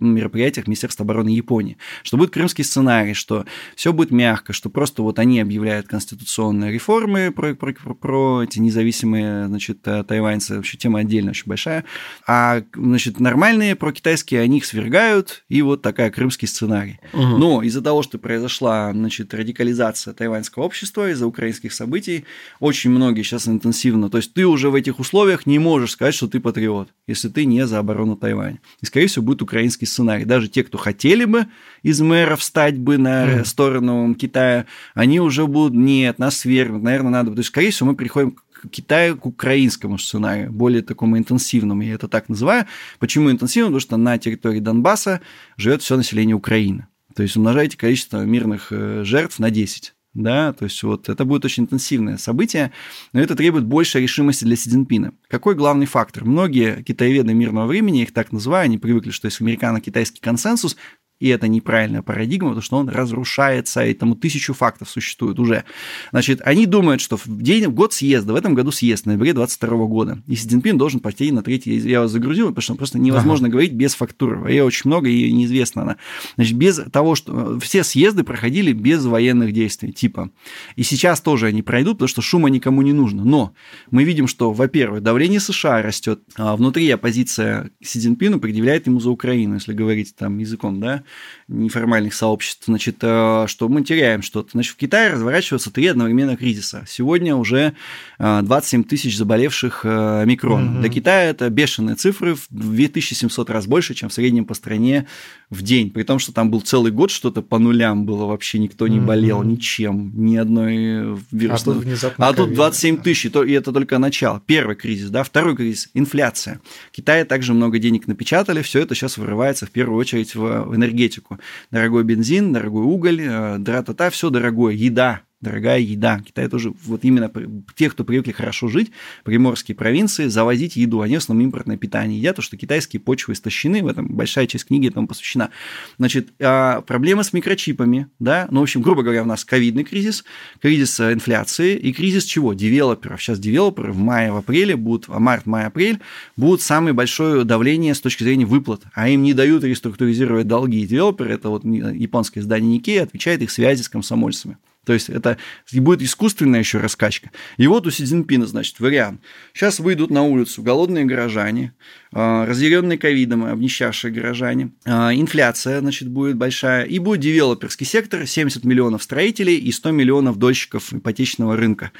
мероприятиях 0.00 0.66
Министерства 0.66 1.04
обороны 1.04 1.28
Японии. 1.28 1.78
Что 2.02 2.16
будет 2.16 2.30
крымский 2.30 2.64
сценарий, 2.64 3.14
что 3.14 3.44
все 3.76 3.92
будет 3.92 4.15
мягко, 4.16 4.52
что 4.52 4.70
просто 4.70 5.02
вот 5.02 5.18
они 5.18 5.40
объявляют 5.40 5.86
конституционные 5.86 6.72
реформы 6.72 7.30
про, 7.30 7.54
про, 7.54 7.72
про, 7.72 7.94
про 7.94 8.42
эти 8.42 8.58
независимые, 8.58 9.46
значит, 9.46 9.86
э, 9.86 10.04
тайваньцы, 10.04 10.56
вообще 10.56 10.76
тема 10.76 11.00
отдельно 11.00 11.30
очень 11.30 11.46
большая, 11.46 11.84
а, 12.26 12.62
значит, 12.74 13.20
нормальные 13.20 13.76
про 13.76 13.92
китайские 13.92 14.40
они 14.40 14.58
их 14.58 14.64
свергают, 14.64 15.44
и 15.48 15.62
вот 15.62 15.82
такая 15.82 16.10
крымский 16.10 16.48
сценарий. 16.48 16.98
Угу. 17.12 17.22
Но 17.22 17.62
из-за 17.62 17.82
того, 17.82 18.02
что 18.02 18.18
произошла, 18.18 18.92
значит, 18.92 19.34
радикализация 19.34 20.14
тайваньского 20.14 20.64
общества 20.64 21.10
из-за 21.10 21.26
украинских 21.26 21.72
событий, 21.72 22.24
очень 22.60 22.90
многие 22.90 23.22
сейчас 23.22 23.46
интенсивно, 23.48 24.10
то 24.10 24.16
есть 24.16 24.32
ты 24.34 24.46
уже 24.46 24.70
в 24.70 24.74
этих 24.74 24.98
условиях 24.98 25.46
не 25.46 25.58
можешь 25.58 25.92
сказать, 25.92 26.14
что 26.14 26.28
ты 26.28 26.40
патриот, 26.40 26.88
если 27.06 27.28
ты 27.28 27.44
не 27.44 27.66
за 27.66 27.78
оборону 27.78 28.16
Тайваня. 28.16 28.60
И, 28.80 28.86
скорее 28.86 29.06
всего, 29.06 29.24
будет 29.24 29.42
украинский 29.42 29.86
сценарий. 29.86 30.24
Даже 30.24 30.48
те, 30.48 30.64
кто 30.64 30.78
хотели 30.78 31.24
бы 31.24 31.46
из 31.86 32.00
мэра 32.00 32.34
встать 32.34 32.76
бы 32.78 32.98
на 32.98 33.44
сторону 33.44 34.12
Китая, 34.16 34.66
они 34.94 35.20
уже 35.20 35.46
будут, 35.46 35.74
нет, 35.74 36.18
нас 36.18 36.38
свергнут, 36.38 36.82
наверное, 36.82 37.12
надо. 37.12 37.30
То 37.30 37.38
есть, 37.38 37.50
скорее 37.50 37.70
всего, 37.70 37.90
мы 37.90 37.94
приходим 37.94 38.32
к 38.32 38.68
Китаю, 38.70 39.16
к 39.16 39.24
украинскому 39.24 39.96
сценарию, 39.96 40.50
более 40.50 40.82
такому 40.82 41.16
интенсивному, 41.16 41.82
я 41.82 41.94
это 41.94 42.08
так 42.08 42.28
называю. 42.28 42.66
Почему 42.98 43.30
интенсивно? 43.30 43.68
Потому 43.68 43.80
что 43.80 43.96
на 43.98 44.18
территории 44.18 44.58
Донбасса 44.58 45.20
живет 45.56 45.80
все 45.80 45.96
население 45.96 46.34
Украины. 46.34 46.88
То 47.14 47.22
есть 47.22 47.36
умножаете 47.36 47.78
количество 47.78 48.24
мирных 48.24 48.72
э, 48.72 49.04
жертв 49.04 49.38
на 49.38 49.50
10 49.50 49.94
да, 50.16 50.54
то 50.54 50.64
есть 50.64 50.82
вот 50.82 51.08
это 51.08 51.24
будет 51.24 51.44
очень 51.44 51.64
интенсивное 51.64 52.16
событие, 52.16 52.72
но 53.12 53.20
это 53.20 53.36
требует 53.36 53.66
большей 53.66 54.00
решимости 54.00 54.44
для 54.44 54.56
Си 54.56 54.70
Цзиньпина. 54.70 55.12
Какой 55.28 55.54
главный 55.54 55.86
фактор? 55.86 56.24
Многие 56.24 56.82
китаеведы 56.82 57.34
мирного 57.34 57.66
времени, 57.66 58.02
их 58.02 58.14
так 58.14 58.32
называю, 58.32 58.64
они 58.64 58.78
привыкли, 58.78 59.10
что 59.10 59.26
есть 59.26 59.40
американо-китайский 59.40 60.20
консенсус, 60.20 60.76
и 61.18 61.28
это 61.28 61.48
неправильная 61.48 62.02
парадигма, 62.02 62.48
потому 62.50 62.62
что 62.62 62.76
он 62.76 62.88
разрушается, 62.88 63.84
и 63.86 63.94
тому 63.94 64.14
тысячу 64.14 64.52
фактов 64.52 64.90
существует 64.90 65.38
уже. 65.38 65.64
Значит, 66.10 66.40
они 66.44 66.66
думают, 66.66 67.00
что 67.00 67.16
в 67.16 67.26
день, 67.26 67.66
в 67.66 67.72
год 67.72 67.92
съезда, 67.94 68.32
в 68.32 68.36
этом 68.36 68.54
году 68.54 68.70
съезд, 68.70 69.04
в 69.04 69.06
ноябре 69.06 69.32
22 69.32 69.86
года, 69.86 70.18
и 70.26 70.36
Си 70.36 70.48
Цзиньпин 70.48 70.76
должен 70.76 71.00
пойти 71.00 71.30
на 71.32 71.42
третий, 71.42 71.76
я 71.78 72.00
вас 72.00 72.10
загрузил, 72.10 72.48
потому 72.48 72.62
что 72.62 72.74
просто 72.74 72.98
невозможно 72.98 73.46
ага. 73.46 73.52
говорить 73.52 73.72
без 73.72 73.94
фактуры, 73.94 74.50
ее 74.50 74.64
очень 74.64 74.82
много, 74.84 75.08
и 75.08 75.32
неизвестно 75.32 75.82
она. 75.82 75.96
Значит, 76.36 76.56
без 76.56 76.80
того, 76.92 77.14
что 77.14 77.58
все 77.60 77.82
съезды 77.82 78.22
проходили 78.22 78.72
без 78.72 79.04
военных 79.04 79.52
действий, 79.52 79.92
типа. 79.92 80.30
И 80.76 80.82
сейчас 80.82 81.20
тоже 81.20 81.46
они 81.46 81.62
пройдут, 81.62 81.94
потому 81.94 82.08
что 82.08 82.22
шума 82.22 82.50
никому 82.50 82.82
не 82.82 82.92
нужно. 82.92 83.24
Но 83.24 83.54
мы 83.90 84.04
видим, 84.04 84.26
что, 84.26 84.52
во-первых, 84.52 85.02
давление 85.02 85.40
США 85.40 85.82
растет, 85.82 86.20
а 86.36 86.56
внутри 86.56 86.90
оппозиция 86.90 87.70
Си 87.82 88.00
Цзиньпину 88.00 88.38
предъявляет 88.38 88.86
ему 88.86 89.00
за 89.00 89.10
Украину, 89.10 89.54
если 89.54 89.72
говорить 89.72 90.14
там 90.14 90.38
языком, 90.38 90.80
да, 90.80 91.04
неформальных 91.48 92.14
сообществ, 92.14 92.64
значит, 92.66 92.96
э, 93.02 93.44
что 93.46 93.68
мы 93.68 93.84
теряем 93.84 94.22
что-то. 94.22 94.50
Значит, 94.52 94.74
в 94.74 94.76
Китае 94.76 95.12
разворачиваются 95.12 95.70
три 95.70 95.86
одновременно 95.86 96.36
кризиса. 96.36 96.84
Сегодня 96.88 97.36
уже 97.36 97.74
27 98.18 98.80
э, 98.80 98.84
тысяч 98.84 99.16
заболевших 99.16 99.82
э, 99.84 100.24
микрон. 100.26 100.74
Угу. 100.74 100.80
Для 100.80 100.88
Китая 100.88 101.30
это 101.30 101.48
бешеные 101.48 101.94
цифры, 101.94 102.34
в 102.34 102.46
2700 102.50 103.48
раз 103.50 103.66
больше, 103.66 103.94
чем 103.94 104.08
в 104.08 104.12
среднем 104.12 104.44
по 104.44 104.54
стране 104.54 105.06
в 105.48 105.62
день. 105.62 105.90
При 105.90 106.02
том, 106.02 106.18
что 106.18 106.32
там 106.32 106.50
был 106.50 106.60
целый 106.62 106.90
год 106.90 107.12
что-то 107.12 107.42
по 107.42 107.58
нулям 107.58 108.06
было, 108.06 108.24
вообще 108.24 108.58
никто 108.58 108.88
не 108.88 108.98
болел 108.98 109.38
угу. 109.38 109.48
ничем, 109.48 110.12
ни 110.16 110.36
одной 110.36 111.16
вирусной. 111.30 111.76
А 111.76 111.78
А 112.18 112.32
тут 112.32 112.54
27 112.54 113.02
тысяч, 113.02 113.26
и 113.26 113.52
это 113.52 113.72
только 113.72 113.98
начало. 113.98 114.42
Первый 114.44 114.74
кризис, 114.74 115.10
да. 115.10 115.22
Второй 115.22 115.54
кризис– 115.54 115.90
инфляция. 115.94 116.60
В 116.90 116.96
Китае 116.96 117.24
также 117.24 117.54
много 117.54 117.78
денег 117.78 118.08
напечатали, 118.08 118.62
все 118.62 118.80
это 118.80 118.96
сейчас 118.96 119.16
вырывается 119.16 119.66
в 119.66 119.70
первую 119.70 119.98
очередь 119.98 120.34
в 120.34 120.74
энергетику 120.74 120.95
энергетику. 120.96 121.38
Дорогой 121.70 122.04
бензин, 122.04 122.52
дорогой 122.52 122.84
уголь, 122.84 123.20
э, 123.22 123.58
дра-та-та, 123.58 124.10
все 124.10 124.30
дорогое, 124.30 124.74
еда, 124.74 125.22
дорогая 125.40 125.80
еда. 125.80 126.20
Китай 126.26 126.48
тоже, 126.48 126.72
вот 126.84 127.04
именно 127.04 127.30
те, 127.74 127.90
кто 127.90 128.04
привыкли 128.04 128.32
хорошо 128.32 128.68
жить, 128.68 128.90
приморские 129.22 129.74
провинции, 129.74 130.28
завозить 130.28 130.76
еду, 130.76 131.02
они 131.02 131.16
в 131.16 131.18
основном 131.18 131.46
импортное 131.46 131.76
питание 131.76 132.18
едят, 132.18 132.36
то 132.36 132.42
что 132.42 132.56
китайские 132.56 133.00
почвы 133.00 133.34
истощены, 133.34 133.82
в 133.82 133.86
этом 133.86 134.08
большая 134.08 134.46
часть 134.46 134.66
книги 134.66 134.88
этому 134.88 135.06
посвящена. 135.06 135.50
Значит, 135.98 136.28
а 136.40 136.80
проблема 136.80 137.22
с 137.22 137.32
микрочипами, 137.32 138.08
да, 138.18 138.48
ну, 138.50 138.60
в 138.60 138.62
общем, 138.62 138.80
грубо 138.80 139.02
говоря, 139.02 139.22
у 139.22 139.26
нас 139.26 139.44
ковидный 139.44 139.84
кризис, 139.84 140.24
кризис 140.60 140.98
э, 141.00 141.12
инфляции 141.12 141.76
и 141.76 141.92
кризис 141.92 142.24
чего? 142.24 142.54
Девелоперов. 142.54 143.20
Сейчас 143.20 143.38
девелоперы 143.38 143.92
в 143.92 143.98
мае, 143.98 144.32
в 144.32 144.36
апреле 144.36 144.76
будут, 144.76 145.04
а 145.08 145.18
март, 145.18 145.46
май, 145.46 145.66
апрель, 145.66 146.00
будут 146.36 146.62
самое 146.62 146.94
большое 146.94 147.44
давление 147.44 147.94
с 147.94 148.00
точки 148.00 148.22
зрения 148.22 148.46
выплат, 148.46 148.82
а 148.94 149.08
им 149.08 149.22
не 149.22 149.34
дают 149.34 149.64
реструктуризировать 149.64 150.48
долги. 150.48 150.86
Девелоперы, 150.86 151.34
это 151.34 151.50
вот 151.50 151.64
японское 151.64 152.40
издание 152.40 152.78
Никкей, 152.78 153.02
отмечает 153.02 153.42
их 153.42 153.50
связи 153.50 153.82
с 153.82 153.88
комсомольцами. 153.88 154.56
То 154.86 154.92
есть 154.92 155.08
это 155.08 155.36
будет 155.72 156.00
искусственная 156.00 156.60
еще 156.60 156.78
раскачка. 156.78 157.32
И 157.56 157.66
вот 157.66 157.88
у 157.88 157.90
Си 157.90 158.04
Цзиньпина, 158.04 158.46
значит, 158.46 158.78
вариант. 158.78 159.20
Сейчас 159.52 159.80
выйдут 159.80 160.10
на 160.10 160.22
улицу 160.22 160.62
голодные 160.62 161.04
горожане, 161.04 161.74
а, 162.12 162.46
разъяренные 162.46 162.96
ковидом, 162.96 163.44
обнищавшие 163.44 164.12
горожане, 164.12 164.70
а, 164.84 165.12
инфляция, 165.12 165.80
значит, 165.80 166.08
будет 166.08 166.36
большая, 166.36 166.84
и 166.84 167.00
будет 167.00 167.18
девелоперский 167.18 167.84
сектор, 167.84 168.28
70 168.28 168.64
миллионов 168.64 169.02
строителей 169.02 169.56
и 169.56 169.72
100 169.72 169.90
миллионов 169.90 170.38
дольщиков 170.38 170.92
ипотечного 170.92 171.56
рынка. 171.56 171.90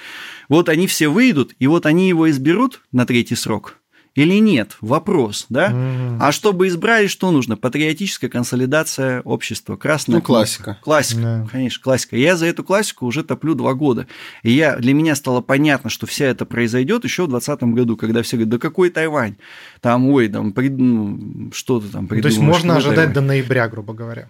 Вот 0.48 0.68
они 0.68 0.86
все 0.86 1.08
выйдут, 1.08 1.54
и 1.58 1.66
вот 1.66 1.86
они 1.86 2.08
его 2.08 2.30
изберут 2.30 2.82
на 2.92 3.04
третий 3.04 3.34
срок– 3.34 3.78
или 4.16 4.40
нет? 4.40 4.76
Вопрос, 4.80 5.46
да? 5.50 5.70
Mm. 5.70 6.16
А 6.20 6.32
чтобы 6.32 6.68
избрали, 6.68 7.06
что 7.06 7.30
нужно? 7.30 7.56
Патриотическая 7.56 8.30
консолидация 8.30 9.20
общества. 9.20 9.76
Красная 9.76 10.16
ну, 10.16 10.22
классика. 10.22 10.78
Классика, 10.82 11.20
yeah. 11.20 11.48
конечно, 11.48 11.82
классика. 11.82 12.16
Я 12.16 12.36
за 12.36 12.46
эту 12.46 12.64
классику 12.64 13.04
уже 13.04 13.22
топлю 13.22 13.54
два 13.54 13.74
года. 13.74 14.06
И 14.42 14.50
я, 14.50 14.76
для 14.76 14.94
меня 14.94 15.14
стало 15.14 15.42
понятно, 15.42 15.90
что 15.90 16.06
вся 16.06 16.24
это 16.24 16.46
произойдет 16.46 17.04
еще 17.04 17.24
в 17.24 17.28
2020 17.28 17.74
году, 17.74 17.96
когда 17.98 18.22
все 18.22 18.36
говорят, 18.36 18.50
да 18.50 18.58
какой 18.58 18.88
Тайвань? 18.88 19.36
Там, 19.82 20.08
ой, 20.08 20.28
там, 20.28 20.54
ну, 20.56 21.50
что-то 21.52 21.92
там 21.92 22.06
придумал. 22.06 22.22
То 22.22 22.28
есть 22.28 22.40
можно 22.40 22.76
ожидать 22.76 22.96
Тайвань? 22.96 23.14
до 23.14 23.20
ноября, 23.20 23.68
грубо 23.68 23.92
говоря. 23.92 24.28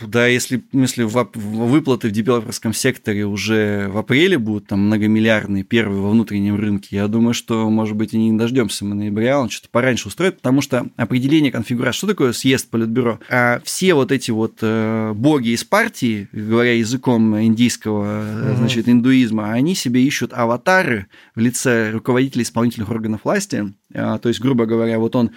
Да, 0.00 0.26
если, 0.26 0.64
если 0.72 1.04
выплаты 1.04 2.08
в 2.08 2.10
девелоперском 2.10 2.72
секторе 2.72 3.26
уже 3.26 3.88
в 3.88 3.98
апреле 3.98 4.38
будут 4.38 4.68
там 4.68 4.86
многомиллиардные, 4.86 5.64
первые 5.64 6.00
во 6.00 6.10
внутреннем 6.10 6.56
рынке, 6.56 6.96
я 6.96 7.08
думаю, 7.08 7.34
что, 7.34 7.68
может 7.70 7.96
быть, 7.96 8.14
и 8.14 8.18
не 8.18 8.36
дождемся 8.36 8.84
мы 8.84 8.94
ноября, 8.94 9.40
он 9.40 9.50
что-то 9.50 9.68
пораньше 9.70 10.08
устроит, 10.08 10.36
потому 10.36 10.60
что 10.60 10.86
определение 10.96 11.52
конфигурации, 11.52 11.98
что 11.98 12.06
такое 12.08 12.32
съезд 12.32 12.70
политбюро? 12.70 13.20
А 13.30 13.60
все 13.64 13.94
вот 13.94 14.12
эти 14.12 14.30
вот 14.30 14.58
э, 14.62 15.12
боги 15.14 15.50
из 15.50 15.64
партии, 15.64 16.28
говоря 16.32 16.74
языком 16.74 17.38
индийского, 17.40 18.50
угу. 18.50 18.56
значит, 18.56 18.88
индуизма, 18.88 19.52
они 19.52 19.74
себе 19.74 20.02
ищут 20.02 20.32
аватары 20.32 21.06
в 21.34 21.40
лице 21.40 21.90
руководителей 21.90 22.42
исполнительных 22.42 22.90
органов 22.90 23.22
власти, 23.24 23.74
а, 23.94 24.18
то 24.18 24.28
есть, 24.28 24.40
грубо 24.40 24.66
говоря, 24.66 24.98
вот 24.98 25.16
он 25.16 25.32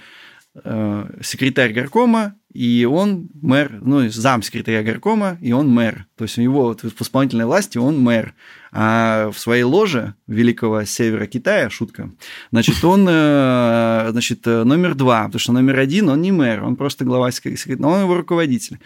Э, 0.63 1.05
секретарь 1.21 1.73
горкома, 1.73 2.35
и 2.51 2.87
он 2.89 3.29
мэр, 3.41 3.79
ну, 3.81 4.09
зам 4.09 4.41
секретаря 4.41 4.81
горкома, 4.81 5.37
и 5.39 5.51
он 5.51 5.69
мэр. 5.69 6.07
То 6.17 6.23
есть 6.23 6.37
у 6.37 6.41
него 6.41 6.63
вот 6.63 6.81
в 6.81 7.01
исполнительной 7.01 7.45
власти 7.45 7.77
он 7.77 7.99
мэр. 7.99 8.33
А 8.71 9.31
в 9.31 9.39
своей 9.39 9.63
ложе 9.63 10.15
Великого 10.27 10.83
Севера 10.83 11.25
Китая, 11.25 11.69
шутка, 11.69 12.11
значит, 12.51 12.83
он, 12.83 13.07
э, 13.09 14.09
значит, 14.11 14.45
номер 14.45 14.93
два, 14.93 15.25
потому 15.25 15.39
что 15.39 15.53
номер 15.53 15.79
один, 15.79 16.09
он 16.09 16.21
не 16.21 16.31
мэр, 16.31 16.63
он 16.63 16.75
просто 16.75 17.05
глава 17.05 17.31
секретаря, 17.31 17.77
но 17.79 17.89
он 17.89 18.01
его 18.01 18.15
руководитель. 18.15 18.79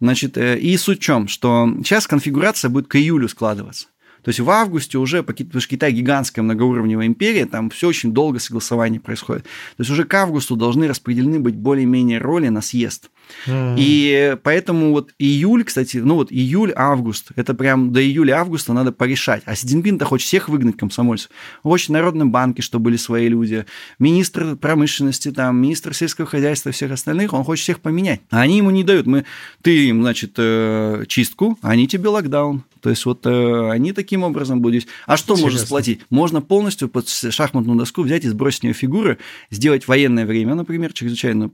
Значит, 0.00 0.36
э, 0.36 0.58
и 0.58 0.76
суть 0.76 1.00
в 1.00 1.02
чем, 1.02 1.28
что 1.28 1.70
сейчас 1.78 2.06
конфигурация 2.06 2.68
будет 2.68 2.88
к 2.88 2.96
июлю 2.96 3.28
складываться. 3.28 3.86
То 4.22 4.28
есть 4.28 4.40
в 4.40 4.50
августе 4.50 4.98
уже, 4.98 5.22
потому 5.22 5.60
что 5.60 5.70
Китай 5.70 5.92
гигантская 5.92 6.42
многоуровневая 6.42 7.06
империя, 7.06 7.46
там 7.46 7.70
все 7.70 7.88
очень 7.88 8.12
долго 8.12 8.38
согласование 8.38 9.00
происходит. 9.00 9.44
То 9.44 9.80
есть 9.80 9.90
уже 9.90 10.04
к 10.04 10.14
августу 10.14 10.56
должны 10.56 10.88
распределены 10.88 11.40
быть 11.40 11.56
более-менее 11.56 12.18
роли 12.18 12.48
на 12.48 12.60
съезд. 12.60 13.10
И 13.46 14.36
поэтому 14.42 14.90
вот 14.90 15.10
июль, 15.18 15.64
кстати, 15.64 15.98
ну 15.98 16.14
вот 16.14 16.30
июль-август, 16.30 17.30
это 17.36 17.54
прям 17.54 17.92
до 17.92 18.00
июля-августа 18.02 18.72
надо 18.72 18.92
порешать. 18.92 19.42
А 19.46 19.54
Си 19.54 19.66
Цзиньпин-то 19.66 20.04
хочет 20.04 20.26
всех 20.26 20.48
выгнать 20.48 20.76
комсомольцев. 20.76 21.30
Хочет 21.62 21.90
Народные 21.90 22.26
банки, 22.26 22.60
чтобы 22.60 22.84
были 22.84 22.96
свои 22.96 23.28
люди, 23.28 23.64
министр 23.98 24.56
промышленности, 24.56 25.30
там, 25.30 25.56
министр 25.56 25.94
сельского 25.94 26.26
хозяйства, 26.26 26.72
всех 26.72 26.92
остальных, 26.92 27.32
он 27.32 27.44
хочет 27.44 27.62
всех 27.62 27.80
поменять. 27.80 28.20
А 28.30 28.40
они 28.40 28.58
ему 28.58 28.70
не 28.70 28.84
дают. 28.84 29.06
Мы, 29.06 29.24
ты 29.62 29.88
им, 29.88 30.02
значит, 30.02 30.34
э, 30.36 31.04
чистку, 31.08 31.58
а 31.62 31.70
они 31.70 31.86
тебе 31.86 32.08
локдаун. 32.08 32.64
То 32.80 32.90
есть 32.90 33.04
вот 33.04 33.26
э, 33.26 33.70
они 33.70 33.92
таким 33.92 34.22
образом 34.22 34.60
будут. 34.60 34.86
А 35.06 35.16
что 35.16 35.34
Интересно. 35.34 35.44
можно 35.44 35.58
сплотить? 35.58 36.00
Можно 36.10 36.40
полностью 36.40 36.88
под 36.88 37.08
шахматную 37.08 37.78
доску 37.78 38.02
взять 38.02 38.24
и 38.24 38.28
сбросить 38.28 38.60
в 38.60 38.62
нее 38.64 38.72
фигуры, 38.72 39.18
сделать 39.50 39.86
военное 39.88 40.26
время, 40.26 40.54
например, 40.54 40.92
чрезвычайную 40.92 41.52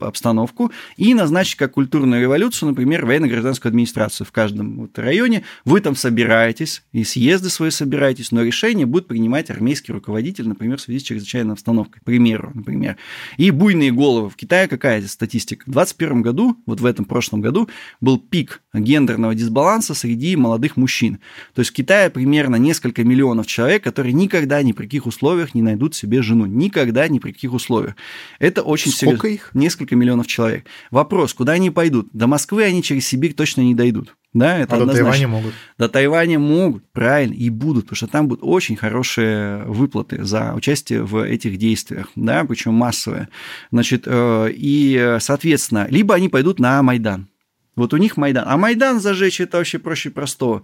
обстановку, 0.00 0.55
и 0.96 1.14
назначить 1.14 1.56
как 1.56 1.72
культурную 1.72 2.20
революцию, 2.20 2.70
например, 2.70 3.06
военно-гражданскую 3.06 3.70
администрацию 3.70 4.26
в 4.26 4.32
каждом 4.32 4.80
вот 4.80 4.98
районе. 4.98 5.44
Вы 5.64 5.80
там 5.80 5.96
собираетесь, 5.96 6.82
и 6.92 7.04
съезды 7.04 7.48
свои 7.48 7.70
собираетесь, 7.70 8.32
но 8.32 8.42
решение 8.42 8.86
будет 8.86 9.06
принимать 9.06 9.50
армейский 9.50 9.92
руководитель, 9.92 10.48
например, 10.48 10.78
в 10.78 10.80
связи 10.80 11.00
с 11.00 11.02
чрезвычайной 11.02 11.52
обстановкой, 11.52 12.00
к 12.00 12.04
примеру, 12.04 12.52
например. 12.54 12.96
И 13.36 13.50
буйные 13.50 13.92
головы. 13.92 14.30
В 14.30 14.36
Китае 14.36 14.68
какая 14.68 15.06
статистика? 15.06 15.62
В 15.62 15.72
2021 15.72 16.22
году, 16.22 16.56
вот 16.66 16.80
в 16.80 16.86
этом 16.86 17.04
прошлом 17.04 17.40
году, 17.40 17.68
был 18.00 18.18
пик 18.18 18.62
гендерного 18.74 19.34
дисбаланса 19.34 19.94
среди 19.94 20.16
среди 20.16 20.36
молодых 20.36 20.76
мужчин. 20.76 21.18
То 21.54 21.60
есть 21.60 21.70
в 21.70 21.74
Китае 21.74 22.10
примерно 22.10 22.56
несколько 22.56 23.04
миллионов 23.04 23.46
человек, 23.46 23.84
которые 23.84 24.12
никогда 24.12 24.62
ни 24.62 24.72
при 24.72 24.84
каких 24.84 25.06
условиях 25.06 25.54
не 25.54 25.62
найдут 25.62 25.94
себе 25.94 26.22
жену. 26.22 26.46
Никогда 26.46 27.06
ни 27.08 27.18
при 27.18 27.32
каких 27.32 27.52
условиях. 27.52 27.96
Это 28.38 28.62
очень 28.62 28.90
Сколько 28.90 29.28
серьезно. 29.28 29.46
их? 29.46 29.50
Несколько 29.54 29.94
миллионов 29.94 30.26
человек. 30.26 30.45
Вопрос, 30.90 31.34
куда 31.34 31.52
они 31.52 31.70
пойдут? 31.70 32.08
До 32.12 32.26
Москвы 32.26 32.64
они 32.64 32.82
через 32.82 33.06
Сибирь 33.06 33.34
точно 33.34 33.62
не 33.62 33.74
дойдут. 33.74 34.16
Да, 34.32 34.58
это 34.58 34.76
а 34.76 34.78
однозначно. 34.80 35.04
до 35.04 35.10
Тайваня 35.10 35.28
могут. 35.28 35.54
До 35.78 35.88
Тайваня 35.88 36.38
могут, 36.38 36.92
правильно, 36.92 37.32
и 37.32 37.48
будут, 37.48 37.84
потому 37.84 37.96
что 37.96 38.06
там 38.06 38.28
будут 38.28 38.44
очень 38.44 38.76
хорошие 38.76 39.64
выплаты 39.64 40.24
за 40.24 40.52
участие 40.54 41.04
в 41.04 41.24
этих 41.24 41.56
действиях, 41.56 42.10
да, 42.16 42.44
причем 42.44 42.74
массовые. 42.74 43.28
Значит, 43.70 44.02
э, 44.04 44.50
и, 44.52 45.16
соответственно, 45.20 45.86
либо 45.88 46.14
они 46.14 46.28
пойдут 46.28 46.60
на 46.60 46.82
Майдан, 46.82 47.28
Вот 47.76 47.94
у 47.94 47.96
них 47.96 48.18
Майдан. 48.18 48.44
А 48.46 48.58
Майдан 48.58 49.00
зажечь 49.00 49.40
это 49.40 49.56
вообще 49.56 49.78
проще 49.78 50.10
простого 50.10 50.62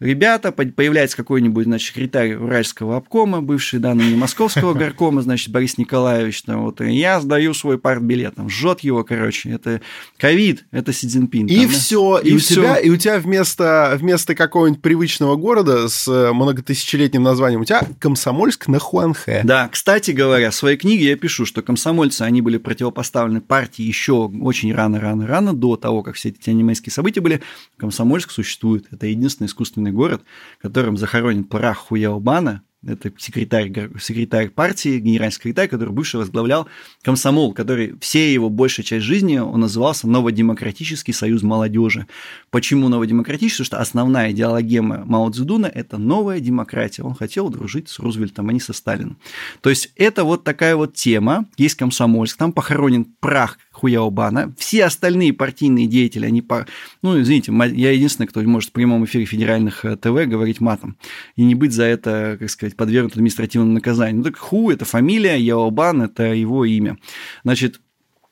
ребята, 0.00 0.52
появляется 0.52 1.16
какой-нибудь, 1.16 1.64
значит, 1.64 1.88
секретарь 1.88 2.34
Уральского 2.34 2.96
обкома, 2.96 3.42
бывший, 3.42 3.80
да, 3.80 3.94
ныне 3.94 4.16
Московского 4.16 4.74
горкома, 4.74 5.22
значит, 5.22 5.50
Борис 5.50 5.78
Николаевич, 5.78 6.42
там, 6.42 6.62
вот, 6.62 6.80
и 6.80 6.92
я 6.92 7.20
сдаю 7.20 7.54
свой 7.54 7.78
партбилет, 7.78 8.36
там, 8.36 8.48
жжет 8.48 8.80
его, 8.80 9.04
короче, 9.04 9.50
это 9.50 9.80
ковид, 10.16 10.66
это 10.70 10.92
Си 10.92 11.08
Цзиньпин. 11.08 11.46
И 11.46 11.62
там, 11.62 11.68
все, 11.68 12.18
и, 12.18 12.30
и, 12.30 12.34
у 12.34 12.38
все. 12.38 12.54
Тебя, 12.54 12.76
и 12.76 12.90
у 12.90 12.96
тебя 12.96 13.18
вместо, 13.18 13.96
вместо 13.98 14.34
какого-нибудь 14.34 14.82
привычного 14.82 15.36
города 15.36 15.88
с 15.88 16.06
многотысячелетним 16.08 17.22
названием, 17.22 17.60
у 17.60 17.64
тебя 17.64 17.82
Комсомольск 17.98 18.68
на 18.68 18.78
Хуанхэ. 18.78 19.42
Да, 19.44 19.68
кстати 19.68 20.12
говоря, 20.12 20.50
в 20.50 20.54
своей 20.54 20.76
книге 20.76 21.06
я 21.10 21.16
пишу, 21.16 21.44
что 21.46 21.62
комсомольцы, 21.62 22.22
они 22.22 22.42
были 22.42 22.58
противопоставлены 22.58 23.40
партии 23.40 23.82
еще 23.82 24.28
очень 24.28 24.72
рано-рано-рано, 24.72 25.54
до 25.54 25.76
того, 25.76 26.02
как 26.02 26.14
все 26.14 26.28
эти 26.28 26.50
анимейские 26.50 26.92
события 26.92 27.20
были. 27.20 27.40
Комсомольск 27.76 28.30
существует, 28.30 28.86
это 28.90 29.06
единственный 29.06 29.46
искусственный 29.46 29.87
единственный 29.88 29.92
город, 29.92 30.22
которым 30.60 30.96
захоронен 30.96 31.44
прах 31.44 31.78
Хуяобана, 31.78 32.62
это 32.86 33.12
секретарь, 33.18 33.72
секретарь 34.00 34.50
партии, 34.50 35.00
генеральный 35.00 35.32
секретарь, 35.32 35.68
который 35.68 35.90
бывший 35.90 36.16
возглавлял 36.16 36.68
комсомол, 37.02 37.52
который 37.52 37.94
все 38.00 38.32
его 38.32 38.50
большая 38.50 38.86
часть 38.86 39.04
жизни, 39.04 39.38
он 39.38 39.60
назывался 39.60 40.06
Новодемократический 40.06 41.12
союз 41.12 41.42
молодежи. 41.42 42.06
Почему 42.50 42.88
новодемократический? 42.88 43.64
Потому 43.64 43.78
что 43.78 43.82
основная 43.82 44.30
идеология 44.30 44.80
Мао 44.80 45.28
Цзэдуна– 45.28 45.66
это 45.74 45.98
новая 45.98 46.38
демократия. 46.38 47.02
Он 47.02 47.16
хотел 47.16 47.48
дружить 47.48 47.88
с 47.88 47.98
Рузвельтом, 47.98 48.48
а 48.48 48.52
не 48.52 48.60
со 48.60 48.72
Сталином. 48.72 49.18
То 49.60 49.70
есть 49.70 49.90
это 49.96 50.22
вот 50.22 50.44
такая 50.44 50.76
вот 50.76 50.94
тема. 50.94 51.46
Есть 51.56 51.74
комсомольск, 51.74 52.36
там 52.36 52.52
похоронен 52.52 53.06
прах 53.18 53.58
Хуяобана. 53.78 54.52
Все 54.58 54.84
остальные 54.84 55.32
партийные 55.32 55.86
деятели, 55.86 56.26
они 56.26 56.42
по... 56.42 56.66
Ну, 57.02 57.20
извините, 57.20 57.52
я 57.74 57.92
единственный, 57.92 58.26
кто 58.26 58.42
может 58.42 58.70
в 58.70 58.72
прямом 58.72 59.04
эфире 59.04 59.24
федеральных 59.24 59.84
э, 59.84 59.96
ТВ 59.96 60.26
говорить 60.26 60.60
матом. 60.60 60.96
И 61.36 61.44
не 61.44 61.54
быть 61.54 61.72
за 61.72 61.84
это, 61.84 62.36
как 62.40 62.50
сказать, 62.50 62.76
подвергнут 62.76 63.12
административному 63.12 63.72
наказанию. 63.72 64.16
Ну, 64.18 64.24
так 64.24 64.36
Ху– 64.36 64.70
это 64.72 64.84
фамилия, 64.84 65.38
Яобан– 65.38 66.02
это 66.02 66.34
его 66.34 66.64
имя. 66.64 66.98
Значит, 67.44 67.80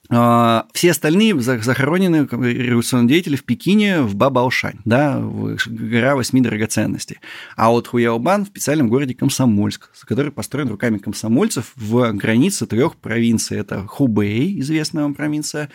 все 0.08 0.90
остальные 0.90 1.40
захоронены 1.40 2.28
революционные 2.30 3.08
деятели 3.08 3.36
в 3.36 3.44
Пекине, 3.44 4.02
в 4.02 4.14
Бабаошань, 4.14 4.78
да, 4.84 5.20
гора 5.20 6.14
восьми 6.14 6.40
драгоценностей. 6.40 7.18
А 7.56 7.70
вот 7.70 7.88
Хуяобан 7.88 8.44
в 8.44 8.48
специальном 8.48 8.88
городе 8.88 9.14
Комсомольск, 9.14 9.90
который 10.06 10.30
построен 10.30 10.68
руками 10.68 10.98
комсомольцев 10.98 11.72
в 11.76 12.12
границе 12.12 12.66
трех 12.66 12.96
провинций. 12.96 13.58
Это 13.58 13.86
Хубэй, 13.86 14.60
известная 14.60 15.02
вам 15.02 15.14
провинция, 15.14 15.70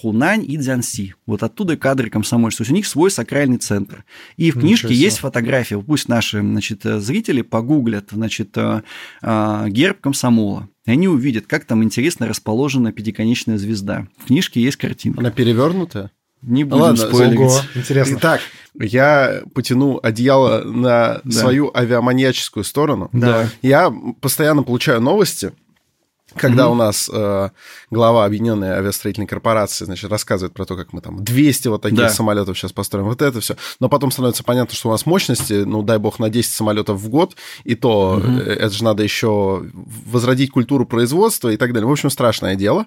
Хунань 0.00 0.44
и 0.46 0.58
Цзянси. 0.58 1.14
Вот 1.26 1.42
оттуда 1.42 1.76
кадры 1.76 2.10
комсомольцев. 2.10 2.58
То 2.58 2.62
есть 2.62 2.72
у 2.72 2.74
них 2.74 2.86
свой 2.86 3.10
сакральный 3.10 3.58
центр. 3.58 4.04
И 4.36 4.50
в 4.50 4.58
книжке 4.58 4.92
есть 4.92 5.18
фотография. 5.18 5.80
Пусть 5.80 6.08
наши 6.08 6.40
значит, 6.40 6.80
зрители 6.82 7.42
погуглят 7.42 8.08
значит, 8.10 8.56
э, 8.56 8.82
э, 9.22 9.64
герб 9.68 10.00
комсомола. 10.00 10.68
И 10.84 10.90
они 10.90 11.06
увидят, 11.06 11.46
как 11.46 11.64
там 11.64 11.82
интересно 11.84 12.26
расположена 12.26 12.92
пятиконечная 12.92 13.56
звезда. 13.56 14.08
В 14.18 14.26
книжке 14.26 14.60
есть 14.60 14.76
картинка. 14.76 15.20
Она 15.20 15.30
перевернутая? 15.30 16.10
Не 16.42 16.64
будем 16.64 16.82
Ладно, 16.82 16.96
спойлерить. 16.96 17.40
Ого, 17.40 17.60
интересно. 17.74 18.16
Итак, 18.18 18.40
я 18.78 19.42
потяну 19.54 19.98
одеяло 20.02 20.62
на 20.62 21.20
да. 21.24 21.30
свою 21.30 21.70
авиаманьяческую 21.74 22.64
сторону. 22.64 23.08
Да. 23.12 23.48
Я 23.62 23.92
постоянно 24.20 24.62
получаю 24.62 25.00
новости 25.00 25.52
когда 26.36 26.64
mm-hmm. 26.64 26.72
у 26.72 26.74
нас 26.74 27.10
э, 27.12 27.50
глава 27.90 28.24
Объединенной 28.24 28.70
авиастроительной 28.70 29.26
корпорации, 29.26 29.84
значит, 29.84 30.10
рассказывает 30.10 30.52
про 30.52 30.64
то, 30.64 30.76
как 30.76 30.92
мы 30.92 31.00
там 31.00 31.24
200 31.24 31.68
вот 31.68 31.82
таких 31.82 31.98
да. 31.98 32.08
самолетов 32.10 32.58
сейчас 32.58 32.72
построим, 32.72 33.06
вот 33.06 33.22
это 33.22 33.40
все. 33.40 33.56
Но 33.80 33.88
потом 33.88 34.10
становится 34.10 34.44
понятно, 34.44 34.74
что 34.74 34.88
у 34.88 34.92
нас 34.92 35.06
мощности, 35.06 35.64
ну, 35.64 35.82
дай 35.82 35.98
бог, 35.98 36.18
на 36.18 36.28
10 36.28 36.52
самолетов 36.52 37.00
в 37.00 37.08
год, 37.08 37.36
и 37.64 37.74
то 37.74 38.20
mm-hmm. 38.22 38.42
это 38.42 38.70
же 38.70 38.84
надо 38.84 39.02
еще 39.02 39.64
возродить 39.72 40.50
культуру 40.50 40.86
производства 40.86 41.48
и 41.48 41.56
так 41.56 41.72
далее. 41.72 41.88
В 41.88 41.92
общем, 41.92 42.10
страшное 42.10 42.54
дело. 42.54 42.86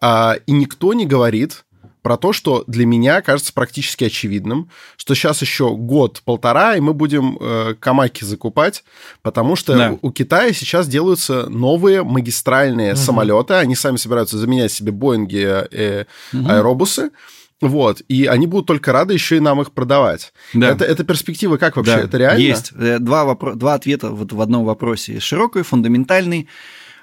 А, 0.00 0.36
и 0.46 0.52
никто 0.52 0.92
не 0.92 1.06
говорит 1.06 1.64
про 2.06 2.16
то, 2.16 2.32
что 2.32 2.62
для 2.68 2.86
меня 2.86 3.20
кажется 3.20 3.52
практически 3.52 4.04
очевидным, 4.04 4.70
что 4.96 5.16
сейчас 5.16 5.42
еще 5.42 5.74
год-полтора, 5.74 6.76
и 6.76 6.80
мы 6.80 6.94
будем 6.94 7.36
э, 7.40 7.74
камаки 7.80 8.22
закупать, 8.22 8.84
потому 9.22 9.56
что 9.56 9.76
да. 9.76 9.98
у, 10.00 10.12
Китая 10.12 10.52
сейчас 10.52 10.86
делаются 10.86 11.48
новые 11.48 12.04
магистральные 12.04 12.92
угу. 12.92 13.00
самолеты, 13.00 13.54
они 13.54 13.74
сами 13.74 13.96
собираются 13.96 14.38
заменять 14.38 14.70
себе 14.70 14.92
Боинги, 14.92 15.44
э, 15.44 16.04
угу. 16.32 16.48
аэробусы. 16.48 17.10
Вот, 17.60 18.02
и 18.06 18.26
они 18.26 18.46
будут 18.46 18.68
только 18.68 18.92
рады 18.92 19.12
еще 19.12 19.38
и 19.38 19.40
нам 19.40 19.60
их 19.60 19.72
продавать. 19.72 20.32
Да. 20.54 20.68
Это, 20.68 20.84
это 20.84 21.02
перспектива 21.02 21.56
как 21.56 21.74
вообще? 21.74 21.96
Да. 21.96 22.02
Это 22.02 22.18
реально? 22.18 22.38
Есть. 22.38 22.70
Э, 22.78 23.00
два, 23.00 23.24
вопро- 23.24 23.56
два 23.56 23.74
ответа 23.74 24.10
вот 24.10 24.32
в 24.32 24.40
одном 24.40 24.64
вопросе. 24.64 25.18
Широкий, 25.18 25.62
фундаментальный. 25.62 26.46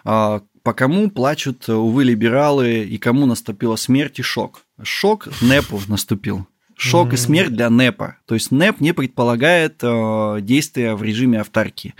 А, 0.05 0.41
по 0.63 0.73
кому 0.73 1.11
плачут, 1.11 1.67
увы, 1.67 2.05
либералы, 2.05 2.85
и 2.85 2.97
кому 2.97 3.25
наступила 3.25 3.75
смерть 3.75 4.19
и 4.19 4.21
шок? 4.21 4.61
Шок 4.81 5.27
НЭПу 5.41 5.81
наступил. 5.87 6.47
Шок 6.75 7.09
mm-hmm. 7.09 7.13
и 7.13 7.17
смерть 7.17 7.53
для 7.53 7.69
НЭПа. 7.69 8.17
То 8.25 8.33
есть 8.33 8.51
НЭП 8.51 8.79
не 8.79 8.93
предполагает 8.93 9.79
э, 9.83 10.39
действия 10.41 10.95
в 10.95 11.03
режиме 11.03 11.39
автарки 11.39 11.93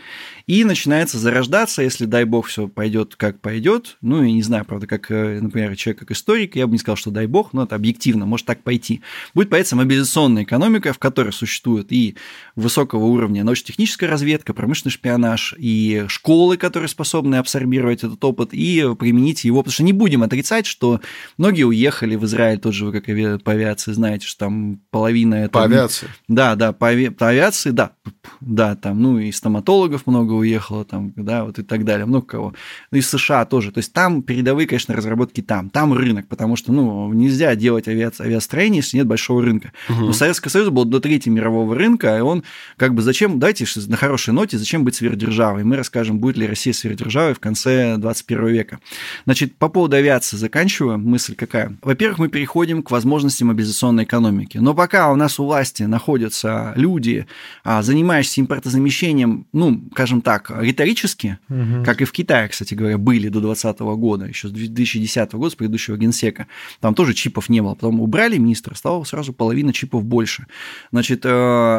и 0.46 0.64
начинается 0.64 1.18
зарождаться, 1.18 1.82
если, 1.82 2.06
дай 2.06 2.26
бог, 2.26 2.48
все 2.48 2.68
пойдет 2.68 3.16
как 3.16 3.40
пойдет. 3.40 3.98
Ну, 4.02 4.24
я 4.24 4.32
не 4.32 4.42
знаю, 4.42 4.66
правда, 4.66 4.88
как, 4.88 5.10
э, 5.10 5.40
например, 5.42 5.76
человек 5.76 6.00
как 6.00 6.12
историк, 6.12 6.56
я 6.56 6.68
бы 6.68 6.74
не 6.74 6.80
сказал, 6.80 6.98
что 6.98 7.12
дай 7.12 7.28
бог, 7.28 7.54
но 7.54 7.64
это 7.64 7.76
объективно, 7.76 8.26
может 8.26 8.46
так 8.46 8.62
пойти. 8.64 9.02
Будет 9.34 9.50
появиться 9.50 9.76
мобилизационная 9.76 10.44
экономика, 10.44 10.92
в 10.92 11.00
которой 11.00 11.32
существует 11.32 11.92
и 11.92 12.18
высокого 12.56 13.06
уровня 13.06 13.44
научно-техническая 13.44 14.10
разведка, 14.10 14.54
промышленный 14.54 14.92
шпионаж, 14.92 15.56
и 15.58 16.06
школы, 16.08 16.58
которые 16.58 16.90
способны 16.90 17.36
абсорбировать 17.36 18.04
этот 18.04 18.24
опыт 18.24 18.50
и 18.52 18.86
применить 19.00 19.46
его. 19.46 19.62
Потому 19.62 19.74
что 19.74 19.84
не 19.84 19.94
будем 19.94 20.24
отрицать, 20.24 20.66
что 20.66 21.00
многие 21.38 21.64
уехали 21.64 22.16
в 22.16 22.26
Израиль, 22.26 22.60
тот 22.60 22.74
же 22.74 22.86
вы 22.86 22.92
как 22.92 23.06
по 23.44 23.52
авиации 23.54 23.94
знаете, 23.94 24.28
что 24.28 24.40
там 24.40 24.82
половина 24.92 25.36
это... 25.36 25.50
По 25.50 25.64
авиации? 25.64 26.10
Да, 26.28 26.56
да, 26.56 26.74
по, 26.74 26.90
ави... 26.90 27.10
по 27.10 27.30
авиации, 27.30 27.72
да, 27.72 27.94
да, 28.42 28.76
там, 28.76 29.02
ну, 29.02 29.20
и 29.20 29.32
стоматологов 29.32 30.06
много 30.06 30.33
много 30.34 30.42
уехало, 30.42 30.86
там, 30.86 31.14
да, 31.16 31.44
вот 31.46 31.60
и 31.60 31.64
так 31.64 31.86
далее, 31.86 32.06
много 32.06 32.26
кого. 32.26 32.54
Ну, 32.92 32.98
из 32.98 33.10
США 33.10 33.46
тоже. 33.46 33.72
То 33.72 33.80
есть 33.80 33.94
там 33.94 34.22
передовые, 34.22 34.68
конечно, 34.68 34.96
разработки 34.96 35.42
там. 35.42 35.70
Там 35.70 35.94
рынок, 35.94 36.28
потому 36.28 36.56
что, 36.56 36.72
ну, 36.72 37.12
нельзя 37.14 37.56
делать 37.56 37.88
авиа... 37.88 38.12
авиастроение, 38.20 38.78
если 38.78 38.98
нет 38.98 39.08
большого 39.08 39.42
рынка. 39.42 39.72
Угу. 39.90 40.06
Но 40.06 40.14
Советский 40.14 40.50
Союз 40.50 40.70
был 40.70 40.86
до 40.86 41.00
третьего 41.00 41.34
мирового 41.34 41.76
рынка, 41.76 42.18
и 42.18 42.22
он 42.22 42.44
как 42.78 42.94
бы 42.94 43.02
зачем, 43.02 43.40
дайте 43.40 43.66
на 43.88 43.98
хорошей 43.98 44.34
ноте, 44.34 44.58
зачем 44.58 44.84
быть 44.84 44.96
сверхдержавой? 44.96 45.64
Мы 45.64 45.76
расскажем, 45.76 46.20
будет 46.20 46.38
ли 46.38 46.48
Россия 46.48 46.74
сверхдержавой 46.74 47.34
в 47.34 47.40
конце 47.40 47.98
21 47.98 48.48
века. 48.48 48.80
Значит, 49.26 49.56
по 49.56 49.70
поводу 49.70 49.96
авиации 49.96 50.38
заканчиваю. 50.38 50.98
Мысль 50.98 51.36
какая? 51.36 51.76
Во-первых, 51.82 52.20
мы 52.20 52.28
переходим 52.30 52.84
к 52.84 52.92
возможности 52.92 53.44
мобилизационной 53.44 54.04
экономики. 54.04 54.58
Но 54.58 54.74
пока 54.74 55.12
у 55.12 55.16
нас 55.16 55.40
у 55.40 55.46
власти 55.46 55.84
находятся 55.84 56.74
люди, 56.76 57.28
а, 57.64 57.82
занимающиеся 57.82 58.42
импортозамещением, 58.42 59.46
ну, 59.54 59.84
скажем 59.92 60.22
так, 60.24 60.52
риторически, 60.56 61.38
угу. 61.50 61.84
как 61.86 62.02
и 62.02 62.06
в 62.06 62.12
Китае, 62.12 62.48
кстати 62.48 62.74
говоря, 62.74 62.98
были 62.98 63.30
до 63.30 63.40
2020 63.42 63.80
года, 63.82 64.26
еще 64.26 64.48
с 64.48 64.52
2010 64.52 65.34
года, 65.34 65.52
с 65.52 65.56
предыдущего 65.56 65.98
генсека. 65.98 66.48
Там 66.80 66.96
тоже 66.96 67.14
чипов 67.14 67.50
не 67.50 67.62
было. 67.62 67.76
Потом 67.76 68.02
убрали 68.02 68.38
министра, 68.38 68.76
стало 68.76 69.04
сразу 69.04 69.34
половина 69.34 69.74
чипов 69.74 70.04
больше. 70.04 70.48
Значит, 70.92 71.22
э, 71.26 71.30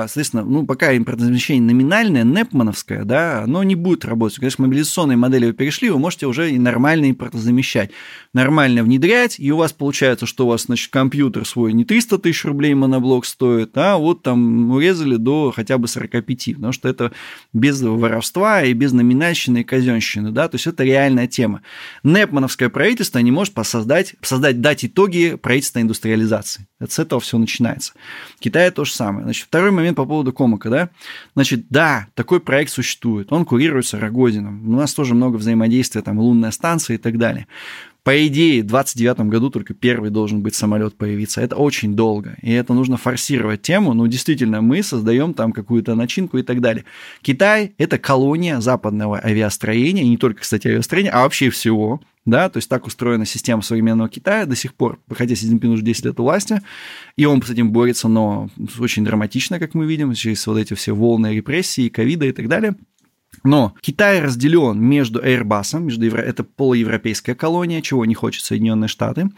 соответственно, 0.06 0.44
ну, 0.44 0.66
пока 0.66 0.96
импортозамещение 0.96 1.62
номинальное, 1.62 2.24
непмановское, 2.24 3.04
да, 3.04 3.42
оно 3.42 3.62
не 3.62 3.74
будет 3.74 4.04
работать. 4.04 4.38
Конечно, 4.38 4.66
мобилизационные 4.66 5.16
модели 5.16 5.46
вы 5.46 5.52
перешли, 5.52 5.90
вы 5.90 5.98
можете 5.98 6.26
уже 6.26 6.50
и 6.50 6.58
нормально 6.58 7.10
импортозамещать. 7.10 7.90
Нормально 8.32 8.82
внедрять, 8.82 9.38
и 9.38 9.50
у 9.52 9.56
вас 9.56 9.72
получается, 9.72 10.26
что 10.26 10.46
у 10.46 10.48
вас, 10.50 10.64
значит, 10.64 10.90
компьютер 10.92 11.46
свой 11.46 11.72
не 11.72 11.84
300 11.84 12.18
тысяч 12.18 12.44
рублей 12.44 12.74
моноблок 12.74 13.24
стоит, 13.24 13.76
а 13.78 13.96
вот 13.96 14.22
там 14.22 14.70
урезали 14.70 15.16
до 15.16 15.52
хотя 15.54 15.78
бы 15.78 15.88
45, 15.88 16.54
потому 16.54 16.72
что 16.72 16.88
это 16.88 17.12
без 17.52 17.80
воровства 17.80 18.33
воровства 18.34 18.62
и 18.62 18.72
без 18.72 18.92
номинальщины 18.92 19.60
и 19.60 19.64
казенщины, 19.64 20.30
да, 20.30 20.48
то 20.48 20.56
есть 20.56 20.66
это 20.66 20.84
реальная 20.84 21.26
тема. 21.26 21.62
Непмановское 22.02 22.68
правительство 22.68 23.18
не 23.18 23.30
может 23.30 23.54
создать, 23.64 24.14
создать, 24.22 24.60
дать 24.60 24.84
итоги 24.84 25.36
правительственной 25.40 25.82
индустриализации. 25.82 26.66
Это 26.80 26.92
с 26.92 26.98
этого 26.98 27.20
все 27.20 27.38
начинается. 27.38 27.92
В 28.36 28.40
Китае 28.40 28.70
то 28.70 28.84
же 28.84 28.92
самое. 28.92 29.24
Значит, 29.24 29.46
второй 29.46 29.70
момент 29.70 29.96
по 29.96 30.04
поводу 30.04 30.32
Комака, 30.32 30.70
да, 30.70 30.90
значит, 31.34 31.66
да, 31.70 32.08
такой 32.14 32.40
проект 32.40 32.70
существует, 32.70 33.32
он 33.32 33.44
курируется 33.44 33.98
Рогозином, 33.98 34.68
у 34.68 34.76
нас 34.76 34.92
тоже 34.94 35.14
много 35.14 35.36
взаимодействия, 35.36 36.02
там, 36.02 36.18
лунная 36.18 36.50
станция 36.50 36.94
и 36.94 36.98
так 36.98 37.18
далее. 37.18 37.46
По 38.04 38.26
идее, 38.26 38.62
в 38.62 38.66
29 38.66 39.20
году 39.30 39.48
только 39.48 39.72
первый 39.72 40.10
должен 40.10 40.42
быть 40.42 40.54
самолет 40.54 40.94
появиться. 40.94 41.40
Это 41.40 41.56
очень 41.56 41.96
долго, 41.96 42.36
и 42.42 42.52
это 42.52 42.74
нужно 42.74 42.98
форсировать 42.98 43.62
тему. 43.62 43.94
Ну, 43.94 44.06
действительно, 44.06 44.60
мы 44.60 44.82
создаем 44.82 45.32
там 45.32 45.52
какую-то 45.52 45.94
начинку 45.94 46.36
и 46.36 46.42
так 46.42 46.60
далее. 46.60 46.84
Китай– 47.22 47.72
это 47.78 47.96
колония 47.98 48.60
западного 48.60 49.18
авиастроения, 49.24 50.02
и 50.02 50.08
не 50.08 50.18
только, 50.18 50.42
кстати, 50.42 50.68
авиастроения, 50.68 51.12
а 51.12 51.22
вообще 51.22 51.48
всего. 51.48 52.02
Да, 52.26 52.48
то 52.48 52.56
есть 52.56 52.70
так 52.70 52.86
устроена 52.86 53.26
система 53.26 53.60
современного 53.60 54.08
Китая 54.08 54.46
до 54.46 54.56
сих 54.56 54.74
пор, 54.74 54.98
хотя 55.10 55.34
Си 55.34 55.46
Цзиньпин 55.46 55.70
уже 55.70 55.82
10 55.82 56.06
лет 56.06 56.20
у 56.20 56.22
власти, 56.22 56.62
и 57.16 57.26
он 57.26 57.42
с 57.42 57.50
этим 57.50 57.70
борется, 57.70 58.08
но 58.08 58.48
очень 58.78 59.04
драматично, 59.04 59.58
как 59.58 59.74
мы 59.74 59.86
видим, 59.86 60.14
через 60.14 60.46
вот 60.46 60.56
эти 60.56 60.72
все 60.72 60.94
волны 60.94 61.34
репрессий, 61.34 61.90
ковида 61.90 62.26
и 62.26 62.32
так 62.32 62.48
далее. 62.48 62.76
Но 63.44 63.74
Китай 63.82 64.20
разделен 64.20 64.78
между 64.80 65.22
Airbus, 65.22 65.78
между 65.78 66.06
евро... 66.06 66.20
это 66.20 66.42
полуевропейская 66.44 67.34
колония, 67.34 67.82
чего 67.82 68.06
не 68.06 68.14
хочет 68.14 68.42
Соединенные 68.42 68.88
Штаты, 68.88 69.28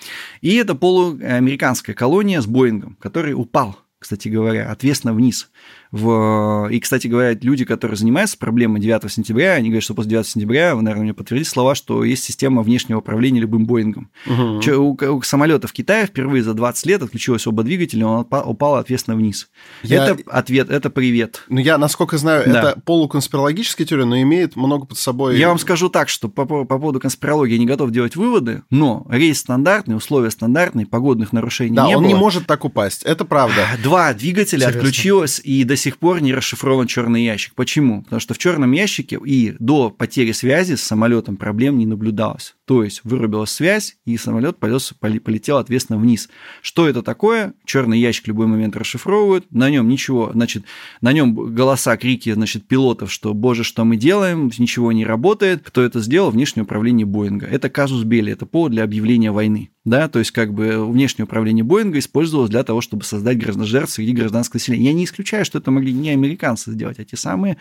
и 0.41 0.55
это 0.55 0.77
полуамериканская 0.77 1.95
колония 1.95 2.41
с 2.41 2.47
Боингом, 2.47 2.97
который 3.01 3.35
упал, 3.35 3.77
кстати 3.99 4.29
говоря, 4.29 4.71
ответственно 4.71 5.13
вниз. 5.13 5.51
В... 5.97 6.69
И, 6.71 6.79
кстати 6.79 7.07
говоря, 7.07 7.37
люди, 7.41 7.65
которые 7.65 7.97
занимаются 7.97 8.37
проблемой 8.37 8.81
9 8.81 9.11
сентября, 9.11 9.55
они 9.55 9.71
говорят, 9.71 9.83
что 9.83 9.95
после 9.95 10.11
9 10.11 10.27
сентября, 10.27 10.77
вы, 10.77 10.83
наверное, 10.83 11.05
мне 11.05 11.15
подтвердите 11.15 11.49
слова, 11.49 11.75
что 11.75 12.05
есть 12.05 12.23
система 12.23 12.63
внешнего 12.63 12.99
управления 12.99 13.41
любым 13.41 13.65
Боингом. 13.65 14.11
Угу. 14.27 14.71
У, 14.77 15.17
у 15.17 15.23
самолета 15.23 15.69
в 15.69 15.73
Китае 15.73 16.07
впервые 16.07 16.43
за 16.43 16.53
20 16.53 16.87
лет 16.87 17.03
отключилось 17.03 17.47
оба 17.47 17.63
двигателя, 17.63 18.07
он 18.07 18.27
упал 18.31 18.75
ответственно 18.75 19.17
вниз. 19.17 19.49
Я... 19.83 20.05
Это 20.05 20.23
ответ, 20.27 20.69
это 20.69 20.91
привет. 20.91 21.45
Ну, 21.49 21.61
я, 21.61 21.79
насколько 21.79 22.19
знаю, 22.19 22.45
да. 22.47 22.59
это 22.59 22.81
полуконспирологическая 22.85 23.87
теория, 23.87 24.05
но 24.05 24.21
имеет 24.21 24.55
много 24.55 24.85
под 24.85 24.99
собой... 24.99 25.39
Я 25.39 25.49
вам 25.49 25.59
скажу 25.59 25.89
так, 25.89 26.11
что 26.11 26.29
по, 26.29 26.45
по 26.45 26.65
поводу 26.65 27.01
конспирологии 27.01 27.55
я 27.55 27.59
не 27.59 27.67
готов 27.67 27.91
делать 27.91 28.17
выводы, 28.17 28.65
но 28.69 29.07
рейс 29.09 29.39
стандартный, 29.39 29.97
условия 29.97 30.31
стандартные, 30.31 30.85
погодных 30.85 31.33
нарушений 31.33 31.75
да, 31.75 31.87
не 31.87 31.97
он 31.97 32.03
было. 32.03 32.13
не 32.13 32.15
может 32.15 32.47
так 32.47 32.67
упасть, 32.67 33.03
это 33.05 33.25
правда. 33.25 33.67
Два 33.83 34.13
двигателя 34.13 34.65
Интересно. 34.65 34.81
отключилось, 34.81 35.41
и 35.43 35.65
до 35.65 35.77
сих 35.77 35.86
пор 35.99 36.21
не 36.21 36.35
расшифрован 36.35 36.87
черный 36.87 37.25
ящик. 37.25 37.55
Почему? 37.55 38.03
Потому 38.03 38.21
что 38.21 38.35
в 38.35 38.39
черном 38.39 38.73
ящике 38.73 39.19
и 39.25 39.55
до 39.59 39.91
потери 39.91 40.33
связи 40.33 40.75
с 40.75 40.83
самолетом 40.83 41.37
проблем 41.37 41.79
не 41.79 41.87
наблюдалось. 41.87 42.57
То 42.65 42.83
есть 42.83 43.03
вырубилась 43.05 43.51
связь, 43.51 43.97
и 44.05 44.17
самолет 44.17 44.59
полетел 44.59 45.59
ответственно 45.59 45.99
вниз. 45.99 46.29
Что 46.63 46.89
это 46.89 47.03
такое? 47.03 47.55
Черный 47.65 48.01
ящик 48.01 48.25
в 48.25 48.29
любой 48.29 48.47
момент 48.47 48.77
расшифровывают, 48.77 49.47
на 49.53 49.71
нем 49.71 49.89
ничего, 49.89 50.31
значит, 50.33 50.65
на 51.01 51.13
нем 51.13 51.35
голоса, 51.35 51.97
крики, 51.97 52.33
значит, 52.33 52.67
пилотов, 52.67 53.13
что, 53.13 53.35
боже, 53.35 53.65
что 53.65 53.85
мы 53.85 53.97
делаем, 53.97 54.51
ничего 54.59 54.93
не 54.93 55.05
работает. 55.05 55.63
Кто 55.65 55.83
это 55.83 56.01
сделал? 56.01 56.31
Внешнее 56.31 56.65
управление 56.65 57.07
Боинга. 57.07 57.47
Это 57.47 57.71
казус 57.71 58.05
Белли, 58.05 58.33
это 58.33 58.47
повод 58.47 58.73
для 58.73 58.83
объявления 58.85 59.31
войны 59.31 59.71
да, 59.87 60.09
то 60.09 60.19
есть 60.19 60.33
как 60.33 60.53
бы 60.53 60.85
внешнее 60.85 61.25
управление 61.25 61.65
Боинга 61.65 61.99
использовалось 62.01 62.51
для 62.51 62.65
того, 62.65 62.81
чтобы 62.81 63.05
создать 63.05 63.41
жертв 63.43 63.93
среди 63.93 64.13
гражданского 64.13 64.57
населения. 64.59 64.87
Я 64.87 64.93
не 64.93 65.05
исключаю, 65.05 65.45
что 65.45 65.59
это 65.59 65.71
могли 65.71 65.93
не 65.93 66.11
американцы 66.11 66.73
сделать, 66.73 66.99
а 66.99 67.05
те 67.05 67.17
самые 67.17 67.57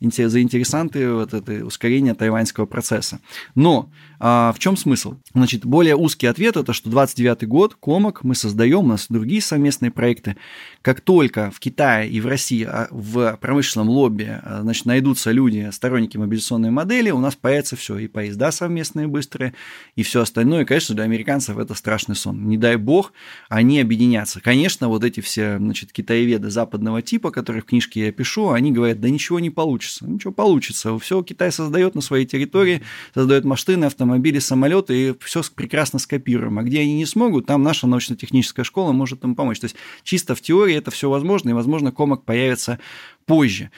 заинтересанты 0.00 1.10
вот 1.10 1.32
это 1.32 1.64
ускорения 1.64 2.14
тайваньского 2.14 2.66
процесса. 2.66 3.20
Но 3.54 3.90
а, 4.20 4.52
в 4.52 4.58
чем 4.58 4.76
смысл? 4.76 5.14
Значит, 5.32 5.64
более 5.64 5.96
узкий 5.96 6.26
ответ 6.26 6.56
это, 6.56 6.72
что 6.72 6.90
29 6.90 7.46
год, 7.46 7.76
Комок, 7.80 8.24
мы 8.24 8.34
создаем, 8.34 8.80
у 8.80 8.88
нас 8.88 9.06
другие 9.08 9.40
совместные 9.40 9.90
проекты. 9.90 10.36
Как 10.82 11.00
только 11.00 11.50
в 11.50 11.60
Китае 11.60 12.10
и 12.10 12.20
в 12.20 12.26
России 12.26 12.64
а, 12.64 12.88
в 12.90 13.36
промышленном 13.40 13.88
лобби 13.88 14.40
а, 14.42 14.60
значит, 14.62 14.86
найдутся 14.86 15.30
люди, 15.30 15.68
сторонники 15.72 16.16
мобилизационной 16.16 16.70
модели, 16.70 17.10
у 17.10 17.18
нас 17.18 17.36
появится 17.36 17.76
все, 17.76 17.98
и 17.98 18.08
поезда 18.08 18.50
совместные 18.50 19.06
быстрые, 19.06 19.54
и 19.96 20.02
все 20.02 20.22
остальное. 20.22 20.62
И, 20.62 20.64
конечно, 20.64 20.94
для 20.94 21.04
американцев 21.04 21.58
это 21.58 21.74
страшный 21.74 22.16
сон. 22.16 22.48
Не 22.48 22.56
дай 22.56 22.76
бог, 22.76 23.12
они 23.48 23.80
объединятся. 23.80 24.40
Конечно, 24.40 24.88
вот 24.88 25.04
эти 25.04 25.20
все, 25.20 25.58
значит, 25.58 25.92
китаеведы 25.92 26.50
западного 26.50 27.02
типа, 27.02 27.30
которые 27.30 27.62
в 27.62 27.66
книжке 27.66 28.06
я 28.06 28.12
пишу, 28.12 28.50
они 28.50 28.72
говорят, 28.72 29.00
да 29.00 29.08
ничего 29.08 29.40
не 29.40 29.50
получится. 29.50 30.06
Ничего 30.06 30.32
получится. 30.32 30.98
Все 30.98 31.22
Китай 31.22 31.52
создает 31.52 31.94
на 31.94 32.00
своей 32.00 32.26
территории, 32.26 32.82
создает 33.14 33.44
машины, 33.44 33.84
автомобили, 33.84 34.07
самолеты, 34.38 35.10
и 35.10 35.14
все 35.20 35.42
прекрасно 35.54 35.98
скопируем. 35.98 36.58
А 36.58 36.62
где 36.62 36.80
они 36.80 36.94
не 36.94 37.06
смогут, 37.06 37.46
там 37.46 37.62
наша 37.62 37.86
научно-техническая 37.86 38.64
школа 38.64 38.92
может 38.92 39.24
им 39.24 39.34
помочь. 39.34 39.60
То 39.60 39.64
есть 39.64 39.76
чисто 40.02 40.34
в 40.34 40.40
теории 40.40 40.76
это 40.76 40.90
все 40.90 41.10
возможно, 41.10 41.50
и, 41.50 41.52
возможно, 41.52 41.92
комок 41.92 42.24
появится 42.24 42.78
позже. 43.26 43.70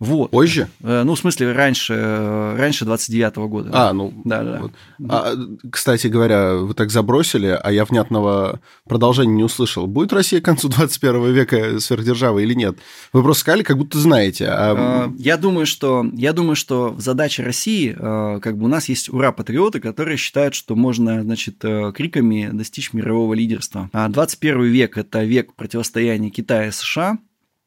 Вот. 0.00 0.30
Позже? 0.30 0.68
Э, 0.80 1.02
ну, 1.04 1.14
в 1.14 1.18
смысле, 1.18 1.52
раньше, 1.52 1.94
э, 1.94 2.56
раньше 2.56 2.84
29-го 2.84 3.48
года. 3.48 3.70
А, 3.72 3.92
ну, 3.92 4.12
да, 4.24 4.44
да. 4.44 4.58
Вот. 4.60 4.72
А, 5.08 5.34
кстати 5.70 6.06
говоря, 6.06 6.54
вы 6.54 6.72
так 6.74 6.90
забросили, 6.90 7.58
а 7.60 7.72
я 7.72 7.84
внятного 7.84 8.60
продолжения 8.86 9.34
не 9.34 9.42
услышал. 9.42 9.88
Будет 9.88 10.12
Россия 10.12 10.40
к 10.40 10.44
концу 10.44 10.68
21 10.68 11.32
века 11.32 11.80
сверхдержавой 11.80 12.44
или 12.44 12.54
нет? 12.54 12.78
Вы 13.12 13.24
просто 13.24 13.40
сказали, 13.40 13.64
как 13.64 13.76
будто 13.76 13.98
знаете. 13.98 14.46
А... 14.48 15.08
Э, 15.08 15.12
я 15.18 15.36
думаю, 15.36 15.66
что, 15.66 16.06
я 16.12 16.32
думаю, 16.32 16.54
что 16.54 16.94
задача 16.98 17.42
России, 17.42 17.92
как 17.92 18.56
бы 18.56 18.66
у 18.66 18.68
нас 18.68 18.88
есть 18.88 19.08
ура-патриоты, 19.08 19.80
которые 19.80 20.16
считают, 20.16 20.54
что 20.54 20.76
можно, 20.76 21.22
значит, 21.22 21.56
криками 21.94 22.50
достичь 22.52 22.92
мирового 22.92 23.34
лидерства. 23.34 23.90
А 23.92 24.08
21 24.08 24.62
век– 24.62 24.96
это 24.96 25.24
век 25.24 25.54
противостояния 25.54 26.30
Китая 26.30 26.68
и 26.68 26.70
США, 26.70 27.18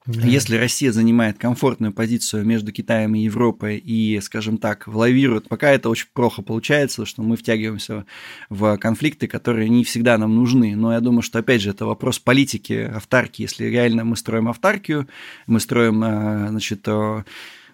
да. 0.08 0.28
Если 0.28 0.56
Россия 0.56 0.92
занимает 0.92 1.38
комфортную 1.38 1.94
позицию 1.94 2.44
между 2.44 2.72
Китаем 2.72 3.14
и 3.14 3.20
Европой 3.20 3.78
и, 3.78 4.20
скажем 4.22 4.58
так, 4.58 4.88
лавирует, 4.88 5.48
пока 5.48 5.70
это 5.70 5.90
очень 5.90 6.08
плохо 6.12 6.42
получается, 6.42 7.06
что 7.06 7.22
мы 7.22 7.38
втягиваемся 7.38 8.06
в 8.50 8.78
конфликты, 8.78 9.28
которые 9.28 9.70
не 9.70 9.84
всегда 9.84 10.18
нам 10.18 10.36
нужны. 10.36 10.76
Но 10.76 10.92
я 10.92 11.02
думаю, 11.02 11.22
что, 11.22 11.38
опять 11.38 11.62
же, 11.62 11.70
это 11.70 11.86
вопрос 11.86 12.18
политики, 12.18 12.92
автарки. 12.94 13.44
Если 13.44 13.66
реально 13.66 14.04
мы 14.04 14.18
строим 14.18 14.48
автаркию, 14.48 15.08
мы 15.46 15.60
строим, 15.60 16.04
э, 16.04 16.48
значит, 16.50 16.88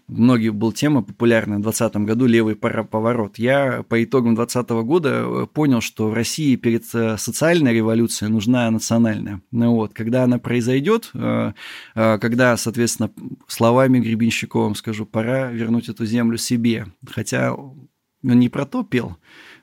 многие 0.08 0.50
был 0.50 0.72
тема 0.72 1.04
популярная 1.04 1.58
в 1.58 1.62
2020 1.62 2.08
году 2.08 2.26
«Левый 2.26 2.56
поворот». 2.56 3.38
Я 3.38 3.84
по 3.88 4.04
итогам 4.04 4.36
2020 4.36 4.70
года 4.86 5.10
э, 5.10 5.48
понял, 5.54 5.82
что 5.82 6.10
в 6.10 6.14
России 6.14 6.56
перед 6.56 6.84
э, 6.94 7.18
социальной 7.18 7.74
революцией 7.74 8.32
нужна 8.32 8.70
национальная. 8.72 9.42
Ну 9.52 9.76
вот, 9.76 9.94
когда 9.94 10.24
она 10.24 10.40
произойдет, 10.40 11.12
э, 11.14 11.54
когда, 11.94 12.58
соответственно, 12.58 13.12
словами 13.48 14.00
Гребенщиковым 14.00 14.76
скажу, 14.76 15.06
пора 15.06 15.52
вернуть 15.52 15.90
эту 15.90 16.06
землю 16.06 16.38
себе. 16.38 16.88
Хотя 17.10 17.54
он 17.54 17.90
не 18.24 18.50
про 18.50 18.66
то 18.66 18.84
пел, 18.84 19.18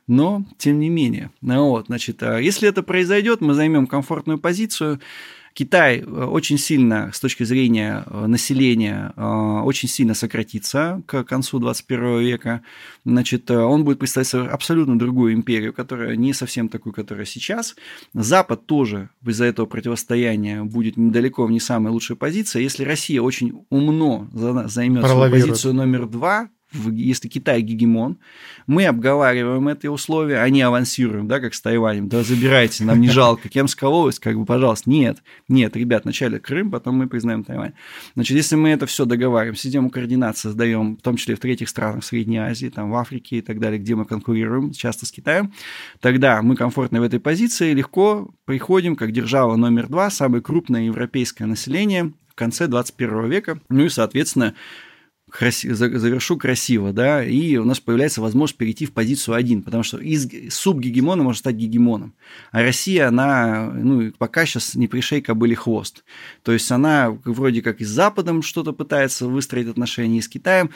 но 0.07 0.45
тем 0.59 0.79
не 0.79 0.91
менее. 0.91 1.31
Ну 1.41 1.71
вот, 1.71 1.87
значит, 1.87 2.23
если 2.23 2.69
это 2.69 2.83
произойдет, 2.83 3.41
мы 3.41 3.55
займем 3.55 3.87
комфортную 3.87 4.39
позицию, 4.39 5.01
Китай 5.55 6.01
э, 6.01 6.05
очень 6.05 6.59
сильно, 6.59 7.10
с 7.12 7.20
точки 7.20 7.44
зрения 7.44 8.05
э, 8.06 8.26
населения, 8.26 9.12
э, 9.16 9.22
очень 9.64 9.89
сильно 9.89 10.14
сократится 10.14 11.01
к 11.06 11.22
концу 11.22 11.60
21 11.60 12.18
века. 12.18 12.62
Значит, 13.05 13.48
он 13.51 13.85
будет 13.85 14.01
представлять 14.01 14.35
абсолютно 14.35 14.98
другую 14.98 15.32
империю, 15.32 15.72
которая 15.72 16.16
не 16.16 16.32
совсем 16.32 16.68
такую, 16.68 16.93
которая 16.93 17.24
сейчас. 17.24 17.76
Запад 18.14 18.66
тоже 18.66 19.10
из-за 19.24 19.44
этого 19.44 19.66
противостояния 19.66 20.64
будет 20.64 20.97
недалеко 20.97 21.47
в 21.47 21.52
не 21.52 21.60
самой 21.60 21.93
лучшей 21.93 22.16
позиции. 22.16 22.60
Если 22.62 22.82
Россия 22.85 23.22
очень 23.22 23.64
умно 23.70 24.28
займет 24.32 25.06
свою 25.06 25.31
позицию 25.31 25.74
номер 25.74 26.06
два, 26.06 26.48
если 26.74 27.28
Китай 27.28 27.62
гегемон, 27.62 28.18
мы 28.66 28.86
обговариваем 28.86 29.68
эти 29.68 29.86
условия, 29.86 30.40
они 30.40 30.60
авансируем, 30.62 31.28
да, 31.28 31.40
как 31.40 31.55
с 31.55 31.60
Тайванем, 31.60 32.09
да, 32.09 32.22
забирайте, 32.22 32.84
нам 32.84 33.01
не 33.01 33.09
жалко, 33.09 33.48
Кемская 33.48 33.88
область, 33.88 34.18
как 34.18 34.38
бы, 34.38 34.44
пожалуйста, 34.44 34.90
нет, 34.90 35.18
нет, 35.48 35.76
ребят, 35.76 36.05
вначале 36.05 36.38
Крым, 36.38 36.70
потом 36.70 36.96
мы 36.96 37.09
признаем 37.09 37.44
Тайвань. 37.44 37.72
Значит, 38.14 38.36
если 38.36 38.56
мы 38.56 38.70
это 38.70 38.86
все 38.86 39.05
договариваем, 39.05 39.56
систему 39.56 39.90
координат 39.90 40.36
создаем, 40.36 40.96
в 40.96 41.02
том 41.02 41.16
числе 41.16 41.34
в 41.34 41.40
третьих 41.40 41.68
странах 41.68 42.05
Средней 42.05 42.38
Азии, 42.38 42.68
там, 42.68 42.90
в 42.90 42.94
Африке 42.96 43.38
и 43.38 43.40
так 43.40 43.60
далее, 43.60 43.78
где 43.78 43.94
мы 43.94 44.05
конкурируем 44.05 44.72
часто 44.72 45.06
с 45.06 45.12
Китаем, 45.12 45.52
тогда 46.01 46.42
мы 46.42 46.56
комфортно 46.56 47.01
в 47.01 47.05
этой 47.05 47.20
позиции, 47.20 47.72
легко 47.72 48.30
приходим 48.44 48.96
как 48.96 49.12
держава 49.12 49.56
номер 49.56 49.88
два, 49.88 50.10
самое 50.10 50.42
крупное 50.42 50.84
европейское 50.84 51.46
население 51.46 52.12
в 52.28 52.34
конце 52.34 52.66
21 52.66 53.30
века, 53.30 53.60
ну 53.68 53.84
и, 53.84 53.88
соответственно, 53.88 54.55
красиво, 55.36 55.74
завершу 55.74 56.36
красиво, 56.36 56.93
да, 56.93 57.24
и 57.24 57.56
у 57.56 57.65
нас 57.65 57.81
появляется 57.81 58.20
возможность 58.20 58.56
перейти 58.56 58.86
в 58.86 58.93
позицию 58.93 59.35
1, 59.35 59.62
потому 59.62 59.82
что 59.82 59.98
из 59.98 60.28
субгегемона 60.55 61.24
может 61.24 61.40
стать 61.40 61.56
гегемоном. 61.56 62.15
А 62.52 62.62
Россия, 62.62 63.09
она, 63.09 63.73
ну, 63.74 64.12
пока 64.16 64.47
сейчас 64.47 64.77
не 64.77 64.86
пришей 64.86 65.20
кобыли 65.20 65.55
хвост. 65.55 66.05
То 66.44 66.52
есть 66.52 66.70
она 66.70 67.11
вроде 67.24 67.62
как 67.62 67.81
и 67.81 67.85
с 67.85 67.89
Западом 67.89 68.43
что-то 68.43 68.73
пытается 68.73 69.27
выстроить 69.27 69.66
отношения, 69.66 70.19
и 70.19 70.23
с 70.23 70.28
Китаем. 70.28 70.70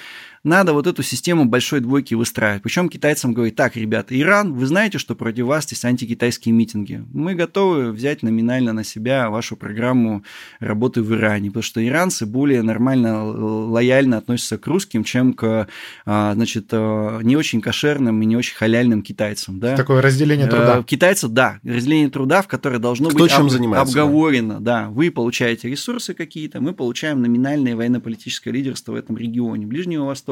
Надо 0.44 0.72
вот 0.72 0.86
эту 0.86 1.02
систему 1.02 1.44
большой 1.44 1.80
двойки 1.80 2.14
выстраивать. 2.14 2.62
Причем 2.62 2.88
китайцам 2.88 3.34
говорить, 3.34 3.56
так, 3.56 3.76
ребята, 3.76 4.18
Иран, 4.18 4.54
вы 4.54 4.66
знаете, 4.66 4.98
что 4.98 5.14
против 5.14 5.46
вас 5.46 5.70
есть 5.70 5.84
антикитайские 5.84 6.54
митинги. 6.54 7.04
Мы 7.12 7.34
готовы 7.34 7.92
взять 7.92 8.22
номинально 8.22 8.72
на 8.72 8.84
себя 8.84 9.30
вашу 9.30 9.56
программу 9.56 10.22
работы 10.60 11.02
в 11.02 11.12
Иране, 11.12 11.48
потому 11.50 11.62
что 11.62 11.84
иранцы 11.84 12.26
более 12.26 12.62
нормально, 12.62 13.24
лояльно 13.24 14.18
относятся 14.18 14.58
к 14.58 14.66
русским, 14.66 15.04
чем 15.04 15.32
к, 15.32 15.68
а, 16.06 16.34
значит, 16.34 16.66
а, 16.72 17.20
не 17.20 17.36
очень 17.36 17.60
кошерным 17.60 18.22
и 18.22 18.26
не 18.26 18.36
очень 18.36 18.54
халяльным 18.56 19.02
китайцам. 19.02 19.58
Да? 19.60 19.76
Такое 19.76 20.00
разделение 20.02 20.46
труда. 20.46 20.82
Китайцы, 20.82 21.28
да, 21.28 21.58
разделение 21.64 22.10
труда, 22.10 22.42
в 22.42 22.48
которое 22.48 22.78
должно 22.78 23.08
Кто 23.08 23.18
быть 23.18 23.30
чем 23.30 23.46
об- 23.46 23.50
занимается, 23.50 23.90
обговорено. 24.00 24.60
Да. 24.60 24.88
вы 24.88 25.10
получаете 25.10 25.68
ресурсы 25.68 26.14
какие-то, 26.14 26.60
мы 26.60 26.72
получаем 26.72 27.20
номинальное 27.20 27.74
военно-политическое 27.76 28.50
лидерство 28.50 28.92
в 28.92 28.94
этом 28.94 29.16
регионе, 29.16 29.66
Ближнего 29.66 30.04
Востока, 30.04 30.27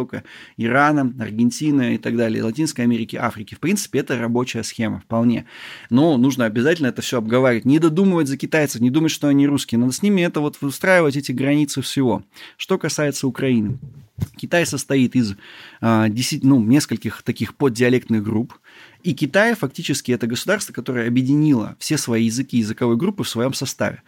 Ирана, 0.57 1.15
Аргентины 1.19 1.95
и 1.95 1.99
так 1.99 2.17
далее, 2.17 2.43
Латинской 2.43 2.85
Америки, 2.85 3.17
Африки. 3.17 3.55
В 3.55 3.61
принципе, 3.61 4.01
это 4.01 4.19
рабочая 4.19 4.63
схема 4.63 5.01
вполне. 5.01 5.47
Но 5.91 6.17
нужно 6.17 6.45
обязательно 6.45 6.89
это 6.89 7.03
все 7.03 7.19
обговаривать. 7.19 7.65
Не 7.65 7.79
додумывать 7.79 8.29
за 8.29 8.37
китайцев, 8.37 8.81
не 8.81 8.91
думать, 8.91 9.13
что 9.13 9.29
они 9.29 9.47
русские. 9.47 9.79
Надо 9.79 9.93
с 9.93 10.03
ними 10.03 10.23
это 10.23 10.41
вот 10.41 10.59
выстраивать 10.61 11.17
эти 11.17 11.33
границы 11.33 11.81
всего. 11.83 12.23
Что 12.57 12.79
касается 12.79 13.27
Украины. 13.27 13.79
Китай 14.37 14.65
состоит 14.67 15.15
из 15.15 15.37
а, 15.81 16.09
10, 16.09 16.43
ну, 16.45 16.63
нескольких 16.63 17.23
таких 17.23 17.55
поддиалектных 17.55 18.23
групп. 18.23 18.55
И 19.03 19.15
Китай 19.15 19.55
фактически 19.55 20.13
это 20.13 20.27
государство, 20.27 20.73
которое 20.73 21.07
объединило 21.07 21.77
все 21.79 21.99
свои 21.99 22.25
языки, 22.25 22.59
языковые 22.59 22.97
группы 22.97 23.25
в 23.25 23.29
своем 23.29 23.53
составе. 23.53 24.03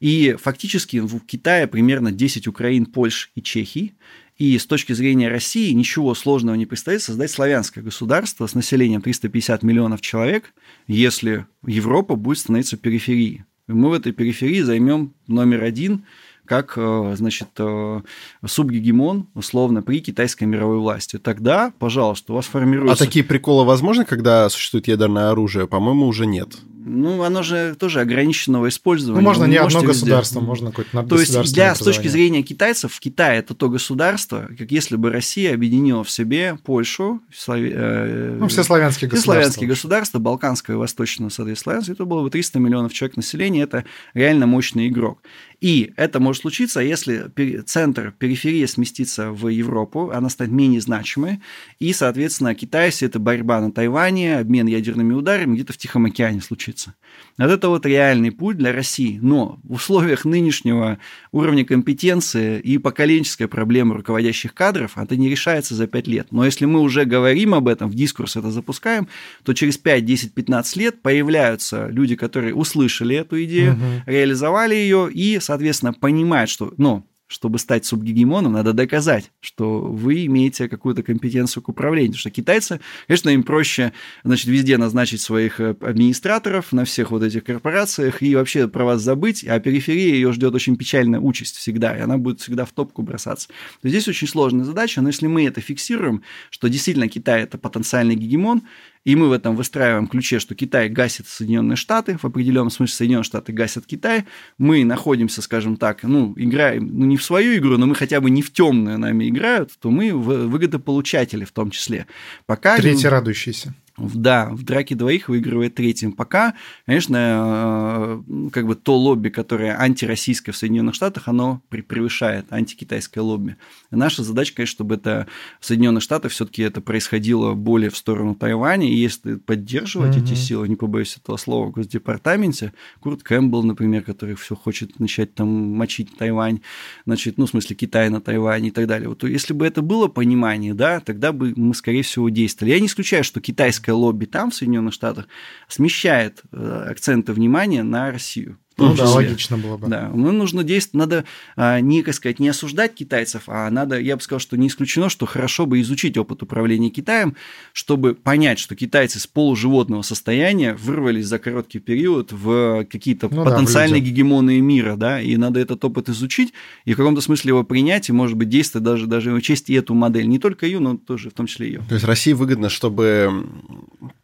И 0.00 0.36
фактически 0.40 0.98
в 0.98 1.20
Китае 1.20 1.66
примерно 1.66 2.12
10 2.12 2.46
Украин, 2.46 2.86
Польш 2.86 3.30
и 3.34 3.42
Чехии. 3.42 3.94
И 4.38 4.58
с 4.58 4.66
точки 4.66 4.92
зрения 4.92 5.28
России 5.28 5.72
ничего 5.72 6.14
сложного 6.14 6.56
не 6.56 6.66
предстоит 6.66 7.00
создать 7.02 7.30
славянское 7.30 7.82
государство 7.82 8.46
с 8.46 8.54
населением 8.54 9.00
350 9.00 9.62
миллионов 9.62 10.02
человек, 10.02 10.52
если 10.86 11.46
Европа 11.66 12.16
будет 12.16 12.38
становиться 12.38 12.76
периферией. 12.76 13.44
И 13.66 13.72
мы 13.72 13.88
в 13.88 13.94
этой 13.94 14.12
периферии 14.12 14.60
займем 14.60 15.14
номер 15.26 15.64
один 15.64 16.04
как, 16.44 16.74
э, 16.76 17.14
значит, 17.16 17.48
э, 17.58 18.00
субгегемон, 18.44 19.26
условно, 19.34 19.82
при 19.82 20.00
китайской 20.00 20.44
мировой 20.44 20.78
власти. 20.78 21.18
Тогда, 21.18 21.72
пожалуйста, 21.80 22.32
у 22.32 22.36
вас 22.36 22.46
А 22.46 22.50
формируется... 22.52 23.04
такие 23.04 23.24
приколы 23.24 23.64
возможны, 23.64 24.04
когда 24.04 24.48
существует 24.48 24.86
ядерное 24.86 25.30
оружие? 25.30 25.66
По-моему, 25.66 26.06
уже 26.06 26.24
нет. 26.24 26.56
Ну, 26.88 27.22
оно 27.22 27.42
же 27.42 27.74
тоже 27.78 28.00
ограниченного 28.00 28.68
использования. 28.68 29.20
Ну, 29.20 29.24
можно 29.24 29.44
Вы 29.44 29.50
не 29.50 29.56
одно 29.56 29.82
государство, 29.82 30.40
можно 30.40 30.70
какое-то 30.70 31.02
То 31.02 31.18
есть, 31.18 31.52
для, 31.52 31.74
с 31.74 31.78
точки 31.80 32.06
зрения 32.06 32.42
китайцев, 32.42 32.92
в 32.92 33.00
Китае 33.00 33.40
это 33.40 33.54
то 33.54 33.68
государство, 33.68 34.48
как 34.56 34.70
если 34.70 34.94
бы 34.94 35.10
Россия 35.10 35.52
объединила 35.52 36.04
в 36.04 36.10
себе 36.10 36.58
Польшу, 36.64 37.20
Слави- 37.32 37.72
э, 37.74 38.36
Ну, 38.38 38.46
все 38.46 38.62
славянские 38.62 39.08
все 39.08 39.16
государства. 39.16 39.32
славянские 39.32 39.68
государства, 39.68 40.18
Балканское 40.20 40.76
и 40.76 40.78
Восточное, 40.78 41.28
соответственно, 41.28 41.82
это 41.86 42.04
было 42.04 42.22
бы 42.22 42.30
300 42.30 42.60
миллионов 42.60 42.92
человек 42.92 43.16
населения, 43.16 43.62
это 43.62 43.84
реально 44.14 44.46
мощный 44.46 44.86
игрок. 44.86 45.18
И 45.60 45.92
это 45.96 46.20
может 46.20 46.42
случиться, 46.42 46.80
если 46.80 47.30
центр, 47.66 48.12
периферия 48.18 48.66
сместится 48.66 49.30
в 49.30 49.48
Европу, 49.48 50.10
она 50.10 50.28
станет 50.28 50.52
менее 50.52 50.80
значимой, 50.80 51.40
и, 51.78 51.92
соответственно, 51.92 52.54
Китай, 52.54 52.86
если 52.86 53.08
это 53.08 53.18
борьба 53.18 53.60
на 53.60 53.72
Тайване, 53.72 54.38
обмен 54.38 54.66
ядерными 54.66 55.14
ударами, 55.14 55.54
где-то 55.54 55.72
в 55.72 55.78
Тихом 55.78 56.04
океане 56.06 56.40
случится. 56.40 56.94
Вот 57.38 57.50
это 57.50 57.68
вот 57.68 57.86
реальный 57.86 58.30
путь 58.32 58.58
для 58.58 58.72
России. 58.72 59.18
Но 59.22 59.58
в 59.64 59.74
условиях 59.74 60.24
нынешнего 60.24 60.98
уровня 61.32 61.64
компетенции 61.64 62.60
и 62.60 62.78
поколенческой 62.78 63.48
проблемы 63.48 63.94
руководящих 63.94 64.52
кадров 64.54 64.98
это 64.98 65.16
не 65.16 65.28
решается 65.28 65.74
за 65.74 65.86
5 65.86 66.06
лет. 66.06 66.26
Но 66.30 66.44
если 66.44 66.66
мы 66.66 66.80
уже 66.80 67.04
говорим 67.04 67.54
об 67.54 67.68
этом, 67.68 67.90
в 67.90 67.94
дискурс 67.94 68.36
это 68.36 68.50
запускаем, 68.50 69.08
то 69.42 69.54
через 69.54 69.78
5, 69.78 70.04
10, 70.04 70.34
15 70.34 70.76
лет 70.76 71.02
появляются 71.02 71.88
люди, 71.88 72.16
которые 72.16 72.54
услышали 72.54 73.16
эту 73.16 73.42
идею, 73.44 73.72
Мгм. 73.74 74.02
реализовали 74.06 74.74
ее 74.74 75.10
и, 75.12 75.38
соответственно, 75.46 75.92
понимают, 75.92 76.50
что, 76.50 76.74
ну, 76.76 77.06
чтобы 77.28 77.58
стать 77.58 77.84
субгегемоном, 77.84 78.52
надо 78.52 78.72
доказать, 78.72 79.32
что 79.40 79.80
вы 79.80 80.26
имеете 80.26 80.68
какую-то 80.68 81.02
компетенцию 81.02 81.62
к 81.62 81.68
управлению. 81.68 82.12
Потому 82.12 82.20
что 82.20 82.30
китайцы, 82.30 82.80
конечно, 83.08 83.30
им 83.30 83.42
проще, 83.42 83.92
значит, 84.22 84.46
везде 84.46 84.78
назначить 84.78 85.20
своих 85.20 85.58
э, 85.58 85.76
администраторов 85.80 86.72
на 86.72 86.84
всех 86.84 87.10
вот 87.10 87.24
этих 87.24 87.42
корпорациях 87.42 88.22
и 88.22 88.36
вообще 88.36 88.68
про 88.68 88.84
вас 88.84 89.02
забыть, 89.02 89.44
а 89.44 89.58
периферия 89.58 90.14
ее 90.14 90.32
ждет 90.32 90.54
очень 90.54 90.76
печальная 90.76 91.18
участь 91.18 91.56
всегда, 91.56 91.96
и 91.96 92.00
она 92.00 92.16
будет 92.16 92.40
всегда 92.40 92.64
в 92.64 92.70
топку 92.70 93.02
бросаться. 93.02 93.48
То 93.48 93.88
есть 93.88 93.96
здесь 93.96 94.08
очень 94.08 94.28
сложная 94.28 94.64
задача, 94.64 95.00
но 95.00 95.08
если 95.08 95.26
мы 95.26 95.46
это 95.46 95.60
фиксируем, 95.60 96.22
что 96.50 96.68
действительно 96.68 97.08
Китай 97.08 97.42
это 97.42 97.58
потенциальный 97.58 98.14
гегемон, 98.14 98.62
и 99.06 99.14
мы 99.14 99.28
в 99.28 99.32
этом 99.32 99.54
выстраиваем 99.54 100.08
ключе, 100.08 100.40
что 100.40 100.56
Китай 100.56 100.88
гасит 100.88 101.28
Соединенные 101.28 101.76
Штаты, 101.76 102.18
в 102.18 102.24
определенном 102.24 102.70
смысле 102.70 102.96
Соединенные 102.96 103.22
Штаты 103.22 103.52
гасят 103.52 103.86
Китай, 103.86 104.24
мы 104.58 104.84
находимся, 104.84 105.42
скажем 105.42 105.76
так, 105.76 106.02
ну, 106.02 106.34
играем, 106.36 106.90
ну, 106.92 107.06
не 107.06 107.16
в 107.16 107.22
свою 107.22 107.56
игру, 107.56 107.78
но 107.78 107.86
мы 107.86 107.94
хотя 107.94 108.20
бы 108.20 108.30
не 108.30 108.42
в 108.42 108.52
темную 108.52 108.98
нами 108.98 109.28
играют, 109.28 109.70
то 109.80 109.90
мы 109.90 110.12
выгодополучатели 110.12 111.44
в 111.44 111.52
том 111.52 111.70
числе. 111.70 112.06
Пока 112.46 112.76
Третий 112.78 113.06
радующийся. 113.06 113.74
Да, 113.98 114.50
в 114.50 114.62
драке 114.62 114.94
двоих 114.94 115.28
выигрывает 115.28 115.74
третьим. 115.74 116.12
Пока, 116.12 116.54
конечно, 116.84 118.20
э, 118.38 118.50
как 118.52 118.66
бы 118.66 118.74
то 118.74 118.96
лобби, 118.96 119.30
которое 119.30 119.78
антироссийское 119.80 120.52
в 120.52 120.56
Соединенных 120.56 120.94
Штатах, 120.94 121.28
оно 121.28 121.62
пре- 121.70 121.82
превышает 121.82 122.46
антикитайское 122.52 123.22
лобби. 123.24 123.56
И 123.90 123.96
наша 123.96 124.22
задача, 124.22 124.54
конечно, 124.54 124.72
чтобы 124.72 124.96
это 124.96 125.26
в 125.60 125.66
Соединенных 125.66 126.02
Штатах 126.02 126.32
все-таки 126.32 126.62
это 126.62 126.80
происходило 126.80 127.54
более 127.54 127.88
в 127.90 127.96
сторону 127.96 128.34
Тайваня. 128.34 128.90
И 128.90 128.94
если 128.94 129.36
поддерживать 129.36 130.16
эти 130.16 130.32
Мгм. 130.32 130.36
силы, 130.36 130.68
не 130.68 130.76
побоюсь 130.76 131.16
этого 131.16 131.36
слова, 131.38 131.66
в 131.68 131.70
Госдепартаменте, 131.72 132.72
Курт 133.00 133.22
Кэмпбелл, 133.22 133.62
например, 133.62 134.02
который 134.02 134.34
все 134.34 134.54
хочет 134.54 135.00
начать 135.00 135.34
там 135.34 135.48
мочить 135.48 136.16
Тайвань, 136.18 136.60
значит, 137.06 137.38
ну, 137.38 137.46
в 137.46 137.50
смысле, 137.50 137.76
Китай 137.76 138.10
на 138.10 138.20
Тайване 138.20 138.68
и 138.68 138.70
так 138.70 138.86
далее. 138.86 139.08
Вот 139.08 139.24
если 139.24 139.54
бы 139.54 139.66
это 139.66 139.80
было 139.82 140.08
понимание, 140.08 140.74
да, 140.74 141.00
тогда 141.00 141.32
бы 141.32 141.54
мы, 141.56 141.74
скорее 141.74 142.02
всего, 142.02 142.28
действовали. 142.28 142.74
Я 142.74 142.80
не 142.80 142.86
исключаю, 142.86 143.24
что 143.24 143.40
китайское 143.40 143.85
лобби 143.92 144.26
там, 144.26 144.50
в 144.50 144.54
Соединенных 144.54 144.94
Штатах, 144.94 145.28
смещает 145.68 146.42
э, 146.52 146.86
акценты 146.90 147.32
внимания 147.32 147.82
на 147.82 148.10
Россию. 148.10 148.58
Ну 148.78 148.94
да, 148.94 149.06
числе. 149.06 149.06
логично 149.06 149.56
было 149.56 149.78
бы. 149.78 149.88
Да, 149.88 150.10
мы 150.12 150.32
нужно 150.32 150.62
действовать, 150.62 151.08
надо 151.08 151.24
а, 151.56 151.80
не, 151.80 152.02
как 152.02 152.14
сказать, 152.14 152.38
не 152.38 152.48
осуждать 152.48 152.94
китайцев, 152.94 153.44
а 153.46 153.70
надо, 153.70 153.98
я 153.98 154.16
бы 154.16 154.22
сказал, 154.22 154.38
что 154.38 154.58
не 154.58 154.68
исключено, 154.68 155.08
что 155.08 155.24
хорошо 155.24 155.64
бы 155.64 155.80
изучить 155.80 156.18
опыт 156.18 156.42
управления 156.42 156.90
Китаем, 156.90 157.36
чтобы 157.72 158.14
понять, 158.14 158.58
что 158.58 158.76
китайцы 158.76 159.18
с 159.18 159.26
полуживотного 159.26 160.02
состояния 160.02 160.74
вырвались 160.74 161.26
за 161.26 161.38
короткий 161.38 161.78
период 161.78 162.32
в 162.32 162.84
какие-то 162.84 163.28
Ну 163.30 163.44
да, 163.44 163.50
потенциальные 163.50 164.00
люди. 164.00 164.10
гегемоны 164.10 164.60
мира, 164.60 164.96
да, 164.96 165.22
и 165.22 165.36
надо 165.36 165.58
этот 165.60 165.82
опыт 165.84 166.10
изучить 166.10 166.52
и 166.84 166.92
в 166.92 166.96
каком-то 166.98 167.22
смысле 167.22 167.50
его 167.50 167.64
принять, 167.64 168.10
и, 168.10 168.12
может 168.12 168.36
быть, 168.36 168.50
действовать 168.50 168.84
даже, 168.84 169.06
даже 169.06 169.32
учесть 169.32 169.70
и 169.70 169.74
эту 169.74 169.94
модель, 169.94 170.28
не 170.28 170.38
только 170.38 170.66
ее, 170.66 170.80
но 170.80 170.98
тоже 170.98 171.30
в 171.30 171.32
том 171.32 171.46
числе 171.46 171.68
ее. 171.68 171.82
То 171.88 171.94
есть 171.94 172.04
России 172.04 172.34
выгодно, 172.34 172.68
чтобы 172.68 173.46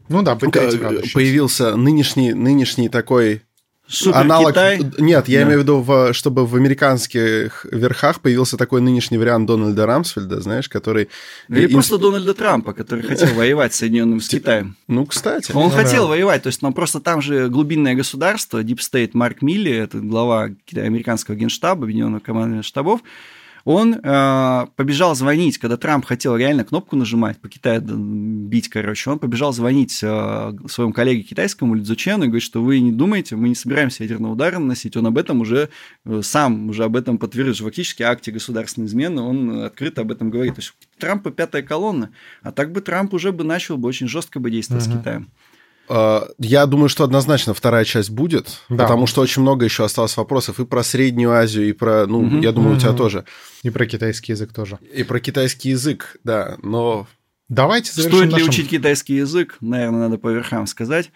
Ну 0.09 0.23
да, 0.23 0.39
э, 0.41 1.03
появился 1.15 1.75
нынешний, 1.77 2.35
нынешний 2.35 2.91
такой 2.91 3.43
Супер 3.93 4.17
аналог... 4.19 4.51
Китай. 4.53 4.81
Нет, 4.99 5.29
я 5.29 5.41
Да. 5.41 5.45
имею 5.47 5.59
в 5.61 5.63
виду, 5.63 6.13
чтобы 6.15 6.47
в 6.47 6.55
американских 6.57 7.67
верхах 7.71 8.21
появился 8.21 8.57
такой 8.57 8.81
нынешний 8.81 9.19
вариант 9.19 9.47
Дональда 9.47 9.87
Рамсфельда, 9.87 10.41
знаешь, 10.41 10.69
который... 10.69 11.09
Или 11.49 11.67
инс- 11.69 11.73
просто 11.73 11.99
Дональда 11.99 12.35
Трампа, 12.35 12.73
который 12.73 13.03
хотел 13.05 13.29
воевать 13.35 13.75
с 13.75 13.79
Соединенными 13.79 14.19
с 14.21 14.29
Китаем. 14.29 14.77
Ну, 14.89 15.07
кстати. 15.07 15.53
Он 15.53 15.65
Ну 15.65 15.71
хотел 15.71 16.05
да. 16.05 16.09
воевать, 16.11 16.43
то 16.43 16.49
есть, 16.49 16.63
но 16.63 16.73
просто 16.73 17.01
там 17.01 17.21
же 17.23 17.49
глубинное 17.49 17.95
государство, 17.95 18.63
Deep 18.63 18.79
State 18.79 19.11
Марк 19.15 19.43
Милли, 19.43 19.73
это 19.73 19.99
глава 19.99 20.49
американского 20.75 21.35
генштаба, 21.35 21.85
Объединенного 21.85 22.21
командования 22.21 22.63
штабов, 22.63 23.01
он 23.65 23.95
э, 23.95 24.67
побежал 24.77 25.15
звонить, 25.15 25.59
когда 25.59 25.77
Трамп 25.77 26.05
хотел 26.05 26.37
реально 26.37 26.65
кнопку 26.65 26.97
нажимать, 26.97 27.39
по 27.39 27.49
Китаю 27.49 27.81
бить, 27.83 28.69
короче, 28.69 29.11
он 29.11 29.19
побежал 29.19 29.53
звонить 29.53 30.01
э, 30.03 30.53
своему 30.69 30.93
коллеге 30.93 31.23
китайскому 31.23 31.75
Ли 31.75 31.83
Цзучену 31.83 32.25
и 32.25 32.27
говорит, 32.27 32.43
что 32.43 32.63
вы 32.63 32.81
не 32.81 32.93
думаете, 32.93 33.37
мы 33.37 33.49
не 33.49 33.55
собираемся 33.55 34.03
ядерный 34.03 34.33
удар 34.33 34.59
наносить, 34.59 34.97
он 34.97 35.07
об 35.07 35.19
этом 35.19 35.41
уже 35.41 35.69
э, 36.05 36.21
сам 36.23 36.69
уже 36.71 36.85
об 36.85 36.97
этом 36.97 37.19
подтвердил, 37.19 37.55
что 37.55 37.65
фактически 37.65 38.03
акте 38.03 38.33
государственной 38.33 38.87
измены 38.87 39.23
он 39.23 39.63
открыто 39.63 40.03
об 40.03 40.13
этом 40.13 40.31
говорит. 40.31 40.55
То 40.57 40.61
есть 40.61 40.75
Трампа 40.99 41.31
пятая 41.31 41.63
колонна, 41.63 42.11
а 42.43 42.53
так 42.53 42.73
бы 42.73 42.81
Трамп 42.81 43.15
уже 43.15 43.33
бы 43.33 43.45
начал 43.45 43.77
бы 43.77 43.89
очень 43.89 44.09
жестко 44.09 44.41
бы 44.41 44.51
действовать 44.51 44.87
Мгм. 44.87 44.95
с 44.95 44.99
Китаем. 44.99 45.29
Э, 45.89 46.23
Я 46.39 46.67
думаю, 46.67 46.89
что 46.89 47.05
однозначно 47.05 47.55
вторая 47.55 47.85
часть 47.85 48.11
будет, 48.11 48.61
Да. 48.69 48.85
потому 48.85 49.07
что 49.07 49.21
очень 49.21 49.43
много 49.43 49.65
еще 49.65 49.85
осталось 49.85 50.17
вопросов 50.17 50.61
и 50.61 50.65
про 50.65 50.83
Среднюю 50.83 51.33
Азию, 51.33 51.69
и 51.69 51.73
про, 51.73 52.07
ну, 52.07 52.23
Мгм. 52.23 52.41
я 52.41 52.53
думаю, 52.53 52.77
у 52.77 52.79
тебя 52.79 52.93
тоже, 52.93 53.25
И 53.63 53.71
про 53.71 53.87
китайский 53.87 54.33
язык 54.33 54.53
тоже. 54.53 54.79
и 54.95 55.03
про 55.03 55.21
китайский 55.21 55.71
язык, 55.71 56.17
да, 56.25 56.57
но 56.63 57.07
Давайте 57.49 57.93
завершим 57.93 58.19
Стоит 58.19 58.27
ли 58.29 58.33
нашим- 58.33 58.49
учить 58.49 58.71
китайский 58.71 59.15
язык? 59.17 59.59
Наверное, 59.61 60.01
надо 60.09 60.17
по 60.17 60.29
верхам 60.29 60.67
сказать. 60.67 61.11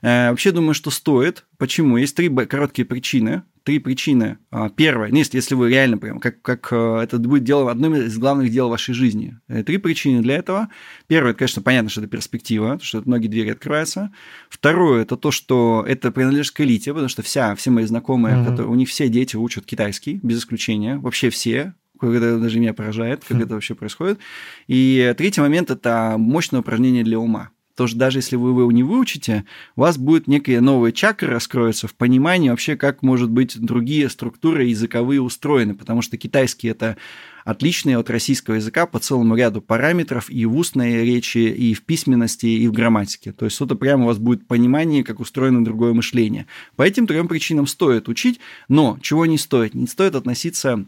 Э, 0.00 0.30
Вообще 0.30 0.50
думаю, 0.50 0.72
что 0.74 0.90
стоит. 0.90 1.44
Почему? 1.58 1.98
Есть 1.98 2.16
три 2.16 2.28
короткие 2.46 2.86
причины. 2.86 3.42
Три 3.64 3.78
причины. 3.78 4.38
А, 4.50 4.70
Первое, 4.70 5.10
ну, 5.10 5.18
если, 5.18 5.36
если 5.36 5.54
вы 5.54 5.70
реально 5.70 5.96
прям, 5.98 6.18
как, 6.18 6.42
как 6.42 6.68
э, 6.72 7.00
это 7.02 7.18
будет 7.18 7.44
дело, 7.44 7.70
одним 7.70 7.94
из 7.94 8.18
главных 8.18 8.50
дел 8.50 8.68
вашей 8.68 8.92
жизни. 8.92 9.38
Э, 9.46 9.62
Три 9.62 9.78
причины 9.78 10.20
для 10.20 10.36
этого. 10.36 10.68
Первое, 11.06 11.30
это, 11.30 11.38
конечно, 11.38 11.62
понятно, 11.62 11.88
что 11.88 12.00
это 12.00 12.10
перспектива, 12.10 12.80
что 12.82 13.02
многие 13.04 13.28
двери 13.28 13.50
открываются. 13.50 14.12
Второе, 14.48 15.02
это 15.02 15.16
то, 15.16 15.30
что 15.30 15.84
это 15.86 16.10
принадлежит 16.10 16.52
к 16.54 16.60
элите, 16.60 16.92
потому 16.92 17.08
что 17.08 17.22
вся, 17.22 17.54
все 17.54 17.70
мои 17.70 17.84
знакомые, 17.84 18.36
Мгм. 18.36 18.46
которые, 18.46 18.72
у 18.72 18.74
них 18.74 18.88
все 18.88 19.08
дети 19.08 19.36
учат 19.36 19.64
китайский, 19.64 20.18
без 20.22 20.38
исключения. 20.40 20.98
Вообще 20.98 21.30
все, 21.30 21.74
это 22.00 22.38
даже 22.40 22.58
меня 22.58 22.74
поражает, 22.74 23.22
как 23.24 23.40
это 23.40 23.54
вообще 23.54 23.76
происходит. 23.76 24.18
И 24.66 25.14
третий 25.16 25.40
момент– 25.40 25.70
это 25.70 26.16
мощное 26.18 26.60
упражнение 26.60 27.04
для 27.04 27.20
ума. 27.20 27.50
Потому 27.72 27.88
что 27.88 27.98
даже 27.98 28.18
если 28.18 28.36
вы 28.36 28.50
его 28.50 28.70
не 28.70 28.82
выучите, 28.82 29.44
у 29.76 29.80
вас 29.80 29.96
будет 29.96 30.28
некая 30.28 30.60
новая 30.60 30.92
чакра 30.92 31.30
раскроется 31.30 31.88
в 31.88 31.94
понимании 31.94 32.50
вообще, 32.50 32.76
как, 32.76 33.02
может 33.02 33.30
быть, 33.30 33.58
другие 33.58 34.08
структуры 34.08 34.64
языковые 34.64 35.22
устроены. 35.22 35.74
Потому 35.74 36.02
что 36.02 36.16
китайский– 36.16 36.68
это 36.68 36.96
отличный 37.44 37.96
от 37.96 38.10
российского 38.10 38.54
языка 38.56 38.86
по 38.86 38.98
целому 38.98 39.34
ряду 39.36 39.62
параметров 39.62 40.30
и 40.30 40.44
в 40.44 40.56
устной 40.56 41.04
речи, 41.04 41.38
и 41.38 41.74
в 41.74 41.82
письменности, 41.82 42.46
и 42.46 42.68
в 42.68 42.72
грамматике. 42.72 43.32
То 43.32 43.46
есть 43.46 43.60
это 43.60 43.74
прямо 43.74 44.04
у 44.04 44.06
вас 44.08 44.18
будет 44.18 44.46
понимание, 44.46 45.02
как 45.02 45.20
устроено 45.20 45.64
другое 45.64 45.94
мышление. 45.94 46.46
По 46.76 46.82
этим 46.82 47.06
трем 47.06 47.26
причинам 47.26 47.66
стоит 47.66 48.08
учить, 48.08 48.38
но 48.68 48.98
чего 49.00 49.26
не 49.26 49.38
стоит? 49.38 49.74
Не 49.74 49.86
стоит 49.86 50.14
относиться 50.14 50.86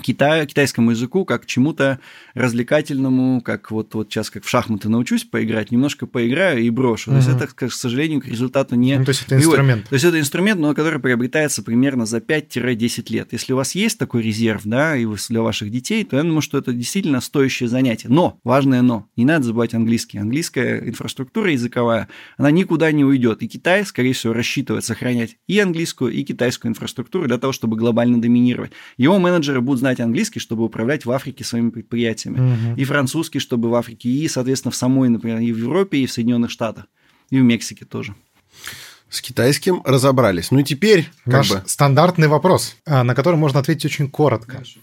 Китай, 0.00 0.46
китайскому 0.46 0.92
языку 0.92 1.24
как 1.24 1.46
чему-то 1.46 2.00
развлекательному, 2.34 3.40
как 3.40 3.70
вот, 3.70 3.94
вот 3.94 4.10
сейчас 4.10 4.30
как 4.30 4.44
в 4.44 4.48
шахматы 4.48 4.88
научусь 4.88 5.24
поиграть, 5.24 5.70
немножко 5.70 6.06
поиграю 6.06 6.62
и 6.62 6.70
брошу. 6.70 7.10
Угу. 7.10 7.20
То 7.20 7.26
есть 7.26 7.42
это, 7.42 7.54
к 7.54 7.70
сожалению, 7.70 8.20
к 8.20 8.26
результату 8.26 8.74
не... 8.74 8.98
Ну, 8.98 9.04
то 9.04 9.10
есть 9.10 9.24
это 9.26 9.36
инструмент. 9.36 9.88
То 9.88 9.94
есть 9.94 10.04
это 10.04 10.18
инструмент, 10.18 10.60
но 10.60 10.74
который 10.74 11.00
приобретается 11.00 11.62
примерно 11.62 12.06
за 12.06 12.18
5-10 12.18 13.12
лет. 13.12 13.28
Если 13.32 13.52
у 13.52 13.56
вас 13.56 13.74
есть 13.74 13.98
такой 13.98 14.22
резерв, 14.22 14.62
да, 14.64 14.96
и 14.96 15.06
для 15.28 15.42
ваших 15.42 15.70
детей, 15.70 16.04
то 16.04 16.16
я 16.16 16.22
думаю, 16.22 16.40
что 16.40 16.58
это 16.58 16.72
действительно 16.72 17.20
стоящее 17.20 17.68
занятие. 17.68 18.08
Но, 18.08 18.38
важное 18.44 18.82
но, 18.82 19.08
не 19.16 19.24
надо 19.24 19.44
забывать 19.44 19.74
английский. 19.74 20.18
Английская 20.18 20.88
инфраструктура 20.88 21.52
языковая, 21.52 22.08
она 22.36 22.50
никуда 22.50 22.90
не 22.92 23.04
уйдет. 23.04 23.42
И 23.42 23.48
Китай, 23.48 23.84
скорее 23.84 24.12
всего, 24.12 24.32
рассчитывает 24.32 24.84
сохранять 24.84 25.36
и 25.46 25.58
английскую, 25.58 26.12
и 26.12 26.22
китайскую 26.22 26.70
инфраструктуру 26.70 27.26
для 27.26 27.38
того, 27.38 27.52
чтобы 27.52 27.76
глобально 27.76 28.20
доминировать. 28.20 28.72
Его 28.96 29.18
менеджеры 29.18 29.60
будут 29.60 29.81
знать 29.82 30.00
английский, 30.00 30.40
чтобы 30.40 30.64
управлять 30.64 31.04
в 31.04 31.10
Африке 31.10 31.44
своими 31.44 31.70
предприятиями, 31.70 32.38
угу. 32.38 32.80
и 32.80 32.84
французский, 32.84 33.40
чтобы 33.40 33.68
в 33.68 33.74
Африке, 33.74 34.08
и, 34.08 34.28
соответственно, 34.28 34.70
в 34.70 34.76
самой, 34.76 35.08
например, 35.08 35.40
и 35.40 35.52
в 35.52 35.58
Европе, 35.58 35.98
и 35.98 36.06
в 36.06 36.12
Соединенных 36.12 36.50
Штатах, 36.50 36.86
и 37.30 37.38
в 37.38 37.42
Мексике 37.42 37.84
тоже. 37.84 38.14
С 39.08 39.20
китайским 39.20 39.82
разобрались. 39.84 40.50
Ну 40.52 40.60
и 40.60 40.64
теперь 40.64 41.10
наш 41.26 41.50
бы... 41.50 41.62
стандартный 41.66 42.28
вопрос, 42.28 42.76
а, 42.86 43.04
на 43.04 43.14
который 43.14 43.36
можно 43.36 43.58
ответить 43.58 43.84
очень 43.84 44.08
коротко. 44.08 44.52
Конечно. 44.52 44.80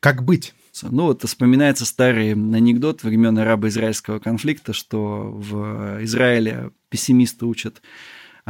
Как 0.00 0.24
быть? 0.24 0.54
Ну 0.82 1.04
вот 1.04 1.22
вспоминается 1.24 1.84
старый 1.84 2.32
анекдот 2.32 3.02
времен 3.02 3.38
арабо-израильского 3.38 4.18
конфликта, 4.18 4.72
что 4.72 5.30
в 5.30 6.02
Израиле 6.04 6.70
пессимисты 6.88 7.44
учат 7.44 7.82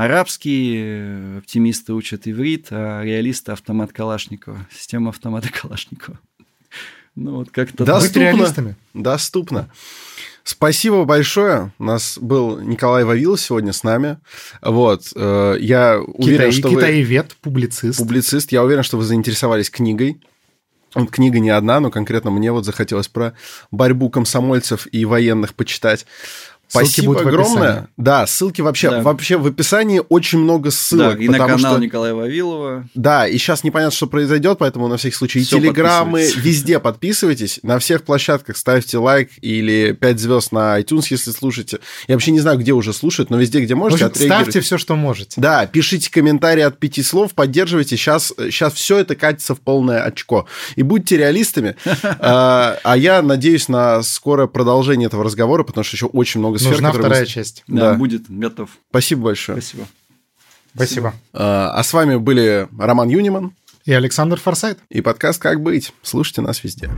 Арабские 0.01 1.37
оптимисты 1.41 1.93
учат 1.93 2.27
иврит, 2.27 2.69
а 2.71 3.03
реалисты 3.03 3.53
автомат 3.53 3.93
Калашникова, 3.93 4.67
система 4.75 5.11
автомата 5.11 5.51
Калашникова. 5.53 6.19
Ну 7.17 7.35
вот 7.35 7.51
как-то... 7.51 7.85
Доступно. 7.85 8.21
реалистами. 8.21 8.77
Доступно. 8.95 9.71
Спасибо 10.43 11.05
большое. 11.05 11.75
У 11.79 11.85
нас 11.85 12.17
был 12.19 12.61
Николай 12.61 13.05
Вавилов 13.05 13.43
сегодня 13.43 13.75
с 13.75 13.85
нами. 13.85 14.17
Вот. 14.63 15.13
Э, 15.15 15.59
я 15.61 16.01
уверен, 16.01 16.39
Китай, 16.39 16.53
что 16.53 16.71
Китаевед, 16.71 17.33
вы... 17.33 17.37
публицист. 17.43 17.99
Публицист. 17.99 18.53
Я 18.53 18.65
уверен, 18.65 18.83
что 18.83 18.97
вы 18.97 19.05
заинтересовались 19.05 19.69
книгой. 19.69 20.19
Вот 20.95 21.11
книга 21.11 21.39
не 21.39 21.51
одна, 21.51 21.79
но 21.79 21.91
конкретно 21.91 22.31
мне 22.31 22.51
вот 22.51 22.65
захотелось 22.65 23.07
про 23.07 23.35
борьбу 23.71 24.11
комсомольцев 24.11 24.89
и 24.91 25.05
военных 25.05 25.55
почитать. 25.55 26.07
Спасибо 26.71 27.15
ссылки 27.15 27.29
огромное. 27.29 27.89
Да, 27.97 28.27
ссылки 28.29 28.61
вообще, 28.61 28.91
да. 28.91 29.03
вообще 29.03 29.37
в 29.37 29.47
описании 29.47 30.01
очень 30.09 30.39
много 30.39 30.71
ссылок. 30.71 31.19
Да, 31.19 31.25
и 31.25 31.29
на 31.29 31.39
канал 31.39 31.75
что... 31.75 31.79
Николая 31.79 32.15
Вавилова. 32.15 32.89
Да, 32.95 33.27
и 33.27 33.39
сейчас 33.39 33.65
непонятно, 33.65 33.95
что 33.95 34.07
произойдет, 34.07 34.59
поэтому 34.59 34.87
на 34.87 34.97
всякий 34.97 35.17
случай 35.17 35.41
Все 35.41 35.57
и 35.57 35.61
телеграммы, 35.61 36.29
везде 36.37 36.79
подписывайтесь, 36.79 37.59
на 37.65 37.81
всех 37.81 38.05
площадках 38.05 38.57
ставьте 38.57 38.99
лайк 38.99 39.31
или 39.41 39.93
5 39.93 40.21
звезд 40.21 40.53
на 40.53 40.81
iTunes, 40.81 41.07
если 41.11 41.33
слушаете. 41.33 41.81
Я 42.07 42.15
вообще 42.15 42.31
не 42.31 42.41
знаю, 42.41 42.59
где 42.59 42.73
уже 42.73 42.93
слушают, 42.93 43.31
но 43.31 43.37
везде, 43.37 43.61
где 43.61 43.75
можете, 43.75 44.05
общем, 44.05 44.27
Ставьте 44.27 44.61
все, 44.61 44.79
что 44.79 44.95
можете. 44.95 45.41
Да, 45.41 45.67
пишите 45.67 46.09
комментарии 46.11 46.63
от 46.63 46.79
пяти 46.79 47.03
слов, 47.03 47.35
поддерживайте. 47.35 47.97
Сейчас, 47.97 48.33
сейчас 48.39 48.75
все 48.75 48.99
это 48.99 49.17
катится 49.17 49.57
в 49.57 49.61
полное 49.61 50.03
очко. 50.05 50.47
И 50.77 50.83
будьте 50.83 51.17
реалистами. 51.17 51.77
А, 52.23 52.79
а 52.83 52.97
я 52.97 53.23
надеюсь 53.23 53.69
на 53.69 54.03
скорое 54.03 54.47
продолжение 54.47 55.07
этого 55.07 55.25
разговора, 55.25 55.63
потому 55.63 55.85
что 55.85 55.97
еще 55.97 56.07
очень 56.07 56.41
много 56.41 56.59
сфер, 56.61 56.73
Нужна 56.73 56.93
вторая 56.93 57.21
мы... 57.21 57.27
часть. 57.27 57.65
Да, 57.67 57.93
да, 57.93 57.95
будет, 57.95 58.31
готов. 58.31 58.71
Спасибо 58.91 59.23
большое. 59.23 59.61
Спасибо. 59.61 59.87
Спасибо. 60.75 61.15
А, 61.33 61.73
а 61.75 61.83
с 61.83 61.93
вами 61.93 62.17
были 62.17 62.69
Роман 62.79 63.09
Юниман 63.09 63.53
и 63.85 63.93
Александр 63.93 64.39
Форсайт. 64.39 64.79
И 64.89 65.01
подкаст 65.01 65.41
«Как 65.41 65.63
быть?». 65.63 65.93
Слушайте 66.03 66.43
нас 66.43 66.63
везде. 66.63 66.91